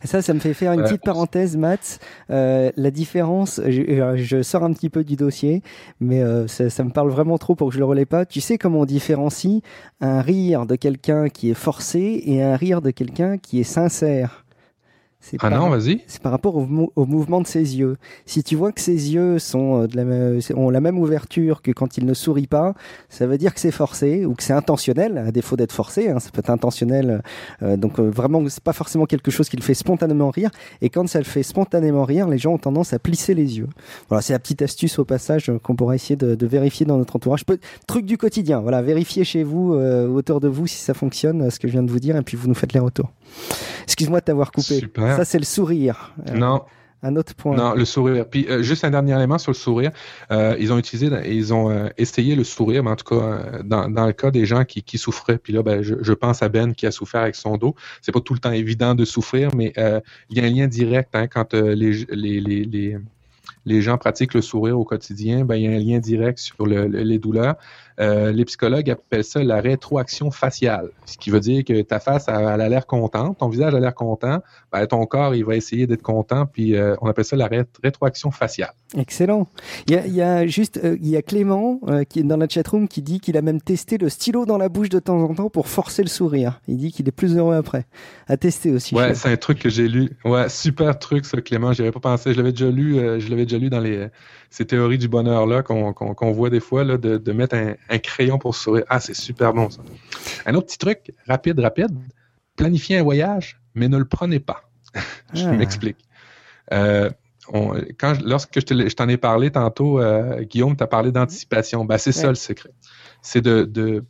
Ça, 0.04 0.22
ça 0.22 0.32
me 0.32 0.40
fait 0.40 0.54
faire 0.54 0.72
une 0.72 0.82
petite 0.82 1.02
parenthèse, 1.02 1.56
Matt. 1.56 2.00
Euh, 2.30 2.70
la 2.76 2.90
différence, 2.90 3.60
je, 3.66 4.42
sors 4.42 4.64
un 4.64 4.72
petit 4.72 4.88
peu 4.88 5.04
du 5.04 5.16
dossier, 5.16 5.62
mais 6.00 6.22
euh, 6.22 6.46
ça, 6.48 6.84
me 6.84 6.90
parle 6.90 7.10
vraiment 7.10 7.38
trop 7.38 7.54
pour 7.54 7.68
que 7.68 7.74
je 7.74 7.78
le 7.78 7.84
relais 7.84 8.06
pas. 8.06 8.24
Tu 8.24 8.40
sais 8.40 8.58
comment 8.58 8.80
on 8.80 8.84
différencie 8.84 9.60
un 10.00 10.20
rire 10.22 10.66
de 10.66 10.76
quelqu'un 10.76 11.28
qui 11.28 11.50
est 11.50 11.54
forcé 11.54 12.22
et 12.24 12.42
un 12.42 12.56
rire 12.56 12.80
de 12.80 12.90
quelqu'un 12.90 13.38
qui 13.38 13.60
est 13.60 13.64
sincère? 13.64 14.41
Ah 15.38 15.50
non, 15.50 15.68
vas-y. 15.68 16.00
C'est 16.06 16.20
par 16.20 16.32
rapport 16.32 16.56
au, 16.56 16.66
mouvement 17.06 17.40
de 17.40 17.46
ses 17.46 17.78
yeux. 17.78 17.96
Si 18.26 18.42
tu 18.42 18.56
vois 18.56 18.72
que 18.72 18.80
ses 18.80 19.14
yeux 19.14 19.38
sont 19.38 19.82
euh, 19.82 19.86
de 19.86 19.96
la, 19.96 20.56
ont 20.56 20.70
la 20.70 20.80
même 20.80 20.98
ouverture 20.98 21.62
que 21.62 21.70
quand 21.70 21.96
il 21.96 22.06
ne 22.06 22.14
sourit 22.14 22.46
pas, 22.46 22.74
ça 23.08 23.26
veut 23.26 23.38
dire 23.38 23.54
que 23.54 23.60
c'est 23.60 23.70
forcé 23.70 24.24
ou 24.24 24.34
que 24.34 24.42
c'est 24.42 24.52
intentionnel, 24.52 25.18
à 25.18 25.32
défaut 25.32 25.56
d'être 25.56 25.72
forcé. 25.72 26.08
Hein, 26.08 26.18
ça 26.20 26.30
peut 26.30 26.40
être 26.40 26.50
intentionnel. 26.50 27.22
Euh, 27.62 27.76
donc 27.76 27.98
euh, 27.98 28.08
vraiment, 28.08 28.42
c'est 28.48 28.62
pas 28.62 28.72
forcément 28.72 29.06
quelque 29.06 29.30
chose 29.30 29.48
qui 29.48 29.56
le 29.56 29.62
fait 29.62 29.74
spontanément 29.74 30.30
rire. 30.30 30.50
Et 30.80 30.90
quand 30.90 31.08
ça 31.08 31.18
le 31.18 31.24
fait 31.24 31.42
spontanément 31.42 32.04
rire, 32.04 32.28
les 32.28 32.38
gens 32.38 32.52
ont 32.52 32.58
tendance 32.58 32.92
à 32.92 32.98
plisser 32.98 33.34
les 33.34 33.58
yeux. 33.58 33.68
Voilà, 34.08 34.22
c'est 34.22 34.32
la 34.32 34.38
petite 34.38 34.62
astuce 34.62 34.98
au 34.98 35.04
passage 35.04 35.52
qu'on 35.62 35.76
pourrait 35.76 35.96
essayer 35.96 36.16
de, 36.16 36.34
de, 36.34 36.46
vérifier 36.46 36.86
dans 36.86 36.98
notre 36.98 37.16
entourage. 37.16 37.44
truc 37.86 38.06
du 38.06 38.18
quotidien. 38.18 38.60
Voilà, 38.60 38.82
vérifiez 38.82 39.24
chez 39.24 39.42
vous, 39.42 39.74
euh, 39.74 40.08
autour 40.08 40.40
de 40.40 40.48
vous, 40.48 40.66
si 40.66 40.78
ça 40.78 40.94
fonctionne, 40.94 41.50
ce 41.50 41.58
que 41.58 41.68
je 41.68 41.72
viens 41.72 41.82
de 41.82 41.90
vous 41.90 42.00
dire, 42.00 42.16
et 42.16 42.22
puis 42.22 42.36
vous 42.36 42.48
nous 42.48 42.54
faites 42.54 42.72
les 42.72 42.80
retours. 42.80 43.10
Excuse-moi 43.84 44.20
de 44.20 44.24
t'avoir 44.24 44.52
coupé. 44.52 44.78
Super. 44.78 45.11
Ça, 45.16 45.24
c'est 45.24 45.38
le 45.38 45.44
sourire. 45.44 46.14
Euh, 46.28 46.34
non. 46.34 46.62
Un 47.04 47.16
autre 47.16 47.34
point. 47.34 47.56
Non, 47.56 47.74
le 47.74 47.84
sourire. 47.84 48.26
Puis 48.28 48.46
euh, 48.48 48.62
juste 48.62 48.84
un 48.84 48.90
dernier 48.90 49.16
élément 49.16 49.36
sur 49.36 49.50
le 49.50 49.56
sourire. 49.56 49.90
Euh, 50.30 50.54
ils 50.60 50.72
ont 50.72 50.78
utilisé, 50.78 51.10
ils 51.28 51.52
ont 51.52 51.90
essayé 51.98 52.36
le 52.36 52.44
sourire, 52.44 52.84
mais 52.84 52.90
en 52.90 52.96
tout 52.96 53.16
cas 53.16 53.60
dans, 53.64 53.88
dans 53.88 54.06
le 54.06 54.12
cas 54.12 54.30
des 54.30 54.46
gens 54.46 54.64
qui, 54.64 54.84
qui 54.84 54.98
souffraient. 54.98 55.38
Puis 55.38 55.52
là, 55.52 55.64
ben, 55.64 55.82
je, 55.82 55.96
je, 56.00 56.12
pense 56.12 56.44
à 56.44 56.48
Ben 56.48 56.74
qui 56.74 56.86
a 56.86 56.92
souffert 56.92 57.22
avec 57.22 57.34
son 57.34 57.56
dos. 57.56 57.74
C'est 58.02 58.12
pas 58.12 58.20
tout 58.20 58.34
le 58.34 58.38
temps 58.38 58.52
évident 58.52 58.94
de 58.94 59.04
souffrir, 59.04 59.50
mais 59.56 59.72
il 60.30 60.38
y 60.38 60.40
a 60.40 60.44
un 60.44 60.50
lien 60.50 60.68
direct 60.68 61.10
hein, 61.14 61.26
quand 61.26 61.54
les, 61.54 62.04
les, 62.08 62.40
les, 62.40 62.64
les 62.64 62.98
les 63.64 63.80
gens 63.82 63.98
pratiquent 63.98 64.34
le 64.34 64.42
sourire 64.42 64.78
au 64.78 64.84
quotidien, 64.84 65.44
ben, 65.44 65.56
il 65.56 65.62
y 65.62 65.66
a 65.68 65.70
un 65.70 65.78
lien 65.78 65.98
direct 65.98 66.38
sur 66.38 66.66
le, 66.66 66.86
les 66.86 67.18
douleurs. 67.18 67.56
Euh, 68.00 68.32
les 68.32 68.44
psychologues 68.44 68.90
appellent 68.90 69.24
ça 69.24 69.42
la 69.42 69.60
rétroaction 69.60 70.30
faciale, 70.30 70.90
ce 71.04 71.18
qui 71.18 71.30
veut 71.30 71.40
dire 71.40 71.64
que 71.64 71.82
ta 71.82 72.00
face 72.00 72.26
elle, 72.28 72.60
a 72.60 72.68
l'air 72.68 72.86
contente, 72.86 73.38
ton 73.38 73.48
visage 73.48 73.74
a 73.74 73.80
l'air 73.80 73.94
content, 73.94 74.40
ben, 74.72 74.86
ton 74.86 75.04
corps 75.06 75.34
il 75.34 75.44
va 75.44 75.56
essayer 75.56 75.86
d'être 75.86 76.02
content, 76.02 76.46
puis 76.46 76.76
euh, 76.76 76.94
on 77.00 77.08
appelle 77.08 77.24
ça 77.24 77.36
la 77.36 77.48
rétroaction 77.82 78.30
faciale. 78.30 78.72
Excellent. 78.96 79.46
Il 79.86 79.94
y 79.94 79.96
a, 79.96 80.06
il 80.06 80.14
y 80.14 80.22
a 80.22 80.46
juste 80.46 80.80
euh, 80.82 80.96
il 81.00 81.08
y 81.08 81.16
a 81.16 81.22
Clément 81.22 81.80
qui 82.08 82.20
est 82.20 82.22
dans 82.22 82.36
la 82.36 82.48
chatroom 82.48 82.88
qui 82.88 83.02
dit 83.02 83.20
qu'il 83.20 83.36
a 83.36 83.42
même 83.42 83.60
testé 83.60 83.98
le 83.98 84.08
stylo 84.08 84.44
dans 84.44 84.58
la 84.58 84.68
bouche 84.68 84.88
de 84.88 84.98
temps 84.98 85.18
en 85.18 85.34
temps 85.34 85.50
pour 85.50 85.68
forcer 85.68 86.02
le 86.02 86.08
sourire. 86.08 86.60
Il 86.68 86.76
dit 86.76 86.92
qu'il 86.92 87.08
est 87.08 87.12
plus 87.12 87.36
heureux 87.36 87.54
après. 87.54 87.86
À 88.26 88.36
tester 88.36 88.70
aussi. 88.70 88.94
Ouais, 88.94 89.14
c'est 89.14 89.30
un 89.30 89.36
truc 89.36 89.58
que 89.58 89.68
j'ai 89.68 89.88
lu. 89.88 90.10
Ouais, 90.24 90.48
super 90.48 90.98
truc 90.98 91.24
ça 91.24 91.40
Clément. 91.40 91.72
J'y 91.72 91.82
avais 91.82 91.92
pas 91.92 92.00
pensé. 92.00 92.32
Je 92.32 92.38
l'avais 92.38 92.52
déjà 92.52 92.70
lu. 92.70 92.94
je 93.18 93.28
l'avais 93.28 93.44
déjà 93.44 93.58
lu 93.58 93.70
dans 93.70 93.80
les 93.80 94.08
ces 94.52 94.66
théories 94.66 94.98
du 94.98 95.08
bonheur-là 95.08 95.62
qu'on 95.62 96.32
voit 96.32 96.50
des 96.50 96.60
fois, 96.60 96.84
là, 96.84 96.98
de, 96.98 97.32
mettre 97.32 97.56
un, 97.56 97.98
crayon 97.98 98.38
pour 98.38 98.54
sourire. 98.54 98.84
Ah, 98.90 99.00
c'est 99.00 99.14
super 99.14 99.54
bon, 99.54 99.70
ça. 99.70 99.80
Un 100.44 100.54
autre 100.54 100.66
petit 100.66 100.76
truc, 100.76 101.14
rapide, 101.26 101.58
rapide. 101.58 101.96
Planifiez 102.54 102.98
un 102.98 103.02
voyage, 103.02 103.58
mais 103.74 103.88
ne 103.88 103.96
le 103.96 104.04
prenez 104.04 104.40
pas. 104.40 104.64
je 105.32 105.46
ah. 105.46 105.52
m'explique. 105.52 105.96
Euh, 106.70 107.08
quand, 107.98 108.20
lorsque 108.22 108.60
je 108.60 108.94
t'en 108.94 109.08
ai 109.08 109.16
parlé 109.16 109.50
tantôt, 109.50 109.98
euh, 109.98 110.42
Guillaume, 110.42 110.76
tu 110.76 110.84
as 110.84 110.86
parlé 110.86 111.12
d'anticipation. 111.12 111.86
Ben, 111.86 111.96
c'est 111.96 112.12
ça 112.12 112.28
le 112.28 112.34
secret. 112.34 112.74
C'est 113.22 113.40
de, 113.40 114.04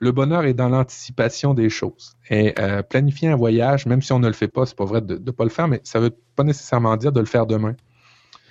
Le 0.00 0.12
bonheur 0.12 0.44
est 0.44 0.52
dans 0.52 0.68
l'anticipation 0.68 1.54
des 1.54 1.70
choses. 1.70 2.14
Et 2.28 2.52
euh, 2.58 2.82
planifier 2.82 3.28
un 3.28 3.36
voyage, 3.36 3.86
même 3.86 4.02
si 4.02 4.12
on 4.12 4.18
ne 4.18 4.26
le 4.26 4.34
fait 4.34 4.48
pas, 4.48 4.66
c'est 4.66 4.76
pas 4.76 4.84
vrai 4.84 5.00
de 5.00 5.16
ne 5.16 5.30
pas 5.30 5.44
le 5.44 5.50
faire, 5.50 5.66
mais 5.66 5.80
ça 5.82 5.98
ne 5.98 6.04
veut 6.04 6.16
pas 6.36 6.44
nécessairement 6.44 6.94
dire 6.98 7.10
de 7.10 7.20
le 7.20 7.26
faire 7.26 7.46
demain 7.46 7.74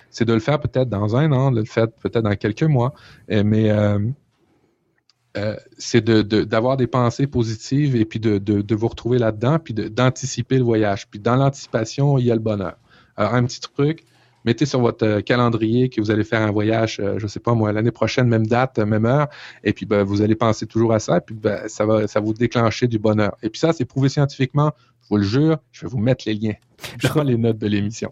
c'est 0.10 0.26
de 0.26 0.34
le 0.34 0.40
faire 0.40 0.60
peut-être 0.60 0.90
dans 0.90 1.16
un 1.16 1.32
an, 1.32 1.52
de 1.52 1.60
le 1.60 1.66
faire 1.66 1.88
peut-être 1.90 2.24
dans 2.24 2.36
quelques 2.36 2.64
mois, 2.64 2.94
euh, 3.32 3.44
mais 3.46 3.70
euh, 3.70 4.00
euh, 5.38 5.56
c'est 5.78 6.04
d'avoir 6.04 6.78
des 6.78 6.88
pensées 6.88 7.28
positives 7.28 7.96
et 7.96 8.06
puis 8.06 8.20
de, 8.20 8.76
vous 8.76 8.88
retrouver 8.88 9.20
là-dedans, 9.20 9.60
puis 9.60 9.74
d'anticiper 9.74 10.58
le 10.58 10.64
voyage. 10.64 11.08
Puis 11.08 11.20
dans 11.20 11.36
l'anticipation, 11.36 12.18
il 12.18 12.26
y 12.26 12.32
a 12.32 12.36
le 12.36 12.42
bonheur. 12.42 12.78
Alors, 13.16 13.36
un 13.36 13.44
petit 13.44 13.60
truc, 13.60 14.04
mettez 14.46 14.66
sur 14.66 14.80
votre 14.80 15.20
calendrier 15.22 15.90
que 15.90 16.02
vous 16.02 16.10
allez 16.10 16.24
faire 16.24 16.42
un 16.42 16.52
voyage, 16.52 17.02
je 17.18 17.24
ne 17.24 17.28
sais 17.28 17.40
pas 17.40 17.54
moi, 17.54 17.72
l'année 17.72 17.92
prochaine, 17.92 18.28
même 18.28 18.48
date, 18.48 18.80
même 18.80 19.06
heure, 19.06 19.28
et 19.64 19.74
puis 19.74 19.86
ben, 19.86 20.04
vous 20.04 20.22
allez 20.22 20.36
penser 20.36 20.66
toujours 20.66 20.94
à 20.94 21.00
ça, 21.00 21.22
puis 21.22 21.36
ben, 21.36 21.68
ça 21.68 21.86
va 21.86 22.08
ça 22.08 22.20
vous 22.20 22.34
déclencher 22.34 22.88
du 22.88 22.98
bonheur. 22.98 23.38
Et 23.44 23.50
puis 23.50 23.60
ça, 23.60 23.74
c'est 23.74 23.86
prouvé 23.86 24.10
scientifiquement, 24.10 24.72
vous 25.10 25.18
le 25.18 25.24
jure, 25.24 25.58
je 25.72 25.86
vais 25.86 25.92
vous 25.92 26.00
mettre 26.00 26.24
les 26.28 26.34
liens 26.34 26.56
dans 27.16 27.24
les 27.24 27.38
notes 27.38 27.58
de 27.58 27.68
l'émission. 27.68 28.12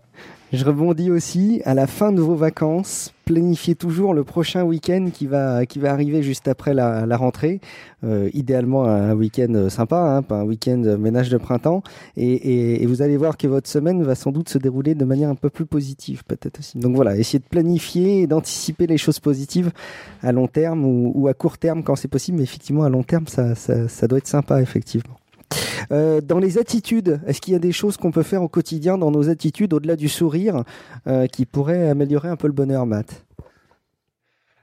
Je 0.54 0.64
rebondis 0.64 1.12
aussi 1.12 1.62
à 1.66 1.74
la 1.74 1.88
fin 1.88 2.12
de 2.12 2.22
vos 2.22 2.36
vacances. 2.36 3.12
Planifiez 3.26 3.76
toujours 3.76 4.14
le 4.14 4.24
prochain 4.24 4.64
week-end 4.64 5.10
qui 5.12 5.26
va 5.26 5.66
qui 5.66 5.80
va 5.80 5.92
arriver 5.92 6.22
juste 6.22 6.48
après 6.48 6.74
la, 6.74 7.06
la 7.06 7.18
rentrée. 7.18 7.60
Euh, 8.04 8.30
idéalement 8.34 8.86
un 8.86 9.14
week-end 9.16 9.68
sympa, 9.70 9.98
hein, 9.98 10.22
pas 10.22 10.36
un 10.36 10.44
week-end 10.44 10.98
ménage 11.00 11.30
de 11.30 11.38
printemps. 11.38 11.82
Et, 12.16 12.32
et, 12.32 12.84
et, 12.84 12.86
vous 12.86 13.02
allez 13.02 13.18
voir 13.18 13.38
que 13.38 13.48
votre 13.48 13.68
semaine 13.68 14.04
va 14.04 14.14
sans 14.14 14.32
doute 14.32 14.48
se 14.48 14.60
dérouler 14.60 14.94
de 14.94 15.04
manière 15.04 15.30
un 15.30 15.36
peu 15.36 15.50
plus 15.50 15.66
positive, 15.66 16.24
peut-être 16.26 16.60
aussi. 16.60 16.78
Donc 16.78 16.96
voilà, 16.96 17.18
essayez 17.18 17.40
de 17.40 17.50
planifier 17.50 18.22
et 18.22 18.28
d'anticiper 18.28 18.86
les 18.86 18.98
choses 18.98 19.20
positives 19.20 19.72
à 20.22 20.32
long 20.32 20.48
terme 20.48 20.86
ou, 20.86 21.12
ou 21.16 21.28
à 21.28 21.34
court 21.34 21.58
terme 21.58 21.84
quand 21.84 21.96
c'est 21.96 22.08
possible. 22.08 22.38
Mais 22.38 22.44
effectivement, 22.44 22.84
à 22.84 22.90
long 22.90 23.04
terme, 23.04 23.28
ça, 23.28 23.56
ça, 23.56 23.88
ça 23.88 24.08
doit 24.08 24.20
être 24.20 24.28
sympa, 24.28 24.62
effectivement. 24.62 25.16
Euh, 25.92 26.22
dans 26.22 26.40
les 26.40 26.58
attitudes, 26.58 27.22
est-ce 27.28 27.42
qu'il 27.42 27.54
y 27.54 27.56
a 27.56 27.60
des 27.60 27.72
choses 27.72 27.98
qu'on 27.98 28.12
peut 28.12 28.24
faire 28.24 28.42
au 28.42 28.48
quotidien 28.48 28.98
dans 28.98 29.12
nos 29.12 29.30
attitudes, 29.30 29.74
au-delà 29.74 29.96
du 29.96 30.10
sourire, 30.10 30.64
euh, 31.08 31.28
qui 31.28 31.46
pourraient 31.46 31.90
améliorer 31.90 32.30
un 32.30 32.36
peu 32.36 32.48
le 32.48 32.54
bonheur, 32.54 32.86
Matt? 32.86 33.26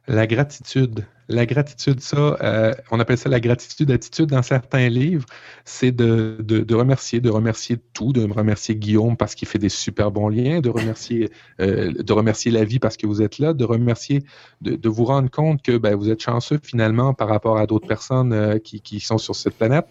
La 0.08 0.26
gratitude. 0.26 1.04
La 1.32 1.46
gratitude, 1.46 2.00
ça, 2.00 2.36
euh, 2.42 2.72
on 2.90 3.00
appelle 3.00 3.18
ça 3.18 3.28
la 3.28 3.40
gratitude 3.40 3.90
attitude 3.90 4.26
dans 4.26 4.42
certains 4.42 4.88
livres, 4.88 5.26
c'est 5.64 5.92
de, 5.92 6.36
de, 6.40 6.74
remercier, 6.74 7.20
de 7.20 7.30
remercier 7.30 7.78
tout, 7.92 8.12
de 8.12 8.22
remercier 8.30 8.76
Guillaume 8.76 9.16
parce 9.16 9.34
qu'il 9.34 9.48
fait 9.48 9.58
des 9.58 9.68
super 9.68 10.10
bons 10.10 10.28
liens, 10.28 10.60
de 10.60 10.68
remercier, 10.68 11.30
euh, 11.60 11.92
de 11.92 12.12
remercier 12.12 12.50
la 12.50 12.64
vie 12.64 12.78
parce 12.78 12.96
que 12.96 13.06
vous 13.06 13.22
êtes 13.22 13.38
là, 13.38 13.54
de 13.54 13.64
remercier, 13.64 14.22
de, 14.60 14.76
de 14.76 14.88
vous 14.88 15.04
rendre 15.04 15.30
compte 15.30 15.62
que 15.62 15.76
ben, 15.76 15.96
vous 15.96 16.10
êtes 16.10 16.22
chanceux 16.22 16.60
finalement 16.62 17.14
par 17.14 17.28
rapport 17.28 17.58
à 17.58 17.66
d'autres 17.66 17.88
personnes 17.88 18.32
euh, 18.32 18.58
qui, 18.58 18.80
qui, 18.80 19.00
sont 19.00 19.18
sur 19.18 19.34
cette 19.34 19.54
planète. 19.54 19.86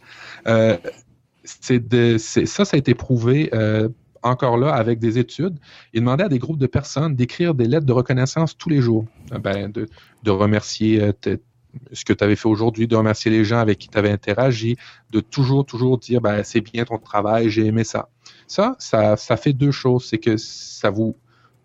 c'est 1.43 1.87
de, 1.87 2.17
ça, 2.17 2.65
ça 2.65 2.75
a 2.75 2.77
été 2.77 2.93
prouvé 2.93 3.49
encore 4.23 4.57
là 4.57 4.73
avec 4.73 4.99
des 4.99 5.17
études, 5.17 5.57
il 5.93 6.01
demandait 6.01 6.25
à 6.25 6.29
des 6.29 6.39
groupes 6.39 6.57
de 6.57 6.67
personnes 6.67 7.15
d'écrire 7.15 7.53
des 7.53 7.65
lettres 7.65 7.85
de 7.85 7.93
reconnaissance 7.93 8.57
tous 8.57 8.69
les 8.69 8.81
jours, 8.81 9.05
euh, 9.33 9.39
ben, 9.39 9.71
de, 9.71 10.31
remercier 10.31 11.01
euh, 11.01 11.37
ce 11.91 12.05
que 12.05 12.13
tu 12.13 12.23
avais 12.23 12.35
fait 12.35 12.47
aujourd'hui, 12.47 12.87
de 12.87 12.95
remercier 12.95 13.31
les 13.31 13.43
gens 13.43 13.59
avec 13.59 13.79
qui 13.79 13.89
tu 13.89 13.97
avais 13.97 14.11
interagi, 14.11 14.77
de 15.11 15.19
toujours, 15.19 15.65
toujours 15.65 15.97
dire 15.97 16.21
ben, 16.21 16.43
c'est 16.43 16.61
bien 16.61 16.85
ton 16.85 16.97
travail, 16.97 17.49
j'ai 17.49 17.65
aimé 17.65 17.83
ça. 17.83 18.09
Ça, 18.47 18.75
ça, 18.79 19.17
ça 19.17 19.37
fait 19.37 19.53
deux 19.53 19.71
choses. 19.71 20.05
C'est 20.05 20.17
que 20.17 20.37
ça 20.37 20.89
vous 20.89 21.15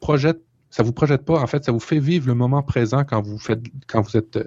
projette, 0.01 0.41
ça 0.71 0.83
vous 0.83 0.93
projette 0.93 1.25
pas, 1.25 1.41
en 1.41 1.47
fait, 1.47 1.65
ça 1.65 1.73
vous 1.73 1.81
fait 1.81 1.99
vivre 1.99 2.29
le 2.29 2.35
moment 2.35 2.63
présent 2.63 3.05
quand 3.05 3.23
vous 3.23 3.39
faites, 3.39 3.63
quand 3.87 4.03
vous 4.03 4.17
êtes 4.17 4.39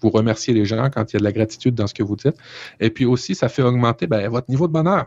vous 0.00 0.10
remerciez 0.10 0.54
les 0.54 0.64
gens, 0.64 0.90
quand 0.90 1.12
il 1.12 1.14
y 1.14 1.16
a 1.16 1.20
de 1.20 1.24
la 1.24 1.32
gratitude 1.32 1.74
dans 1.74 1.86
ce 1.86 1.94
que 1.94 2.02
vous 2.02 2.16
dites. 2.16 2.36
Et 2.80 2.90
puis 2.90 3.04
aussi, 3.04 3.34
ça 3.34 3.48
fait 3.48 3.62
augmenter 3.62 4.06
ben, 4.06 4.28
votre 4.28 4.48
niveau 4.48 4.68
de 4.68 4.72
bonheur. 4.72 5.06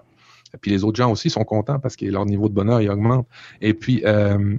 Puis 0.60 0.72
les 0.72 0.84
autres 0.84 0.98
gens 0.98 1.12
aussi 1.12 1.30
sont 1.30 1.44
contents 1.44 1.80
parce 1.80 1.96
que 1.96 2.06
leur 2.06 2.26
niveau 2.26 2.50
de 2.50 2.54
bonheur 2.54 2.82
il 2.82 2.90
augmente. 2.90 3.28
Et 3.62 3.74
puis 3.74 4.04
euh, 4.06 4.58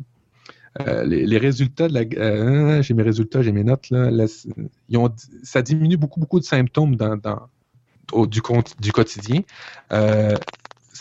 euh, 0.80 1.04
les, 1.04 1.38
résultats 1.38 1.88
de 1.88 1.94
la 1.94 2.00
euh, 2.18 2.82
j'ai 2.82 2.94
mes 2.94 3.02
résultats, 3.02 3.42
j'ai 3.42 3.52
mes 3.52 3.64
notes 3.64 3.90
là, 3.90 4.10
ça 5.42 5.62
diminue 5.62 5.96
beaucoup 5.96 6.20
beaucoup 6.20 6.40
de 6.40 6.44
symptômes 6.44 6.96
dans, 6.96 7.16
dans 7.16 7.48
du, 8.26 8.40
du 8.80 8.92
quotidien 8.92 9.42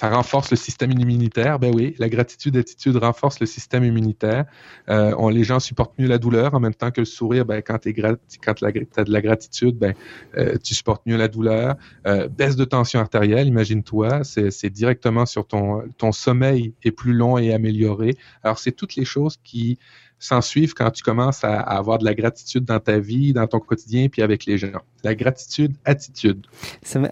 ça 0.02 0.10
renforce 0.10 0.50
le 0.50 0.58
système 0.58 0.92
immunitaire. 0.94 1.60
Ben 1.60 1.72
oui, 1.76 1.94
la 2.00 2.10
gratitude 2.10 2.58
attitude 2.58 2.96
renforce 2.96 3.40
le 3.40 3.46
système 3.46 3.84
immunitaire. 3.84 4.46
Euh, 4.90 5.14
on, 5.20 5.30
les 5.30 5.44
gens 5.44 5.60
supportent 5.60 5.94
mieux 6.00 6.08
la 6.08 6.18
douleur 6.18 6.56
en 6.56 6.60
même 6.60 6.74
temps 6.74 6.90
que 6.90 7.02
le 7.02 7.06
sourire. 7.06 7.46
Ben, 7.46 7.62
quand 7.62 7.78
tu 7.78 7.94
quand 7.94 8.64
as 8.64 9.04
de 9.04 9.12
la 9.12 9.22
gratitude, 9.22 9.78
ben, 9.78 9.94
euh, 10.40 10.58
tu 10.58 10.74
supportes 10.74 11.06
mieux 11.06 11.18
la 11.18 11.28
douleur. 11.28 11.76
Euh, 12.08 12.28
baisse 12.28 12.56
de 12.56 12.66
tension 12.66 13.00
artérielle, 13.00 13.48
imagine-toi, 13.48 14.24
c'est 14.24 14.72
directement 14.72 15.28
sur 15.28 15.46
ton, 15.46 15.84
ton 16.00 16.12
sommeil 16.12 16.74
est 16.84 16.90
plus 16.90 17.14
long 17.14 17.38
et 17.38 17.54
amélioré. 17.54 18.18
Alors, 18.42 18.58
c'est 18.58 18.72
toutes 18.72 18.96
les 18.96 19.06
choses 19.06 19.38
qui 19.44 19.78
s'en 20.22 20.40
suivre 20.42 20.74
quand 20.76 20.92
tu 20.92 21.04
commences 21.04 21.44
à, 21.44 21.60
avoir 21.60 21.98
de 21.98 22.06
la 22.06 22.14
gratitude 22.14 22.64
dans 22.64 22.80
ta 22.80 23.00
vie, 23.00 23.34
dans 23.34 23.48
ton 23.48 23.60
quotidien, 23.60 24.08
puis 24.08 24.22
avec 24.22 24.46
les 24.46 24.58
gens. 24.58 24.70
La 25.04 25.16
gratitude, 25.16 25.74
attitude. 25.84 26.46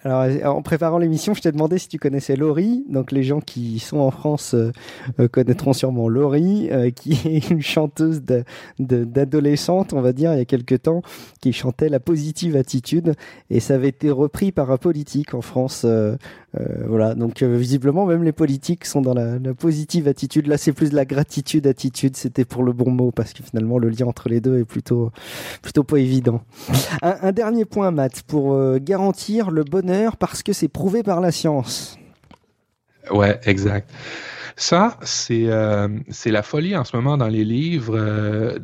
alors, 0.03 0.55
en 0.55 0.61
préparant 0.61 0.99
l'émission, 0.99 1.33
je 1.33 1.41
t'ai 1.41 1.51
demandé 1.51 1.79
si 1.79 1.87
tu 1.87 1.97
connaissais 1.97 2.35
Laurie. 2.35 2.85
Donc, 2.87 3.11
les 3.11 3.23
gens 3.23 3.41
qui 3.41 3.79
sont 3.79 3.97
en 3.97 4.11
France 4.11 4.53
euh, 4.53 4.71
euh, 5.19 5.27
connaîtront 5.27 5.73
sûrement 5.73 6.07
Laurie, 6.07 6.69
euh, 6.71 6.91
qui 6.95 7.13
est 7.13 7.49
une 7.49 7.63
chanteuse 7.63 8.21
d'adolescente, 8.77 9.93
on 9.93 10.01
va 10.01 10.13
dire, 10.13 10.33
il 10.33 10.37
y 10.37 10.41
a 10.41 10.45
quelques 10.45 10.83
temps, 10.83 11.01
qui 11.41 11.51
chantait 11.51 11.89
la 11.89 11.99
positive 11.99 12.55
attitude. 12.55 13.15
Et 13.49 13.59
ça 13.59 13.73
avait 13.73 13.89
été 13.89 14.11
repris 14.11 14.51
par 14.51 14.69
un 14.69 14.77
politique 14.77 15.33
en 15.33 15.41
France. 15.41 15.83
voilà. 16.85 17.15
Donc, 17.15 17.41
visiblement, 17.41 18.05
même 18.05 18.23
les 18.23 18.33
politiques 18.33 18.85
sont 18.85 19.01
dans 19.01 19.15
la, 19.15 19.39
positive 19.55 20.07
attitude. 20.07 20.45
Là, 20.45 20.57
c'est 20.57 20.73
plus 20.73 20.91
de 20.91 20.95
la 20.95 21.05
gratitude 21.05 21.65
attitude. 21.65 22.15
C'était 22.15 22.45
pour 22.45 22.61
le 22.61 22.71
bon 22.71 22.91
parce 23.15 23.33
que 23.33 23.43
finalement 23.43 23.77
le 23.77 23.89
lien 23.89 24.05
entre 24.05 24.29
les 24.29 24.41
deux 24.41 24.59
est 24.59 24.65
plutôt 24.65 25.11
plutôt 25.61 25.83
pas 25.83 25.97
évident. 25.97 26.41
Un, 27.01 27.31
dernier 27.31 27.65
point, 27.65 27.91
Matt, 27.91 28.23
pour 28.23 28.53
euh, 28.53 28.79
garantir 28.81 29.51
le 29.51 29.63
bonheur 29.63 30.17
parce 30.17 30.43
que 30.43 30.53
c'est 30.53 30.67
prouvé 30.67 31.03
par 31.03 31.21
la 31.21 31.31
science. 31.31 31.97
Ouais, 33.11 33.39
exact. 33.45 33.89
Ça, 34.59 34.97
c'est 35.03 35.45
euh, 35.47 35.87
la 36.25 36.43
folie 36.43 36.75
en 36.75 36.83
ce 36.83 36.93
moment 36.93 37.15
dans 37.15 37.29
les 37.29 37.45
livres 37.45 37.97
euh, 37.97 38.59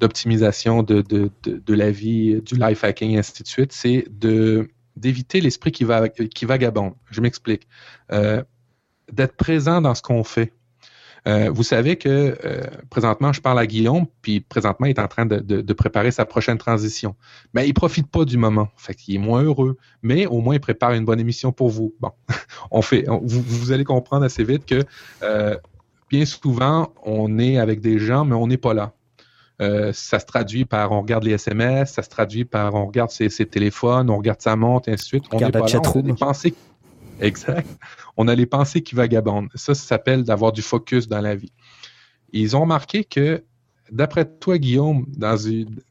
d'optimisation 0.00 0.82
de, 0.82 1.00
de, 1.00 1.30
de, 1.44 1.74
la 1.74 1.92
vie, 1.92 2.42
du 2.42 2.56
life 2.56 2.82
hacking, 2.82 3.16
ainsi 3.16 3.44
de 3.44 3.48
suite. 3.48 3.72
C'est 3.72 4.04
d'éviter 4.96 5.40
l'esprit 5.40 5.70
qui, 5.70 5.84
va, 5.84 6.08
qui 6.08 6.44
vagabonde. 6.44 6.94
Je 7.08 7.20
m'explique. 7.20 7.68
Euh, 8.10 8.42
D'être 9.12 9.36
présent 9.36 9.80
dans 9.80 9.94
ce 9.94 10.02
qu'on 10.02 10.24
fait. 10.24 10.52
Euh, 11.28 11.50
vous 11.50 11.62
savez 11.62 11.96
que 11.96 12.36
euh, 12.44 12.62
présentement, 12.90 13.32
je 13.32 13.40
parle 13.40 13.58
à 13.58 13.66
Guillaume, 13.66 14.06
puis 14.22 14.40
présentement, 14.40 14.86
il 14.86 14.90
est 14.90 14.98
en 14.98 15.06
train 15.06 15.26
de, 15.26 15.38
de, 15.38 15.72
préparer 15.72 16.10
sa 16.10 16.24
prochaine 16.24 16.58
transition. 16.58 17.14
Mais 17.54 17.68
il 17.68 17.74
profite 17.74 18.08
pas 18.08 18.24
du 18.24 18.36
moment. 18.36 18.68
Fait 18.76 18.94
qu'il 18.94 19.14
est 19.14 19.18
moins 19.18 19.42
heureux. 19.42 19.76
Mais 20.02 20.26
au 20.26 20.40
moins, 20.40 20.54
il 20.54 20.60
prépare 20.60 20.92
une 20.92 21.04
bonne 21.04 21.20
émission 21.20 21.52
pour 21.52 21.68
vous. 21.68 21.94
Bon, 22.00 22.10
on 22.70 22.82
fait. 22.82 23.04
vous, 23.06 23.42
vous, 23.42 23.72
allez 23.72 23.84
comprendre 23.84 24.24
assez 24.24 24.42
vite 24.42 24.66
que 24.66 24.82
euh, 25.22 25.56
bien 26.10 26.24
souvent, 26.24 26.92
on 27.04 27.38
est 27.38 27.58
avec 27.58 27.80
des 27.80 27.98
gens, 27.98 28.24
mais 28.24 28.34
on 28.34 28.48
n'est 28.48 28.56
pas 28.56 28.74
là. 28.74 28.92
Euh, 29.60 29.92
ça 29.92 30.18
se 30.18 30.26
traduit 30.26 30.64
par 30.64 30.90
on 30.90 31.02
regarde 31.02 31.22
les 31.22 31.32
SMS, 31.32 31.92
ça 31.92 32.02
se 32.02 32.08
traduit 32.08 32.44
par 32.44 32.74
on 32.74 32.86
regarde 32.86 33.10
ses, 33.10 33.28
ses 33.28 33.46
téléphones, 33.46 34.10
on 34.10 34.16
regarde 34.16 34.40
sa 34.40 34.56
montre, 34.56 34.88
et 34.88 34.92
ainsi 34.92 35.04
de 35.04 35.06
suite. 35.06 35.24
On, 35.30 35.36
regarde 35.36 35.56
la 35.56 35.66
chatroom. 35.66 36.16
Exact. 37.26 37.68
On 38.16 38.28
a 38.28 38.34
les 38.34 38.46
pensées 38.46 38.82
qui 38.82 38.94
vagabondent. 38.94 39.48
Ça, 39.54 39.74
ça 39.74 39.86
s'appelle 39.86 40.24
d'avoir 40.24 40.52
du 40.52 40.62
focus 40.62 41.08
dans 41.08 41.20
la 41.20 41.34
vie. 41.36 41.52
Ils 42.32 42.56
ont 42.56 42.62
remarqué 42.62 43.04
que, 43.04 43.44
d'après 43.90 44.24
toi, 44.24 44.58
Guillaume, 44.58 45.06
dans, 45.08 45.36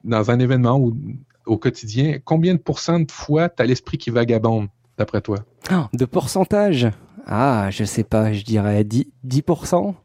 dans 0.03 0.31
un 0.31 0.39
événement 0.39 0.77
ou 0.77 0.95
au 1.45 1.57
quotidien, 1.57 2.19
combien 2.23 2.53
de 2.53 2.59
pourcents 2.59 2.99
de 2.99 3.11
fois 3.11 3.49
tu 3.49 3.61
as 3.63 3.65
l'esprit 3.65 3.97
qui 3.97 4.09
vagabonde, 4.09 4.67
d'après 4.97 5.21
toi? 5.21 5.39
Ah, 5.69 5.89
de 5.93 6.05
pourcentage? 6.05 6.89
Ah, 7.25 7.69
je 7.71 7.85
sais 7.85 8.03
pas, 8.03 8.33
je 8.33 8.43
dirais 8.43 8.83
10%. 8.83 9.05
10% 9.25 9.95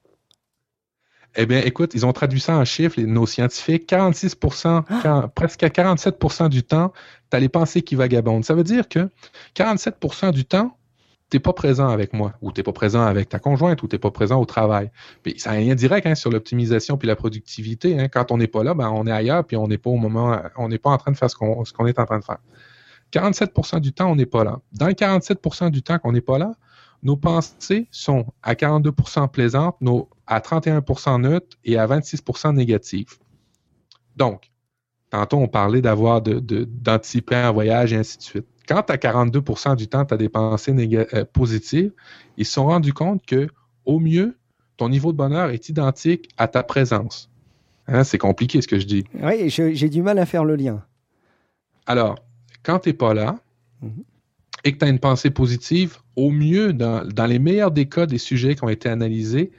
eh 1.38 1.44
bien, 1.44 1.60
écoute, 1.60 1.92
ils 1.94 2.06
ont 2.06 2.12
traduit 2.14 2.40
ça 2.40 2.56
en 2.56 2.64
chiffres, 2.64 2.98
nos 3.02 3.26
scientifiques. 3.26 3.86
46 3.86 4.36
ah! 4.64 5.30
presque 5.34 5.62
à 5.62 5.68
47% 5.68 6.48
du 6.48 6.62
temps, 6.62 6.92
tu 7.30 7.36
as 7.36 7.40
les 7.40 7.50
pensées 7.50 7.82
qui 7.82 7.94
vagabondent. 7.94 8.44
Ça 8.44 8.54
veut 8.54 8.64
dire 8.64 8.88
que 8.88 9.10
47% 9.54 10.32
du 10.32 10.46
temps, 10.46 10.75
t'es 11.28 11.40
pas 11.40 11.52
présent 11.52 11.88
avec 11.88 12.12
moi, 12.12 12.34
ou 12.40 12.52
t'es 12.52 12.62
pas 12.62 12.72
présent 12.72 13.02
avec 13.02 13.28
ta 13.28 13.38
conjointe, 13.38 13.82
ou 13.82 13.88
t'es 13.88 13.98
pas 13.98 14.10
présent 14.10 14.40
au 14.40 14.44
travail. 14.44 14.90
Puis 15.22 15.38
ça 15.38 15.50
n'a 15.50 15.56
rien 15.56 15.74
direct 15.74 16.06
hein, 16.06 16.14
sur 16.14 16.30
l'optimisation 16.30 16.96
puis 16.96 17.08
la 17.08 17.16
productivité. 17.16 17.98
Hein. 17.98 18.08
Quand 18.08 18.30
on 18.30 18.38
n'est 18.38 18.46
pas 18.46 18.62
là, 18.62 18.74
ben, 18.74 18.88
on 18.90 19.06
est 19.06 19.12
ailleurs, 19.12 19.44
puis 19.44 19.56
on 19.56 19.66
n'est 19.66 19.78
pas 19.78 19.90
au 19.90 19.96
moment, 19.96 20.40
on 20.56 20.68
n'est 20.68 20.78
pas 20.78 20.90
en 20.90 20.98
train 20.98 21.12
de 21.12 21.16
faire 21.16 21.30
ce 21.30 21.36
qu'on 21.36 21.86
est 21.86 21.98
en 21.98 22.06
train 22.06 22.18
de 22.18 22.24
faire. 22.24 22.38
47% 23.12 23.80
du 23.80 23.92
temps, 23.92 24.10
on 24.10 24.16
n'est 24.16 24.26
pas 24.26 24.44
là. 24.44 24.60
Dans 24.72 24.86
le 24.86 24.92
47% 24.92 25.70
du 25.70 25.82
temps 25.82 25.98
qu'on 25.98 26.12
n'est 26.12 26.20
pas 26.20 26.38
là, 26.38 26.52
nos 27.02 27.16
pensées 27.16 27.88
sont 27.90 28.26
à 28.42 28.54
42% 28.54 29.28
plaisantes, 29.28 29.76
à 30.26 30.40
31% 30.40 31.20
neutres 31.20 31.56
et 31.64 31.78
à 31.78 31.86
26% 31.86 32.54
négatives. 32.54 33.18
Donc, 34.16 34.50
tantôt 35.10 35.38
on 35.38 35.48
parlait 35.48 35.82
d'avoir 35.82 36.20
d'anticiper 36.22 37.36
un 37.36 37.52
voyage 37.52 37.92
et 37.92 37.96
ainsi 37.96 38.18
de 38.18 38.22
suite 38.22 38.46
quand 38.66 38.90
à 38.90 38.96
42% 38.96 39.76
du 39.76 39.88
temps, 39.88 40.04
tu 40.04 40.14
as 40.14 40.16
des 40.16 40.28
pensées 40.28 40.74
euh, 41.14 41.24
positives, 41.24 41.92
ils 42.36 42.44
se 42.44 42.52
sont 42.52 42.66
rendus 42.66 42.92
compte 42.92 43.24
que, 43.24 43.48
au 43.84 43.98
mieux, 44.00 44.36
ton 44.76 44.88
niveau 44.88 45.12
de 45.12 45.16
bonheur 45.16 45.50
est 45.50 45.68
identique 45.68 46.28
à 46.36 46.48
ta 46.48 46.62
présence. 46.62 47.30
Hein, 47.88 48.04
c'est 48.04 48.18
compliqué 48.18 48.60
ce 48.60 48.68
que 48.68 48.78
je 48.78 48.86
dis. 48.86 49.04
Oui, 49.14 49.48
j'ai 49.48 49.88
du 49.88 50.02
mal 50.02 50.18
à 50.18 50.26
faire 50.26 50.44
le 50.44 50.56
lien. 50.56 50.82
Alors, 51.86 52.16
quand 52.62 52.80
tu 52.80 52.88
n'es 52.88 52.92
pas 52.94 53.14
là 53.14 53.38
mhm. 53.80 54.02
et 54.64 54.72
que 54.72 54.78
tu 54.78 54.84
as 54.84 54.88
une 54.88 54.98
pensée 54.98 55.30
positive, 55.30 55.98
au 56.16 56.30
mieux, 56.30 56.72
dans, 56.72 57.26
les 57.26 57.38
meilleurs 57.38 57.70
des 57.70 57.88
cas 57.88 58.06
des 58.06 58.18
sujets 58.18 58.56
qui 58.56 58.64
ont 58.64 58.68
été 58.68 58.88
analysés, 58.88 59.52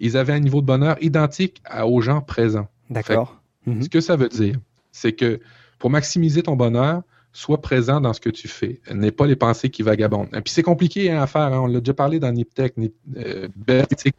ils 0.00 0.16
avaient 0.16 0.32
un 0.32 0.40
niveau 0.40 0.60
de 0.60 0.66
bonheur 0.66 0.96
identique 1.00 1.62
aux 1.84 2.00
gens 2.00 2.20
présents. 2.20 2.68
D'accord. 2.90 3.40
Mhm. 3.66 3.82
Ce 3.82 3.88
que 3.88 4.00
ça 4.00 4.16
veut 4.16 4.28
dire, 4.28 4.56
c'est 4.90 5.12
que 5.12 5.40
pour 5.78 5.90
maximiser 5.90 6.42
ton 6.42 6.56
bonheur, 6.56 7.02
sois 7.38 7.60
présent 7.60 8.00
dans 8.00 8.12
ce 8.12 8.20
que 8.20 8.30
tu 8.30 8.48
fais. 8.48 8.80
N'aie 8.92 9.12
pas 9.12 9.26
les 9.26 9.36
pensées 9.36 9.70
qui 9.70 9.82
vagabondent. 9.82 10.28
Et 10.34 10.40
puis 10.40 10.52
c'est 10.52 10.64
compliqué 10.64 11.12
hein, 11.12 11.22
à 11.22 11.28
faire. 11.28 11.42
Hein. 11.42 11.60
On 11.60 11.66
l'a 11.66 11.78
déjà 11.78 11.94
parlé 11.94 12.18
dans 12.18 12.32
Niptech, 12.32 12.74
euh, 13.16 13.48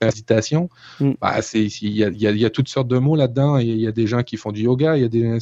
méditation. 0.01 0.70
Mm. 1.01 1.11
Bah, 1.20 1.39
il 1.53 1.97
y, 1.97 2.45
a 2.45 2.49
toutes 2.49 2.70
sortes 2.70 2.88
de 2.88 2.97
mots 2.97 3.17
là-dedans. 3.17 3.57
Il 3.57 3.76
y, 3.76 3.88
a 3.88 3.91
des 3.91 4.07
gens 4.07 4.24
qui 4.24 4.38
font 4.38 4.53
du 4.53 4.61
yoga, 4.61 4.95
il 4.95 5.01
y 5.01 5.05
a 5.05 5.09
des 5.09 5.38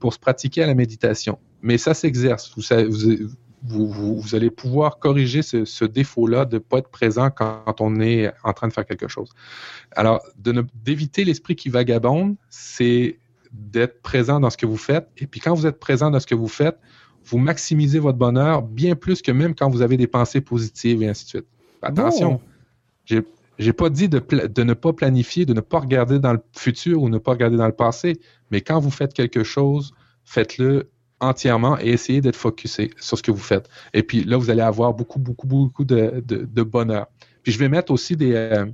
pour 0.00 0.12
se 0.12 0.18
pratiquer 0.18 0.64
à 0.64 0.66
la 0.66 0.74
méditation. 0.74 1.38
Mais 1.62 1.78
ça 1.78 1.94
s'exerce. 1.94 2.52
Vous, 3.62 3.88
vous, 3.88 4.34
allez 4.34 4.50
pouvoir 4.50 4.98
corriger 4.98 5.42
ce, 5.42 5.84
défaut-là 5.84 6.46
de 6.46 6.56
ne 6.56 6.58
pas 6.58 6.78
être 6.78 6.88
présent 6.88 7.30
quand, 7.30 7.80
on 7.80 8.00
est 8.00 8.32
en 8.42 8.52
train 8.54 8.66
de 8.66 8.72
faire 8.72 8.86
quelque 8.86 9.06
chose. 9.06 9.30
Alors, 9.92 10.20
d'éviter 10.74 11.24
l'esprit 11.24 11.54
qui 11.54 11.68
vagabonde, 11.68 12.34
c'est 12.48 13.18
d'être 13.52 14.02
présent 14.02 14.40
dans 14.40 14.50
ce 14.50 14.56
que 14.56 14.66
vous 14.66 14.76
faites. 14.76 15.08
Et 15.16 15.26
puis 15.26 15.40
quand 15.40 15.54
vous 15.54 15.66
êtes 15.66 15.78
présent 15.78 16.10
dans 16.10 16.20
ce 16.20 16.26
que 16.26 16.34
vous 16.34 16.48
faites, 16.48 16.78
vous 17.24 17.38
maximisez 17.38 17.98
votre 17.98 18.18
bonheur 18.18 18.62
bien 18.62 18.96
plus 18.96 19.22
que 19.22 19.32
même 19.32 19.54
quand 19.54 19.70
vous 19.70 19.82
avez 19.82 19.96
des 19.96 20.06
pensées 20.06 20.40
positives 20.40 21.02
et 21.02 21.08
ainsi 21.08 21.24
de 21.24 21.28
suite. 21.28 21.46
Attention, 21.82 22.40
je 23.04 23.20
j'ai 23.60 23.74
pas 23.74 23.90
dit 23.90 24.08
de, 24.08 24.22
ne 24.62 24.72
pas 24.72 24.94
planifier, 24.94 25.44
de 25.44 25.52
ne 25.52 25.60
pas 25.60 25.80
regarder 25.80 26.18
dans 26.18 26.32
le 26.32 26.40
futur 26.56 27.02
ou 27.02 27.10
ne 27.10 27.18
pas 27.18 27.32
regarder 27.32 27.58
dans 27.58 27.66
le 27.66 27.74
passé, 27.74 28.18
mais 28.50 28.62
quand 28.62 28.80
vous 28.80 28.90
faites 28.90 29.12
quelque 29.12 29.44
chose, 29.44 29.92
faites-le 30.24 30.88
entièrement 31.20 31.78
et 31.78 31.88
essayez 31.88 32.22
d'être 32.22 32.36
focusé 32.36 32.90
sur 32.96 33.18
ce 33.18 33.22
que 33.22 33.30
vous 33.30 33.36
faites. 33.36 33.68
Et 33.92 34.02
puis 34.02 34.24
là, 34.24 34.38
vous 34.38 34.48
allez 34.48 34.62
avoir 34.62 34.94
beaucoup, 34.94 35.18
beaucoup, 35.18 35.46
beaucoup 35.46 35.84
de, 35.84 36.22
bonheur. 36.62 37.08
Puis 37.42 37.52
je 37.52 37.58
vais 37.58 37.68
mettre 37.68 37.92
aussi 37.92 38.16
des, 38.16 38.32
euh, 38.32 38.64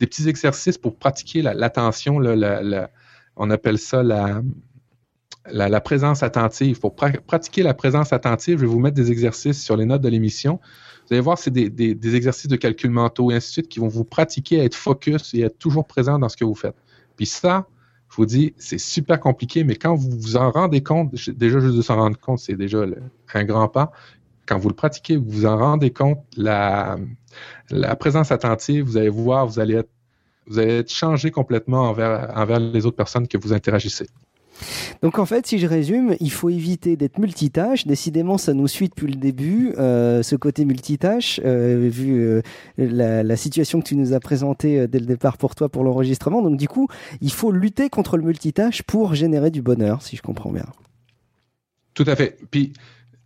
petits 0.00 0.28
exercices 0.28 0.76
pour 0.76 0.96
pratiquer 0.96 1.42
l'attention, 1.42 2.20
on 3.36 3.50
appelle 3.50 3.78
ça 3.78 4.02
la, 4.02 4.42
la, 5.50 5.80
présence 5.80 6.22
attentive. 6.22 6.78
Pour 6.80 6.94
pratiquer 6.94 7.62
la 7.62 7.74
présence 7.74 8.12
attentive, 8.12 8.58
je 8.58 8.62
vais 8.62 8.70
vous 8.70 8.78
mettre 8.78 8.96
des 8.96 9.10
exercices 9.10 9.62
sur 9.62 9.76
les 9.76 9.84
notes 9.84 10.02
de 10.02 10.08
l'émission. 10.08 10.60
Vous 11.06 11.14
allez 11.14 11.20
voir, 11.20 11.38
c'est 11.38 11.50
des, 11.50 12.16
exercices 12.16 12.48
de 12.48 12.56
calcul 12.56 12.90
mentaux 12.90 13.30
et 13.30 13.34
ainsi 13.34 13.48
de 13.48 13.52
suite 13.52 13.68
qui 13.68 13.80
vont 13.80 13.88
vous 13.88 14.04
pratiquer 14.04 14.60
à 14.60 14.64
être 14.64 14.74
focus 14.74 15.34
et 15.34 15.42
à 15.42 15.46
être 15.46 15.58
toujours 15.58 15.86
présent 15.86 16.18
dans 16.18 16.28
ce 16.28 16.36
que 16.36 16.44
vous 16.44 16.54
faites. 16.54 16.76
Puis 17.16 17.26
ça, 17.26 17.66
je 18.10 18.16
vous 18.16 18.26
dis, 18.26 18.54
c'est 18.56 18.78
super 18.78 19.18
compliqué, 19.18 19.64
mais 19.64 19.74
quand 19.74 19.94
vous 19.94 20.10
vous 20.10 20.36
en 20.36 20.50
rendez 20.50 20.82
compte, 20.82 21.14
déjà 21.30 21.60
juste 21.60 21.76
de 21.76 21.82
s'en 21.82 21.96
rendre 21.96 22.18
compte, 22.18 22.38
c'est 22.38 22.54
déjà 22.54 22.84
un 23.34 23.44
grand 23.44 23.68
pas. 23.68 23.90
Quand 24.46 24.58
vous 24.58 24.68
le 24.68 24.74
pratiquez, 24.74 25.16
vous 25.16 25.30
vous 25.30 25.46
en 25.46 25.56
rendez 25.56 25.92
compte, 25.92 26.18
la, 26.36 26.98
la 27.70 27.96
présence 27.96 28.30
attentive, 28.32 28.84
vous 28.84 28.96
allez 28.96 29.08
voir, 29.08 29.46
vous 29.46 29.60
allez 29.60 29.74
être, 29.74 29.90
vous 30.46 30.58
allez 30.58 30.78
être 30.78 30.92
changé 30.92 31.30
complètement 31.30 31.88
envers, 31.88 32.32
envers 32.36 32.60
les 32.60 32.84
autres 32.84 32.96
personnes 32.96 33.28
que 33.28 33.38
vous 33.38 33.52
interagissez. 33.52 34.08
Donc 35.02 35.18
en 35.18 35.26
fait, 35.26 35.46
si 35.46 35.58
je 35.58 35.66
résume, 35.66 36.16
il 36.20 36.30
faut 36.30 36.48
éviter 36.48 36.96
d'être 36.96 37.18
multitâche. 37.18 37.86
Décidément, 37.86 38.38
ça 38.38 38.54
nous 38.54 38.68
suit 38.68 38.88
depuis 38.88 39.06
le 39.06 39.16
début, 39.16 39.74
euh, 39.78 40.22
ce 40.22 40.36
côté 40.36 40.64
multitâche, 40.64 41.40
euh, 41.44 41.88
vu 41.90 42.20
euh, 42.20 42.42
la, 42.78 43.36
situation 43.36 43.80
que 43.80 43.88
tu 43.88 43.96
nous 43.96 44.12
as 44.12 44.20
présentée 44.20 44.86
dès 44.86 44.98
le 44.98 45.06
départ 45.06 45.38
pour 45.38 45.54
toi 45.54 45.68
pour 45.68 45.84
l'enregistrement. 45.84 46.42
Donc 46.42 46.56
du 46.56 46.68
coup, 46.68 46.88
il 47.20 47.32
faut 47.32 47.50
lutter 47.50 47.88
contre 47.88 48.16
le 48.16 48.22
multitâche 48.22 48.82
pour 48.82 49.14
générer 49.14 49.50
du 49.50 49.62
bonheur, 49.62 50.02
si 50.02 50.16
je 50.16 50.22
comprends 50.22 50.52
bien. 50.52 50.66
Tout 51.94 52.04
à 52.06 52.16
fait. 52.16 52.38
Puis, 52.50 52.72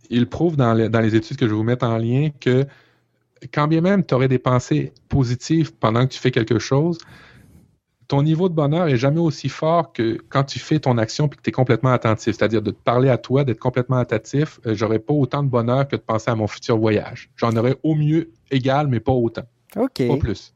il 0.09 0.27
prouve 0.27 0.55
dans 0.55 0.73
les, 0.73 0.89
dans 0.89 1.01
les 1.01 1.15
études 1.15 1.37
que 1.37 1.47
je 1.47 1.53
vous 1.53 1.63
mettre 1.63 1.85
en 1.85 1.97
lien 1.97 2.29
que 2.39 2.65
quand 3.53 3.67
bien 3.67 3.81
même 3.81 4.05
tu 4.05 4.13
aurais 4.13 4.27
des 4.27 4.39
pensées 4.39 4.93
positives 5.09 5.73
pendant 5.73 6.05
que 6.05 6.13
tu 6.13 6.19
fais 6.19 6.31
quelque 6.31 6.59
chose, 6.59 6.97
ton 8.07 8.23
niveau 8.23 8.47
de 8.47 8.53
bonheur 8.53 8.87
est 8.87 8.97
jamais 8.97 9.19
aussi 9.19 9.49
fort 9.49 9.91
que 9.91 10.17
quand 10.29 10.43
tu 10.43 10.59
fais 10.59 10.79
ton 10.79 10.97
action 10.97 11.27
et 11.27 11.29
que 11.29 11.41
tu 11.41 11.49
es 11.49 11.51
complètement 11.51 11.91
attentif. 11.91 12.35
C'est-à-dire 12.37 12.61
de 12.61 12.71
te 12.71 12.81
parler 12.81 13.09
à 13.09 13.17
toi, 13.17 13.43
d'être 13.43 13.59
complètement 13.59 13.97
attentif. 13.97 14.59
Euh, 14.65 14.73
j'aurais 14.73 14.99
pas 14.99 15.13
autant 15.13 15.43
de 15.43 15.49
bonheur 15.49 15.87
que 15.87 15.95
de 15.95 16.01
penser 16.01 16.31
à 16.31 16.35
mon 16.35 16.47
futur 16.47 16.77
voyage. 16.77 17.29
J'en 17.35 17.55
aurais 17.55 17.77
au 17.83 17.95
mieux 17.95 18.31
égal, 18.49 18.87
mais 18.87 18.99
pas 18.99 19.11
autant. 19.11 19.43
Ok. 19.77 20.07
Pas 20.07 20.17
plus. 20.17 20.53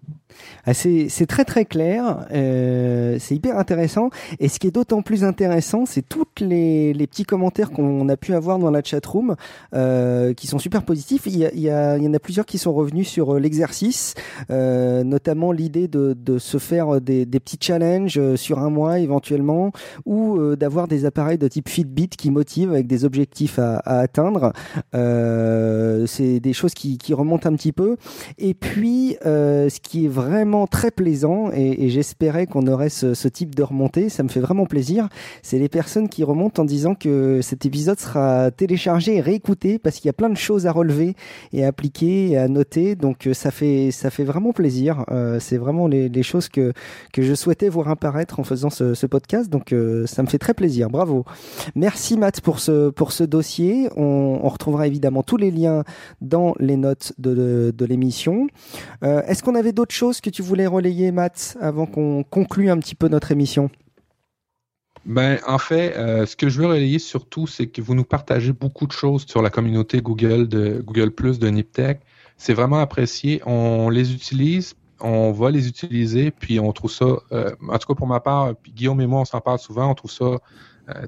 Ah, 0.65 0.73
c'est 0.73 1.25
très 1.27 1.45
très 1.45 1.65
clair, 1.65 2.25
euh, 2.31 3.17
c'est 3.19 3.35
hyper 3.35 3.57
intéressant. 3.57 4.09
Et 4.39 4.47
ce 4.47 4.59
qui 4.59 4.67
est 4.67 4.71
d'autant 4.71 5.01
plus 5.01 5.23
intéressant, 5.23 5.85
c'est 5.85 6.01
tous 6.01 6.25
les, 6.39 6.93
les, 6.93 7.07
petits 7.07 7.23
commentaires 7.23 7.71
qu'on 7.71 8.07
a 8.09 8.17
pu 8.17 8.33
avoir 8.33 8.59
dans 8.59 8.71
la 8.71 8.83
chatroom 8.83 9.35
euh, 9.73 10.33
qui 10.33 10.47
sont 10.47 10.59
super 10.59 10.83
positifs. 10.83 11.23
Il 11.25 11.37
y, 11.37 11.45
a, 11.45 11.51
il, 11.53 11.61
y 11.61 11.69
a, 11.69 11.97
il 11.97 12.03
y 12.03 12.07
en 12.07 12.13
a 12.13 12.19
plusieurs 12.19 12.45
qui 12.45 12.57
sont 12.57 12.73
revenus 12.73 13.07
sur 13.07 13.35
euh, 13.35 13.39
l'exercice, 13.39 14.13
euh, 14.49 15.03
notamment 15.03 15.51
l'idée 15.51 15.87
de, 15.87 16.13
de, 16.13 16.37
se 16.37 16.57
faire 16.57 17.01
des, 17.01 17.25
des, 17.25 17.39
petits 17.39 17.57
challenges 17.59 18.35
sur 18.35 18.59
un 18.59 18.69
mois 18.69 18.99
éventuellement, 18.99 19.71
ou 20.05 20.55
d'avoir 20.55 20.87
des 20.87 21.05
appareils 21.05 21.37
de 21.37 21.47
type 21.47 21.69
Fitbit 21.69 22.09
qui 22.09 22.31
motivent 22.31 22.71
avec 22.71 22.87
des 22.87 23.05
objectifs 23.05 23.59
à, 23.59 23.77
à 23.77 23.99
atteindre. 23.99 24.53
c'est 24.93 26.39
des 26.39 26.53
choses 26.53 26.73
qui, 26.73 26.97
qui 26.97 27.13
remontent 27.13 27.49
un 27.49 27.55
petit 27.55 27.71
peu. 27.71 27.97
Et 28.37 28.53
puis 28.53 29.10
euh, 29.25 29.69
ce 29.69 29.79
qui 29.79 30.05
est 30.05 30.09
vraiment 30.09 30.67
très 30.67 30.91
plaisant, 30.91 31.51
et, 31.53 31.89
j'espérais 31.89 32.47
qu'on 32.47 32.67
aurait 32.67 32.89
ce, 32.89 33.13
ce, 33.13 33.27
type 33.27 33.55
de 33.55 33.63
remontée, 33.63 34.09
ça 34.09 34.23
me 34.23 34.29
fait 34.29 34.39
vraiment 34.39 34.65
plaisir, 34.65 35.09
c'est 35.41 35.59
les 35.59 35.69
personnes 35.69 36.09
qui 36.09 36.23
remontent 36.23 36.61
en 36.61 36.65
disant 36.65 36.95
que 36.95 37.41
cet 37.41 37.65
épisode 37.65 37.99
sera 37.99 38.51
téléchargé 38.51 39.17
et 39.17 39.21
réécouté 39.21 39.79
parce 39.79 39.97
qu'il 39.97 40.07
y 40.07 40.09
a 40.09 40.13
plein 40.13 40.29
de 40.29 40.37
choses 40.37 40.67
à 40.67 40.71
relever 40.71 41.15
et 41.53 41.63
à 41.63 41.67
appliquer 41.67 42.29
et 42.29 42.37
à 42.37 42.47
noter. 42.47 42.95
Donc 42.95 43.27
ça 43.33 43.51
fait 43.51 43.91
ça 43.91 44.09
fait 44.09 44.23
vraiment 44.23 44.53
plaisir. 44.53 45.05
c'est 45.39 45.57
vraiment 45.57 45.87
les, 45.87 46.09
les, 46.09 46.23
choses 46.23 46.49
que 46.49 46.73
que 47.13 47.21
je 47.21 47.33
souhaitais 47.33 47.69
voir 47.69 47.89
apparaître 47.89 48.39
en 48.39 48.43
faisant 48.43 48.69
ce, 48.69 48.93
ce 48.93 49.05
podcast. 49.05 49.49
Donc 49.49 49.73
ça 50.05 50.23
me 50.23 50.27
fait 50.27 50.39
très 50.39 50.53
plaisir. 50.53 50.89
Bravo. 50.89 51.25
Merci 51.75 52.17
Matt 52.17 52.41
pour 52.41 52.59
ce 52.59 52.89
pour 52.89 53.11
ce 53.11 53.23
dossier. 53.23 53.89
On, 53.95 54.39
on 54.43 54.49
retrouvera 54.49 54.87
évidemment 54.87 55.23
tous 55.23 55.37
les 55.37 55.51
liens 55.51 55.83
dans 56.21 56.53
les 56.59 56.77
notes 56.77 57.13
de, 57.17 57.73
de, 57.75 57.85
l'émission. 57.85 58.47
Euh, 59.03 59.23
est-ce 59.23 59.41
qu'on 59.41 59.55
avait 59.55 59.71
d'autres 59.71 59.95
choses 59.95 60.21
que 60.21 60.29
tu 60.29 60.41
voulais 60.41 60.67
relayer, 60.67 61.11
Matt, 61.11 61.57
avant 61.59 61.85
qu'on 61.85 62.23
conclue 62.23 62.69
un 62.69 62.77
petit 62.77 62.95
peu 62.95 63.07
notre 63.07 63.31
émission? 63.31 63.69
Ben, 65.05 65.39
en 65.47 65.57
fait, 65.57 65.97
euh, 65.97 66.27
ce 66.27 66.35
que 66.35 66.49
je 66.49 66.61
veux 66.61 66.67
relayer 66.67 66.99
surtout, 66.99 67.47
c'est 67.47 67.65
que 67.65 67.81
vous 67.81 67.95
nous 67.95 68.03
partagez 68.03 68.53
beaucoup 68.53 68.85
de 68.85 68.91
choses 68.91 69.25
sur 69.25 69.41
la 69.41 69.49
communauté 69.49 70.01
Google 70.01 70.47
de 70.47 70.83
Google 70.85 71.09
Plus 71.11 71.39
de 71.39 71.47
Niptech. 71.47 72.01
C'est 72.37 72.53
vraiment 72.53 72.79
apprécié. 72.79 73.41
On 73.47 73.89
les 73.89 74.13
utilise, 74.13 74.75
on 74.99 75.31
va 75.31 75.49
les 75.49 75.67
utiliser, 75.67 76.29
puis 76.29 76.59
on 76.59 76.71
trouve 76.71 76.91
ça, 76.91 77.05
euh, 77.31 77.49
en 77.67 77.77
tout 77.79 77.87
cas 77.87 77.95
pour 77.95 78.07
ma 78.07 78.19
part, 78.19 78.53
Guillaume 78.75 79.01
et 79.01 79.07
moi, 79.07 79.21
on 79.21 79.25
s'en 79.25 79.41
parle 79.41 79.57
souvent, 79.57 79.89
on 79.89 79.95
trouve 79.95 80.11
ça 80.11 80.37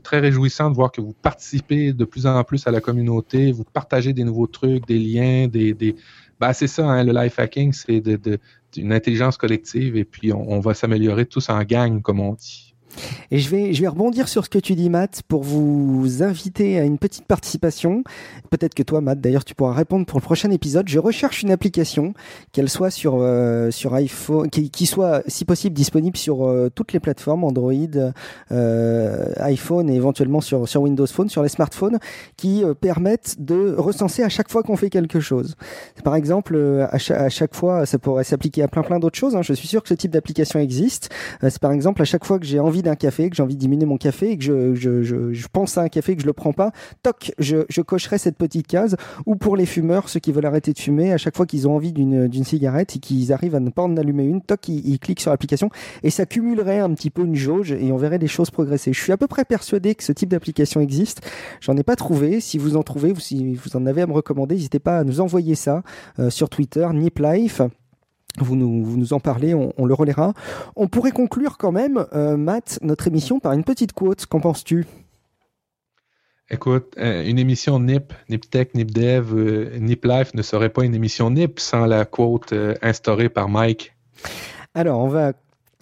très 0.01 0.19
réjouissant 0.19 0.69
de 0.69 0.75
voir 0.75 0.93
que 0.93 1.01
vous 1.01 1.11
participez 1.13 1.91
de 1.91 2.05
plus 2.05 2.25
en 2.25 2.41
plus 2.45 2.65
à 2.67 2.71
la 2.71 2.79
communauté, 2.79 3.51
vous 3.51 3.65
partagez 3.65 4.13
des 4.13 4.23
nouveaux 4.23 4.47
trucs, 4.47 4.87
des 4.87 4.97
liens, 4.97 5.47
des... 5.47 5.73
Ben, 6.39 6.53
c'est 6.53 6.67
ça, 6.67 6.85
hein, 6.85 7.03
le 7.03 7.13
life 7.13 7.39
hacking, 7.39 7.73
c'est 7.73 8.01
de, 8.01 8.15
de, 8.15 8.39
une 8.77 8.93
intelligence 8.93 9.37
collective 9.37 9.95
et 9.95 10.05
puis 10.05 10.33
on 10.33 10.59
va 10.59 10.73
s'améliorer 10.73 11.25
tous 11.25 11.49
en 11.49 11.63
gang, 11.63 12.01
comme 12.01 12.19
on 12.19 12.33
dit. 12.33 12.72
Et 13.31 13.39
je 13.39 13.49
vais, 13.49 13.73
je 13.73 13.81
vais 13.81 13.87
rebondir 13.87 14.27
sur 14.27 14.45
ce 14.45 14.49
que 14.49 14.59
tu 14.59 14.75
dis, 14.75 14.89
Matt, 14.89 15.21
pour 15.27 15.43
vous 15.43 16.23
inviter 16.23 16.79
à 16.79 16.83
une 16.83 16.97
petite 16.97 17.25
participation. 17.25 18.03
Peut-être 18.49 18.73
que 18.73 18.83
toi, 18.83 19.01
Matt, 19.01 19.19
d'ailleurs, 19.19 19.45
tu 19.45 19.55
pourras 19.55 19.73
répondre 19.73 20.05
pour 20.05 20.19
le 20.19 20.23
prochain 20.23 20.51
épisode. 20.51 20.87
Je 20.87 20.99
recherche 20.99 21.41
une 21.41 21.51
application, 21.51 22.13
qu'elle 22.51 22.69
soit 22.69 22.91
sur, 22.91 23.15
euh, 23.17 23.71
sur 23.71 23.93
iPhone, 23.93 24.49
qui, 24.49 24.69
qui, 24.69 24.85
soit, 24.85 25.23
si 25.27 25.45
possible, 25.45 25.73
disponible 25.73 26.17
sur 26.17 26.45
euh, 26.45 26.69
toutes 26.73 26.93
les 26.93 26.99
plateformes, 26.99 27.43
Android, 27.43 27.73
euh, 28.51 29.33
iPhone 29.37 29.89
et 29.89 29.95
éventuellement 29.95 30.41
sur, 30.41 30.67
sur 30.67 30.81
Windows 30.81 31.07
Phone, 31.07 31.29
sur 31.29 31.43
les 31.43 31.49
smartphones, 31.49 31.97
qui 32.37 32.63
permettent 32.79 33.35
de 33.39 33.75
recenser 33.77 34.23
à 34.23 34.29
chaque 34.29 34.49
fois 34.49 34.63
qu'on 34.63 34.77
fait 34.77 34.89
quelque 34.89 35.19
chose. 35.19 35.55
Par 36.03 36.15
exemple, 36.15 36.57
à 36.91 36.97
chaque, 36.97 37.19
à 37.19 37.29
chaque 37.29 37.55
fois, 37.55 37.85
ça 37.85 37.97
pourrait 37.97 38.23
s'appliquer 38.23 38.63
à 38.63 38.67
plein 38.67 38.83
plein 38.83 38.99
d'autres 38.99 39.17
choses. 39.17 39.35
Hein. 39.35 39.41
Je 39.41 39.53
suis 39.53 39.67
sûr 39.67 39.81
que 39.81 39.89
ce 39.89 39.93
type 39.93 40.11
d'application 40.11 40.59
existe. 40.59 41.09
C'est 41.41 41.59
par 41.59 41.71
exemple 41.71 42.01
à 42.01 42.05
chaque 42.05 42.25
fois 42.25 42.39
que 42.39 42.45
j'ai 42.45 42.59
envie 42.59 42.82
d'un 42.83 42.95
café, 42.95 43.29
que 43.29 43.35
j'ai 43.35 43.43
envie 43.43 43.55
de 43.55 43.59
diminuer 43.59 43.85
mon 43.85 43.97
café 43.97 44.31
et 44.31 44.37
que 44.37 44.43
je, 44.43 44.75
je, 44.75 45.03
je, 45.03 45.47
pense 45.51 45.77
à 45.77 45.81
un 45.81 45.89
café 45.89 46.15
que 46.15 46.21
je 46.21 46.27
le 46.27 46.33
prends 46.33 46.53
pas, 46.53 46.71
toc, 47.01 47.33
je, 47.39 47.81
cocherai 47.81 48.17
cette 48.17 48.37
petite 48.37 48.67
case. 48.67 48.95
Ou 49.25 49.35
pour 49.35 49.57
les 49.57 49.65
fumeurs, 49.65 50.09
ceux 50.09 50.19
qui 50.19 50.31
veulent 50.31 50.45
arrêter 50.45 50.73
de 50.73 50.79
fumer, 50.79 51.11
à 51.11 51.17
chaque 51.17 51.35
fois 51.35 51.45
qu'ils 51.45 51.67
ont 51.67 51.75
envie 51.75 51.93
d'une 51.93 52.43
cigarette 52.43 52.95
et 52.95 52.99
qu'ils 52.99 53.33
arrivent 53.33 53.55
à 53.55 53.59
ne 53.59 53.69
pas 53.69 53.81
en 53.81 53.97
allumer 53.97 54.25
une, 54.25 54.41
toc, 54.41 54.67
ils, 54.67 54.99
cliquent 54.99 55.21
sur 55.21 55.31
l'application 55.31 55.69
et 56.03 56.09
ça 56.09 56.25
cumulerait 56.25 56.79
un 56.79 56.93
petit 56.93 57.09
peu 57.09 57.23
une 57.23 57.35
jauge 57.35 57.71
et 57.71 57.91
on 57.91 57.97
verrait 57.97 58.19
les 58.19 58.27
choses 58.27 58.51
progresser. 58.51 58.93
Je 58.93 59.01
suis 59.01 59.11
à 59.11 59.17
peu 59.17 59.27
près 59.27 59.45
persuadé 59.45 59.95
que 59.95 60.03
ce 60.03 60.11
type 60.11 60.29
d'application 60.29 60.79
existe. 60.81 61.21
J'en 61.61 61.75
ai 61.77 61.83
pas 61.83 61.95
trouvé. 61.95 62.39
Si 62.39 62.57
vous 62.57 62.75
en 62.75 62.83
trouvez, 62.83 63.11
vous, 63.11 63.19
si 63.19 63.55
vous 63.55 63.75
en 63.75 63.85
avez 63.85 64.01
à 64.01 64.07
me 64.07 64.13
recommander, 64.13 64.55
n'hésitez 64.55 64.79
pas 64.79 64.99
à 64.99 65.03
nous 65.03 65.21
envoyer 65.21 65.55
ça 65.55 65.83
euh, 66.19 66.29
sur 66.29 66.49
Twitter, 66.49 66.87
NipLife. 66.93 67.61
Vous 68.39 68.55
nous, 68.55 68.83
vous 68.83 68.97
nous 68.97 69.13
en 69.13 69.19
parlez, 69.19 69.53
on, 69.53 69.73
on, 69.77 69.85
le 69.85 69.93
relaiera. 69.93 70.33
On 70.75 70.87
pourrait 70.87 71.11
conclure 71.11 71.57
quand 71.57 71.71
même, 71.71 72.05
euh, 72.13 72.35
Matt, 72.35 72.79
notre 72.81 73.07
émission 73.07 73.39
par 73.39 73.53
une 73.53 73.63
petite 73.63 73.93
quote. 73.93 74.25
Qu'en 74.25 74.39
penses-tu? 74.39 74.87
Écoute, 76.49 76.95
euh, 76.97 77.23
une 77.25 77.37
émission 77.37 77.79
NIP, 77.79 78.13
NipTech, 78.29 78.73
NipDev, 78.73 79.33
euh, 79.33 79.77
NipLife 79.79 80.33
ne 80.33 80.41
serait 80.41 80.69
pas 80.69 80.83
une 80.83 80.95
émission 80.95 81.29
NIP 81.29 81.59
sans 81.59 81.85
la 81.85 82.05
quote 82.05 82.53
instaurée 82.81 83.29
par 83.29 83.49
Mike. 83.49 83.95
Alors, 84.73 84.99
on 84.99 85.07
va 85.07 85.33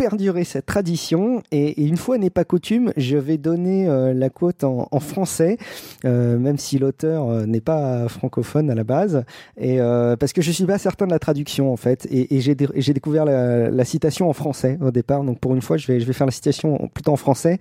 perdurer 0.01 0.45
cette 0.45 0.65
tradition. 0.65 1.43
Et, 1.51 1.79
une 1.83 1.95
fois 1.95 2.17
n'est 2.17 2.31
pas 2.31 2.43
coutume, 2.43 2.91
je 2.97 3.17
vais 3.17 3.37
donner 3.37 3.87
euh, 3.87 4.15
la 4.15 4.31
quote 4.31 4.63
en, 4.63 4.99
français, 4.99 5.57
euh, 6.05 6.39
même 6.39 6.57
si 6.57 6.79
l'auteur 6.79 7.29
euh, 7.29 7.45
n'est 7.45 7.61
pas 7.61 8.09
francophone 8.09 8.71
à 8.71 8.75
la 8.75 8.83
base, 8.83 9.23
et 9.59 9.77
parce 10.19 10.33
que 10.33 10.41
je 10.41 10.49
suis 10.49 10.65
pas 10.65 10.79
certain 10.79 11.05
de 11.05 11.11
la 11.11 11.19
traduction 11.19 11.71
en 11.71 11.77
fait, 11.77 12.07
et, 12.09 12.41
j'ai 12.41 12.93
découvert 12.93 13.25
la, 13.25 13.69
la, 13.69 13.85
citation 13.85 14.27
en 14.27 14.33
français 14.33 14.79
au 14.81 14.89
départ, 14.89 15.23
donc 15.23 15.39
pour 15.39 15.53
une 15.53 15.61
fois 15.61 15.77
je 15.77 15.85
vais 15.85 15.99
je 15.99 16.05
vais 16.05 16.13
faire 16.13 16.25
la 16.25 16.31
citation 16.31 16.89
plutôt 16.93 17.11
en 17.11 17.17
français. 17.17 17.59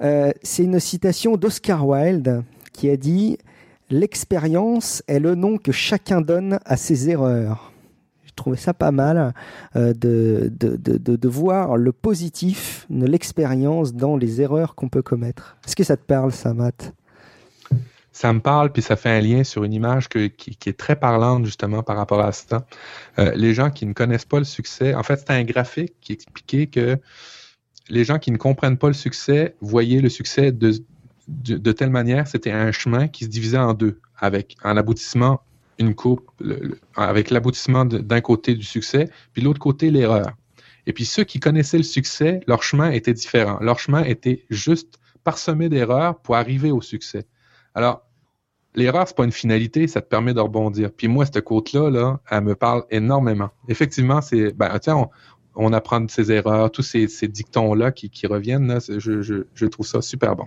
C'est 0.00 0.64
une 0.64 0.80
citation 0.80 1.36
d'Oscar 1.36 1.86
Wilde 1.86 2.42
qui 2.74 2.90
a 2.90 2.96
dit 2.96 3.38
L'expérience 3.90 5.02
est 5.08 5.18
le 5.18 5.34
nom 5.34 5.56
que 5.56 5.72
chacun 5.72 6.20
donne 6.20 6.58
à 6.66 6.76
ses 6.76 7.08
erreurs 7.08 7.72
trouvais 8.38 8.56
ça 8.56 8.72
pas 8.72 8.90
mal 8.90 9.34
euh, 9.76 9.92
de, 9.92 10.50
de, 10.58 10.76
de, 10.76 11.16
de, 11.16 11.28
voir 11.28 11.76
le 11.76 11.92
positif 11.92 12.86
de 12.88 13.06
l'expérience 13.06 13.94
dans 13.94 14.16
les 14.16 14.40
erreurs 14.40 14.74
qu'on 14.74 14.88
peut 14.88 15.02
commettre. 15.02 15.56
Est-ce 15.66 15.76
que 15.76 15.84
ça 15.84 15.96
te 15.96 16.04
parle, 16.04 16.32
ça, 16.32 16.54
Matt? 16.54 16.94
Ça 18.12 18.32
me 18.32 18.40
parle, 18.40 18.72
puis 18.72 18.82
ça 18.82 18.96
fait 18.96 19.10
un 19.10 19.20
lien 19.20 19.44
sur 19.44 19.62
une 19.62 19.72
image 19.72 20.08
que, 20.08 20.26
qui, 20.26 20.56
est 20.68 20.76
très 20.76 20.96
parlante 20.96 21.44
justement 21.44 21.82
par 21.82 21.96
rapport 21.96 22.20
à 22.20 22.32
ça. 22.32 22.66
Euh, 23.18 23.32
les 23.34 23.54
gens 23.54 23.70
qui 23.70 23.86
ne 23.86 23.92
connaissent 23.92 24.24
pas 24.24 24.38
le 24.38 24.44
succès, 24.44 24.94
en 24.94 25.02
fait, 25.02 25.18
c'est 25.18 25.30
un 25.30 25.44
graphique 25.44 25.94
qui 26.00 26.14
expliquait 26.14 26.66
que 26.66 26.98
les 27.88 28.04
gens 28.04 28.18
qui 28.18 28.32
ne 28.32 28.36
comprennent 28.36 28.78
pas 28.78 28.88
le 28.88 28.94
succès 28.94 29.54
voyaient 29.60 30.00
le 30.00 30.08
succès 30.08 30.50
de, 30.50 30.72
de 31.28 31.72
telle 31.72 31.90
manière, 31.90 32.26
c'était 32.26 32.50
un 32.50 32.72
chemin 32.72 33.06
qui 33.08 33.24
se 33.24 33.28
divisait 33.28 33.58
en 33.58 33.74
deux, 33.74 34.00
avec 34.18 34.56
un 34.64 34.76
aboutissement 34.76 35.40
une 35.78 35.94
coupe 35.94 36.30
avec 36.96 37.30
l'aboutissement 37.30 37.84
d'un 37.84 38.20
côté 38.20 38.54
du 38.54 38.64
succès, 38.64 39.08
puis 39.32 39.42
l'autre 39.42 39.60
côté 39.60 39.90
l'erreur. 39.90 40.32
Et 40.86 40.92
puis 40.92 41.04
ceux 41.04 41.24
qui 41.24 41.38
connaissaient 41.38 41.76
le 41.76 41.82
succès, 41.82 42.40
leur 42.46 42.62
chemin 42.62 42.90
était 42.90 43.12
différent. 43.12 43.58
Leur 43.60 43.78
chemin 43.78 44.02
était 44.04 44.44
juste 44.48 44.98
parsemé 45.22 45.68
d'erreurs 45.68 46.18
pour 46.20 46.36
arriver 46.36 46.70
au 46.70 46.80
succès. 46.80 47.26
Alors, 47.74 48.02
l'erreur, 48.74 49.06
c'est 49.06 49.16
pas 49.16 49.24
une 49.24 49.32
finalité, 49.32 49.86
ça 49.86 50.00
te 50.00 50.08
permet 50.08 50.32
de 50.32 50.40
rebondir. 50.40 50.90
Puis 50.90 51.06
moi, 51.06 51.26
cette 51.26 51.42
côte-là, 51.42 51.90
là, 51.90 52.20
elle 52.30 52.42
me 52.42 52.54
parle 52.54 52.84
énormément. 52.90 53.50
Effectivement, 53.68 54.22
c'est, 54.22 54.52
ben, 54.52 54.78
tiens, 54.78 55.08
on, 55.54 55.72
apprend 55.72 56.00
de 56.00 56.10
ses 56.10 56.32
erreurs, 56.32 56.70
tous 56.70 56.82
ces, 56.82 57.06
ces 57.08 57.28
dictons-là 57.28 57.92
qui, 57.92 58.26
reviennent, 58.26 58.78
je, 58.80 59.20
je 59.22 59.66
trouve 59.66 59.86
ça 59.86 60.00
super 60.00 60.36
bon. 60.36 60.46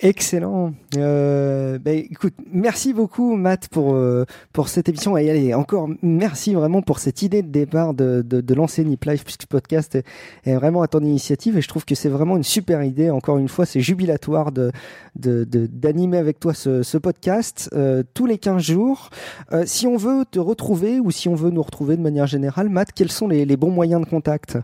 Excellent. 0.00 0.74
Euh, 0.96 1.76
écoute, 1.84 2.34
merci 2.52 2.92
beaucoup 2.92 3.34
Matt 3.34 3.66
pour 3.68 3.94
euh, 3.94 4.26
pour 4.52 4.68
cette 4.68 4.88
émission 4.88 5.18
et 5.18 5.54
encore 5.54 5.88
merci 6.02 6.54
vraiment 6.54 6.82
pour 6.82 7.00
cette 7.00 7.22
idée 7.22 7.42
de 7.42 7.48
départ 7.48 7.94
de 7.94 8.22
de, 8.22 8.54
lancer 8.54 8.84
Nip 8.84 9.04
Life 9.04 9.24
puisque 9.24 9.46
podcast 9.46 9.98
est, 10.44 10.54
vraiment 10.54 10.82
à 10.82 10.86
ton 10.86 11.00
initiative 11.00 11.58
et 11.58 11.62
je 11.62 11.66
trouve 11.66 11.84
que 11.84 11.96
c'est 11.96 12.08
vraiment 12.08 12.36
une 12.36 12.44
super 12.44 12.84
idée. 12.84 13.10
Encore 13.10 13.38
une 13.38 13.48
fois, 13.48 13.66
c'est 13.66 13.80
jubilatoire 13.80 14.52
de 14.52 14.70
de 15.16 15.44
d'animer 15.44 16.18
avec 16.18 16.38
toi 16.38 16.54
ce, 16.54 16.84
ce 16.84 16.96
podcast 16.96 17.68
euh, 17.72 18.04
tous 18.14 18.26
les 18.26 18.38
15 18.38 18.62
jours. 18.62 19.10
Euh, 19.52 19.64
si 19.66 19.88
on 19.88 19.96
veut 19.96 20.24
te 20.30 20.38
retrouver 20.38 21.00
ou 21.00 21.10
si 21.10 21.28
on 21.28 21.34
veut 21.34 21.50
nous 21.50 21.62
retrouver 21.62 21.96
de 21.96 22.02
manière 22.02 22.28
générale, 22.28 22.68
Matt, 22.68 22.92
quels 22.92 23.10
sont 23.10 23.26
les 23.26 23.56
bons 23.56 23.72
moyens 23.72 24.00
de 24.00 24.08
contact? 24.08 24.58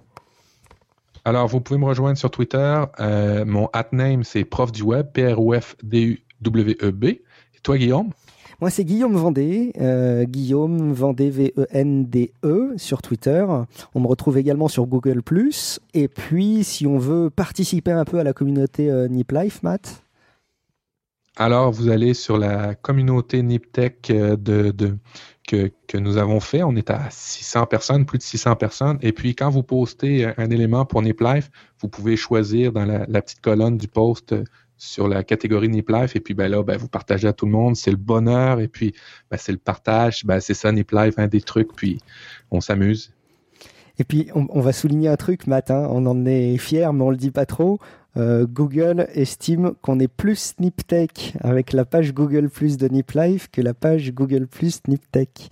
Alors, 1.24 1.48
vous 1.48 1.60
pouvez 1.60 1.80
me 1.80 1.86
rejoindre 1.86 2.18
sur 2.18 2.30
Twitter. 2.30 2.82
Euh, 3.00 3.46
mon 3.46 3.70
at 3.72 3.88
name, 3.92 4.24
c'est 4.24 4.44
prof 4.44 4.70
du 4.70 4.82
web, 4.82 5.06
P-R-O-F-D-U-W-E-B. 5.12 7.04
Et 7.04 7.20
toi, 7.62 7.78
Guillaume? 7.78 8.10
Moi, 8.60 8.68
c'est 8.70 8.84
Guillaume 8.84 9.14
Vendée, 9.14 9.72
euh, 9.80 10.24
Guillaume 10.24 10.92
Vendée 10.92 11.30
V-E-N-D-E 11.30 12.46
e, 12.46 12.74
sur 12.76 13.00
Twitter. 13.00 13.44
On 13.94 14.00
me 14.00 14.06
retrouve 14.06 14.36
également 14.36 14.68
sur 14.68 14.86
Google+. 14.86 15.22
Et 15.94 16.08
puis, 16.08 16.62
si 16.62 16.86
on 16.86 16.98
veut 16.98 17.30
participer 17.30 17.92
un 17.92 18.04
peu 18.04 18.18
à 18.18 18.24
la 18.24 18.34
communauté 18.34 18.90
euh, 18.90 19.08
Nip 19.08 19.32
Life, 19.32 19.62
Matt? 19.62 20.02
Alors, 21.36 21.72
vous 21.72 21.88
allez 21.88 22.12
sur 22.14 22.36
la 22.36 22.74
communauté 22.74 23.42
NipTech 23.42 24.12
de, 24.12 24.70
de 24.70 24.96
que, 25.46 25.70
que, 25.86 25.98
nous 25.98 26.16
avons 26.16 26.40
fait. 26.40 26.62
On 26.62 26.74
est 26.76 26.90
à 26.90 27.08
600 27.10 27.66
personnes, 27.66 28.06
plus 28.06 28.18
de 28.18 28.22
600 28.22 28.56
personnes. 28.56 28.98
Et 29.02 29.12
puis, 29.12 29.34
quand 29.34 29.50
vous 29.50 29.62
postez 29.62 30.26
un 30.36 30.50
élément 30.50 30.84
pour 30.84 31.02
NipLife, 31.02 31.50
vous 31.80 31.88
pouvez 31.88 32.16
choisir 32.16 32.72
dans 32.72 32.84
la, 32.84 33.22
petite 33.22 33.40
colonne 33.40 33.76
du 33.76 33.88
post 33.88 34.32
euh, 34.32 34.44
sur 34.76 35.08
la 35.08 35.22
catégorie 35.22 35.68
NipLife. 35.68 36.16
Et 36.16 36.20
puis, 36.20 36.34
ben 36.34 36.48
là, 36.50 36.62
ben, 36.62 36.76
vous 36.76 36.88
partagez 36.88 37.28
à 37.28 37.32
tout 37.32 37.46
le 37.46 37.52
monde. 37.52 37.76
C'est 37.76 37.90
le 37.90 37.96
bonheur. 37.96 38.60
Et 38.60 38.68
puis, 38.68 38.94
ben, 39.30 39.36
c'est 39.36 39.52
le 39.52 39.58
partage. 39.58 40.24
Ben, 40.24 40.40
c'est 40.40 40.54
ça, 40.54 40.72
NipLife, 40.72 41.18
un 41.18 41.28
des 41.28 41.40
trucs. 41.40 41.74
Puis, 41.74 42.00
on 42.50 42.60
s'amuse. 42.60 43.12
Et 43.98 44.04
puis, 44.04 44.28
on, 44.34 44.60
va 44.60 44.72
souligner 44.72 45.08
un 45.08 45.16
truc, 45.16 45.46
matin. 45.46 45.86
On 45.90 46.04
en 46.06 46.26
est 46.26 46.58
fier, 46.58 46.92
mais 46.92 47.04
on 47.04 47.10
le 47.10 47.16
dit 47.16 47.30
pas 47.30 47.46
trop. 47.46 47.78
Euh, 48.16 48.46
Google 48.48 49.08
estime 49.14 49.72
qu'on 49.82 49.98
est 49.98 50.08
plus 50.08 50.54
NipTech 50.60 51.34
avec 51.40 51.72
la 51.72 51.84
page 51.84 52.14
Google 52.14 52.48
Plus 52.48 52.76
de 52.76 52.88
NipLife 52.88 53.48
que 53.50 53.60
la 53.60 53.74
page 53.74 54.12
Google 54.12 54.46
Plus 54.46 54.80
NipTech. 54.86 55.50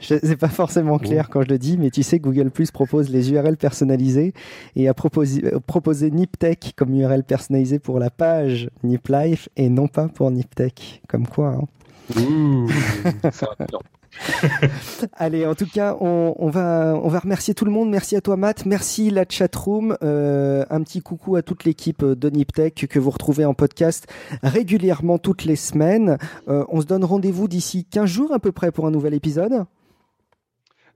c'est 0.00 0.36
pas 0.36 0.48
forcément 0.48 0.98
clair 0.98 1.28
quand 1.28 1.42
je 1.42 1.48
le 1.48 1.58
dis, 1.58 1.76
mais 1.78 1.90
tu 1.90 2.02
sais, 2.02 2.18
Google 2.18 2.50
Plus 2.50 2.70
propose 2.70 3.10
les 3.10 3.32
URL 3.32 3.56
personnalisées 3.56 4.32
et 4.74 4.88
a 4.88 4.94
proposé, 4.94 5.42
proposé 5.66 6.10
NipTech 6.10 6.72
comme 6.76 6.94
URL 6.94 7.22
personnalisée 7.22 7.78
pour 7.78 7.98
la 7.98 8.10
page 8.10 8.70
NipLife 8.82 9.48
et 9.56 9.68
non 9.68 9.86
pas 9.86 10.08
pour 10.08 10.30
NipTech. 10.30 11.02
Comme 11.08 11.26
quoi. 11.26 11.58
Hein. 11.60 12.20
Ouh, 12.20 12.66
Allez, 15.16 15.46
en 15.46 15.54
tout 15.54 15.66
cas, 15.66 15.96
on, 16.00 16.48
va, 16.50 16.98
on 17.02 17.08
va 17.08 17.18
remercier 17.18 17.54
tout 17.54 17.64
le 17.64 17.70
monde. 17.70 17.90
Merci 17.90 18.16
à 18.16 18.20
toi, 18.20 18.36
Matt. 18.36 18.66
Merci 18.66 19.10
la 19.10 19.24
chatroom. 19.28 19.96
Euh, 20.02 20.64
un 20.70 20.82
petit 20.82 21.00
coucou 21.00 21.36
à 21.36 21.42
toute 21.42 21.64
l'équipe 21.64 22.04
de 22.04 22.30
Niptech 22.30 22.86
que 22.88 22.98
vous 22.98 23.10
retrouvez 23.10 23.44
en 23.44 23.54
podcast 23.54 24.06
régulièrement 24.42 25.18
toutes 25.18 25.44
les 25.44 25.56
semaines. 25.56 26.18
Euh, 26.48 26.64
on 26.68 26.80
se 26.80 26.86
donne 26.86 27.04
rendez-vous 27.04 27.48
d'ici 27.48 27.84
15 27.84 28.08
jours 28.08 28.32
à 28.32 28.38
peu 28.38 28.52
près 28.52 28.72
pour 28.72 28.86
un 28.86 28.90
nouvel 28.90 29.14
épisode. 29.14 29.64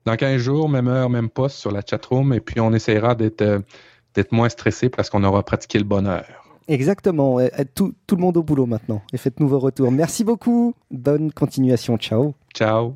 Dans 0.05 0.15
15 0.15 0.37
jours, 0.37 0.69
même 0.69 0.87
heure, 0.87 1.09
même 1.09 1.29
poste 1.29 1.57
sur 1.57 1.71
la 1.71 1.81
chatroom. 1.81 2.33
Et 2.33 2.39
puis, 2.39 2.59
on 2.59 2.73
essaiera 2.73 3.15
d'être 3.15 3.41
euh, 3.41 3.59
moins 4.31 4.49
stressé 4.49 4.89
parce 4.89 5.09
qu'on 5.09 5.23
aura 5.23 5.43
pratiqué 5.43 5.79
le 5.79 5.85
bonheur. 5.85 6.25
Exactement. 6.67 7.37
Tout, 7.75 7.93
tout 8.07 8.15
le 8.15 8.21
monde 8.21 8.37
au 8.37 8.43
boulot 8.43 8.65
maintenant. 8.65 9.01
Et 9.13 9.17
faites-nous 9.17 9.47
vos 9.47 9.59
retours. 9.59 9.91
Merci 9.91 10.23
beaucoup. 10.23 10.73
Bonne 10.89 11.31
continuation. 11.31 11.97
Ciao. 11.97 12.33
Ciao. 12.55 12.95